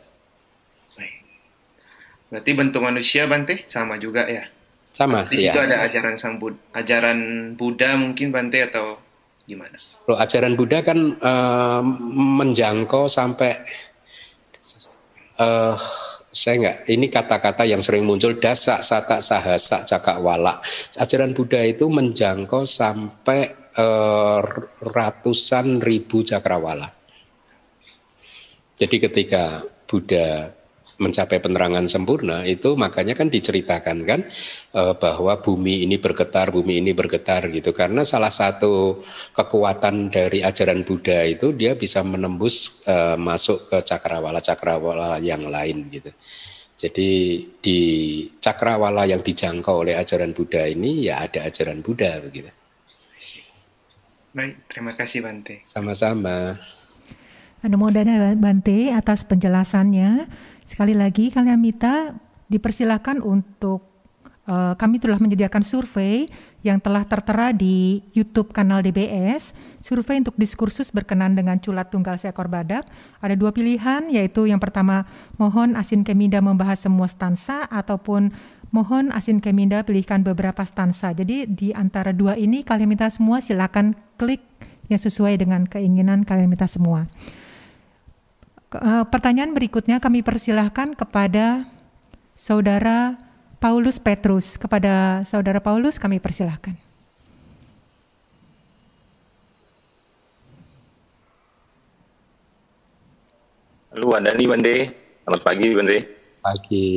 Baik. 0.98 1.22
Berarti 2.34 2.50
bentuk 2.56 2.82
manusia 2.82 3.30
Bante 3.30 3.68
sama 3.70 4.00
juga 4.00 4.26
ya? 4.26 4.48
Sama, 4.88 5.28
Di 5.30 5.46
situ 5.46 5.54
ya. 5.54 5.68
ada 5.68 5.86
ajaran 5.86 6.18
sang 6.18 6.42
Bud 6.42 6.58
ajaran 6.74 7.54
Buddha 7.54 7.94
mungkin 7.94 8.34
Bante 8.34 8.58
atau 8.64 8.98
gimana? 9.46 9.78
Loh, 10.08 10.16
ajaran 10.16 10.56
Buddha 10.56 10.80
kan 10.80 11.20
uh, 11.20 11.84
menjangkau 12.16 13.12
sampai 13.12 13.52
uh, 15.36 15.76
saya 16.32 16.54
enggak 16.56 16.76
ini 16.88 17.06
kata-kata 17.12 17.68
yang 17.68 17.84
sering 17.84 18.08
muncul 18.08 18.40
dasa 18.40 18.80
sata 18.80 19.20
sahasa 19.20 19.84
cakak 19.84 20.16
wala 20.24 20.64
ajaran 20.96 21.36
Buddha 21.36 21.60
itu 21.60 21.92
menjangkau 21.92 22.64
sampai 22.64 23.52
uh, 23.76 24.40
ratusan 24.80 25.84
ribu 25.84 26.24
cakrawala. 26.24 26.88
Jadi 28.78 28.96
ketika 29.02 29.60
Buddha 29.84 30.57
mencapai 30.98 31.38
penerangan 31.38 31.86
sempurna 31.86 32.42
itu 32.42 32.74
makanya 32.74 33.14
kan 33.14 33.30
diceritakan 33.30 34.02
kan 34.02 34.20
uh, 34.74 34.98
bahwa 34.98 35.38
bumi 35.38 35.86
ini 35.86 35.96
bergetar, 36.02 36.50
bumi 36.50 36.82
ini 36.82 36.90
bergetar 36.90 37.46
gitu 37.54 37.70
karena 37.70 38.02
salah 38.02 38.34
satu 38.34 38.98
kekuatan 39.30 40.10
dari 40.10 40.42
ajaran 40.42 40.82
Buddha 40.82 41.22
itu 41.22 41.54
dia 41.54 41.78
bisa 41.78 42.02
menembus 42.02 42.82
uh, 42.90 43.14
masuk 43.14 43.70
ke 43.70 43.78
cakrawala 43.86 44.42
cakrawala 44.42 45.22
yang 45.22 45.46
lain 45.46 45.86
gitu. 45.88 46.10
Jadi 46.78 47.42
di 47.58 47.80
cakrawala 48.38 49.02
yang 49.02 49.18
dijangkau 49.18 49.82
oleh 49.82 49.98
ajaran 49.98 50.30
Buddha 50.30 50.62
ini 50.66 51.10
ya 51.10 51.22
ada 51.26 51.46
ajaran 51.46 51.82
Buddha 51.82 52.22
begitu. 52.22 52.50
Baik, 54.30 54.70
terima 54.70 54.94
kasih 54.94 55.26
Bante. 55.26 55.58
Sama-sama. 55.66 56.54
Anumodana 57.66 58.38
Bante 58.38 58.94
atas 58.94 59.26
penjelasannya. 59.26 60.30
Sekali 60.68 60.92
lagi 60.92 61.32
kalian 61.32 61.56
minta 61.56 62.12
dipersilakan 62.52 63.24
untuk 63.24 63.88
uh, 64.44 64.76
kami 64.76 65.00
telah 65.00 65.16
menyediakan 65.16 65.64
survei 65.64 66.28
yang 66.60 66.76
telah 66.76 67.08
tertera 67.08 67.56
di 67.56 68.04
YouTube 68.12 68.52
kanal 68.52 68.84
DBS. 68.84 69.56
Survei 69.80 70.20
untuk 70.20 70.36
diskursus 70.36 70.92
berkenan 70.92 71.32
dengan 71.32 71.56
culat 71.56 71.88
tunggal 71.88 72.20
seekor 72.20 72.52
badak. 72.52 72.84
Ada 73.24 73.32
dua 73.32 73.48
pilihan, 73.48 74.12
yaitu 74.12 74.44
yang 74.44 74.60
pertama 74.60 75.08
mohon 75.40 75.72
Asin 75.72 76.04
Keminda 76.04 76.44
membahas 76.44 76.84
semua 76.84 77.08
stansa 77.08 77.64
ataupun 77.72 78.28
mohon 78.68 79.08
Asin 79.16 79.40
Keminda 79.40 79.80
pilihkan 79.88 80.20
beberapa 80.20 80.68
stansa. 80.68 81.16
Jadi 81.16 81.48
di 81.48 81.72
antara 81.72 82.12
dua 82.12 82.36
ini 82.36 82.60
kalian 82.60 82.92
minta 82.92 83.08
semua 83.08 83.40
silakan 83.40 83.96
klik 84.20 84.44
yang 84.92 85.00
sesuai 85.00 85.40
dengan 85.40 85.64
keinginan 85.64 86.28
kalian 86.28 86.52
minta 86.52 86.68
semua. 86.68 87.08
Eh, 88.68 89.04
pertanyaan 89.08 89.56
berikutnya 89.56 89.96
kami 89.96 90.20
persilahkan 90.20 90.92
kepada 90.92 91.64
Saudara 92.36 93.16
Paulus 93.64 93.96
Petrus. 93.96 94.60
Kepada 94.60 95.24
Saudara 95.24 95.56
Paulus 95.56 95.96
kami 95.96 96.20
persilahkan. 96.20 96.76
Halo, 103.96 104.12
Andani 104.12 104.44
Bande. 104.44 104.76
Selamat 105.24 105.42
pagi, 105.48 105.68
Bande. 105.72 105.98
Pagi. 106.44 106.92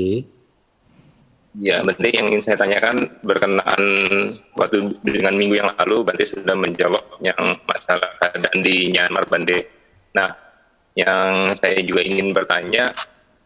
Ya, 1.56 1.80
Bande 1.88 2.10
yang 2.12 2.28
ingin 2.36 2.44
saya 2.44 2.60
tanyakan 2.60 3.16
berkenaan 3.24 3.84
waktu 4.60 4.92
dengan 5.08 5.40
minggu 5.40 5.56
yang 5.56 5.72
lalu, 5.80 6.04
Bante 6.04 6.28
sudah 6.28 6.52
menjawab 6.52 7.16
yang 7.24 7.40
masalah 7.64 8.12
keadaan 8.20 8.60
di 8.60 8.92
Myanmar, 8.92 9.24
Bande. 9.32 9.72
Nah, 10.12 10.51
yang 10.96 11.52
saya 11.56 11.80
juga 11.84 12.04
ingin 12.04 12.36
bertanya, 12.36 12.92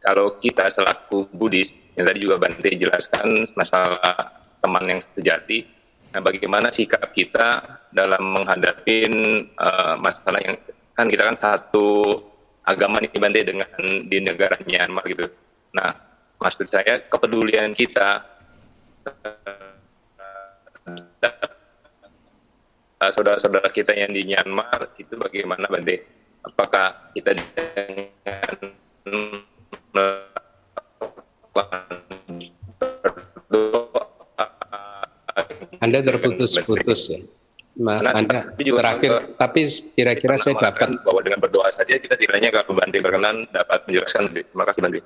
kalau 0.02 0.38
kita 0.38 0.70
selaku 0.70 1.30
Buddhis, 1.34 1.74
yang 1.98 2.06
tadi 2.10 2.20
juga 2.22 2.38
Bante 2.42 2.70
jelaskan 2.74 3.50
masalah 3.58 4.42
teman 4.62 4.86
yang 4.86 5.02
sejati, 5.02 5.66
nah 6.14 6.22
bagaimana 6.22 6.74
sikap 6.74 7.10
kita 7.14 7.62
dalam 7.94 8.34
menghadapi 8.34 8.98
uh, 9.58 9.98
masalah 9.98 10.42
yang 10.42 10.58
kan 10.96 11.06
kita 11.12 11.28
kan 11.28 11.38
satu 11.38 12.18
agama 12.66 12.98
nih 13.02 13.14
Bante 13.18 13.42
dengan 13.46 13.70
di 14.10 14.18
negara 14.22 14.58
Myanmar 14.66 15.06
gitu. 15.06 15.30
Nah, 15.74 15.90
maksud 16.42 16.66
saya 16.66 17.02
kepedulian 17.06 17.74
kita 17.78 18.26
uh, 23.02 23.12
saudara-saudara 23.14 23.70
kita 23.70 23.94
yang 23.94 24.10
di 24.10 24.26
Myanmar 24.34 24.98
itu 24.98 25.14
bagaimana 25.14 25.70
Bante? 25.70 26.25
Apakah 26.46 27.10
kita 27.18 27.34
dengan 27.34 27.56
anda 35.86 36.00
terputus-putus 36.02 37.02
ya. 37.14 37.20
Ma, 37.76 38.00
nah, 38.00 38.16
Anda 38.16 38.56
juga 38.56 38.88
terakhir, 38.88 39.12
ke, 39.12 39.36
tapi 39.36 39.62
kira-kira 40.00 40.40
saya 40.40 40.56
dapat 40.56 40.96
bahwa 41.04 41.20
dengan 41.20 41.44
berdoa 41.44 41.68
saja 41.76 42.00
kita 42.00 42.16
tiranya 42.16 42.48
kalau 42.48 42.72
Banti 42.72 43.04
berkenan 43.04 43.44
dapat 43.52 43.84
menjelaskan. 43.84 44.32
Terima 44.32 44.64
kasih 44.64 44.80
Banti. 44.80 45.00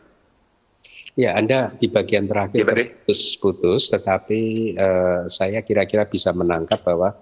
Ya, 1.18 1.34
Anda 1.34 1.74
di 1.74 1.90
bagian 1.90 2.30
terakhir 2.30 2.61
ya, 2.61 2.70
terputus-putus, 2.70 3.90
tetapi 3.90 4.41
uh, 4.78 5.26
saya 5.26 5.66
kira-kira 5.66 6.06
bisa 6.06 6.30
menangkap 6.30 6.86
bahwa 6.86 7.18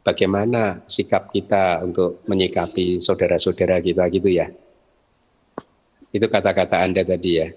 bagaimana 0.00 0.84
sikap 0.88 1.28
kita 1.32 1.84
untuk 1.84 2.24
menyikapi 2.26 3.00
saudara-saudara 3.00 3.80
kita 3.84 4.04
gitu 4.12 4.28
ya. 4.32 4.48
Itu 6.10 6.26
kata-kata 6.26 6.82
Anda 6.82 7.06
tadi 7.06 7.30
ya. 7.38 7.48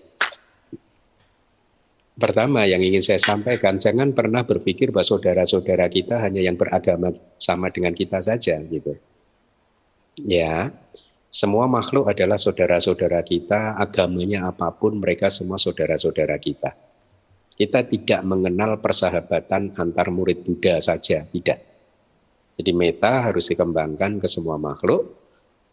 Pertama 2.13 2.69
yang 2.69 2.85
ingin 2.85 3.01
saya 3.01 3.17
sampaikan, 3.17 3.81
jangan 3.81 4.13
pernah 4.13 4.45
berpikir 4.45 4.93
bahwa 4.93 5.01
saudara-saudara 5.01 5.89
kita 5.89 6.21
hanya 6.21 6.45
yang 6.45 6.53
beragama 6.53 7.09
sama 7.41 7.73
dengan 7.73 7.97
kita 7.97 8.21
saja 8.21 8.61
gitu. 8.69 8.93
Ya, 10.21 10.69
semua 11.33 11.65
makhluk 11.65 12.05
adalah 12.05 12.37
saudara-saudara 12.37 13.25
kita, 13.25 13.73
agamanya 13.81 14.45
apa 14.45 14.69
pun 14.77 15.01
mereka 15.01 15.33
semua 15.33 15.57
saudara-saudara 15.57 16.37
kita. 16.37 16.77
Kita 17.49 17.81
tidak 17.81 18.21
mengenal 18.21 18.77
persahabatan 18.77 19.73
antar 19.73 20.13
murid 20.13 20.45
Buddha 20.45 20.77
saja, 20.77 21.25
tidak. 21.25 21.72
Jadi 22.53 22.71
meta 22.71 23.25
harus 23.29 23.49
dikembangkan 23.49 24.21
ke 24.21 24.27
semua 24.29 24.61
makhluk, 24.61 25.09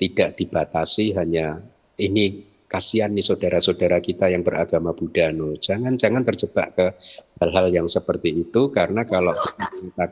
tidak 0.00 0.40
dibatasi 0.40 1.12
hanya 1.12 1.60
ini 2.00 2.50
kasihan 2.70 3.10
nih 3.10 3.26
saudara-saudara 3.26 3.98
kita 3.98 4.30
yang 4.30 4.46
beragama 4.46 4.94
Buddha. 4.94 5.34
No. 5.34 5.58
Jangan 5.58 5.98
jangan 5.98 6.22
terjebak 6.22 6.68
ke 6.72 6.86
hal-hal 7.42 7.66
yang 7.74 7.90
seperti 7.90 8.46
itu 8.46 8.70
karena 8.70 9.02
kalau 9.02 9.34
kita 9.74 10.06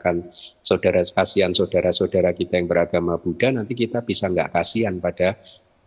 saudara 0.59 0.99
kasihan 0.99 1.55
saudara-saudara 1.55 2.35
kita 2.35 2.59
yang 2.59 2.67
beragama 2.67 3.15
Buddha 3.15 3.55
nanti 3.55 3.73
kita 3.73 4.03
bisa 4.03 4.27
nggak 4.27 4.51
kasihan 4.51 4.99
pada 4.99 5.39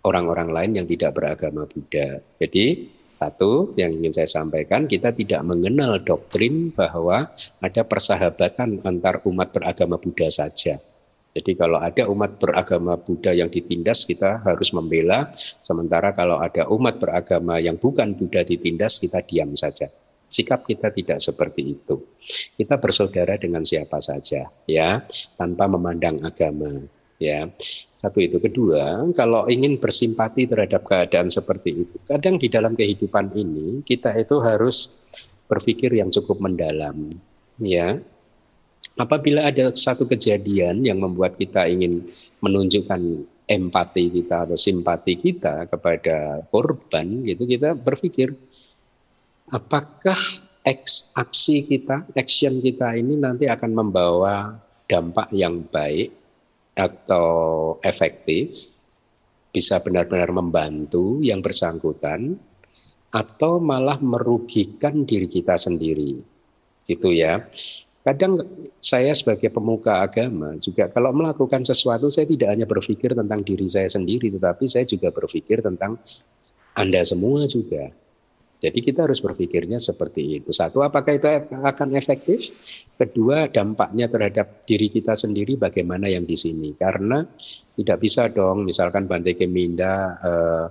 orang-orang 0.08 0.50
lain 0.50 0.82
yang 0.82 0.86
tidak 0.88 1.12
beragama 1.12 1.68
Buddha. 1.68 2.24
Jadi 2.40 2.88
satu 3.22 3.70
yang 3.78 3.94
ingin 3.94 4.10
saya 4.10 4.26
sampaikan 4.26 4.90
kita 4.90 5.14
tidak 5.14 5.46
mengenal 5.46 6.02
doktrin 6.02 6.74
bahwa 6.74 7.30
ada 7.62 7.82
persahabatan 7.86 8.82
antar 8.82 9.22
umat 9.30 9.54
beragama 9.54 9.94
Buddha 10.02 10.26
saja. 10.26 10.82
Jadi 11.32 11.52
kalau 11.56 11.80
ada 11.80 12.10
umat 12.12 12.36
beragama 12.36 12.98
Buddha 13.00 13.32
yang 13.32 13.48
ditindas 13.48 14.04
kita 14.04 14.44
harus 14.44 14.74
membela, 14.76 15.32
sementara 15.64 16.12
kalau 16.12 16.36
ada 16.36 16.68
umat 16.68 17.00
beragama 17.00 17.56
yang 17.56 17.80
bukan 17.80 18.12
Buddha 18.12 18.44
ditindas 18.44 19.00
kita 19.00 19.24
diam 19.24 19.54
saja. 19.56 19.88
Sikap 20.28 20.64
kita 20.64 20.92
tidak 20.92 21.20
seperti 21.20 21.76
itu. 21.76 21.96
Kita 22.56 22.76
bersaudara 22.80 23.36
dengan 23.36 23.64
siapa 23.64 24.00
saja, 24.00 24.48
ya, 24.64 25.04
tanpa 25.36 25.68
memandang 25.68 26.20
agama, 26.24 26.84
ya. 27.20 27.48
Satu 28.02 28.18
itu. 28.18 28.42
Kedua, 28.42 29.06
kalau 29.14 29.46
ingin 29.46 29.78
bersimpati 29.78 30.50
terhadap 30.50 30.82
keadaan 30.82 31.30
seperti 31.30 31.86
itu, 31.86 31.96
kadang 32.02 32.34
di 32.34 32.50
dalam 32.50 32.74
kehidupan 32.74 33.30
ini 33.38 33.86
kita 33.86 34.10
itu 34.18 34.42
harus 34.42 35.06
berpikir 35.46 35.94
yang 35.94 36.10
cukup 36.10 36.42
mendalam, 36.42 37.14
ya 37.62 38.02
apabila 38.96 39.48
ada 39.48 39.72
satu 39.72 40.04
kejadian 40.04 40.84
yang 40.84 41.00
membuat 41.00 41.36
kita 41.38 41.64
ingin 41.68 42.04
menunjukkan 42.44 43.24
empati 43.48 44.04
kita 44.12 44.48
atau 44.48 44.56
simpati 44.56 45.16
kita 45.16 45.68
kepada 45.68 46.44
korban 46.48 47.24
gitu 47.24 47.44
kita 47.48 47.72
berpikir 47.76 48.32
apakah 49.52 50.16
aksi 51.16 51.66
kita 51.66 52.06
action 52.14 52.62
kita 52.62 52.94
ini 52.96 53.18
nanti 53.18 53.50
akan 53.50 53.72
membawa 53.72 54.56
dampak 54.86 55.28
yang 55.34 55.64
baik 55.68 56.21
atau 56.72 57.76
efektif 57.84 58.72
bisa 59.52 59.80
benar-benar 59.84 60.32
membantu 60.32 61.20
yang 61.20 61.44
bersangkutan 61.44 62.40
atau 63.12 63.60
malah 63.60 64.00
merugikan 64.00 65.04
diri 65.04 65.28
kita 65.28 65.60
sendiri 65.60 66.16
gitu 66.88 67.12
ya 67.12 67.44
Kadang 68.02 68.34
saya 68.82 69.14
sebagai 69.14 69.46
pemuka 69.54 70.02
agama 70.02 70.58
juga 70.58 70.90
kalau 70.90 71.14
melakukan 71.14 71.62
sesuatu 71.62 72.10
saya 72.10 72.26
tidak 72.26 72.50
hanya 72.50 72.66
berpikir 72.66 73.14
tentang 73.14 73.46
diri 73.46 73.62
saya 73.70 73.86
sendiri 73.86 74.26
tetapi 74.26 74.66
saya 74.66 74.82
juga 74.82 75.14
berpikir 75.14 75.62
tentang 75.62 76.02
Anda 76.74 77.06
semua 77.06 77.46
juga. 77.46 77.94
Jadi 78.62 78.78
kita 78.78 79.10
harus 79.10 79.18
berpikirnya 79.18 79.82
seperti 79.82 80.38
itu. 80.38 80.54
Satu, 80.54 80.86
apakah 80.86 81.18
itu 81.18 81.26
akan 81.50 81.98
efektif? 81.98 82.54
Kedua, 82.94 83.50
dampaknya 83.50 84.06
terhadap 84.06 84.62
diri 84.62 84.86
kita 84.86 85.18
sendiri 85.18 85.58
bagaimana 85.58 86.06
yang 86.06 86.22
di 86.22 86.38
sini? 86.38 86.78
Karena 86.78 87.26
tidak 87.74 87.98
bisa 87.98 88.30
dong, 88.30 88.62
misalkan 88.62 89.10
Bante 89.10 89.34
Keminda 89.34 90.14
eh, 90.22 90.66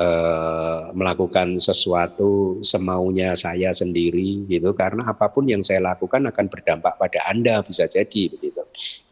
Eh, 0.00 0.82
melakukan 0.96 1.60
sesuatu 1.60 2.62
semaunya 2.64 3.36
saya 3.36 3.68
sendiri 3.68 4.48
gitu 4.48 4.72
karena 4.72 5.12
apa 5.12 5.28
pun 5.28 5.44
yang 5.44 5.60
saya 5.60 5.82
lakukan 5.82 6.24
akan 6.24 6.46
berdampak 6.48 6.96
pada 6.96 7.20
Anda 7.28 7.60
bisa 7.60 7.84
jadi 7.84 8.32
begitu. 8.32 8.64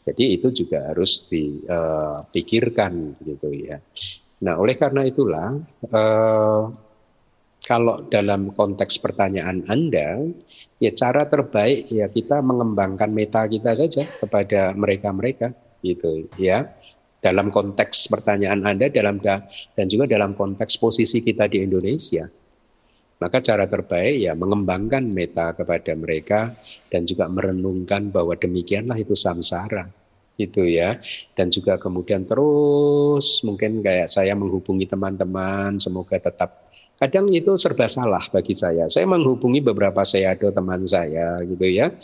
Jadi 0.09 0.25
itu 0.39 0.49
juga 0.49 0.89
harus 0.89 1.29
dipikirkan 1.29 2.93
uh, 3.11 3.21
gitu 3.21 3.53
ya. 3.53 3.83
Nah, 4.47 4.57
oleh 4.57 4.79
karena 4.81 5.05
itulah 5.05 5.61
uh, 5.93 6.73
kalau 7.69 8.01
dalam 8.09 8.49
konteks 8.57 8.97
pertanyaan 8.97 9.61
Anda, 9.69 10.25
ya 10.81 10.89
cara 10.97 11.29
terbaik 11.29 11.93
ya 11.93 12.09
kita 12.09 12.41
mengembangkan 12.41 13.13
meta 13.13 13.45
kita 13.45 13.77
saja 13.77 14.09
kepada 14.09 14.73
mereka-mereka 14.73 15.53
gitu 15.85 16.33
ya 16.41 16.65
dalam 17.21 17.53
konteks 17.53 18.09
pertanyaan 18.09 18.65
Anda 18.65 18.89
dalam 18.89 19.21
dan 19.21 19.85
juga 19.85 20.09
dalam 20.09 20.33
konteks 20.33 20.81
posisi 20.81 21.21
kita 21.21 21.45
di 21.53 21.61
Indonesia. 21.61 22.25
Maka 23.21 23.45
cara 23.45 23.69
terbaik 23.69 24.17
ya 24.17 24.33
mengembangkan 24.33 25.05
meta 25.05 25.53
kepada 25.53 25.93
mereka 25.93 26.57
dan 26.89 27.05
juga 27.05 27.29
merenungkan 27.29 28.09
bahwa 28.09 28.33
demikianlah 28.33 28.97
itu 28.97 29.13
samsara 29.13 29.91
itu 30.39 30.71
ya 30.71 31.03
dan 31.35 31.51
juga 31.51 31.83
kemudian 31.83 32.23
terus 32.23 33.43
mungkin 33.43 33.83
kayak 33.83 34.07
saya 34.07 34.39
menghubungi 34.39 34.87
teman-teman 34.87 35.83
semoga 35.83 36.15
tetap 36.15 36.68
kadang 36.99 37.31
itu 37.31 37.55
serba 37.55 37.87
salah 37.87 38.27
bagi 38.29 38.53
saya 38.59 38.91
saya 38.91 39.07
menghubungi 39.07 39.63
beberapa 39.63 40.03
sayado 40.03 40.51
teman 40.51 40.83
saya 40.85 41.39
gitu 41.47 41.67
ya 41.67 41.95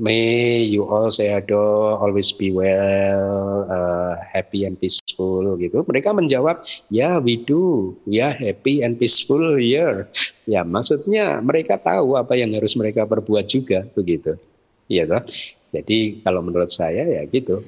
May 0.00 0.64
you 0.64 0.88
all 0.88 1.12
sayado 1.12 2.00
always 2.00 2.32
be 2.32 2.48
well, 2.48 3.68
uh, 3.68 4.16
happy 4.32 4.64
and 4.64 4.80
peaceful 4.80 5.44
gitu. 5.60 5.84
Mereka 5.84 6.08
menjawab, 6.16 6.64
ya 6.88 7.20
we 7.20 7.36
do, 7.36 7.92
ya 8.08 8.32
happy 8.32 8.80
and 8.80 8.96
peaceful 8.96 9.60
year. 9.60 10.08
Ya 10.48 10.64
maksudnya 10.64 11.36
mereka 11.44 11.76
tahu 11.76 12.16
apa 12.16 12.32
yang 12.32 12.56
harus 12.56 12.72
mereka 12.80 13.04
perbuat 13.04 13.44
juga 13.44 13.84
begitu. 13.92 14.40
Iya 14.88 15.04
toh. 15.04 15.22
Jadi 15.76 16.24
kalau 16.24 16.40
menurut 16.40 16.72
saya 16.72 17.04
ya 17.04 17.20
gitu. 17.28 17.60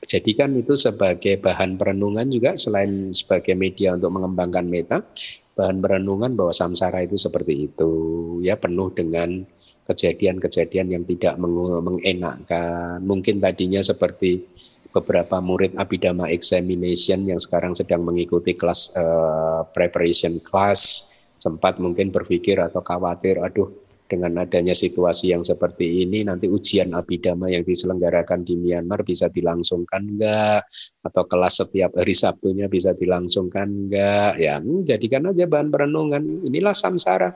Jadikan 0.00 0.56
itu 0.56 0.74
sebagai 0.80 1.36
bahan 1.38 1.76
perenungan 1.76 2.24
juga 2.32 2.56
selain 2.56 3.12
sebagai 3.12 3.52
media 3.52 3.92
untuk 3.94 4.16
mengembangkan 4.16 4.64
meta, 4.64 5.04
bahan 5.52 5.76
perenungan 5.78 6.32
bahwa 6.32 6.56
samsara 6.56 7.04
itu 7.04 7.20
seperti 7.20 7.68
itu 7.68 7.92
ya 8.40 8.56
penuh 8.56 8.88
dengan 8.96 9.44
kejadian-kejadian 9.84 10.88
yang 10.96 11.04
tidak 11.04 11.36
mengenakkan. 11.38 13.02
Mungkin 13.04 13.44
tadinya 13.44 13.84
seperti 13.84 14.40
beberapa 14.90 15.38
murid 15.38 15.76
Abhidhamma 15.76 16.32
Examination 16.32 17.28
yang 17.28 17.38
sekarang 17.38 17.76
sedang 17.76 18.02
mengikuti 18.02 18.56
kelas 18.56 18.96
uh, 18.96 19.68
preparation 19.70 20.40
class 20.42 21.12
sempat 21.40 21.76
mungkin 21.80 22.12
berpikir 22.12 22.60
atau 22.60 22.84
khawatir, 22.84 23.40
aduh 23.40 23.68
dengan 24.10 24.42
adanya 24.42 24.74
situasi 24.74 25.30
yang 25.30 25.46
seperti 25.46 26.02
ini 26.02 26.26
nanti 26.26 26.50
ujian 26.50 26.90
Abhidhamma 26.90 27.46
yang 27.54 27.62
diselenggarakan 27.62 28.42
di 28.42 28.58
Myanmar 28.58 29.06
bisa 29.06 29.30
dilangsungkan 29.30 30.18
enggak 30.18 30.66
atau 31.06 31.22
kelas 31.30 31.62
setiap 31.62 31.94
hari 31.94 32.18
Sabtunya 32.18 32.66
bisa 32.66 32.90
dilangsungkan 32.98 33.86
enggak 33.86 34.42
ya 34.42 34.58
hmm, 34.58 34.82
jadikan 34.82 35.30
aja 35.30 35.46
bahan 35.46 35.70
perenungan 35.70 36.50
inilah 36.50 36.74
samsara 36.74 37.30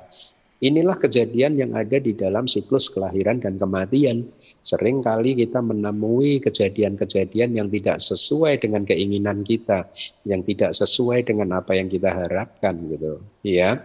Inilah 0.64 0.96
kejadian 0.96 1.60
yang 1.60 1.76
ada 1.76 2.00
di 2.00 2.16
dalam 2.16 2.48
siklus 2.48 2.88
kelahiran 2.88 3.36
dan 3.36 3.60
kematian. 3.60 4.24
Sering 4.64 5.04
kali 5.04 5.36
kita 5.36 5.60
menemui 5.60 6.40
kejadian-kejadian 6.40 7.52
yang 7.52 7.68
tidak 7.68 8.00
sesuai 8.00 8.64
dengan 8.64 8.88
keinginan 8.88 9.44
kita, 9.44 9.84
yang 10.24 10.40
tidak 10.40 10.72
sesuai 10.72 11.28
dengan 11.28 11.60
apa 11.60 11.76
yang 11.76 11.92
kita 11.92 12.08
harapkan 12.08 12.80
gitu. 12.88 13.20
Ya. 13.44 13.84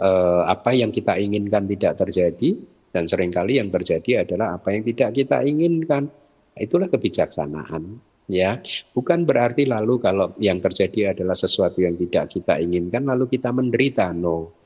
Eh, 0.00 0.42
apa 0.48 0.72
yang 0.72 0.88
kita 0.90 1.20
inginkan 1.20 1.68
tidak 1.68 2.00
terjadi 2.00 2.56
dan 2.90 3.06
sering 3.06 3.30
kali 3.30 3.60
yang 3.60 3.70
terjadi 3.70 4.26
adalah 4.26 4.58
apa 4.58 4.74
yang 4.74 4.82
tidak 4.82 5.14
kita 5.14 5.44
inginkan. 5.46 6.10
Itulah 6.58 6.90
kebijaksanaan 6.90 8.02
ya. 8.26 8.58
Bukan 8.90 9.26
berarti 9.26 9.66
lalu 9.66 10.02
kalau 10.02 10.34
yang 10.42 10.58
terjadi 10.58 11.14
adalah 11.14 11.38
sesuatu 11.38 11.82
yang 11.82 11.94
tidak 11.98 12.30
kita 12.30 12.58
inginkan 12.58 13.06
lalu 13.06 13.30
kita 13.30 13.54
menderita. 13.54 14.10
No. 14.14 14.56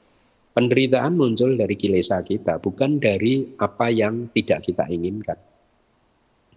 Penderitaan 0.55 1.19
muncul 1.19 1.59
dari 1.59 1.75
kilesa 1.75 2.23
kita, 2.23 2.63
bukan 2.63 3.03
dari 3.03 3.43
apa 3.59 3.91
yang 3.91 4.31
tidak 4.31 4.63
kita 4.63 4.87
inginkan. 4.87 5.35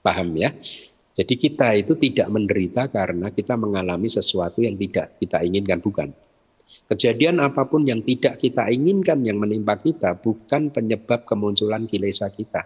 Paham 0.06 0.38
ya? 0.38 0.54
Jadi 1.18 1.34
kita 1.34 1.74
itu 1.74 1.98
tidak 1.98 2.30
menderita 2.30 2.94
karena 2.94 3.34
kita 3.34 3.58
mengalami 3.58 4.06
sesuatu 4.06 4.62
yang 4.62 4.78
tidak 4.78 5.18
kita 5.18 5.41
inginkan, 5.41 5.82
bukan. 5.82 6.14
Kejadian 6.86 7.41
apa 7.41 7.66
pun 7.66 7.84
yang 7.84 8.06
tidak 8.06 8.38
kita 8.38 8.70
inginkan 8.70 9.26
yang 9.26 9.41
menimpa 9.41 9.82
kita 9.82 10.14
bukan 10.16 10.70
penyebab 10.70 11.26
kemunculan 11.26 11.90
kilesa 11.90 12.30
kita. 12.30 12.64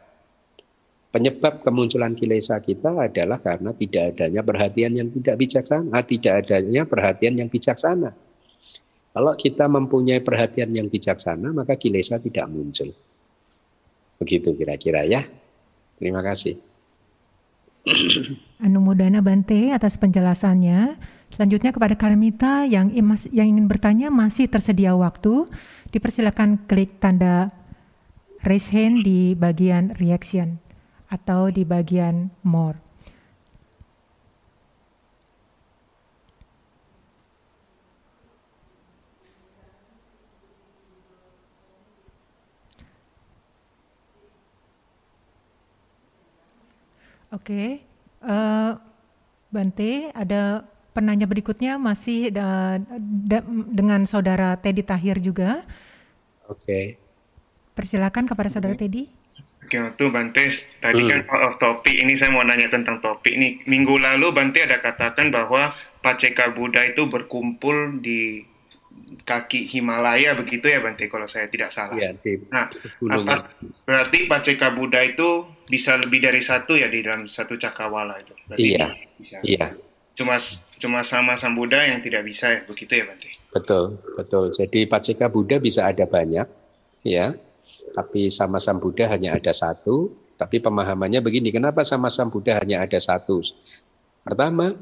Penyebab 1.11 1.63
kemunculan 1.63 2.15
kilesa 2.15 2.59
kita 2.63 3.07
adalah 3.07 3.39
karena 3.39 3.71
tidak 3.75 4.15
adanya 4.15 4.41
perhatian 4.43 4.91
yang 4.95 5.09
tidak 5.11 5.35
bijaksana, 5.39 5.97
tidak 6.07 6.33
adanya 6.45 6.87
perhatian 6.87 7.35
yang 7.35 7.49
bijaksana. 7.51 8.15
Kalau 9.11 9.33
kita 9.35 9.67
mempunyai 9.67 10.23
perhatian 10.23 10.71
yang 10.71 10.87
bijaksana, 10.87 11.51
maka 11.51 11.75
kilesa 11.75 12.15
tidak 12.23 12.47
muncul. 12.47 12.95
Begitu 14.23 14.55
kira-kira 14.55 15.03
ya. 15.03 15.25
Terima 15.99 16.23
kasih. 16.23 16.55
Anu 18.63 18.79
Mudana 18.79 19.19
Bante 19.19 19.73
atas 19.73 19.97
penjelasannya. 19.99 20.95
Selanjutnya 21.31 21.71
kepada 21.71 21.95
Kalamita 21.95 22.67
yang, 22.67 22.91
yang 23.31 23.47
ingin 23.47 23.65
bertanya 23.71 24.11
masih 24.11 24.51
tersedia 24.51 24.91
waktu. 24.93 25.47
Dipersilakan 25.95 26.67
klik 26.67 26.99
tanda 26.99 27.47
raise 28.43 28.69
hand 28.75 29.07
di 29.07 29.31
bagian 29.37 29.95
reaction 29.95 30.59
atau 31.07 31.47
di 31.47 31.63
bagian 31.63 32.31
more. 32.43 32.79
Oke, 47.31 47.47
okay. 47.47 47.67
uh, 48.27 48.27
eh, 48.27 48.71
Bante, 49.51 50.11
ada 50.11 50.67
penanya 50.91 51.27
berikutnya 51.27 51.79
masih 51.79 52.31
da, 52.35 52.79
da, 53.01 53.39
dengan 53.47 54.03
saudara 54.03 54.59
Teddy 54.59 54.83
Tahir 54.83 55.17
juga. 55.23 55.63
Oke. 56.47 56.63
Okay. 56.63 56.85
Persilakan 57.71 58.27
kepada 58.27 58.51
saudara 58.51 58.75
okay. 58.75 58.87
Teddy. 58.87 59.03
Oke, 59.71 59.79
waktu 59.79 60.05
Bante 60.11 60.43
tadi 60.83 61.01
kan 61.07 61.23
hmm. 61.23 61.31
kan 61.31 61.31
out 61.31 61.43
of 61.47 61.55
topik 61.55 61.95
ini 61.95 62.19
saya 62.19 62.35
mau 62.35 62.43
nanya 62.43 62.67
tentang 62.67 62.99
topik 62.99 63.31
ini. 63.31 63.63
Minggu 63.63 63.95
lalu 63.95 64.35
Bante 64.35 64.59
ada 64.67 64.83
katakan 64.83 65.31
bahwa 65.31 65.71
Paceka 66.03 66.51
Buddha 66.51 66.83
itu 66.83 67.07
berkumpul 67.07 68.03
di 68.03 68.43
kaki 69.23 69.71
Himalaya 69.71 70.35
begitu 70.35 70.67
ya 70.67 70.83
Bante 70.83 71.07
kalau 71.07 71.23
saya 71.31 71.47
tidak 71.47 71.71
salah. 71.71 71.95
Ya, 71.95 72.11
di 72.11 72.43
nah, 72.51 72.67
apa, 73.07 73.47
berarti 73.87 74.27
Paceka 74.27 74.75
Buddha 74.75 74.99
itu 75.07 75.47
bisa 75.71 75.95
lebih 75.95 76.19
dari 76.19 76.43
satu 76.43 76.75
ya 76.75 76.91
di 76.91 76.99
dalam 76.99 77.31
satu 77.31 77.55
cakrawala 77.55 78.19
itu. 78.19 78.35
Berarti 78.51 78.67
iya. 78.67 78.87
Bisa. 79.15 79.37
Iya. 79.39 79.77
Cuma 80.17 80.35
cuma 80.81 81.05
sama 81.05 81.37
Sang 81.37 81.53
Buddha 81.53 81.85
yang 81.85 82.01
tidak 82.01 82.25
bisa 82.25 82.49
ya 82.49 82.59
begitu 82.65 82.97
ya 82.97 83.05
Bante. 83.05 83.29
Betul, 83.53 84.01
betul. 84.17 84.49
Jadi 84.49 84.89
Paceka 84.89 85.29
Buddha 85.29 85.61
bisa 85.61 85.85
ada 85.85 86.09
banyak 86.09 86.49
ya. 87.05 87.37
Tapi 87.91 88.33
sama 88.33 88.57
Sang 88.57 88.81
Buddha 88.81 89.05
hanya 89.11 89.35
ada 89.35 89.51
satu, 89.51 90.09
tapi 90.39 90.57
pemahamannya 90.57 91.19
begini, 91.21 91.51
kenapa 91.51 91.83
sama 91.85 92.07
Sang 92.07 92.31
Buddha 92.31 92.57
hanya 92.57 92.81
ada 92.81 92.97
satu? 92.97 93.43
Pertama, 94.23 94.73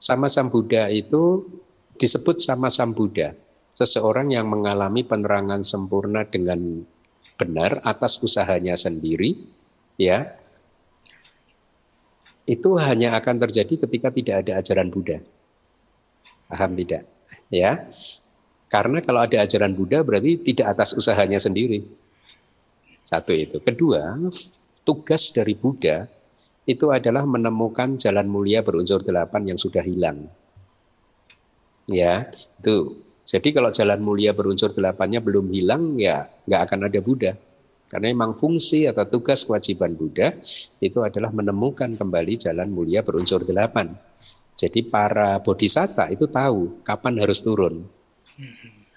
sama 0.00 0.32
Sang 0.32 0.48
Buddha 0.48 0.88
itu 0.88 1.44
disebut 2.00 2.40
sama 2.40 2.72
Sang 2.72 2.96
Buddha, 2.96 3.36
seseorang 3.76 4.32
yang 4.32 4.48
mengalami 4.48 5.04
penerangan 5.04 5.60
sempurna 5.60 6.24
dengan 6.24 6.82
benar 7.36 7.84
atas 7.84 8.16
usahanya 8.24 8.74
sendiri, 8.80 9.36
ya 10.00 10.34
itu 12.48 12.80
hanya 12.80 13.12
akan 13.12 13.36
terjadi 13.44 13.84
ketika 13.84 14.08
tidak 14.08 14.34
ada 14.42 14.64
ajaran 14.64 14.88
Buddha. 14.88 15.20
Paham 16.48 16.72
tidak? 16.80 17.04
Ya. 17.52 17.84
Karena 18.72 19.04
kalau 19.04 19.20
ada 19.20 19.44
ajaran 19.44 19.76
Buddha 19.76 20.00
berarti 20.00 20.40
tidak 20.40 20.72
atas 20.72 20.96
usahanya 20.96 21.36
sendiri. 21.36 21.84
Satu 23.04 23.36
itu. 23.36 23.60
Kedua, 23.60 24.16
tugas 24.80 25.28
dari 25.36 25.52
Buddha 25.52 26.08
itu 26.64 26.88
adalah 26.88 27.28
menemukan 27.28 28.00
jalan 28.00 28.28
mulia 28.28 28.64
berunsur 28.64 29.04
delapan 29.04 29.52
yang 29.52 29.58
sudah 29.60 29.84
hilang. 29.84 30.28
Ya, 31.88 32.28
itu. 32.60 33.04
Jadi 33.28 33.52
kalau 33.52 33.68
jalan 33.68 34.00
mulia 34.00 34.32
berunsur 34.32 34.72
delapannya 34.72 35.20
belum 35.20 35.52
hilang, 35.52 36.00
ya 36.00 36.28
nggak 36.48 36.60
akan 36.64 36.80
ada 36.88 37.00
Buddha. 37.04 37.36
Karena 37.88 38.12
memang 38.12 38.36
fungsi 38.36 38.84
atau 38.84 39.08
tugas 39.08 39.48
kewajiban 39.48 39.96
Buddha 39.96 40.36
itu 40.76 41.00
adalah 41.00 41.32
menemukan 41.32 41.96
kembali 41.96 42.36
jalan 42.36 42.68
mulia 42.68 43.00
berunsur 43.00 43.40
delapan. 43.48 43.96
Jadi 44.52 44.84
para 44.84 45.40
bodhisatta 45.40 46.12
itu 46.12 46.28
tahu 46.28 46.84
kapan 46.84 47.16
harus 47.16 47.40
turun. 47.40 47.88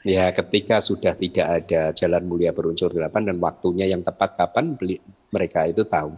Ya 0.03 0.27
ketika 0.33 0.81
sudah 0.81 1.13
tidak 1.15 1.47
ada 1.47 1.93
jalan 1.95 2.23
mulia 2.25 2.51
berunsur 2.51 2.91
delapan 2.91 3.31
dan 3.31 3.37
waktunya 3.39 3.87
yang 3.87 4.03
tepat 4.03 4.35
kapan 4.35 4.75
beli, 4.75 4.99
mereka 5.31 5.69
itu 5.69 5.87
tahu. 5.87 6.17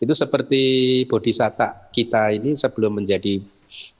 Itu 0.00 0.16
seperti 0.16 0.62
bodhisatta 1.04 1.92
kita 1.92 2.32
ini 2.32 2.56
sebelum 2.56 3.02
menjadi 3.02 3.42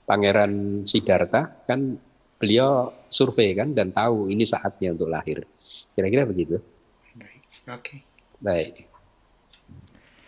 pangeran 0.08 0.86
Siddhartha 0.86 1.66
kan 1.66 1.98
beliau 2.38 2.94
survei 3.10 3.52
kan 3.52 3.74
dan 3.74 3.90
tahu 3.92 4.30
ini 4.32 4.46
saatnya 4.46 4.94
untuk 4.94 5.10
lahir. 5.10 5.44
Kira-kira 5.92 6.24
begitu. 6.24 6.75
Oke. 7.66 7.82
Okay. 7.82 7.98
Baik. 8.38 8.86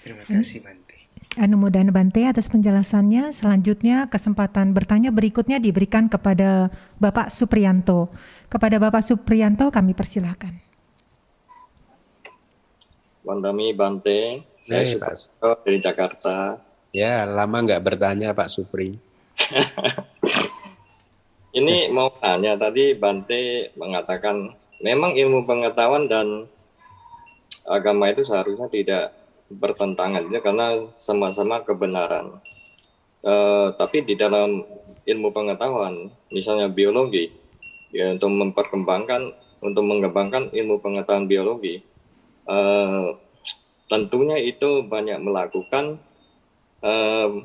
Terima 0.02 0.26
kasih 0.26 0.58
Bante. 0.58 0.98
Anu 1.38 1.54
Mudana 1.54 1.94
Bante 1.94 2.26
atas 2.26 2.50
penjelasannya. 2.50 3.30
Selanjutnya 3.30 4.10
kesempatan 4.10 4.74
bertanya 4.74 5.14
berikutnya 5.14 5.62
diberikan 5.62 6.10
kepada 6.10 6.66
Bapak 6.98 7.30
Supriyanto. 7.30 8.10
Kepada 8.50 8.82
Bapak 8.82 9.06
Supriyanto 9.06 9.70
kami 9.70 9.94
persilahkan. 9.94 10.50
Wandami 13.22 13.70
Bante, 13.76 14.42
saya 14.56 14.82
hey, 14.82 14.98
Supriyanto 14.98 15.50
dari 15.62 15.78
Jakarta. 15.78 16.58
Ya, 16.90 17.22
lama 17.28 17.62
nggak 17.62 17.84
bertanya 17.86 18.34
Pak 18.34 18.50
Supri. 18.50 18.98
Ini 21.58 21.86
mau 21.94 22.10
tanya 22.18 22.58
tadi 22.58 22.98
Bante 22.98 23.70
mengatakan 23.78 24.58
memang 24.82 25.14
ilmu 25.14 25.46
pengetahuan 25.46 26.10
dan 26.10 26.50
agama 27.68 28.08
itu 28.08 28.24
seharusnya 28.24 28.72
tidak 28.72 29.04
bertentangan 29.48 30.28
ya 30.28 30.40
karena 30.44 30.72
sama-sama 31.00 31.64
kebenaran. 31.64 32.40
Uh, 33.18 33.74
tapi 33.74 34.06
di 34.06 34.14
dalam 34.14 34.62
ilmu 35.04 35.28
pengetahuan, 35.34 36.08
misalnya 36.30 36.70
biologi, 36.70 37.32
ya 37.90 38.14
untuk 38.14 38.30
memperkembangkan, 38.30 39.34
untuk 39.64 39.84
mengembangkan 39.84 40.54
ilmu 40.54 40.78
pengetahuan 40.78 41.26
biologi, 41.26 41.82
uh, 42.46 43.16
tentunya 43.90 44.38
itu 44.38 44.86
banyak 44.86 45.18
melakukan 45.18 45.98
uh, 46.84 47.42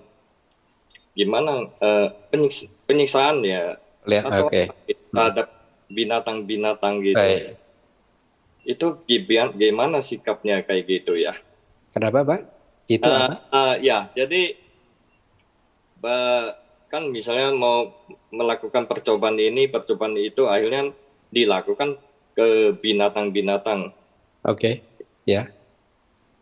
gimana 1.18 1.70
uh, 1.82 2.08
penyiks 2.30 2.70
penyiksaan 2.86 3.42
ya 3.46 3.78
Lihat, 4.06 4.30
atau 4.30 4.46
okay. 4.50 4.66
terhadap 5.10 5.48
binatang-binatang 5.90 7.02
gitu. 7.02 7.18
Baik 7.18 7.63
itu 8.64 9.04
gimana 9.08 10.00
sikapnya 10.00 10.64
kayak 10.64 10.84
gitu 10.88 11.20
ya? 11.20 11.36
Kenapa, 11.94 12.24
Pak? 12.24 12.42
Itu 12.88 13.08
uh, 13.08 13.40
uh, 13.52 13.74
ya, 13.80 14.12
jadi 14.12 14.60
kan 16.94 17.10
misalnya 17.10 17.56
mau 17.56 17.90
melakukan 18.30 18.86
percobaan 18.86 19.40
ini, 19.40 19.66
percobaan 19.72 20.14
itu 20.20 20.46
akhirnya 20.46 20.92
dilakukan 21.34 21.98
ke 22.38 22.76
binatang-binatang. 22.78 23.96
Oke, 24.44 24.54
okay. 24.54 24.76
ya. 25.24 25.48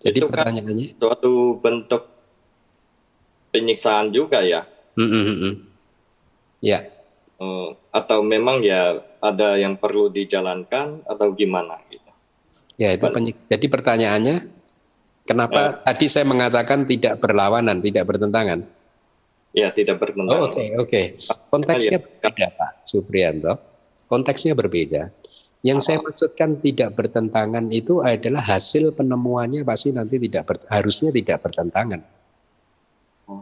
Jadi 0.02 0.18
itu 0.18 0.28
kan 0.28 0.50
pertanyaannya 0.50 0.98
kan 0.98 0.98
suatu 0.98 1.34
bentuk 1.62 2.04
penyiksaan 3.54 4.10
juga 4.10 4.42
ya. 4.42 4.66
Mm 4.98 5.08
-hmm. 5.08 5.54
Ya. 6.66 6.90
Uh, 7.38 7.74
atau 7.94 8.26
memang 8.26 8.66
ya 8.66 9.02
ada 9.22 9.58
yang 9.58 9.78
perlu 9.78 10.10
dijalankan 10.10 11.06
atau 11.06 11.32
gimana. 11.38 11.78
Ya, 12.82 12.98
itu 12.98 13.06
jadi 13.46 13.66
pertanyaannya 13.70 14.36
kenapa 15.30 15.62
ya. 15.62 15.94
tadi 15.94 16.06
saya 16.10 16.26
mengatakan 16.26 16.90
tidak 16.90 17.22
berlawanan, 17.22 17.78
tidak 17.78 18.10
bertentangan? 18.10 18.66
Ya, 19.54 19.70
tidak 19.70 20.02
bertentangan. 20.02 20.34
Oh, 20.34 20.50
oke, 20.50 20.58
okay, 20.58 20.68
oke. 20.74 20.90
Okay. 20.90 21.06
Konteksnya 21.54 22.00
ya. 22.00 22.02
berbeda, 22.02 22.48
Pak 22.58 22.72
Supriyanto. 22.90 23.54
Konteksnya 24.10 24.58
berbeda. 24.58 25.14
Yang 25.62 25.80
saya 25.86 25.98
maksudkan 26.02 26.58
tidak 26.58 26.98
bertentangan 26.98 27.70
itu 27.70 28.02
adalah 28.02 28.42
hasil 28.42 28.98
penemuannya 28.98 29.62
pasti 29.62 29.94
nanti 29.94 30.18
tidak 30.18 30.50
ber, 30.50 30.58
harusnya 30.74 31.14
tidak 31.14 31.38
bertentangan. 31.46 32.02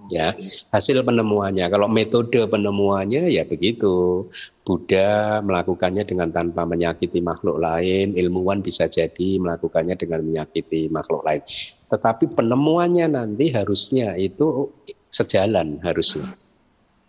Ya, 0.09 0.37
hasil 0.69 1.01
penemuannya. 1.01 1.65
Kalau 1.69 1.89
metode 1.89 2.45
penemuannya 2.45 3.29
ya 3.29 3.45
begitu. 3.45 4.25
Buddha 4.61 5.41
melakukannya 5.41 6.05
dengan 6.05 6.29
tanpa 6.29 6.61
menyakiti 6.69 7.25
makhluk 7.25 7.57
lain, 7.57 8.13
ilmuwan 8.13 8.61
bisa 8.61 8.85
jadi 8.85 9.41
melakukannya 9.41 9.97
dengan 9.97 10.21
menyakiti 10.21 10.93
makhluk 10.93 11.25
lain. 11.25 11.41
Tetapi 11.89 12.37
penemuannya 12.37 13.09
nanti 13.09 13.49
harusnya 13.49 14.13
itu 14.13 14.69
sejalan 15.09 15.81
harusnya. 15.81 16.37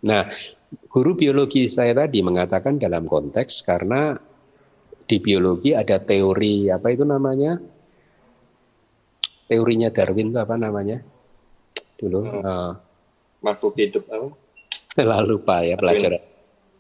Nah, 0.09 0.24
guru 0.88 1.12
biologi 1.12 1.68
saya 1.68 1.92
tadi 1.92 2.24
mengatakan 2.24 2.80
dalam 2.80 3.05
konteks 3.05 3.60
karena 3.68 4.16
di 5.05 5.16
biologi 5.20 5.76
ada 5.76 6.01
teori 6.01 6.72
apa 6.72 6.88
itu 6.88 7.05
namanya? 7.05 7.60
Teorinya 9.52 9.92
Darwin 9.92 10.32
itu 10.32 10.38
apa 10.40 10.56
namanya? 10.56 11.19
Dulu 12.01 12.24
hmm. 12.24 12.40
uh, 12.40 12.72
makhluk 13.44 13.77
hidup 13.77 14.09
apa? 14.09 14.32
Lalu 15.10 15.36
lupa 15.36 15.60
ya 15.60 15.77
pelajaran. 15.77 16.24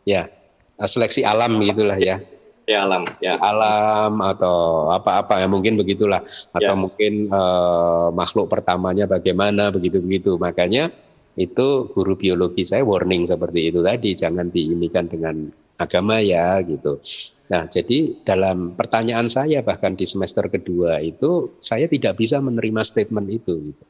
Ya, 0.08 0.32
seleksi 0.80 1.22
alam 1.22 1.60
gitulah 1.60 2.00
ya. 2.00 2.24
Ya 2.64 2.86
alam, 2.86 3.02
ya. 3.18 3.34
Alam 3.36 4.22
atau 4.22 4.88
apa-apa 4.94 5.42
ya 5.42 5.50
mungkin 5.50 5.74
begitulah 5.74 6.22
atau 6.54 6.74
ya. 6.74 6.78
mungkin 6.78 7.26
uh, 7.28 8.14
makhluk 8.14 8.46
pertamanya 8.46 9.04
bagaimana 9.10 9.74
begitu-begitu. 9.74 10.38
Makanya 10.38 10.88
itu 11.34 11.90
guru 11.90 12.14
biologi 12.14 12.62
saya 12.62 12.86
warning 12.86 13.26
seperti 13.26 13.70
itu 13.74 13.80
tadi 13.82 14.14
jangan 14.14 14.50
diinikan 14.50 15.10
dengan 15.10 15.50
agama 15.82 16.22
ya 16.22 16.62
gitu. 16.62 17.02
Nah, 17.50 17.66
jadi 17.66 18.22
dalam 18.22 18.78
pertanyaan 18.78 19.26
saya 19.26 19.66
bahkan 19.66 19.98
di 19.98 20.06
semester 20.06 20.46
kedua 20.46 21.02
itu 21.02 21.58
saya 21.58 21.90
tidak 21.90 22.22
bisa 22.22 22.38
menerima 22.38 22.86
statement 22.86 23.26
itu 23.26 23.74
gitu. 23.74 23.84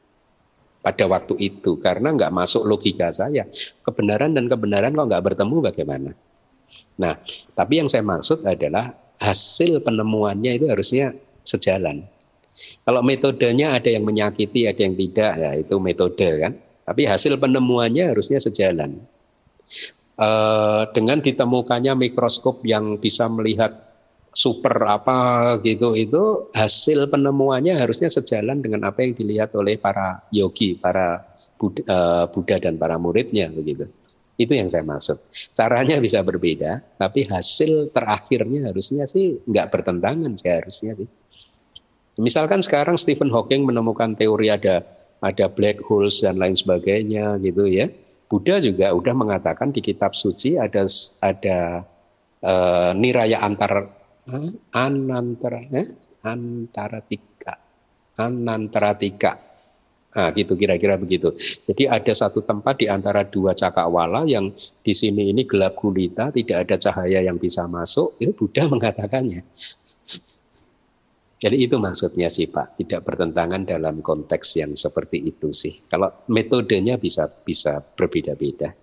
Pada 0.80 1.04
waktu 1.04 1.36
itu 1.36 1.76
karena 1.76 2.16
nggak 2.16 2.32
masuk 2.32 2.64
logika 2.64 3.12
saya 3.12 3.44
kebenaran 3.84 4.32
dan 4.32 4.48
kebenaran 4.48 4.96
kok 4.96 5.06
nggak 5.12 5.24
bertemu 5.32 5.56
bagaimana. 5.60 6.10
Nah, 7.00 7.14
tapi 7.56 7.80
yang 7.80 7.88
saya 7.88 8.04
maksud 8.04 8.44
adalah 8.44 8.92
hasil 9.20 9.84
penemuannya 9.84 10.56
itu 10.56 10.66
harusnya 10.68 11.16
sejalan. 11.44 12.04
Kalau 12.84 13.00
metodenya 13.00 13.72
ada 13.72 13.88
yang 13.88 14.04
menyakiti, 14.04 14.68
ada 14.68 14.80
yang 14.84 14.96
tidak, 14.96 15.32
ya 15.36 15.50
itu 15.56 15.76
metode 15.80 16.28
kan. 16.40 16.52
Tapi 16.84 17.02
hasil 17.08 17.40
penemuannya 17.40 18.12
harusnya 18.12 18.36
sejalan. 18.36 19.00
Eh, 20.20 20.82
dengan 20.92 21.24
ditemukannya 21.24 21.96
mikroskop 21.96 22.60
yang 22.68 23.00
bisa 23.00 23.24
melihat 23.32 23.89
super 24.40 24.72
apa 24.88 25.60
gitu 25.60 25.92
itu 25.92 26.48
hasil 26.56 27.12
penemuannya 27.12 27.76
harusnya 27.76 28.08
sejalan 28.08 28.64
dengan 28.64 28.88
apa 28.88 29.04
yang 29.04 29.12
dilihat 29.12 29.52
oleh 29.52 29.76
para 29.76 30.24
yogi, 30.32 30.80
para 30.80 31.20
Buddha, 31.60 31.84
uh, 31.84 32.24
Buddha 32.32 32.56
dan 32.56 32.80
para 32.80 32.96
muridnya 32.96 33.52
begitu. 33.52 33.84
Itu 34.40 34.56
yang 34.56 34.72
saya 34.72 34.80
maksud. 34.80 35.20
Caranya 35.52 36.00
bisa 36.00 36.24
berbeda, 36.24 36.80
tapi 36.96 37.28
hasil 37.28 37.92
terakhirnya 37.92 38.72
harusnya 38.72 39.04
sih 39.04 39.36
nggak 39.44 39.68
bertentangan 39.68 40.32
seharusnya 40.40 40.96
sih. 40.96 41.08
Misalkan 42.16 42.64
sekarang 42.64 42.96
Stephen 42.96 43.28
Hawking 43.28 43.68
menemukan 43.68 44.16
teori 44.16 44.48
ada 44.48 44.80
ada 45.20 45.52
black 45.52 45.84
holes 45.84 46.24
dan 46.24 46.40
lain 46.40 46.56
sebagainya 46.56 47.36
gitu 47.44 47.68
ya 47.68 47.92
Buddha 48.30 48.62
juga 48.62 48.94
udah 48.94 49.14
mengatakan 49.14 49.74
di 49.74 49.82
kitab 49.82 50.14
suci 50.14 50.54
ada 50.54 50.86
ada 51.20 51.84
uh, 52.46 52.90
niraya 52.94 53.42
antar 53.42 53.99
anantara 54.72 55.62
eh? 55.74 55.88
antara 56.24 57.00
tiga 57.02 57.54
anantara 58.16 58.92
tiga 58.96 59.50
Nah, 60.10 60.34
gitu 60.34 60.58
kira-kira 60.58 60.98
begitu. 60.98 61.30
Jadi 61.70 61.86
ada 61.86 62.10
satu 62.10 62.42
tempat 62.42 62.82
di 62.82 62.90
antara 62.90 63.22
dua 63.22 63.54
cakrawala 63.54 64.26
yang 64.26 64.50
di 64.82 64.90
sini 64.90 65.30
ini 65.30 65.46
gelap 65.46 65.78
gulita, 65.78 66.34
tidak 66.34 66.66
ada 66.66 66.76
cahaya 66.82 67.22
yang 67.22 67.38
bisa 67.38 67.70
masuk. 67.70 68.18
Itu 68.18 68.34
Buddha 68.34 68.66
mengatakannya. 68.66 69.46
Jadi 71.40 71.56
itu 71.56 71.78
maksudnya 71.78 72.28
sih 72.28 72.50
Pak, 72.50 72.76
tidak 72.76 73.06
bertentangan 73.06 73.64
dalam 73.64 74.02
konteks 74.02 74.60
yang 74.60 74.74
seperti 74.74 75.30
itu 75.30 75.54
sih. 75.54 75.78
Kalau 75.86 76.26
metodenya 76.28 76.98
bisa 76.98 77.30
bisa 77.30 77.78
berbeda-beda. 77.80 78.74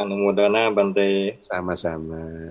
Anu 0.00 0.16
Mudana 0.16 0.70
Bante. 0.72 1.36
Sama-sama. 1.42 2.48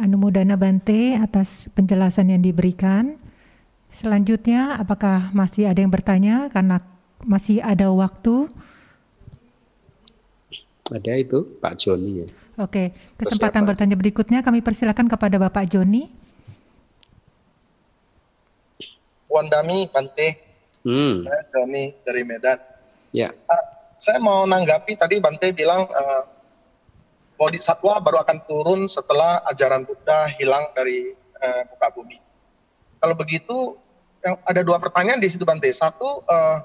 Anu 0.00 0.16
Mudana 0.16 0.56
Bante 0.56 1.12
atas 1.20 1.68
penjelasan 1.76 2.32
yang 2.32 2.40
diberikan. 2.40 3.20
Selanjutnya, 3.92 4.80
apakah 4.80 5.28
masih 5.36 5.68
ada 5.68 5.84
yang 5.84 5.92
bertanya 5.92 6.48
karena 6.48 6.80
masih 7.20 7.60
ada 7.60 7.92
waktu? 7.92 8.48
Ada 10.88 11.20
itu 11.20 11.44
Pak 11.60 11.76
Joni 11.76 12.24
ya. 12.24 12.26
Oke, 12.56 12.96
kesempatan 13.20 13.62
bertanya 13.68 13.94
berikutnya 13.94 14.40
kami 14.40 14.64
persilakan 14.64 15.06
kepada 15.06 15.36
Bapak 15.36 15.68
Joni. 15.68 16.08
Wandami 19.30 19.86
Pante. 19.92 20.28
Hmm. 20.82 21.22
Saya 21.28 21.42
Doni 21.52 21.92
dari 22.02 22.22
Medan. 22.24 22.58
Ya. 23.12 23.30
Uh, 23.46 23.64
saya 24.00 24.16
mau 24.16 24.48
nanggapi 24.48 24.96
tadi 24.96 25.20
Bante 25.20 25.52
bilang 25.52 25.86
uh, 25.86 26.22
Bodhisattva 27.40 28.04
baru 28.04 28.20
akan 28.20 28.44
turun 28.44 28.84
setelah 28.84 29.40
ajaran 29.48 29.88
Buddha 29.88 30.28
hilang 30.36 30.68
dari 30.76 31.16
uh, 31.40 31.64
muka 31.72 31.88
bumi. 31.96 32.20
Kalau 33.00 33.16
begitu, 33.16 33.80
yang 34.20 34.36
ada 34.44 34.60
dua 34.60 34.76
pertanyaan 34.76 35.16
di 35.16 35.32
situ 35.32 35.48
Bante. 35.48 35.72
Satu, 35.72 36.20
uh, 36.28 36.58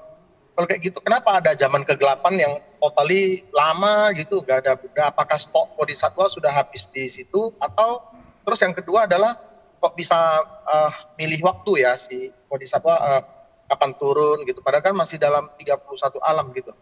kalau 0.52 0.66
kayak 0.68 0.84
gitu, 0.84 1.00
kenapa 1.00 1.40
ada 1.40 1.56
zaman 1.56 1.80
kegelapan 1.88 2.36
yang 2.36 2.52
totally 2.76 3.48
lama 3.56 4.12
gitu, 4.20 4.44
nggak 4.44 4.68
ada 4.68 4.76
Buddha? 4.76 5.08
Apakah 5.08 5.40
stok 5.40 5.80
Bodhisattva 5.80 6.28
sudah 6.28 6.52
habis 6.52 6.84
di 6.92 7.08
situ? 7.08 7.56
Atau 7.56 8.04
terus 8.44 8.60
yang 8.60 8.76
kedua 8.76 9.08
adalah 9.08 9.40
kok 9.80 9.96
bisa 9.96 10.44
uh, 10.44 10.92
milih 11.16 11.40
waktu 11.40 11.88
ya 11.88 11.96
si 11.96 12.28
Bodhisattva 12.52 12.94
uh, 13.00 13.22
kapan 13.64 13.96
turun 13.96 14.44
gitu. 14.44 14.60
Padahal 14.60 14.92
kan 14.92 14.92
masih 14.92 15.16
dalam 15.16 15.48
31 15.56 16.20
alam 16.20 16.52
gitu. 16.52 16.76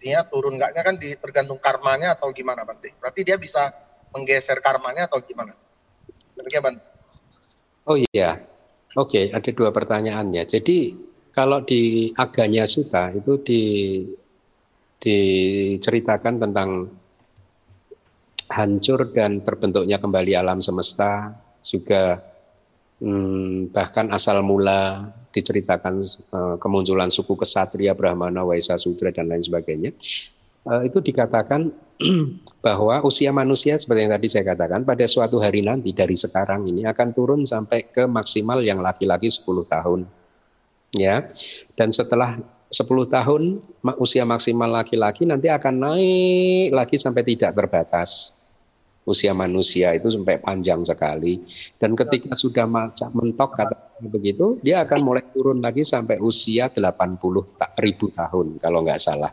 Artinya 0.00 0.24
turun 0.24 0.56
enggaknya 0.56 0.80
kan 0.80 0.96
tergantung 0.96 1.60
karmanya 1.60 2.16
atau 2.16 2.32
gimana 2.32 2.64
Bante. 2.64 2.88
Berarti 2.96 3.20
dia 3.20 3.36
bisa 3.36 3.68
menggeser 4.16 4.56
karmanya 4.64 5.04
atau 5.04 5.20
gimana? 5.20 5.52
Demikian 6.32 6.64
Bante. 6.64 6.80
Oh 7.84 8.00
iya. 8.00 8.40
Oke, 8.96 9.28
okay, 9.28 9.36
ada 9.36 9.52
dua 9.52 9.68
pertanyaannya. 9.68 10.48
Jadi 10.48 10.96
kalau 11.36 11.60
di 11.68 12.08
Aganya 12.16 12.64
Sutta 12.64 13.12
itu 13.12 13.44
di 13.44 13.60
diceritakan 15.04 16.48
tentang 16.48 16.88
hancur 18.48 19.12
dan 19.12 19.44
terbentuknya 19.44 20.00
kembali 20.00 20.32
alam 20.32 20.64
semesta, 20.64 21.36
juga 21.60 22.24
hmm, 23.04 23.68
bahkan 23.68 24.08
asal 24.16 24.40
mula 24.40 25.12
diceritakan 25.30 25.94
uh, 26.34 26.56
kemunculan 26.58 27.08
suku 27.08 27.38
kesatria 27.38 27.94
Brahmana, 27.94 28.42
Waisa 28.42 28.74
Sudra 28.76 29.14
dan 29.14 29.30
lain 29.30 29.42
sebagainya. 29.42 29.94
Uh, 30.66 30.84
itu 30.84 31.00
dikatakan 31.00 31.70
bahwa 32.66 33.00
usia 33.06 33.30
manusia 33.30 33.78
seperti 33.78 34.04
yang 34.04 34.12
tadi 34.12 34.28
saya 34.28 34.44
katakan 34.52 34.84
pada 34.84 35.06
suatu 35.06 35.40
hari 35.40 35.64
nanti 35.64 35.94
dari 35.94 36.18
sekarang 36.18 36.68
ini 36.68 36.84
akan 36.84 37.08
turun 37.14 37.40
sampai 37.46 37.88
ke 37.88 38.04
maksimal 38.04 38.60
yang 38.60 38.82
laki-laki 38.82 39.30
10 39.30 39.46
tahun. 39.66 40.00
Ya. 40.98 41.30
Dan 41.78 41.94
setelah 41.94 42.36
10 42.70 42.86
tahun 43.06 43.62
usia 43.98 44.26
maksimal 44.26 44.70
laki-laki 44.70 45.26
nanti 45.26 45.50
akan 45.50 45.74
naik 45.78 46.70
lagi 46.74 46.96
sampai 46.98 47.22
tidak 47.26 47.54
terbatas 47.54 48.39
usia 49.08 49.32
manusia 49.32 49.96
itu 49.96 50.12
sampai 50.12 50.40
panjang 50.40 50.84
sekali. 50.84 51.40
Dan 51.80 51.96
ketika 51.96 52.36
sudah 52.36 52.68
macam 52.68 53.10
mentok 53.16 53.56
kata 53.56 53.76
begitu 54.00 54.56
dia 54.64 54.80
akan 54.84 55.00
mulai 55.04 55.24
turun 55.32 55.60
lagi 55.60 55.84
sampai 55.84 56.16
usia 56.20 56.72
80 56.72 57.20
ribu 57.80 58.06
tahun 58.12 58.46
kalau 58.60 58.80
nggak 58.84 59.00
salah. 59.00 59.32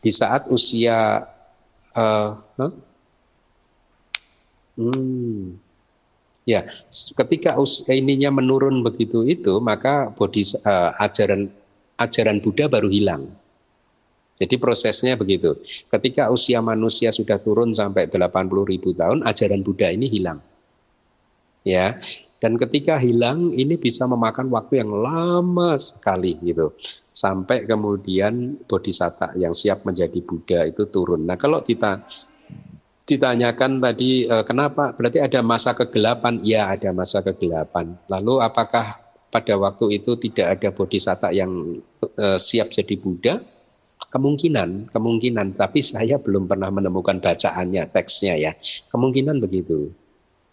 Di 0.00 0.08
saat 0.08 0.48
usia 0.48 1.20
uh, 1.96 2.30
huh? 2.36 2.72
hmm, 4.80 5.60
ya 6.48 6.64
ketika 6.94 7.60
usia 7.60 7.92
ininya 7.92 8.32
menurun 8.32 8.80
begitu 8.80 9.24
itu 9.28 9.60
maka 9.60 10.08
bodi 10.12 10.44
uh, 10.64 10.96
ajaran 10.96 11.52
ajaran 12.00 12.40
Buddha 12.40 12.66
baru 12.72 12.88
hilang 12.88 13.28
jadi 14.40 14.56
prosesnya 14.56 15.20
begitu. 15.20 15.52
Ketika 15.92 16.32
usia 16.32 16.64
manusia 16.64 17.12
sudah 17.12 17.36
turun 17.36 17.76
sampai 17.76 18.08
80 18.08 18.72
ribu 18.72 18.96
tahun, 18.96 19.20
ajaran 19.28 19.60
Buddha 19.60 19.92
ini 19.92 20.08
hilang. 20.08 20.40
Ya, 21.60 22.00
dan 22.40 22.56
ketika 22.56 22.96
hilang 22.96 23.52
ini 23.52 23.76
bisa 23.76 24.08
memakan 24.08 24.48
waktu 24.48 24.80
yang 24.80 24.96
lama 24.96 25.76
sekali 25.76 26.40
gitu. 26.40 26.72
Sampai 27.12 27.68
kemudian 27.68 28.56
bodhisatta 28.64 29.36
yang 29.36 29.52
siap 29.52 29.84
menjadi 29.84 30.24
Buddha 30.24 30.64
itu 30.64 30.88
turun. 30.88 31.28
Nah, 31.28 31.36
kalau 31.36 31.60
kita 31.60 32.00
ditanyakan 33.04 33.84
tadi 33.84 34.24
uh, 34.24 34.40
kenapa 34.40 34.96
berarti 34.96 35.20
ada 35.20 35.44
masa 35.44 35.76
kegelapan? 35.76 36.40
Ya, 36.40 36.72
ada 36.72 36.96
masa 36.96 37.20
kegelapan. 37.20 37.92
Lalu 38.08 38.40
apakah 38.40 39.04
pada 39.28 39.60
waktu 39.60 40.00
itu 40.00 40.16
tidak 40.16 40.56
ada 40.56 40.72
bodhisatta 40.72 41.36
yang 41.36 41.76
uh, 42.16 42.40
siap 42.40 42.72
jadi 42.72 42.96
Buddha? 42.96 43.59
Kemungkinan, 44.10 44.90
kemungkinan, 44.90 45.54
tapi 45.54 45.86
saya 45.86 46.18
belum 46.18 46.50
pernah 46.50 46.66
menemukan 46.74 47.22
bacaannya, 47.22 47.86
teksnya 47.94 48.34
ya. 48.34 48.52
Kemungkinan 48.90 49.38
begitu. 49.38 49.94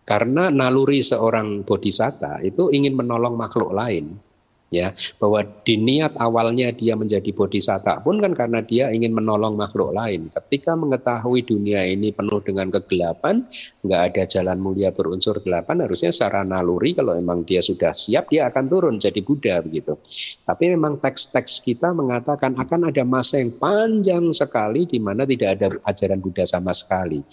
Karena 0.05 0.53
naluri 0.53 1.01
seorang 1.01 1.65
bodhisatta 1.67 2.39
itu 2.45 2.69
ingin 2.71 2.95
menolong 2.95 3.35
makhluk 3.35 3.75
lain 3.75 4.26
ya 4.67 4.91
bahwa 5.19 5.47
di 5.63 5.79
niat 5.79 6.19
awalnya 6.19 6.75
dia 6.75 6.99
menjadi 6.99 7.31
bodhisatta 7.31 8.03
pun 8.03 8.19
kan 8.19 8.35
karena 8.35 8.59
dia 8.59 8.91
ingin 8.91 9.15
menolong 9.15 9.55
makhluk 9.55 9.95
lain. 9.95 10.27
Ketika 10.27 10.75
mengetahui 10.75 11.47
dunia 11.47 11.87
ini 11.87 12.11
penuh 12.11 12.43
dengan 12.43 12.67
kegelapan 12.67 13.47
nggak 13.83 14.01
ada 14.13 14.23
jalan 14.27 14.59
mulia 14.59 14.91
berunsur 14.91 15.39
gelapan 15.39 15.87
harusnya 15.87 16.11
secara 16.11 16.43
naluri 16.43 16.91
kalau 16.97 17.15
memang 17.15 17.47
dia 17.47 17.63
sudah 17.63 17.95
siap 17.95 18.27
dia 18.27 18.51
akan 18.51 18.65
turun 18.67 18.95
jadi 18.99 19.19
Buddha 19.23 19.63
begitu. 19.63 19.95
Tapi 20.43 20.75
memang 20.75 20.99
teks-teks 20.99 21.63
kita 21.63 21.95
mengatakan 21.95 22.59
akan 22.59 22.91
ada 22.91 23.03
masa 23.07 23.39
yang 23.39 23.55
panjang 23.55 24.27
sekali 24.35 24.83
di 24.83 24.99
mana 24.99 25.23
tidak 25.23 25.49
ada 25.59 25.67
ajaran 25.87 26.19
Buddha 26.19 26.43
sama 26.43 26.75
sekali. 26.75 27.23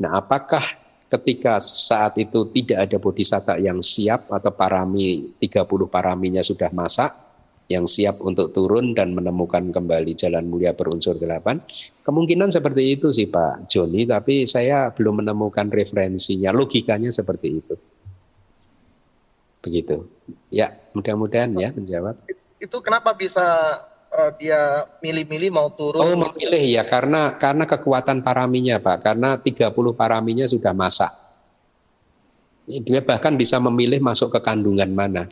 Nah 0.00 0.16
apakah 0.16 0.79
ketika 1.10 1.58
saat 1.58 2.14
itu 2.22 2.46
tidak 2.54 2.86
ada 2.86 2.96
bodhisatta 3.02 3.58
yang 3.58 3.82
siap 3.82 4.30
atau 4.30 4.54
parami 4.54 5.34
30 5.42 5.66
paraminya 5.90 6.38
sudah 6.38 6.70
masak 6.70 7.10
yang 7.70 7.86
siap 7.86 8.18
untuk 8.22 8.50
turun 8.50 8.94
dan 8.94 9.14
menemukan 9.14 9.70
kembali 9.70 10.14
jalan 10.18 10.50
mulia 10.50 10.74
berunsur 10.74 11.14
delapan 11.14 11.62
kemungkinan 12.02 12.50
seperti 12.50 12.98
itu 12.98 13.14
sih 13.14 13.30
Pak 13.30 13.70
Joni. 13.70 14.02
Tapi 14.10 14.42
saya 14.42 14.90
belum 14.90 15.22
menemukan 15.22 15.70
referensinya 15.70 16.50
logikanya 16.50 17.14
seperti 17.14 17.48
itu. 17.62 17.74
Begitu. 19.62 20.10
Ya 20.50 20.74
mudah-mudahan 20.98 21.54
ya 21.54 21.70
menjawab. 21.70 22.18
Itu 22.58 22.82
kenapa 22.82 23.14
bisa 23.14 23.78
uh, 24.14 24.30
dia 24.36 24.86
milih-milih 25.02 25.50
mau 25.54 25.70
turun? 25.72 26.02
Oh, 26.02 26.16
memilih 26.18 26.80
ya 26.80 26.82
karena 26.86 27.34
karena 27.38 27.64
kekuatan 27.66 28.22
paraminya, 28.22 28.82
Pak. 28.82 28.98
Karena 29.06 29.38
30 29.38 29.70
paraminya 29.94 30.46
sudah 30.46 30.74
masak. 30.74 31.10
Dia 32.70 33.02
bahkan 33.02 33.34
bisa 33.34 33.58
memilih 33.58 33.98
masuk 33.98 34.30
ke 34.30 34.40
kandungan 34.42 34.90
mana. 34.94 35.26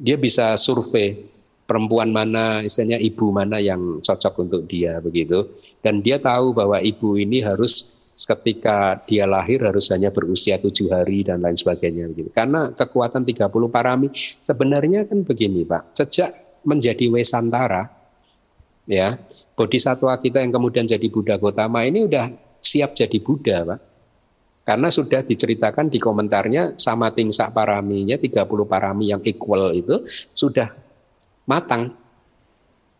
Dia 0.00 0.16
bisa 0.16 0.56
survei 0.56 1.28
perempuan 1.68 2.08
mana, 2.08 2.64
istilahnya 2.64 2.96
ibu 3.00 3.28
mana 3.28 3.60
yang 3.60 4.00
cocok 4.00 4.34
untuk 4.40 4.62
dia 4.64 4.96
begitu. 5.04 5.44
Dan 5.84 6.00
dia 6.00 6.16
tahu 6.16 6.56
bahwa 6.56 6.80
ibu 6.80 7.20
ini 7.20 7.44
harus 7.44 8.00
ketika 8.12 9.02
dia 9.08 9.24
lahir 9.24 9.64
harus 9.64 9.88
hanya 9.90 10.12
berusia 10.12 10.60
tujuh 10.60 10.92
hari 10.92 11.24
dan 11.26 11.44
lain 11.44 11.56
sebagainya 11.56 12.08
begitu. 12.12 12.30
Karena 12.32 12.72
kekuatan 12.72 13.24
30 13.28 13.48
parami 13.68 14.08
sebenarnya 14.40 15.08
kan 15.08 15.24
begini 15.24 15.64
Pak. 15.68 15.96
Sejak 15.96 16.30
menjadi 16.62 17.10
Wesantara, 17.10 17.90
ya 18.86 19.18
Bodhisatwa 19.52 20.16
kita 20.18 20.40
yang 20.40 20.50
kemudian 20.50 20.88
jadi 20.88 21.06
Buddha 21.12 21.36
Gotama 21.36 21.84
ini 21.84 22.08
udah 22.08 22.32
siap 22.62 22.96
jadi 22.96 23.18
Buddha, 23.20 23.66
Pak. 23.66 23.80
Karena 24.62 24.88
sudah 24.94 25.26
diceritakan 25.26 25.90
di 25.90 25.98
komentarnya 25.98 26.78
sama 26.78 27.10
tingsak 27.10 27.50
paraminya 27.50 28.14
30 28.14 28.46
parami 28.62 29.10
yang 29.10 29.18
equal 29.26 29.74
itu 29.74 30.06
sudah 30.30 30.70
matang. 31.50 31.90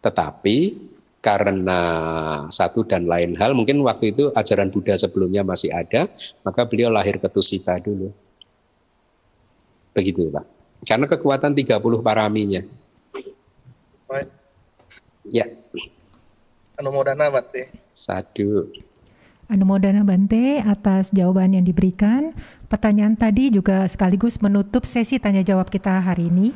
Tetapi 0.03 0.91
karena 1.23 1.81
satu 2.51 2.83
dan 2.83 3.07
lain 3.07 3.39
hal 3.39 3.55
mungkin 3.55 3.79
waktu 3.87 4.11
itu 4.11 4.35
ajaran 4.35 4.75
Buddha 4.75 4.99
sebelumnya 4.99 5.47
masih 5.47 5.71
ada, 5.71 6.11
maka 6.43 6.67
beliau 6.67 6.91
lahir 6.91 7.23
ke 7.23 7.31
Tusita 7.31 7.79
dulu. 7.79 8.11
Begitu, 9.95 10.35
Pak. 10.35 10.45
Karena 10.83 11.07
kekuatan 11.07 11.55
30 11.55 11.79
paraminya. 12.03 12.82
Baik. 14.13 14.29
Ya. 15.25 15.49
Anumodana 16.77 17.33
Bante. 17.33 17.73
Satu. 17.97 18.69
Anumodana 19.49 20.05
Bante 20.05 20.61
atas 20.61 21.09
jawaban 21.17 21.57
yang 21.57 21.65
diberikan. 21.65 22.37
Pertanyaan 22.69 23.17
tadi 23.17 23.49
juga 23.49 23.89
sekaligus 23.89 24.37
menutup 24.45 24.85
sesi 24.85 25.17
tanya 25.17 25.41
jawab 25.41 25.73
kita 25.73 25.97
hari 26.05 26.29
ini. 26.29 26.53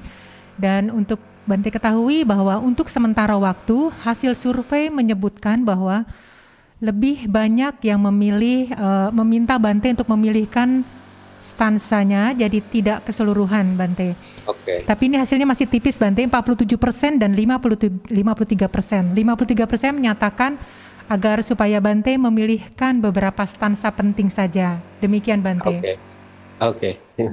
Dan 0.61 0.93
untuk 0.93 1.16
Bante 1.49 1.73
ketahui 1.73 2.28
bahwa 2.28 2.61
untuk 2.61 2.93
sementara 2.93 3.39
waktu 3.41 3.89
hasil 4.05 4.37
survei 4.37 4.93
menyebutkan 4.93 5.65
bahwa 5.65 6.05
lebih 6.77 7.24
banyak 7.31 7.81
yang 7.89 8.05
memilih 8.05 8.69
uh, 8.77 9.09
meminta 9.16 9.57
Bante 9.57 9.97
untuk 9.97 10.12
memilihkan 10.12 10.85
stansanya 11.40 12.32
jadi 12.34 12.58
tidak 12.58 13.06
keseluruhan 13.06 13.78
Bante. 13.78 14.16
Oke. 14.48 14.62
Okay. 14.62 14.78
Tapi 14.82 15.02
ini 15.12 15.16
hasilnya 15.20 15.46
masih 15.46 15.70
tipis 15.70 16.00
Bante 16.00 16.24
47% 16.24 17.22
dan 17.22 17.32
50, 17.32 18.08
53%. 18.08 19.14
53% 19.14 19.98
menyatakan 19.98 20.58
agar 21.06 21.42
supaya 21.46 21.78
Bante 21.78 22.18
memilihkan 22.18 22.98
beberapa 22.98 23.46
stansa 23.46 23.94
penting 23.94 24.26
saja. 24.26 24.82
Demikian 24.98 25.40
Bante. 25.42 25.70
Oke. 25.70 25.80
Okay. 25.82 25.96
Oke. 26.56 26.90
Okay. 27.16 27.28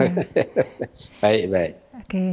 baik, 1.24 1.44
baik. 1.50 1.74
Oke. 1.96 2.08
Okay. 2.08 2.32